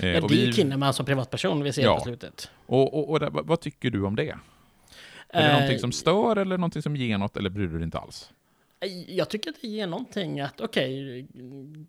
Eh, 0.00 0.08
Ja, 0.08 0.20
det 0.28 0.34
är 0.42 0.46
ju 0.46 0.52
Kinnaman 0.52 0.94
som 0.94 1.06
privatperson 1.06 1.62
vi 1.62 1.72
ser 1.72 1.82
Ja. 1.82 1.94
på 1.96 2.04
slutet. 2.04 2.50
och, 2.66 2.94
och, 2.94 3.10
och 3.10 3.20
där, 3.20 3.30
vad, 3.30 3.60
tycker 3.60 3.90
du 3.90 4.04
om 4.04 4.16
det? 4.16 4.22
Är 5.28 5.42
det 5.42 5.46
Eh, 5.48 5.52
någonting 5.52 5.78
som 5.78 5.92
stör 5.92 6.36
eller 6.36 6.58
någonting 6.58 6.82
som 6.82 6.96
ger 6.96 7.18
något 7.18 7.36
eller 7.36 7.50
bryr 7.50 7.66
du 7.66 7.74
dig 7.74 7.84
inte 7.84 7.98
alls? 7.98 8.30
Jag 9.08 9.28
tycker 9.28 9.50
att 9.50 9.56
det 9.62 9.68
ger 9.68 9.86
någonting 9.86 10.40
att, 10.40 10.60
okej, 10.60 11.26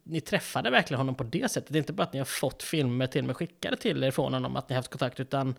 ni 0.03 0.21
träffade 0.21 0.69
verkligen 0.69 0.97
honom 0.97 1.15
på 1.15 1.23
det 1.23 1.51
sättet. 1.51 1.73
Det 1.73 1.77
är 1.77 1.79
inte 1.79 1.93
bara 1.93 2.03
att 2.03 2.13
ni 2.13 2.19
har 2.19 2.25
fått 2.25 2.63
filmer 2.63 3.07
till 3.07 3.23
med 3.23 3.37
skickade 3.37 3.77
till 3.77 4.03
er 4.03 4.11
från 4.11 4.33
honom, 4.33 4.55
att 4.55 4.69
ni 4.69 4.75
haft 4.75 4.91
kontakt, 4.91 5.19
utan 5.19 5.55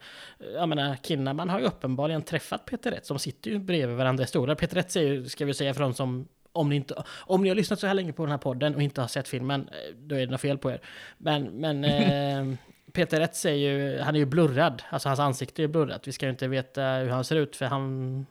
jag 0.55 0.69
menar, 0.69 0.97
Kinnaman 1.03 1.49
har 1.49 1.59
ju 1.61 1.65
uppenbarligen 1.67 2.23
träffat 2.23 2.65
Peter 2.65 2.91
Rätz. 2.91 3.09
De 3.09 3.19
sitter 3.19 3.51
ju 3.51 3.59
bredvid 3.59 3.97
varandra 3.97 4.25
i 4.25 4.27
stolar. 4.27 4.55
Peter 4.55 4.77
Rätz 4.77 4.97
är 4.97 5.03
ju, 5.03 5.29
ska 5.29 5.45
vi 5.45 5.55
säga 5.55 5.73
de 5.73 5.95
som 5.95 6.29
om 6.53 6.69
ni, 6.69 6.77
inte, 6.77 6.95
om 7.09 7.43
ni 7.43 7.49
har 7.49 7.57
lyssnat 7.57 7.81
så 7.81 7.87
här 7.87 7.95
länge 7.95 8.13
på 8.13 8.23
den 8.23 8.31
här 8.31 8.39
podden 8.39 8.75
och 8.75 8.83
inte 8.83 9.01
har 9.01 9.09
sett 9.09 9.29
filmen, 9.29 9.69
eh, 9.69 9.95
då 9.97 10.15
är 10.15 10.21
det 10.21 10.33
något 10.33 10.41
fel 10.41 10.59
på 10.59 10.71
er. 10.71 10.81
Men, 11.19 11.45
men 11.45 11.85
eh, 11.85 12.57
Peter 12.93 13.21
Rätz 13.21 13.45
är 13.45 13.55
ju, 13.55 13.99
han 13.99 14.15
är 14.15 14.19
ju 14.19 14.27
blurrad, 14.27 14.83
alltså 14.91 15.09
hans 15.09 15.21
ansikte 15.21 15.63
är 15.63 15.69
blurrat. 15.69 16.09
Vi 16.09 16.13
ska 16.13 16.27
ju 16.27 16.31
inte 16.31 16.49
veta 16.49 16.83
hur 16.83 17.11
han 17.11 17.25
ser 17.25 17.37
ut 17.37 17.57
för 17.57 17.67
han, 17.67 18.27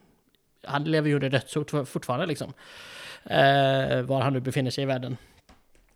han 0.63 0.83
lever 0.83 1.09
ju 1.09 1.15
under 1.15 1.29
dödshot 1.29 1.89
fortfarande 1.89 2.25
liksom. 2.25 2.53
Eh, 3.23 4.01
var 4.01 4.21
han 4.21 4.33
nu 4.33 4.39
befinner 4.39 4.71
sig 4.71 4.83
i 4.83 4.87
världen. 4.87 5.17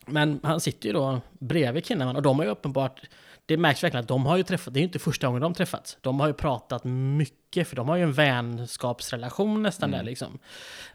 Men 0.05 0.39
han 0.43 0.59
sitter 0.59 0.87
ju 0.87 0.93
då 0.93 1.21
bredvid 1.39 1.85
Kinnaman 1.85 2.15
och 2.15 2.21
de 2.21 2.39
har 2.39 2.45
ju 2.45 2.51
uppenbart, 2.51 3.01
det 3.45 3.57
märks 3.57 3.83
verkligen 3.83 4.03
att 4.03 4.07
de 4.07 4.25
har 4.25 4.37
ju 4.37 4.43
träffat, 4.43 4.73
det 4.73 4.77
är 4.77 4.81
ju 4.81 4.87
inte 4.87 4.99
första 4.99 5.27
gången 5.27 5.41
de 5.41 5.53
träffats. 5.53 5.97
De 6.01 6.19
har 6.19 6.27
ju 6.27 6.33
pratat 6.33 6.83
mycket, 6.83 7.67
för 7.67 7.75
de 7.75 7.89
har 7.89 7.95
ju 7.95 8.03
en 8.03 8.13
vänskapsrelation 8.13 9.63
nästan 9.63 9.89
mm. 9.89 9.97
där 9.97 10.05
liksom. 10.05 10.39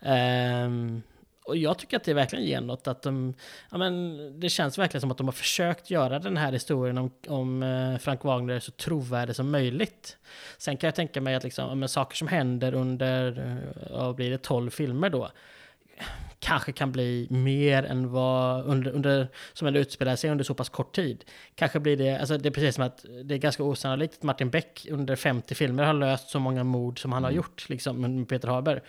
Eh, 0.00 1.02
och 1.48 1.56
jag 1.56 1.78
tycker 1.78 1.96
att 1.96 2.04
det 2.04 2.14
verkligen 2.14 2.44
ger 2.44 2.60
något 2.60 2.88
att 2.88 3.02
de, 3.02 3.34
ja 3.70 3.78
men 3.78 4.40
det 4.40 4.48
känns 4.48 4.78
verkligen 4.78 5.00
som 5.00 5.10
att 5.10 5.18
de 5.18 5.26
har 5.26 5.32
försökt 5.32 5.90
göra 5.90 6.18
den 6.18 6.36
här 6.36 6.52
historien 6.52 6.98
om, 6.98 7.10
om 7.26 7.62
eh, 7.62 7.98
Frank 7.98 8.24
Wagner 8.24 8.60
så 8.60 8.70
trovärdig 8.70 9.36
som 9.36 9.50
möjligt. 9.50 10.16
Sen 10.58 10.76
kan 10.76 10.88
jag 10.88 10.94
tänka 10.94 11.20
mig 11.20 11.34
att 11.34 11.44
liksom, 11.44 11.80
men 11.80 11.88
saker 11.88 12.16
som 12.16 12.28
händer 12.28 12.74
under, 12.74 13.38
eh, 13.38 13.96
vad 13.98 14.14
blir 14.14 14.30
det, 14.30 14.38
12 14.38 14.70
filmer 14.70 15.10
då, 15.10 15.30
kanske 16.38 16.72
kan 16.72 16.92
bli 16.92 17.26
mer 17.30 17.82
än 17.82 18.10
vad 18.10 18.64
under, 18.64 18.90
under 18.90 19.28
som 19.52 19.72
det 19.72 19.80
utspelar 19.80 20.16
sig 20.16 20.30
under 20.30 20.44
så 20.44 20.54
pass 20.54 20.68
kort 20.68 20.94
tid. 20.94 21.24
Kanske 21.54 21.80
blir 21.80 21.96
det, 21.96 22.18
alltså 22.18 22.38
det 22.38 22.48
är 22.48 22.50
precis 22.50 22.74
som 22.74 22.84
att 22.84 23.04
det 23.24 23.34
är 23.34 23.38
ganska 23.38 23.62
osannolikt 23.62 24.14
att 24.14 24.22
Martin 24.22 24.50
Beck 24.50 24.86
under 24.90 25.16
50 25.16 25.54
filmer 25.54 25.82
har 25.84 25.94
löst 25.94 26.30
så 26.30 26.38
många 26.38 26.64
mord 26.64 27.02
som 27.02 27.12
han 27.12 27.24
har 27.24 27.30
mm. 27.30 27.36
gjort, 27.36 27.68
liksom 27.68 28.00
med 28.00 28.28
Peter 28.28 28.48
Haber 28.48 28.82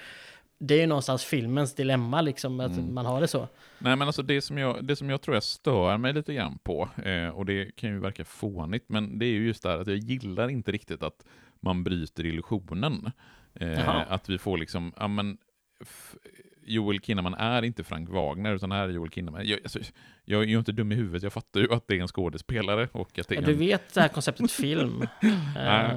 det 0.60 0.74
är 0.74 0.80
ju 0.80 0.88
någonstans 0.88 1.26
filmens 1.26 1.76
dilemma, 1.76 2.22
liksom, 2.22 2.60
att 2.60 2.72
mm. 2.72 2.94
man 2.94 3.06
har 3.06 3.22
det 3.22 3.28
så. 3.28 3.48
Nej, 3.80 3.96
men 3.96 4.02
alltså 4.02 4.22
det 4.22 4.42
som 4.42 4.58
jag, 4.58 4.86
det 4.86 4.96
som 4.96 5.10
jag 5.10 5.22
tror 5.22 5.36
jag 5.36 5.44
stör 5.44 5.98
mig 5.98 6.14
lite 6.14 6.34
grann 6.34 6.58
på, 6.64 6.90
eh, 7.06 7.28
och 7.28 7.46
det 7.46 7.76
kan 7.76 7.90
ju 7.90 8.00
verka 8.00 8.26
fånigt, 8.26 8.86
men 8.90 9.20
det 9.20 9.26
är 9.26 9.30
ju 9.30 9.48
just 9.48 9.64
det 9.64 9.70
här 9.70 9.78
att 9.80 9.88
jag 9.88 9.98
gillar 9.98 10.50
inte 10.50 10.72
riktigt 10.72 11.04
att 11.04 11.26
man 11.60 11.84
bryter 11.84 12.26
illusionen. 12.26 13.12
Eh, 13.54 14.12
att 14.12 14.30
vi 14.30 14.38
får 14.38 14.58
liksom, 14.58 14.94
ja 14.98 15.08
men, 15.08 15.38
Joel 16.66 17.00
Kinnaman 17.00 17.34
är 17.34 17.62
inte 17.66 17.84
Frank 17.84 18.10
Wagner, 18.10 18.56
utan 18.56 18.72
här 18.72 18.88
är 18.88 18.90
Joel 18.90 19.12
Kinnaman. 19.12 19.48
Jag, 19.48 19.60
alltså, 19.64 19.80
jag 20.26 20.44
är 20.44 20.48
ju 20.48 20.58
inte 20.58 20.72
dum 20.72 20.92
i 20.92 20.96
huvudet, 20.96 21.24
jag 21.24 21.34
fattar 21.34 21.60
ju 21.60 21.74
att 21.74 21.88
det 21.88 21.98
är 21.98 22.02
en 22.02 22.08
skådespelare. 22.08 22.90
Och 22.92 23.20
att 23.20 23.28
det 23.28 23.36
är 23.36 23.42
ja, 23.42 23.48
du 23.48 23.54
vet 23.54 23.94
det 23.94 24.02
här 24.02 24.08
konceptet 24.08 24.52
film. 24.52 25.08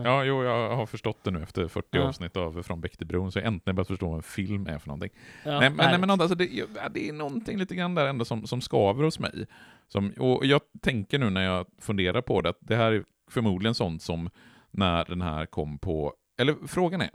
ja, 0.05 0.25
jo, 0.25 0.45
jag 0.45 0.77
har 0.77 0.87
förstått 0.87 1.25
det 1.25 1.31
nu 1.31 1.43
efter 1.43 1.69
40 1.69 1.89
ja. 1.91 2.03
avsnitt 2.03 2.37
av 2.37 2.63
Från 2.63 2.81
Bäck 2.81 2.97
till 2.97 3.07
bron, 3.07 3.33
så 3.33 3.39
jag 3.39 3.47
äntligen 3.47 3.77
börjat 3.77 3.89
förstå 3.89 4.09
vad 4.09 4.17
en 4.17 4.23
film 4.23 4.67
är 4.67 4.79
för 4.79 4.89
någonting. 4.89 5.11
Ja, 5.45 5.61
nej, 5.61 5.71
men, 5.71 5.77
nej, 5.77 5.99
men 5.99 6.11
alltså, 6.11 6.35
det, 6.35 6.49
det, 6.91 7.09
är 7.09 7.13
någonting 7.13 7.59
lite 7.59 7.75
grann 7.75 7.95
där 7.95 8.07
ändå 8.07 8.25
som, 8.25 8.47
som 8.47 8.61
skaver 8.61 9.05
hos 9.05 9.19
mig. 9.19 9.47
Som, 9.89 10.11
och 10.11 10.47
jag 10.47 10.61
tänker 10.81 11.19
nu 11.19 11.31
när 11.31 11.45
jag 11.45 11.67
funderar 11.79 12.23
på 12.23 12.41
det, 12.41 12.49
att 12.49 12.59
det 12.61 12.77
här 12.77 12.93
är 12.93 13.05
förmodligen 13.31 13.75
sånt 13.75 14.03
som 14.03 14.31
när 14.71 15.05
den 15.05 15.23
här 15.23 15.47
kom 15.47 15.79
på, 15.79 16.15
eller 16.39 16.57
frågan 16.67 17.01
är, 17.01 17.11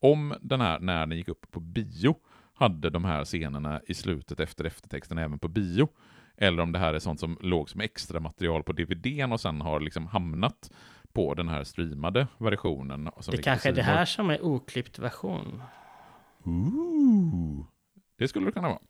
om 0.00 0.34
den 0.40 0.60
här, 0.60 0.78
när 0.78 1.06
den 1.06 1.18
gick 1.18 1.28
upp 1.28 1.50
på 1.50 1.60
bio, 1.60 2.16
hade 2.60 2.90
de 2.90 3.04
här 3.04 3.24
scenerna 3.24 3.80
i 3.86 3.94
slutet 3.94 4.40
efter 4.40 4.64
eftertexten 4.64 5.18
även 5.18 5.38
på 5.38 5.48
bio. 5.48 5.88
Eller 6.36 6.62
om 6.62 6.72
det 6.72 6.78
här 6.78 6.94
är 6.94 6.98
sånt 6.98 7.20
som 7.20 7.38
låg 7.40 7.70
som 7.70 7.80
extra 7.80 8.20
material 8.20 8.62
på 8.62 8.72
DVDn 8.72 9.32
och 9.32 9.40
sen 9.40 9.60
har 9.60 9.80
liksom 9.80 10.06
hamnat 10.06 10.70
på 11.12 11.34
den 11.34 11.48
här 11.48 11.64
streamade 11.64 12.26
versionen. 12.38 13.10
det 13.30 13.42
kanske 13.42 13.68
är 13.68 13.72
det 13.72 13.82
här 13.82 14.04
som 14.04 14.30
är 14.30 14.44
oklippt 14.44 14.98
version. 14.98 15.62
Ooh, 16.44 17.66
det 18.18 18.28
skulle 18.28 18.46
det 18.46 18.52
kunna 18.52 18.68
vara 18.68 18.80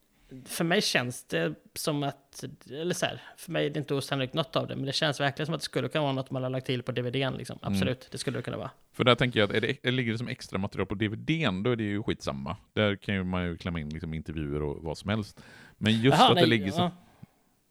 för 0.45 0.65
mig 0.65 0.83
känns 0.83 1.25
det 1.25 1.55
som 1.75 2.03
att, 2.03 2.45
eller 2.71 2.95
så 2.95 3.07
här, 3.07 3.23
för 3.37 3.53
mig 3.53 3.67
är 3.67 3.71
det 3.71 3.79
inte 3.79 3.95
osannolikt 3.95 4.35
något 4.35 4.57
av 4.57 4.67
det, 4.67 4.77
men 4.77 4.87
det 4.87 4.93
känns 4.93 5.21
verkligen 5.21 5.47
som 5.47 5.55
att 5.55 5.61
det 5.61 5.65
skulle 5.65 5.89
kunna 5.89 6.03
vara 6.03 6.13
något 6.13 6.31
man 6.31 6.43
har 6.43 6.51
lagt 6.51 6.67
till 6.67 6.83
på 6.83 6.93
DVDn. 6.93 7.35
Liksom. 7.35 7.59
Mm. 7.63 7.73
Absolut, 7.73 7.99
mm. 7.99 8.09
det 8.11 8.19
skulle 8.19 8.39
det 8.39 8.43
kunna 8.43 8.57
vara. 8.57 8.71
För 8.93 9.05
där 9.05 9.15
tänker 9.15 9.41
jag 9.41 9.49
att 9.49 9.57
är 9.57 9.77
det, 9.83 9.91
ligger 9.91 10.13
det 10.13 10.19
som 10.19 10.29
extra 10.29 10.59
material 10.59 10.87
på 10.87 10.95
DVDn, 10.95 11.63
då 11.63 11.71
är 11.71 11.77
det 11.77 11.85
ju 11.85 12.03
skitsamma. 12.03 12.57
Där 12.73 12.97
kan 12.97 13.15
ju 13.15 13.25
man 13.25 13.45
ju 13.45 13.57
klämma 13.57 13.81
in 13.81 13.89
liksom 13.89 14.15
intervjuer 14.15 14.63
och 14.63 14.83
vad 14.83 14.99
som 14.99 15.11
helst. 15.11 15.41
Men 15.79 16.01
just 16.01 16.15
Aha, 16.15 16.29
att 16.29 16.35
nej, 16.35 16.45
det 16.45 16.51
ligger 16.51 16.71
som... 16.71 16.83
Ja. 16.83 16.91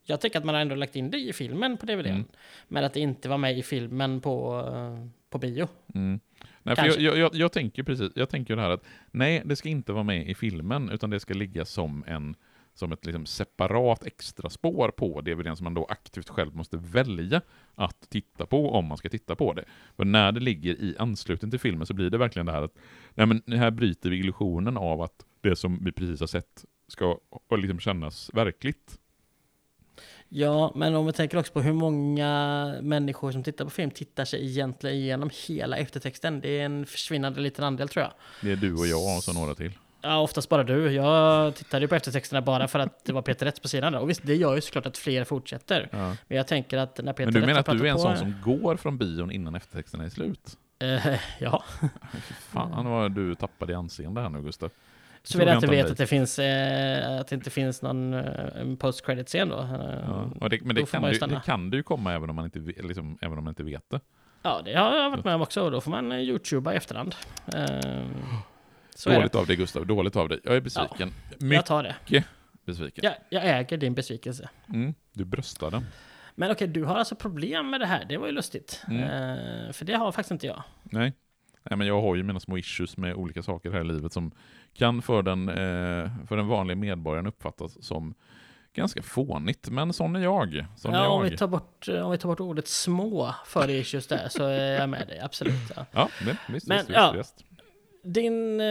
Jag 0.04 0.20
tycker 0.20 0.38
att 0.38 0.44
man 0.44 0.54
har 0.54 0.62
ändå 0.62 0.74
lagt 0.74 0.96
in 0.96 1.10
det 1.10 1.18
i 1.18 1.32
filmen 1.32 1.76
på 1.76 1.86
DVDn, 1.86 2.10
mm. 2.10 2.24
men 2.68 2.84
att 2.84 2.94
det 2.94 3.00
inte 3.00 3.28
var 3.28 3.38
med 3.38 3.58
i 3.58 3.62
filmen 3.62 4.20
på, 4.20 4.64
på 5.30 5.38
bio. 5.38 5.68
Mm. 5.94 6.20
Nej, 6.62 6.76
för 6.76 7.00
jag, 7.00 7.18
jag, 7.18 7.34
jag, 7.34 7.52
tänker 7.52 7.82
precis, 7.82 8.12
jag 8.14 8.28
tänker 8.28 8.56
det 8.56 8.62
här 8.62 8.70
att 8.70 8.84
nej, 9.10 9.42
det 9.44 9.56
ska 9.56 9.68
inte 9.68 9.92
vara 9.92 10.04
med 10.04 10.28
i 10.28 10.34
filmen, 10.34 10.90
utan 10.90 11.10
det 11.10 11.20
ska 11.20 11.34
ligga 11.34 11.64
som 11.64 12.04
en 12.06 12.36
som 12.74 12.92
ett 12.92 13.06
liksom 13.06 13.26
separat 13.26 14.06
extra 14.06 14.50
spår 14.50 14.88
på 14.88 15.20
DVDn 15.20 15.56
som 15.56 15.64
man 15.64 15.74
då 15.74 15.84
aktivt 15.84 16.28
själv 16.28 16.56
måste 16.56 16.76
välja 16.76 17.40
att 17.74 18.10
titta 18.10 18.46
på 18.46 18.70
om 18.70 18.84
man 18.84 18.98
ska 18.98 19.08
titta 19.08 19.36
på 19.36 19.52
det. 19.52 19.64
För 19.96 20.04
när 20.04 20.32
det 20.32 20.40
ligger 20.40 20.74
i 20.74 20.96
anslutning 20.98 21.50
till 21.50 21.60
filmen 21.60 21.86
så 21.86 21.94
blir 21.94 22.10
det 22.10 22.18
verkligen 22.18 22.46
det 22.46 22.52
här 22.52 22.62
att 22.62 22.74
nej 23.14 23.26
men 23.26 23.58
här 23.58 23.70
bryter 23.70 24.10
vi 24.10 24.18
illusionen 24.18 24.76
av 24.76 25.02
att 25.02 25.24
det 25.40 25.56
som 25.56 25.84
vi 25.84 25.92
precis 25.92 26.20
har 26.20 26.26
sett 26.26 26.64
ska 26.88 27.18
liksom 27.56 27.80
kännas 27.80 28.30
verkligt. 28.34 28.98
Ja, 30.28 30.72
men 30.74 30.94
om 30.94 31.06
vi 31.06 31.12
tänker 31.12 31.38
också 31.38 31.52
på 31.52 31.60
hur 31.60 31.72
många 31.72 32.74
människor 32.82 33.32
som 33.32 33.42
tittar 33.42 33.64
på 33.64 33.70
film 33.70 33.90
tittar 33.90 34.24
sig 34.24 34.46
egentligen 34.46 34.96
igenom 34.96 35.30
hela 35.46 35.76
eftertexten. 35.76 36.40
Det 36.40 36.60
är 36.60 36.64
en 36.64 36.86
försvinnande 36.86 37.40
liten 37.40 37.64
andel 37.64 37.88
tror 37.88 38.02
jag. 38.02 38.12
Det 38.42 38.52
är 38.52 38.56
du 38.56 38.74
och 38.74 38.86
jag 38.86 39.16
och 39.16 39.22
så 39.22 39.32
några 39.32 39.54
till. 39.54 39.72
Ja, 40.02 40.20
oftast 40.20 40.48
bara 40.48 40.62
du. 40.62 40.92
Jag 40.92 41.54
tittade 41.54 41.84
ju 41.84 41.88
på 41.88 41.94
eftertexterna 41.94 42.42
bara 42.42 42.68
för 42.68 42.78
att 42.78 43.04
det 43.04 43.12
var 43.12 43.22
Peter 43.22 43.46
Rätts 43.46 43.60
på 43.60 43.68
sidan. 43.68 43.94
Och 43.94 44.10
visst, 44.10 44.22
det 44.24 44.34
gör 44.34 44.54
ju 44.54 44.60
såklart 44.60 44.86
att 44.86 44.98
fler 44.98 45.24
fortsätter. 45.24 45.88
Ja. 45.92 46.16
Men 46.28 46.36
jag 46.36 46.46
tänker 46.46 46.78
att 46.78 47.00
när 47.02 47.12
Peter 47.12 47.32
Men 47.32 47.40
du 47.40 47.46
menar 47.46 47.60
att 47.60 47.66
du 47.66 47.86
är 47.86 47.90
en 47.90 47.96
på... 47.96 48.02
sån 48.02 48.16
som 48.16 48.34
går 48.44 48.76
från 48.76 48.98
bion 48.98 49.30
innan 49.30 49.54
eftertexterna 49.54 50.04
är 50.04 50.08
slut? 50.08 50.56
Uh, 50.84 51.14
ja. 51.38 51.64
Fan 52.52 52.86
vad 52.86 53.12
du 53.12 53.34
tappade 53.34 53.72
i 53.72 53.76
anseende 53.76 54.20
här 54.20 54.28
nu, 54.28 54.42
Gustav. 54.42 54.70
Så 55.22 55.38
vill 55.38 55.48
jag 55.48 55.56
inte 55.56 55.66
vet 55.66 55.90
att 55.90 55.98
det 55.98 56.06
finns, 56.06 56.38
eh, 56.38 57.20
att 57.20 57.28
det 57.28 57.34
inte 57.34 57.50
finns 57.50 57.82
någon 57.82 58.14
eh, 58.14 58.76
post 58.78 59.06
credit 59.06 59.28
scen 59.28 59.48
då. 59.48 59.68
Ja, 60.40 60.48
det, 60.48 60.60
men 60.60 60.76
det 60.76 60.90
kan, 60.90 61.02
du, 61.02 61.18
det 61.18 61.42
kan 61.44 61.70
du 61.70 61.76
ju 61.76 61.82
komma 61.82 62.12
även 62.14 62.30
om 62.30 62.36
man 62.36 62.44
inte, 62.44 62.58
liksom, 62.58 63.18
även 63.20 63.38
om 63.38 63.44
man 63.44 63.50
inte 63.50 63.62
vet 63.62 63.90
det. 63.90 64.00
Ja, 64.42 64.60
det 64.64 64.74
har 64.74 64.96
jag 64.96 65.10
varit 65.10 65.24
med 65.24 65.34
om 65.34 65.42
också. 65.42 65.62
Och 65.62 65.70
då 65.70 65.80
får 65.80 65.90
man 65.90 66.12
youtuba 66.12 66.72
i 66.72 66.76
efterhand. 66.76 67.14
Uh, 67.54 68.04
så 69.00 69.10
Dåligt 69.10 69.34
av 69.34 69.46
dig 69.46 69.56
Gustav, 69.56 69.86
dåligt 69.86 70.16
av 70.16 70.28
dig. 70.28 70.40
Jag 70.44 70.56
är 70.56 70.60
besviken. 70.60 71.12
Ja, 71.30 71.36
Mycket 71.38 71.56
jag 71.56 71.66
tar 71.66 71.82
det. 71.82 72.24
besviken. 72.66 73.04
Jag, 73.04 73.14
jag 73.28 73.58
äger 73.58 73.76
din 73.76 73.94
besvikelse. 73.94 74.48
Mm, 74.68 74.94
du 75.12 75.24
bröstar 75.24 75.70
den. 75.70 75.86
Men 76.34 76.50
okej, 76.50 76.68
du 76.68 76.84
har 76.84 76.96
alltså 76.96 77.14
problem 77.14 77.70
med 77.70 77.80
det 77.80 77.86
här. 77.86 78.04
Det 78.04 78.16
var 78.16 78.26
ju 78.26 78.32
lustigt. 78.32 78.84
Mm. 78.88 79.02
Uh, 79.02 79.72
för 79.72 79.84
det 79.84 79.94
har 79.94 80.12
faktiskt 80.12 80.30
inte 80.30 80.46
jag. 80.46 80.62
Nej. 80.82 81.12
Nej, 81.62 81.76
men 81.78 81.86
jag 81.86 82.00
har 82.02 82.14
ju 82.14 82.22
mina 82.22 82.40
små 82.40 82.58
issues 82.58 82.96
med 82.96 83.14
olika 83.14 83.42
saker 83.42 83.70
här 83.70 83.80
i 83.80 83.84
livet 83.84 84.12
som 84.12 84.32
kan 84.74 85.02
för 85.02 85.22
den, 85.22 85.48
eh, 85.48 86.26
för 86.26 86.36
den 86.36 86.46
vanliga 86.46 86.76
medborgaren 86.76 87.26
uppfattas 87.26 87.84
som 87.84 88.14
ganska 88.72 89.02
fånigt, 89.02 89.70
men 89.70 89.92
sån 89.92 90.16
är 90.16 90.20
jag. 90.20 90.66
Sån 90.76 90.92
ja, 90.92 90.98
är 90.98 91.04
jag. 91.04 91.12
Om, 91.12 91.22
vi 91.22 91.36
tar 91.36 91.48
bort, 91.48 91.88
om 91.88 92.10
vi 92.10 92.18
tar 92.18 92.28
bort 92.28 92.40
ordet 92.40 92.68
små 92.68 93.34
för 93.46 93.70
issues 93.70 94.06
där 94.06 94.28
så 94.28 94.44
är 94.44 94.80
jag 94.80 94.88
med 94.88 95.08
dig, 95.08 95.20
absolut. 95.20 95.72
Ja, 95.76 95.86
ja 95.92 96.08
det, 96.24 96.36
visst, 96.52 96.66
men, 96.66 96.78
visst, 96.78 96.90
ja, 96.90 97.12
visst 97.16 97.44
din... 98.02 98.60
Eh, 98.60 98.66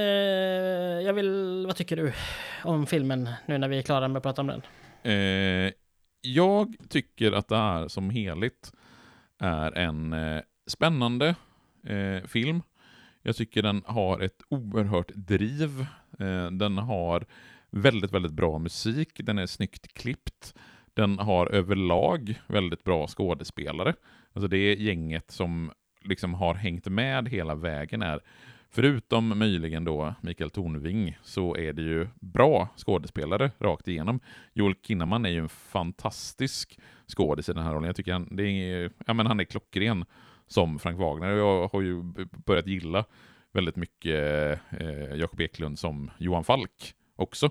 jag 1.06 1.14
vill... 1.14 1.64
Vad 1.68 1.76
tycker 1.76 1.96
du 1.96 2.14
om 2.64 2.86
filmen 2.86 3.30
nu 3.46 3.58
när 3.58 3.68
vi 3.68 3.78
är 3.78 3.82
klara 3.82 4.08
med 4.08 4.18
att 4.18 4.24
prata 4.24 4.42
om 4.42 4.48
den? 4.48 4.62
Eh, 5.04 5.74
jag 6.22 6.76
tycker 6.90 7.32
att 7.32 7.48
det 7.48 7.58
här 7.58 7.88
som 7.88 8.10
helhet 8.10 8.74
är 9.40 9.78
en 9.78 10.14
eh, 10.14 10.42
spännande 10.68 11.36
eh, 11.88 12.28
film. 12.28 12.62
Jag 13.22 13.36
tycker 13.36 13.64
den 13.64 13.82
har 13.86 14.20
ett 14.20 14.42
oerhört 14.50 15.12
driv. 15.16 15.86
Eh, 16.20 16.52
den 16.52 16.78
har 16.78 17.26
väldigt, 17.70 18.12
väldigt 18.12 18.32
bra 18.32 18.60
musik. 18.60 19.10
Den 19.24 19.38
är 19.38 19.46
snyggt 19.46 19.94
klippt. 19.94 20.54
Den 20.94 21.20
har 21.20 21.48
överlag 21.48 22.42
väldigt 22.48 22.84
bra 22.84 23.08
skådespelare. 23.08 23.94
Alltså 24.34 24.48
det 24.48 24.76
gänget 24.76 25.32
som 25.32 25.72
liksom 26.02 26.34
har 26.34 26.54
hängt 26.56 26.86
med 26.86 27.30
hela 27.30 27.56
vägen 27.56 28.02
är 28.02 28.20
Förutom 28.72 29.40
möjligen 29.40 29.84
då 29.84 30.14
Mikael 30.22 30.50
Tornving 30.50 31.18
så 31.24 31.58
är 31.58 31.74
det 31.74 31.82
ju 31.82 32.08
bra 32.20 32.70
skådespelare 32.78 33.52
rakt 33.60 33.88
igenom. 33.88 34.20
Joel 34.54 34.76
Kinnaman 34.88 35.26
är 35.26 35.30
ju 35.30 35.40
en 35.40 35.50
fantastisk 35.50 36.80
skådis 37.08 37.50
i 37.50 37.54
den 37.54 37.64
här 37.64 37.74
rollen. 37.74 37.88
Jag 37.88 37.96
tycker 37.96 38.14
han, 38.14 38.36
det 38.36 38.44
är, 38.44 38.92
ja, 39.06 39.14
men 39.14 39.26
han 39.26 39.40
är 39.40 39.44
klockren 39.44 40.06
som 40.48 40.80
Frank 40.80 41.00
Wagner. 41.00 41.30
Jag 41.30 41.68
har 41.68 41.82
ju 41.82 42.04
börjat 42.46 42.68
gilla 42.68 43.06
väldigt 43.52 43.76
mycket 43.76 44.60
eh, 44.70 45.16
Jakob 45.16 45.42
Eklund 45.42 45.80
som 45.80 46.12
Johan 46.18 46.44
Falk 46.44 46.94
också. 47.16 47.50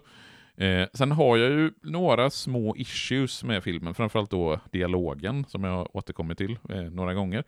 Eh, 0.56 0.86
sen 0.92 1.12
har 1.12 1.36
jag 1.36 1.50
ju 1.50 1.72
några 1.82 2.30
små 2.30 2.76
issues 2.76 3.44
med 3.44 3.64
filmen, 3.64 3.94
framförallt 3.94 4.30
då 4.30 4.60
dialogen 4.72 5.44
som 5.48 5.64
jag 5.64 5.96
återkommit 5.96 6.38
till 6.38 6.58
eh, 6.68 6.82
några 6.82 7.14
gånger. 7.14 7.44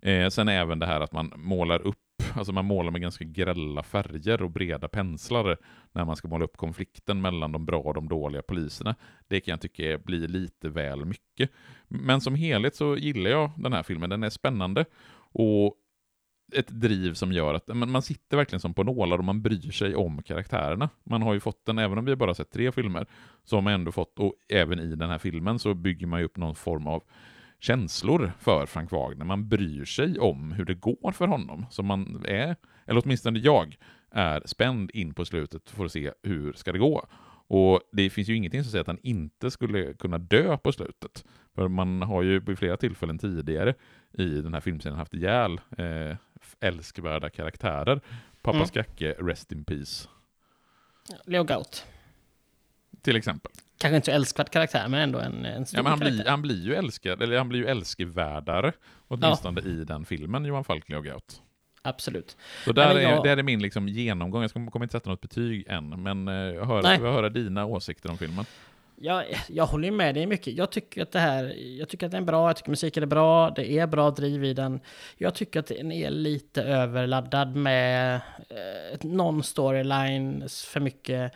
Eh, 0.00 0.28
sen 0.28 0.48
även 0.48 0.78
det 0.78 0.86
här 0.86 1.00
att 1.00 1.12
man 1.12 1.32
målar 1.36 1.86
upp 1.86 1.96
Alltså 2.34 2.52
man 2.52 2.64
målar 2.64 2.90
med 2.90 3.00
ganska 3.00 3.24
grälla 3.24 3.82
färger 3.82 4.42
och 4.42 4.50
breda 4.50 4.88
penslar 4.88 5.56
när 5.92 6.04
man 6.04 6.16
ska 6.16 6.28
måla 6.28 6.44
upp 6.44 6.56
konflikten 6.56 7.20
mellan 7.20 7.52
de 7.52 7.66
bra 7.66 7.80
och 7.80 7.94
de 7.94 8.08
dåliga 8.08 8.42
poliserna. 8.42 8.94
Det 9.28 9.40
kan 9.40 9.52
jag 9.52 9.60
tycka 9.60 9.98
blir 9.98 10.28
lite 10.28 10.68
väl 10.68 11.04
mycket. 11.04 11.50
Men 11.88 12.20
som 12.20 12.34
helhet 12.34 12.74
så 12.74 12.96
gillar 12.96 13.30
jag 13.30 13.50
den 13.56 13.72
här 13.72 13.82
filmen. 13.82 14.10
Den 14.10 14.22
är 14.22 14.30
spännande 14.30 14.84
och 15.32 15.76
ett 16.52 16.68
driv 16.68 17.14
som 17.14 17.32
gör 17.32 17.54
att 17.54 17.66
man 17.66 18.02
sitter 18.02 18.36
verkligen 18.36 18.60
som 18.60 18.74
på 18.74 18.82
nålar 18.82 19.18
och 19.18 19.24
man 19.24 19.42
bryr 19.42 19.70
sig 19.70 19.94
om 19.94 20.22
karaktärerna. 20.22 20.88
Man 21.04 21.22
har 21.22 21.34
ju 21.34 21.40
fått 21.40 21.66
den, 21.66 21.78
även 21.78 21.98
om 21.98 22.04
vi 22.04 22.16
bara 22.16 22.34
sett 22.34 22.50
tre 22.50 22.72
filmer, 22.72 23.06
så 23.44 23.56
har 23.56 23.62
man 23.62 23.72
ändå 23.72 23.92
fått, 23.92 24.18
och 24.18 24.34
även 24.48 24.78
i 24.78 24.96
den 24.96 25.10
här 25.10 25.18
filmen 25.18 25.58
så 25.58 25.74
bygger 25.74 26.06
man 26.06 26.20
ju 26.20 26.26
upp 26.26 26.36
någon 26.36 26.54
form 26.54 26.86
av 26.86 27.02
känslor 27.60 28.32
för 28.38 28.66
Frank 28.66 28.90
Wagner. 28.90 29.24
Man 29.24 29.48
bryr 29.48 29.84
sig 29.84 30.18
om 30.18 30.52
hur 30.52 30.64
det 30.64 30.74
går 30.74 31.12
för 31.12 31.26
honom. 31.26 31.66
Så 31.70 31.82
man 31.82 32.24
är, 32.28 32.56
eller 32.86 33.02
åtminstone 33.04 33.38
jag, 33.38 33.76
är 34.10 34.42
spänd 34.44 34.90
in 34.90 35.14
på 35.14 35.24
slutet 35.24 35.70
för 35.70 35.84
att 35.84 35.92
se 35.92 36.12
hur 36.22 36.52
ska 36.52 36.72
det 36.72 36.78
gå. 36.78 37.06
Och 37.46 37.80
det 37.92 38.10
finns 38.10 38.28
ju 38.28 38.36
ingenting 38.36 38.62
som 38.62 38.70
säger 38.70 38.80
att 38.80 38.86
han 38.86 38.98
inte 39.02 39.50
skulle 39.50 39.94
kunna 39.94 40.18
dö 40.18 40.56
på 40.56 40.72
slutet. 40.72 41.24
För 41.54 41.68
man 41.68 42.02
har 42.02 42.22
ju 42.22 42.40
vid 42.40 42.58
flera 42.58 42.76
tillfällen 42.76 43.18
tidigare 43.18 43.74
i 44.12 44.24
den 44.24 44.54
här 44.54 44.60
filmserien 44.60 44.98
haft 44.98 45.14
ihjäl 45.14 45.60
eh, 45.78 46.16
älskvärda 46.60 47.30
karaktärer. 47.30 48.00
Pappa 48.42 48.56
mm. 48.56 48.68
Skacke, 48.68 49.14
Rest 49.18 49.52
in 49.52 49.64
Peace. 49.64 50.08
Leo 51.26 51.44
Gaut. 51.44 51.86
Till 53.02 53.16
exempel. 53.16 53.52
Kanske 53.78 53.96
inte 53.96 54.06
så 54.06 54.12
älskvärd 54.12 54.50
karaktär, 54.50 54.88
men 54.88 55.00
ändå 55.00 55.18
en, 55.18 55.44
en 55.44 55.66
stor 55.66 55.78
ja, 55.78 55.82
men 55.82 55.90
han 55.90 55.98
karaktär. 55.98 56.16
Blir, 56.16 56.30
han 56.30 56.42
blir 56.42 56.64
ju 56.64 56.74
älskad, 56.74 57.22
eller 57.22 57.38
han 57.38 57.48
blir 57.48 57.60
ju 57.60 57.66
älskvärdare, 57.66 58.72
åtminstone 59.08 59.60
ja. 59.64 59.70
i 59.70 59.84
den 59.84 60.04
filmen, 60.04 60.44
Johan 60.44 60.64
Falk, 60.64 60.88
Leo 60.88 61.00
Gaut. 61.00 61.42
Absolut. 61.82 62.36
Så 62.64 62.72
där, 62.72 63.00
jag... 63.00 63.12
är, 63.12 63.22
där 63.22 63.36
är 63.36 63.42
min 63.42 63.62
liksom 63.62 63.88
genomgång, 63.88 64.42
jag 64.42 64.52
kommer 64.52 64.82
inte 64.82 64.92
sätta 64.92 65.10
något 65.10 65.20
betyg 65.20 65.64
än, 65.68 66.02
men 66.02 66.28
eh, 66.28 66.34
jag 66.34 66.66
hör, 66.66 66.82
jag 66.82 67.12
höra 67.12 67.28
dina 67.28 67.64
åsikter 67.64 68.10
om 68.10 68.18
filmen. 68.18 68.44
Jag, 69.02 69.24
jag 69.48 69.66
håller 69.66 69.90
med 69.90 70.14
dig 70.14 70.26
mycket. 70.26 70.54
Jag 70.54 70.72
tycker 70.72 71.02
att 71.02 71.12
det 71.12 71.18
här, 71.18 71.54
jag 71.78 71.88
tycker 71.88 72.06
att 72.06 72.12
den 72.12 72.22
är 72.22 72.26
bra, 72.26 72.48
jag 72.48 72.56
tycker 72.56 72.70
musiken 72.70 73.02
är 73.02 73.06
bra, 73.06 73.50
det 73.50 73.70
är 73.78 73.86
bra 73.86 74.10
driv 74.10 74.44
i 74.44 74.54
den. 74.54 74.80
Jag 75.16 75.34
tycker 75.34 75.60
att 75.60 75.66
den 75.66 75.92
är 75.92 76.10
lite 76.10 76.62
överladdad 76.62 77.56
med 77.56 78.14
eh, 78.48 78.98
någon 79.00 79.42
storyline 79.42 80.48
för 80.48 80.80
mycket. 80.80 81.32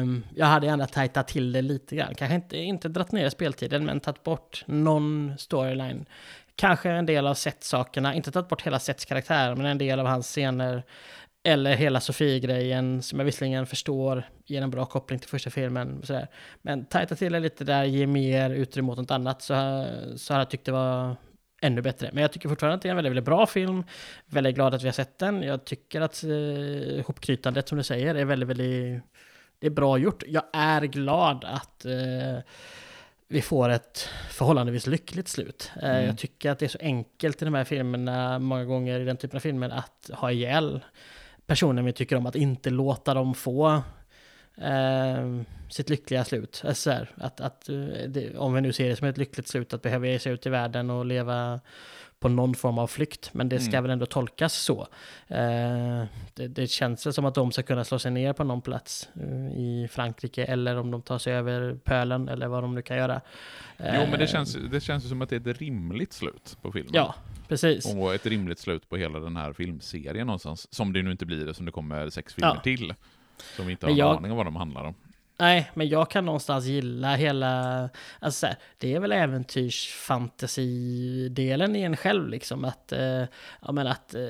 Um, 0.00 0.24
jag 0.34 0.46
hade 0.46 0.66
gärna 0.66 0.86
tajtat 0.86 1.28
till 1.28 1.52
det 1.52 1.62
lite 1.62 1.96
grann. 1.96 2.14
Kanske 2.14 2.34
inte, 2.34 2.58
inte 2.58 2.88
dratt 2.88 3.12
ner 3.12 3.28
speltiden, 3.28 3.84
men 3.84 4.00
tagit 4.00 4.22
bort 4.22 4.64
någon 4.66 5.34
storyline. 5.38 6.06
Kanske 6.56 6.90
en 6.90 7.06
del 7.06 7.26
av 7.26 7.34
set-sakerna, 7.34 8.14
inte 8.14 8.30
tagit 8.30 8.48
bort 8.48 8.62
hela 8.62 8.78
Sets 8.78 9.04
karaktär, 9.04 9.54
men 9.54 9.66
en 9.66 9.78
del 9.78 10.00
av 10.00 10.06
hans 10.06 10.26
scener. 10.26 10.82
Eller 11.46 11.74
hela 11.74 12.00
Sofie-grejen 12.00 13.02
som 13.02 13.18
jag 13.18 13.26
visserligen 13.26 13.66
förstår 13.66 14.22
ger 14.44 14.62
en 14.62 14.70
bra 14.70 14.86
koppling 14.86 15.18
till 15.18 15.28
första 15.28 15.50
filmen. 15.50 16.02
Sådär. 16.02 16.28
Men 16.62 16.84
tajta 16.84 17.14
till 17.14 17.32
det 17.32 17.40
lite 17.40 17.64
där, 17.64 17.84
ge 17.84 18.06
mer 18.06 18.50
utrymme 18.50 18.92
åt 18.92 18.98
något 18.98 19.10
annat 19.10 19.42
så, 19.42 19.86
så 20.16 20.34
har 20.34 20.40
jag 20.40 20.50
tyckt 20.50 20.64
det 20.64 20.72
var 20.72 21.16
ännu 21.62 21.82
bättre. 21.82 22.10
Men 22.12 22.22
jag 22.22 22.32
tycker 22.32 22.48
fortfarande 22.48 22.74
att 22.76 22.82
det 22.82 22.88
är 22.88 22.90
en 22.90 22.96
väldigt, 22.96 23.10
väldigt 23.10 23.24
bra 23.24 23.46
film. 23.46 23.84
Väldigt 24.26 24.54
glad 24.54 24.74
att 24.74 24.82
vi 24.82 24.86
har 24.86 24.92
sett 24.92 25.18
den. 25.18 25.42
Jag 25.42 25.64
tycker 25.64 26.00
att 26.00 26.24
eh, 26.24 27.06
hopknytandet 27.06 27.68
som 27.68 27.78
du 27.78 27.84
säger 27.84 28.14
är 28.14 28.24
väldigt, 28.24 28.48
väldigt 28.48 29.02
det 29.58 29.66
är 29.66 29.70
bra 29.70 29.98
gjort. 29.98 30.22
Jag 30.26 30.44
är 30.52 30.82
glad 30.82 31.44
att 31.44 31.84
eh, 31.84 32.38
vi 33.28 33.42
får 33.42 33.68
ett 33.68 34.08
förhållandevis 34.30 34.86
lyckligt 34.86 35.28
slut. 35.28 35.70
Eh, 35.82 35.90
mm. 35.90 36.06
Jag 36.06 36.18
tycker 36.18 36.50
att 36.50 36.58
det 36.58 36.66
är 36.66 36.68
så 36.68 36.78
enkelt 36.80 37.42
i 37.42 37.44
de 37.44 37.54
här 37.54 37.64
filmerna, 37.64 38.38
många 38.38 38.64
gånger 38.64 39.00
i 39.00 39.04
den 39.04 39.16
typen 39.16 39.36
av 39.36 39.40
filmer, 39.40 39.70
att 39.70 40.10
ha 40.12 40.30
ihjäl 40.30 40.80
personen 41.46 41.84
vi 41.84 41.92
tycker 41.92 42.16
om, 42.16 42.26
att 42.26 42.36
inte 42.36 42.70
låta 42.70 43.14
dem 43.14 43.34
få 43.34 43.82
eh, 44.56 45.40
sitt 45.70 45.90
lyckliga 45.90 46.24
slut. 46.24 46.62
Alltså 46.66 46.90
här, 46.90 47.10
att, 47.16 47.40
att, 47.40 47.68
eh, 47.68 47.76
det, 48.08 48.36
om 48.38 48.54
vi 48.54 48.60
nu 48.60 48.72
ser 48.72 48.88
det 48.88 48.96
som 48.96 49.08
ett 49.08 49.18
lyckligt 49.18 49.48
slut, 49.48 49.72
att 49.72 49.82
behöva 49.82 50.06
ge 50.06 50.18
sig 50.18 50.32
ut 50.32 50.46
i 50.46 50.50
världen 50.50 50.90
och 50.90 51.06
leva 51.06 51.60
på 52.18 52.28
någon 52.28 52.54
form 52.54 52.78
av 52.78 52.86
flykt, 52.86 53.34
men 53.34 53.48
det 53.48 53.60
ska 53.60 53.72
mm. 53.72 53.82
väl 53.82 53.90
ändå 53.90 54.06
tolkas 54.06 54.54
så. 54.54 54.80
Eh, 55.28 56.04
det, 56.34 56.48
det, 56.48 56.66
känns 56.66 57.06
väl 57.06 57.12
som 57.12 57.24
att 57.24 57.34
de 57.34 57.52
ska 57.52 57.62
kunna 57.62 57.84
slå 57.84 57.98
sig 57.98 58.10
ner 58.10 58.32
på 58.32 58.44
någon 58.44 58.62
plats 58.62 59.08
eh, 59.14 59.58
i 59.58 59.88
Frankrike, 59.90 60.44
eller 60.44 60.76
om 60.76 60.90
de 60.90 61.02
tar 61.02 61.18
sig 61.18 61.32
över 61.32 61.74
pölen, 61.84 62.28
eller 62.28 62.46
vad 62.48 62.62
de 62.62 62.74
nu 62.74 62.82
kan 62.82 62.96
göra. 62.96 63.20
Eh, 63.76 64.00
jo, 64.00 64.06
men 64.10 64.20
det 64.20 64.26
känns, 64.26 64.56
det 64.70 64.80
känns 64.80 65.08
som 65.08 65.22
att 65.22 65.28
det 65.28 65.46
är 65.46 65.50
ett 65.50 65.58
rimligt 65.58 66.12
slut 66.12 66.56
på 66.62 66.72
filmen. 66.72 66.92
Ja, 66.94 67.14
precis. 67.48 67.94
Och 67.94 68.14
ett 68.14 68.26
rimligt 68.26 68.58
slut 68.58 68.88
på 68.88 68.96
hela 68.96 69.20
den 69.20 69.36
här 69.36 69.52
filmserien 69.52 70.26
någonstans, 70.26 70.74
som 70.74 70.92
det 70.92 71.02
nu 71.02 71.10
inte 71.10 71.26
blir, 71.26 71.52
som 71.52 71.66
det 71.66 71.72
kommer 71.72 72.10
sex 72.10 72.34
filmer 72.34 72.54
ja. 72.54 72.60
till. 72.60 72.94
Som 73.56 73.66
vi 73.66 73.72
inte 73.72 73.86
har 73.86 73.92
en 73.92 74.00
aning 74.00 74.30
om 74.30 74.36
vad 74.36 74.46
de 74.46 74.56
handlar 74.56 74.84
om. 74.84 74.94
Nej, 75.38 75.70
men 75.74 75.88
jag 75.88 76.10
kan 76.10 76.24
någonstans 76.24 76.64
gilla 76.64 77.14
hela... 77.14 77.80
Alltså 78.18 78.40
så 78.40 78.46
här, 78.46 78.56
det 78.78 78.94
är 78.94 79.00
väl 79.00 79.12
äventyrsfantasidelen 79.12 81.76
i 81.76 81.82
en 81.82 81.96
själv, 81.96 82.28
liksom. 82.28 82.64
Att, 82.64 82.92
eh, 82.92 83.22
ja, 83.60 83.72
men 83.72 83.86
att 83.86 84.14
eh, 84.14 84.20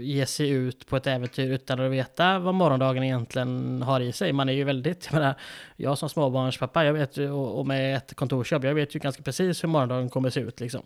ge 0.00 0.26
sig 0.26 0.50
ut 0.50 0.86
på 0.86 0.96
ett 0.96 1.06
äventyr 1.06 1.50
utan 1.50 1.80
att 1.80 1.90
veta 1.90 2.38
vad 2.38 2.54
morgondagen 2.54 3.02
egentligen 3.02 3.82
har 3.82 4.00
i 4.00 4.12
sig. 4.12 4.32
Man 4.32 4.48
är 4.48 4.52
ju 4.52 4.64
väldigt... 4.64 5.08
Jag, 5.10 5.14
menar, 5.14 5.34
jag 5.76 5.98
som 5.98 6.08
småbarnspappa, 6.08 6.84
jag 6.84 6.92
vet, 6.92 7.18
och, 7.18 7.58
och 7.58 7.66
med 7.66 7.96
ett 7.96 8.14
kontorsjobb, 8.14 8.64
jag 8.64 8.74
vet 8.74 8.94
ju 8.94 8.98
ganska 8.98 9.22
precis 9.22 9.64
hur 9.64 9.68
morgondagen 9.68 10.08
kommer 10.08 10.30
se 10.30 10.40
ut. 10.40 10.60
Liksom. 10.60 10.82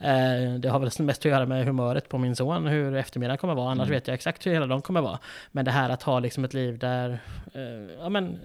Eh, 0.00 0.54
det 0.58 0.68
har 0.68 0.78
väl 0.78 0.90
mest 0.98 1.20
att 1.20 1.24
göra 1.24 1.46
med 1.46 1.64
humöret 1.64 2.08
på 2.08 2.18
min 2.18 2.36
son, 2.36 2.66
hur 2.66 2.96
eftermiddagen 2.96 3.38
kommer 3.38 3.54
vara. 3.54 3.70
Annars 3.70 3.86
mm. 3.86 3.96
vet 3.96 4.06
jag 4.06 4.14
exakt 4.14 4.46
hur 4.46 4.52
hela 4.52 4.66
dagen 4.66 4.82
kommer 4.82 5.00
vara. 5.00 5.18
Men 5.52 5.64
det 5.64 5.70
här 5.70 5.90
att 5.90 6.02
ha 6.02 6.20
liksom 6.20 6.44
ett 6.44 6.54
liv 6.54 6.78
där... 6.78 7.18
Eh, 7.54 7.96
ja, 8.00 8.08
men, 8.08 8.38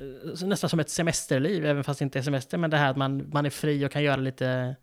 nästan 0.51 0.69
som 0.69 0.79
ett 0.79 0.89
semesterliv, 0.89 1.65
även 1.65 1.83
fast 1.83 1.99
det 1.99 2.03
inte 2.03 2.19
är 2.19 2.23
semester, 2.23 2.57
men 2.57 2.69
det 2.69 2.77
här 2.77 2.91
att 2.91 2.97
man, 2.97 3.29
man 3.33 3.45
är 3.45 3.49
fri 3.49 3.85
och 3.85 3.91
kan 3.91 4.03
göra 4.03 4.15
lite, 4.15 4.75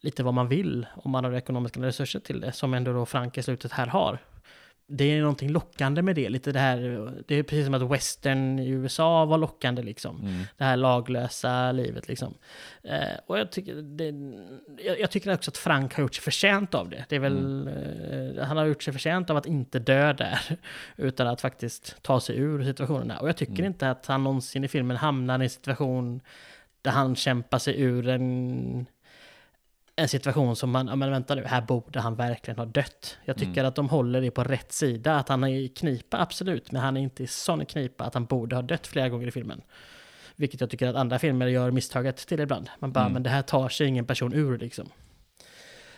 lite 0.00 0.22
vad 0.22 0.34
man 0.34 0.48
vill 0.48 0.86
om 0.96 1.10
man 1.10 1.24
har 1.24 1.32
ekonomiska 1.32 1.80
resurser 1.80 2.20
till 2.20 2.40
det, 2.40 2.52
som 2.52 2.74
ändå 2.74 2.92
då 2.92 3.06
Frank 3.06 3.38
i 3.38 3.42
slutet 3.42 3.72
här 3.72 3.86
har 3.86 4.18
det 4.86 5.04
är 5.04 5.20
någonting 5.20 5.50
lockande 5.50 6.02
med 6.02 6.14
det. 6.14 6.28
Lite 6.28 6.52
det 6.52 6.58
här, 6.58 7.10
det 7.26 7.34
är 7.34 7.42
precis 7.42 7.64
som 7.64 7.74
att 7.74 7.90
western 7.90 8.58
i 8.58 8.68
USA 8.68 9.24
var 9.24 9.38
lockande 9.38 9.82
liksom. 9.82 10.20
Mm. 10.20 10.42
Det 10.56 10.64
här 10.64 10.76
laglösa 10.76 11.72
livet 11.72 12.08
liksom. 12.08 12.34
Eh, 12.82 13.18
och 13.26 13.38
jag 13.38 13.52
tycker, 13.52 13.74
det, 13.74 14.04
jag, 14.84 15.00
jag, 15.00 15.10
tycker 15.10 15.34
också 15.34 15.50
att 15.50 15.56
Frank 15.56 15.94
har 15.94 16.02
gjort 16.02 16.14
sig 16.14 16.22
förtjänt 16.22 16.74
av 16.74 16.88
det. 16.88 17.04
Det 17.08 17.16
är 17.16 17.20
väl, 17.20 17.38
mm. 17.38 18.38
eh, 18.38 18.44
han 18.44 18.56
har 18.56 18.64
gjort 18.64 18.82
sig 18.82 18.92
förtjänt 18.92 19.30
av 19.30 19.36
att 19.36 19.46
inte 19.46 19.78
dö 19.78 20.12
där. 20.12 20.40
Utan 20.96 21.26
att 21.26 21.40
faktiskt 21.40 22.02
ta 22.02 22.20
sig 22.20 22.36
ur 22.36 22.64
situationerna. 22.64 23.18
Och 23.18 23.28
jag 23.28 23.36
tycker 23.36 23.52
mm. 23.52 23.66
inte 23.66 23.90
att 23.90 24.06
han 24.06 24.24
någonsin 24.24 24.64
i 24.64 24.68
filmen 24.68 24.96
hamnar 24.96 25.40
i 25.40 25.44
en 25.44 25.50
situation 25.50 26.20
där 26.82 26.90
han 26.90 27.16
kämpar 27.16 27.58
sig 27.58 27.80
ur 27.80 28.08
en 28.08 28.86
en 29.96 30.08
situation 30.08 30.56
som 30.56 30.70
man, 30.70 30.86
ja 30.86 30.96
men 30.96 31.10
vänta 31.10 31.34
nu, 31.34 31.44
här 31.44 31.62
borde 31.62 32.00
han 32.00 32.14
verkligen 32.14 32.58
ha 32.58 32.66
dött. 32.66 33.18
Jag 33.24 33.36
tycker 33.36 33.60
mm. 33.60 33.66
att 33.66 33.76
de 33.76 33.88
håller 33.88 34.20
det 34.20 34.30
på 34.30 34.44
rätt 34.44 34.72
sida, 34.72 35.16
att 35.16 35.28
han 35.28 35.44
är 35.44 35.48
i 35.48 35.68
knipa, 35.68 36.18
absolut, 36.18 36.72
men 36.72 36.82
han 36.82 36.96
är 36.96 37.00
inte 37.00 37.22
i 37.22 37.26
sån 37.26 37.66
knipa 37.66 38.04
att 38.04 38.14
han 38.14 38.24
borde 38.24 38.56
ha 38.56 38.62
dött 38.62 38.86
flera 38.86 39.08
gånger 39.08 39.26
i 39.26 39.30
filmen. 39.30 39.62
Vilket 40.36 40.60
jag 40.60 40.70
tycker 40.70 40.88
att 40.88 40.96
andra 40.96 41.18
filmer 41.18 41.46
gör 41.46 41.70
misstaget 41.70 42.16
till 42.16 42.40
ibland. 42.40 42.70
Man 42.78 42.92
bara, 42.92 43.00
mm. 43.00 43.12
men 43.12 43.22
det 43.22 43.30
här 43.30 43.42
tar 43.42 43.68
sig 43.68 43.86
ingen 43.86 44.06
person 44.06 44.32
ur 44.32 44.58
liksom. 44.58 44.88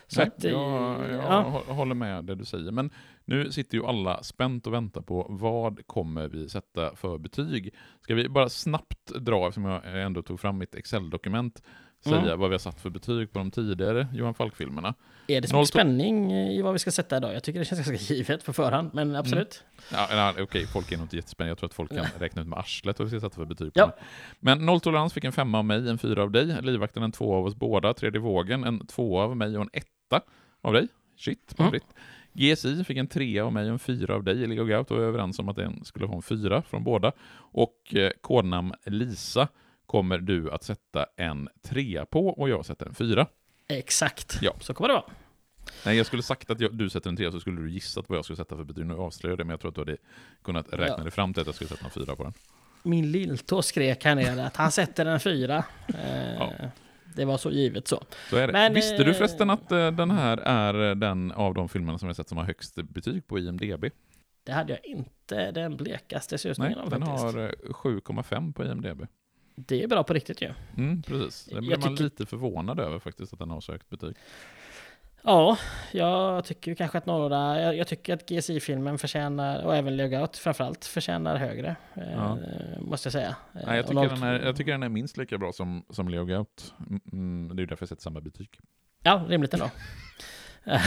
Så 0.07 0.19
Nej, 0.19 0.27
att, 0.27 0.43
jag, 0.43 1.09
jag 1.09 1.23
ja. 1.23 1.63
håller 1.67 1.95
med 1.95 2.25
det 2.25 2.35
du 2.35 2.45
säger. 2.45 2.71
Men 2.71 2.89
nu 3.25 3.51
sitter 3.51 3.77
ju 3.77 3.85
alla 3.85 4.23
spänt 4.23 4.67
och 4.67 4.73
väntar 4.73 5.01
på 5.01 5.27
vad 5.29 5.87
kommer 5.87 6.27
vi 6.27 6.49
sätta 6.49 6.95
för 6.95 7.17
betyg? 7.17 7.73
Ska 8.01 8.15
vi 8.15 8.29
bara 8.29 8.49
snabbt 8.49 9.07
dra, 9.15 9.47
eftersom 9.47 9.65
jag 9.65 10.01
ändå 10.05 10.21
tog 10.21 10.39
fram 10.39 10.57
mitt 10.57 10.75
Excel-dokument, 10.75 11.61
säga 12.03 12.21
mm. 12.21 12.39
vad 12.39 12.49
vi 12.49 12.53
har 12.53 12.59
satt 12.59 12.81
för 12.81 12.89
betyg 12.89 13.33
på 13.33 13.39
de 13.39 13.51
tidigare 13.51 14.07
Johan 14.13 14.33
Falk-filmerna. 14.33 14.93
Är 15.27 15.41
det 15.41 15.47
så 15.47 15.55
mycket 15.55 15.69
spänning 15.69 16.33
i 16.33 16.61
vad 16.61 16.73
vi 16.73 16.79
ska 16.79 16.91
sätta 16.91 17.17
idag? 17.17 17.35
Jag 17.35 17.43
tycker 17.43 17.59
det 17.59 17.65
känns 17.65 17.87
ganska 17.87 18.13
givet 18.13 18.45
på 18.45 18.53
förhand, 18.53 18.89
men 18.93 19.07
mm. 19.07 19.19
absolut. 19.19 19.63
Mm. 19.91 20.17
Ja, 20.17 20.31
okej, 20.31 20.43
okay, 20.43 20.65
folk 20.65 20.91
är 20.91 20.97
nog 20.97 21.05
inte 21.05 21.15
jättespänniga. 21.15 21.51
Jag 21.51 21.57
tror 21.57 21.67
att 21.67 21.73
folk 21.73 21.91
kan 21.91 22.05
räkna 22.19 22.41
ut 22.41 22.47
med 22.47 22.59
arslet 22.59 22.99
vad 22.99 23.07
vi 23.07 23.19
ska 23.19 23.27
sätta 23.27 23.35
för 23.35 23.45
betyg 23.45 23.73
på 23.73 23.79
ja. 23.79 23.95
Men 24.39 24.65
nolltolerans 24.65 25.13
fick 25.13 25.23
en 25.23 25.31
femma 25.31 25.57
av 25.57 25.65
mig, 25.65 25.89
en 25.89 25.97
fyra 25.97 26.23
av 26.23 26.31
dig. 26.31 26.61
Livvakten 26.61 27.03
en 27.03 27.11
två 27.11 27.35
av 27.35 27.45
oss 27.45 27.55
båda. 27.55 27.93
Tredje 27.93 28.19
vågen 28.19 28.63
en 28.63 28.87
två 28.87 29.19
av 29.19 29.37
mig 29.37 29.57
och 29.57 29.61
en 29.61 29.69
etta 29.73 30.21
av 30.61 30.73
dig. 30.73 30.87
Shit, 31.17 31.55
mm. 31.59 31.71
fritt. 31.71 31.93
GSI 32.33 32.83
fick 32.83 32.97
en 32.97 33.07
trea 33.07 33.45
av 33.45 33.53
mig 33.53 33.65
och 33.65 33.71
en 33.73 33.79
fyra 33.79 34.15
av 34.15 34.23
dig. 34.23 34.47
Leo 34.47 34.65
Gaut 34.65 34.89
var 34.89 34.97
överens 34.97 35.39
om 35.39 35.49
att 35.49 35.55
den 35.55 35.85
skulle 35.85 36.07
få 36.07 36.15
en 36.15 36.21
fyra 36.21 36.61
från 36.61 36.83
båda. 36.83 37.11
Och 37.37 37.95
eh, 37.95 38.11
kodnamn 38.21 38.73
Lisa 38.85 39.47
kommer 39.87 40.17
du 40.17 40.51
att 40.51 40.63
sätta 40.63 41.05
en 41.15 41.49
trea 41.61 42.05
på 42.05 42.27
och 42.27 42.49
jag 42.49 42.65
sätter 42.65 42.85
en 42.85 42.95
fyra. 42.95 43.27
Exakt, 43.67 44.39
ja. 44.41 44.53
så 44.59 44.73
kommer 44.73 44.87
det 44.87 44.93
vara. 44.93 45.05
Nej, 45.85 45.97
jag 45.97 46.05
skulle 46.05 46.23
sagt 46.23 46.51
att 46.51 46.59
jag, 46.59 46.73
du 46.73 46.89
sätter 46.89 47.09
en 47.09 47.15
trea 47.15 47.31
så 47.31 47.39
skulle 47.39 47.61
du 47.61 47.71
gissat 47.71 48.09
vad 48.09 48.17
jag 48.17 48.25
skulle 48.25 48.37
sätta 48.37 48.55
för 48.55 48.63
betyg. 48.63 48.85
Nu 48.85 48.93
avslöjar 48.93 49.37
det, 49.37 49.43
men 49.43 49.51
jag 49.51 49.59
tror 49.59 49.69
att 49.69 49.75
du 49.75 49.81
hade 49.81 49.97
kunnat 50.43 50.73
räkna 50.73 50.95
ja. 50.97 51.03
dig 51.03 51.11
fram 51.11 51.33
till 51.33 51.41
att 51.41 51.47
jag 51.47 51.55
skulle 51.55 51.69
sätta 51.69 51.85
en 51.85 51.91
fyra 51.91 52.15
på 52.15 52.23
den. 52.23 52.33
Min 52.83 53.11
lilltå 53.11 53.61
skrek 53.61 54.05
här 54.05 54.15
nere 54.15 54.45
att 54.45 54.55
han 54.55 54.71
sätter 54.71 55.05
en 55.05 55.19
fyra. 55.19 55.63
ja. 55.87 56.53
Eh, 56.59 56.69
det 57.15 57.25
var 57.25 57.37
så 57.37 57.51
givet 57.51 57.87
så. 57.87 58.03
Så 58.29 58.37
är 58.37 58.47
det. 58.47 58.53
Men, 58.53 58.73
Visste 58.73 59.03
du 59.03 59.11
eh, 59.11 59.17
förresten 59.17 59.49
att 59.49 59.71
eh, 59.71 59.91
den 59.91 60.11
här 60.11 60.37
är 60.37 60.95
den 60.95 61.31
av 61.31 61.53
de 61.53 61.69
filmerna 61.69 61.97
som 61.97 62.07
jag 62.07 62.15
sett 62.15 62.29
som 62.29 62.37
har 62.37 62.45
högst 62.45 62.75
betyg 62.75 63.27
på 63.27 63.39
IMDB? 63.39 63.85
Det 64.43 64.51
hade 64.51 64.73
jag 64.73 64.85
inte 64.85 65.51
den 65.51 65.77
blekaste 65.77 66.37
susningen 66.37 66.79
om 66.79 66.89
den 66.89 67.05
faktiskt. 67.05 67.23
har 67.23 67.43
eh, 67.43 67.49
7,5 67.69 68.53
på 68.53 68.65
IMDB. 68.65 69.01
Det 69.59 69.83
är 69.83 69.87
bra 69.87 70.03
på 70.03 70.13
riktigt 70.13 70.41
ju. 70.41 70.53
Mm, 70.77 71.01
precis. 71.03 71.45
Det 71.45 71.59
blir 71.61 71.71
Jag 71.71 71.79
man 71.79 71.89
tycker- 71.89 72.03
lite 72.03 72.25
förvånad 72.25 72.79
över 72.79 72.99
faktiskt 72.99 73.33
att 73.33 73.39
den 73.39 73.49
har 73.49 73.61
så 73.61 73.71
högt 73.71 73.89
betyg. 73.89 74.15
Ja, 75.23 75.57
jag 75.91 76.45
tycker 76.45 76.75
kanske 76.75 76.97
att 76.97 77.05
några, 77.05 77.61
jag, 77.61 77.75
jag 77.77 77.87
tycker 77.87 78.13
att 78.13 78.25
GSI-filmen 78.29 78.97
förtjänar, 78.97 79.63
och 79.65 79.75
även 79.75 79.97
Legout 79.97 80.37
framförallt, 80.37 80.85
förtjänar 80.85 81.35
högre. 81.37 81.75
Eh, 81.93 82.11
Ja. 82.13 82.37
måste 82.79 83.07
jag 83.07 83.13
säga. 83.13 83.35
Nej, 83.51 83.77
jag, 83.77 83.87
tycker 83.87 84.09
den 84.09 84.23
är, 84.23 84.39
jag 84.39 84.55
tycker 84.55 84.71
den 84.71 84.83
är 84.83 84.89
minst 84.89 85.17
lika 85.17 85.37
bra 85.37 85.51
som, 85.53 85.83
som 85.89 86.09
Leo 86.09 86.25
Gout. 86.25 86.73
Mm, 86.89 87.01
Mm, 87.11 87.55
det 87.55 87.63
är 87.63 87.67
därför 87.67 87.83
jag 87.83 87.89
sätter 87.89 88.01
samma 88.01 88.21
betyg. 88.21 88.59
Ja, 89.03 89.25
rimligt 89.27 89.53
ändå. 89.53 89.69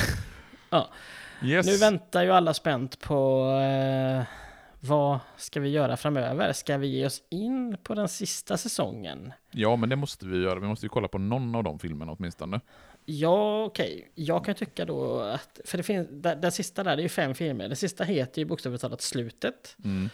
Yes. 1.45 1.67
Nu 1.67 1.77
väntar 1.77 2.23
ju 2.23 2.31
alla 2.31 2.55
spänt 2.55 3.01
på 3.01 3.45
eh, 3.61 4.23
vad 4.81 5.19
ska 5.37 5.61
vi 5.61 5.69
göra 5.69 5.97
framöver? 5.97 6.53
Ska 6.53 6.79
vi 6.79 6.87
ge 6.87 7.07
oss 7.07 7.23
in 7.29 7.77
på 7.83 7.95
den 7.95 8.09
sista 8.09 8.57
säsongen? 8.57 9.33
Ja, 9.51 9.77
men 9.77 9.89
det 9.89 9.97
måste 9.97 10.27
vi 10.27 10.43
göra. 10.43 10.61
Vi 10.61 10.67
måste 10.67 10.87
ju 10.87 10.91
kolla 10.91 11.09
på 11.09 11.19
någon 11.19 11.55
av 11.55 11.65
de 11.65 11.79
filmerna 11.79 12.13
åtminstone. 12.13 12.61
Ja, 13.05 13.65
okej. 13.65 14.11
Jag 14.15 14.45
kan 14.45 14.55
tycka 14.55 14.85
då 14.85 15.21
att, 15.21 15.61
för 15.65 15.79
det 15.79 15.83
finns, 15.83 16.09
den, 16.11 16.41
den 16.41 16.53
sista 16.53 16.85
där, 16.85 16.97
det 16.97 17.01
är 17.01 17.05
ju 17.05 17.09
fem 17.09 17.35
filmer. 17.35 17.69
Den 17.69 17.77
sista 17.77 18.05
heter 18.05 18.43
ju 18.43 18.47
bokstavligt 18.47 18.83
talat 18.83 19.01
Slutet. 19.01 19.77
Mm. 19.85 20.11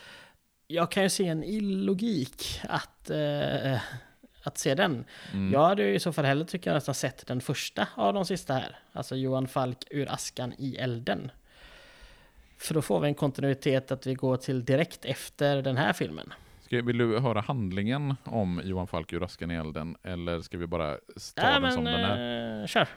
Jag 0.66 0.90
kan 0.90 1.02
ju 1.02 1.08
se 1.08 1.26
en 1.26 1.44
illogik 1.44 2.60
att, 2.68 3.10
eh, 3.10 3.80
att 4.42 4.58
se 4.58 4.74
den. 4.74 5.04
Mm. 5.32 5.52
Jag 5.52 5.64
hade 5.64 5.82
ju 5.82 5.94
i 5.94 6.00
så 6.00 6.12
fall 6.12 6.24
hellre 6.24 6.44
tycker 6.44 6.70
jag 6.70 6.74
nästan 6.74 6.94
sett 6.94 7.26
den 7.26 7.40
första 7.40 7.88
av 7.94 8.14
de 8.14 8.24
sista 8.24 8.54
här. 8.54 8.78
Alltså 8.92 9.16
Johan 9.16 9.48
Falk 9.48 9.84
ur 9.90 10.12
askan 10.12 10.54
i 10.58 10.76
elden. 10.76 11.30
För 12.58 12.74
då 12.74 12.82
får 12.82 13.00
vi 13.00 13.08
en 13.08 13.14
kontinuitet 13.14 13.92
att 13.92 14.06
vi 14.06 14.14
går 14.14 14.36
till 14.36 14.64
direkt 14.64 15.04
efter 15.04 15.62
den 15.62 15.76
här 15.76 15.92
filmen. 15.92 16.32
Ska, 16.60 16.82
vill 16.82 16.98
du 16.98 17.18
höra 17.18 17.40
handlingen 17.40 18.14
om 18.24 18.60
Johan 18.64 18.86
Falk 18.86 19.12
ur 19.12 19.22
askan 19.24 19.50
i 19.50 19.54
elden, 19.54 19.96
eller 20.02 20.40
ska 20.40 20.58
vi 20.58 20.66
bara 20.66 20.92
ta 20.94 20.98
Ja, 21.42 21.50
den 21.52 21.62
men 21.62 21.72
som 21.72 21.84
den 21.84 21.94
är? 21.94 22.60
eh, 22.62 22.66
kör. 22.66 22.88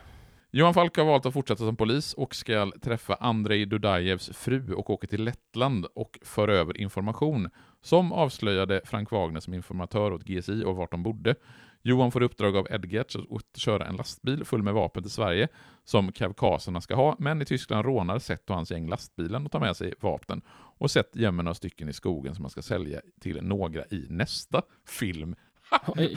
Johan 0.52 0.74
Falk 0.74 0.96
har 0.96 1.04
valt 1.04 1.26
att 1.26 1.32
fortsätta 1.32 1.64
som 1.64 1.76
polis 1.76 2.14
och 2.14 2.34
ska 2.34 2.72
träffa 2.82 3.14
Andrei 3.14 3.64
Dudajevs 3.64 4.30
fru 4.34 4.72
och 4.74 4.90
åka 4.90 5.06
till 5.06 5.24
Lettland 5.24 5.86
och 5.94 6.18
föra 6.22 6.54
över 6.54 6.76
information 6.80 7.50
som 7.82 8.12
avslöjade 8.12 8.80
Frank 8.84 9.10
Wagner 9.10 9.40
som 9.40 9.54
informatör 9.54 10.12
åt 10.12 10.24
GSI 10.24 10.64
och 10.64 10.76
vart 10.76 10.90
de 10.90 11.02
bodde. 11.02 11.34
Johan 11.82 12.12
får 12.12 12.22
uppdrag 12.22 12.56
av 12.56 12.66
Edgerts 12.70 13.16
att 13.16 13.56
köra 13.56 13.86
en 13.86 13.96
lastbil 13.96 14.44
full 14.44 14.62
med 14.62 14.74
vapen 14.74 15.02
till 15.02 15.12
Sverige 15.12 15.48
som 15.84 16.12
kavkaserna 16.12 16.80
ska 16.80 16.94
ha, 16.94 17.16
men 17.18 17.42
i 17.42 17.44
Tyskland 17.44 17.86
rånar 17.86 18.18
Seth 18.18 18.50
och 18.50 18.54
hans 18.54 18.70
gäng 18.70 18.88
lastbilen 18.88 19.46
och 19.46 19.52
tar 19.52 19.60
med 19.60 19.76
sig 19.76 19.94
vapnen. 20.00 20.42
Och 20.78 20.90
Seth 20.90 21.18
gömmer 21.18 21.42
några 21.42 21.54
stycken 21.54 21.88
i 21.88 21.92
skogen 21.92 22.34
som 22.34 22.42
man 22.42 22.50
ska 22.50 22.62
sälja 22.62 23.00
till 23.20 23.42
några 23.42 23.84
i 23.84 24.06
nästa 24.08 24.62
film. 24.86 25.36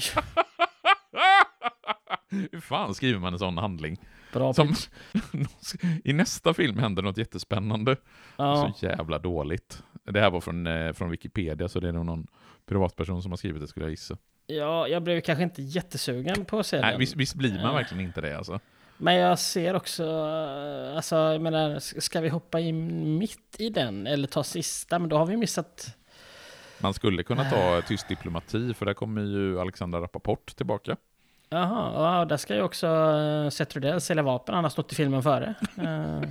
Hur 2.29 2.59
fan 2.59 2.95
skriver 2.95 3.19
man 3.19 3.33
en 3.33 3.39
sån 3.39 3.57
handling? 3.57 3.97
bra 4.33 4.53
Som. 4.53 4.73
I 6.03 6.13
nästa 6.13 6.53
film 6.53 6.77
händer 6.77 7.03
något 7.03 7.17
jättespännande. 7.17 7.95
Ja. 8.37 8.73
Så 8.77 8.85
jävla 8.85 9.19
dåligt. 9.19 9.83
Det 10.03 10.19
här 10.19 10.31
var 10.31 10.41
från, 10.41 10.67
eh, 10.67 10.93
från 10.93 11.09
Wikipedia, 11.09 11.67
så 11.67 11.79
det 11.79 11.87
är 11.87 11.91
nog 11.91 12.05
någon 12.05 12.27
privatperson 12.65 13.21
som 13.21 13.31
har 13.31 13.37
skrivit 13.37 13.61
det, 13.61 13.67
skulle 13.67 13.85
jag 13.85 13.91
gissa. 13.91 14.17
Ja, 14.47 14.87
jag 14.87 15.03
blev 15.03 15.21
kanske 15.21 15.43
inte 15.43 15.61
jättesugen 15.61 16.45
på 16.45 16.59
att 16.59 16.65
se 16.65 16.81
Nej, 16.81 16.91
den. 16.91 16.99
visst, 16.99 17.15
visst 17.15 17.35
blir 17.35 17.51
man 17.53 17.65
Eh. 17.65 17.73
verkligen 17.73 18.03
inte 18.03 18.21
det 18.21 18.37
alltså. 18.37 18.59
Men 18.97 19.15
jag 19.15 19.39
ser 19.39 19.73
också, 19.73 20.03
eh, 20.03 20.95
alltså 20.95 21.15
jag 21.15 21.41
menar, 21.41 21.79
ska 21.99 22.21
vi 22.21 22.29
hoppa 22.29 22.59
in 22.59 23.17
mitt 23.17 23.55
i 23.59 23.69
den 23.69 24.07
eller 24.07 24.27
ta 24.27 24.43
sista? 24.43 24.99
Men 24.99 25.09
då 25.09 25.17
har 25.17 25.25
vi 25.25 25.37
missat, 25.37 25.97
Man 26.79 26.93
skulle 26.93 27.23
kunna 27.23 27.49
ta 27.49 27.81
tyst 27.87 28.07
diplomati, 28.07 28.73
för 28.73 28.85
där 28.85 28.93
kommer 28.93 29.21
ju 29.21 29.59
Alexandra 29.59 30.01
Rappaport 30.01 30.55
tillbaka. 30.55 30.97
jaha, 31.49 32.17
ja, 32.19 32.25
där 32.25 32.37
ska 32.37 32.55
ju 32.55 32.61
också 32.61 32.87
Seth 33.51 33.75
Rudell 33.75 34.01
sälja 34.01 34.23
vapen, 34.23 34.55
han 34.55 34.63
har 34.63 34.71
stått 34.71 34.91
i 34.91 34.95
filmen 34.95 35.23
före. 35.23 35.53
Eh, 35.77 36.21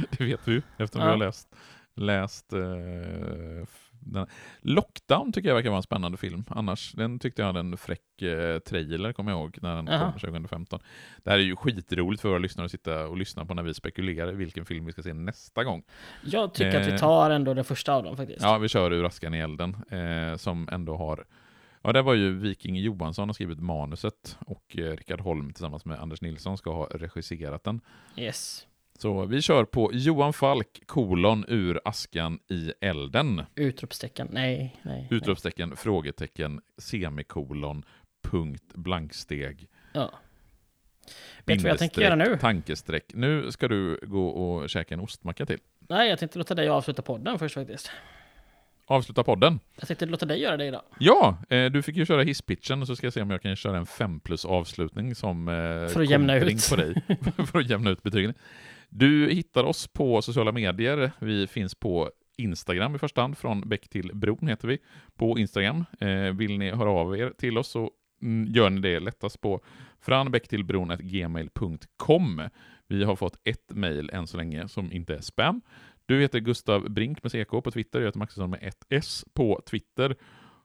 Det 0.18 0.24
vet 0.24 0.40
vi 0.44 0.52
ju, 0.52 0.62
eftersom 0.78 1.00
Ja. 1.00 1.06
vi 1.06 1.10
har 1.10 1.26
läst, 1.26 1.48
läst 1.94 2.52
eh, 2.52 3.66
den. 4.06 4.26
Lockdown 4.60 5.32
tycker 5.32 5.48
jag 5.48 5.54
verkar 5.56 5.70
vara 5.70 5.76
en 5.76 5.82
spännande 5.82 6.18
film. 6.18 6.44
Annars, 6.48 6.92
den 6.92 7.18
tyckte 7.18 7.42
jag 7.42 7.46
hade 7.46 7.60
en 7.60 7.76
fräck 7.76 8.22
eh, 8.22 8.58
trailer, 8.58 9.12
kommer 9.12 9.30
jag 9.32 9.40
ihåg, 9.40 9.58
när 9.62 9.76
den 9.76 9.86
Jaha. 9.86 10.12
kom 10.12 10.20
2015. 10.20 10.80
Det 11.24 11.30
här 11.30 11.38
är 11.38 11.42
ju 11.42 11.56
skitroligt 11.56 12.22
för 12.22 12.28
våra 12.28 12.38
lyssnare 12.38 12.64
att 12.64 12.70
sitta 12.70 13.06
och 13.08 13.16
lyssna 13.16 13.44
på 13.44 13.54
när 13.54 13.62
vi 13.62 13.74
spekulerar 13.74 14.32
vilken 14.32 14.64
film 14.64 14.84
vi 14.86 14.92
ska 14.92 15.02
se 15.02 15.12
nästa 15.14 15.64
gång. 15.64 15.82
jag 16.24 16.54
tycker 16.54 16.80
att 16.80 16.86
vi 16.86 16.92
Eh. 16.92 16.98
tar 16.98 17.30
ändå 17.30 17.54
den 17.54 17.64
första 17.64 17.94
av 17.94 18.04
dem 18.04 18.16
faktiskt. 18.16 18.42
Ja, 18.42 18.58
vi 18.58 18.68
kör 18.68 18.90
ur 18.92 19.04
askan 19.06 19.34
i 19.34 19.38
elden, 19.38 19.76
eh, 19.90 20.36
som 20.36 20.68
ändå 20.72 20.96
har 20.96 21.24
Ja, 21.86 21.92
det 21.92 22.02
var 22.02 22.14
ju 22.14 22.38
Viking 22.38 22.76
Johansson 22.76 23.28
har 23.28 23.34
skrivit 23.34 23.60
manuset 23.60 24.38
och 24.46 24.76
eh, 24.78 24.82
Rickard 24.96 25.20
Holm 25.20 25.52
tillsammans 25.52 25.84
med 25.84 25.98
Anders 26.00 26.20
Nilsson 26.20 26.58
ska 26.58 26.72
ha 26.74 26.86
regisserat 26.90 27.64
den. 27.64 27.80
Yes. 28.16 28.66
Så 28.98 29.24
vi 29.24 29.42
kör 29.42 29.64
på 29.64 29.90
Johan 29.92 30.32
Falk, 30.32 30.82
kolon, 30.86 31.44
ur 31.48 31.80
askan 31.84 32.38
i 32.48 32.72
elden. 32.80 33.42
Utropstecken, 33.54 34.28
nej, 34.32 34.80
nej. 34.82 35.08
Utropstecken, 35.10 35.76
frågetecken, 35.76 36.60
semikolon, 36.78 37.84
punkt, 38.22 38.64
blanksteg, 38.74 39.56
nej. 39.56 39.68
Ja. 39.92 40.12
Vet 41.44 41.58
du 41.58 41.62
vad 41.62 41.70
jag 41.70 41.78
tänker 41.78 42.02
göra 42.02 42.16
nu? 42.16 42.38
tankestreck. 42.40 43.04
Nu 43.14 43.50
ska 43.52 43.68
du 43.68 43.98
gå 44.02 44.28
och 44.28 44.70
käka 44.70 44.94
en 44.94 45.00
ostmacka 45.00 45.46
till. 45.46 45.58
Nej, 45.88 46.08
jag 46.10 46.18
tänkte 46.18 46.38
låta 46.38 46.54
dig 46.54 46.68
avsluta 46.68 47.02
podden 47.02 47.38
först 47.38 47.54
faktiskt. 47.54 47.90
Avsluta 48.86 49.24
podden. 49.24 49.60
Jag 49.76 49.88
tänkte 49.88 50.06
låta 50.06 50.26
dig 50.26 50.40
göra 50.40 50.56
det 50.56 50.64
idag. 50.64 50.82
Ja, 50.98 51.38
eh, 51.50 51.64
du 51.70 51.82
fick 51.82 51.96
ju 51.96 52.06
köra 52.06 52.22
hisspitchen 52.22 52.80
och 52.80 52.86
så 52.86 52.96
ska 52.96 53.06
jag 53.06 53.14
se 53.14 53.22
om 53.22 53.30
jag 53.30 53.42
kan 53.42 53.56
köra 53.56 53.76
en 53.76 53.86
5 53.86 54.20
plus 54.20 54.44
avslutning 54.44 55.14
som 55.14 55.48
eh, 55.48 55.54
För 55.88 56.00
att 56.00 56.10
jämna 56.10 56.36
ut. 56.36 56.70
på 56.70 56.76
dig. 56.76 56.94
för 57.52 57.58
att 57.58 57.70
jämna 57.70 57.90
ut 57.90 58.02
betygen. 58.02 58.34
Du 58.96 59.30
hittar 59.30 59.64
oss 59.64 59.88
på 59.88 60.22
sociala 60.22 60.52
medier. 60.52 61.12
Vi 61.18 61.46
finns 61.46 61.74
på 61.74 62.10
Instagram 62.36 62.94
i 62.94 62.98
första 62.98 63.20
hand, 63.20 63.38
från 63.38 63.68
Bäck 63.68 63.88
till 63.88 64.10
Bron 64.14 64.48
heter 64.48 64.68
vi 64.68 64.78
på 65.14 65.38
Instagram. 65.38 65.84
Eh, 66.00 66.32
vill 66.32 66.58
ni 66.58 66.70
höra 66.70 66.90
av 66.90 67.18
er 67.18 67.32
till 67.38 67.58
oss 67.58 67.68
så 67.68 67.90
mm, 68.22 68.52
gör 68.52 68.70
ni 68.70 68.80
det 68.80 69.00
lättast 69.00 69.40
på 69.40 69.60
franbäcktillbron.gmail.com. 70.00 72.42
Vi 72.86 73.04
har 73.04 73.16
fått 73.16 73.40
ett 73.44 73.70
mejl 73.70 74.10
än 74.12 74.26
så 74.26 74.36
länge 74.36 74.68
som 74.68 74.92
inte 74.92 75.14
är 75.14 75.20
spam. 75.20 75.60
Du 76.06 76.20
heter 76.20 76.38
Gustav 76.38 76.90
Brink 76.90 77.22
med 77.22 77.32
CK 77.32 77.50
på 77.50 77.70
Twitter, 77.70 77.98
jag 77.98 78.06
heter 78.06 78.18
Maxson 78.18 78.50
med 78.50 78.62
ett 78.62 78.84
S 78.88 79.24
på 79.34 79.62
Twitter. 79.70 80.16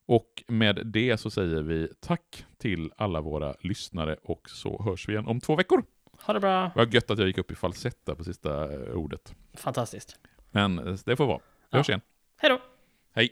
Och 0.06 0.43
med 0.47 0.81
det 0.85 1.18
så 1.18 1.30
säger 1.30 1.61
vi 1.61 1.89
tack 1.99 2.45
till 2.57 2.91
alla 2.97 3.22
våra 3.22 3.56
lyssnare 3.61 4.15
och 4.23 4.49
så 4.49 4.84
hörs 4.84 5.10
vi 5.10 5.14
igen 5.14 5.27
om 5.27 5.39
två 5.39 5.56
veckor. 5.56 5.84
Ha 6.26 6.34
det 6.34 6.40
bra. 6.40 6.72
Vad 6.76 6.94
gött 6.94 7.12
att 7.12 7.18
jag 7.20 7.28
gick 7.28 7.38
upp 7.38 7.52
i 7.52 7.56
falsett 7.56 8.06
där 8.06 8.16
på 8.16 8.24
sista 8.24 8.74
eh, 8.74 8.80
ordet. 8.94 9.36
Fantastiskt. 9.54 10.20
Men 10.52 10.80
eh, 10.88 10.96
det 11.06 11.16
får 11.16 11.26
vara. 11.28 11.38
Vi 11.38 11.44
Ja. 11.70 11.78
hörs 11.78 11.90
igen. 11.90 12.02
Hej 12.38 12.50
då. 12.50 12.62
Hej! 13.14 13.30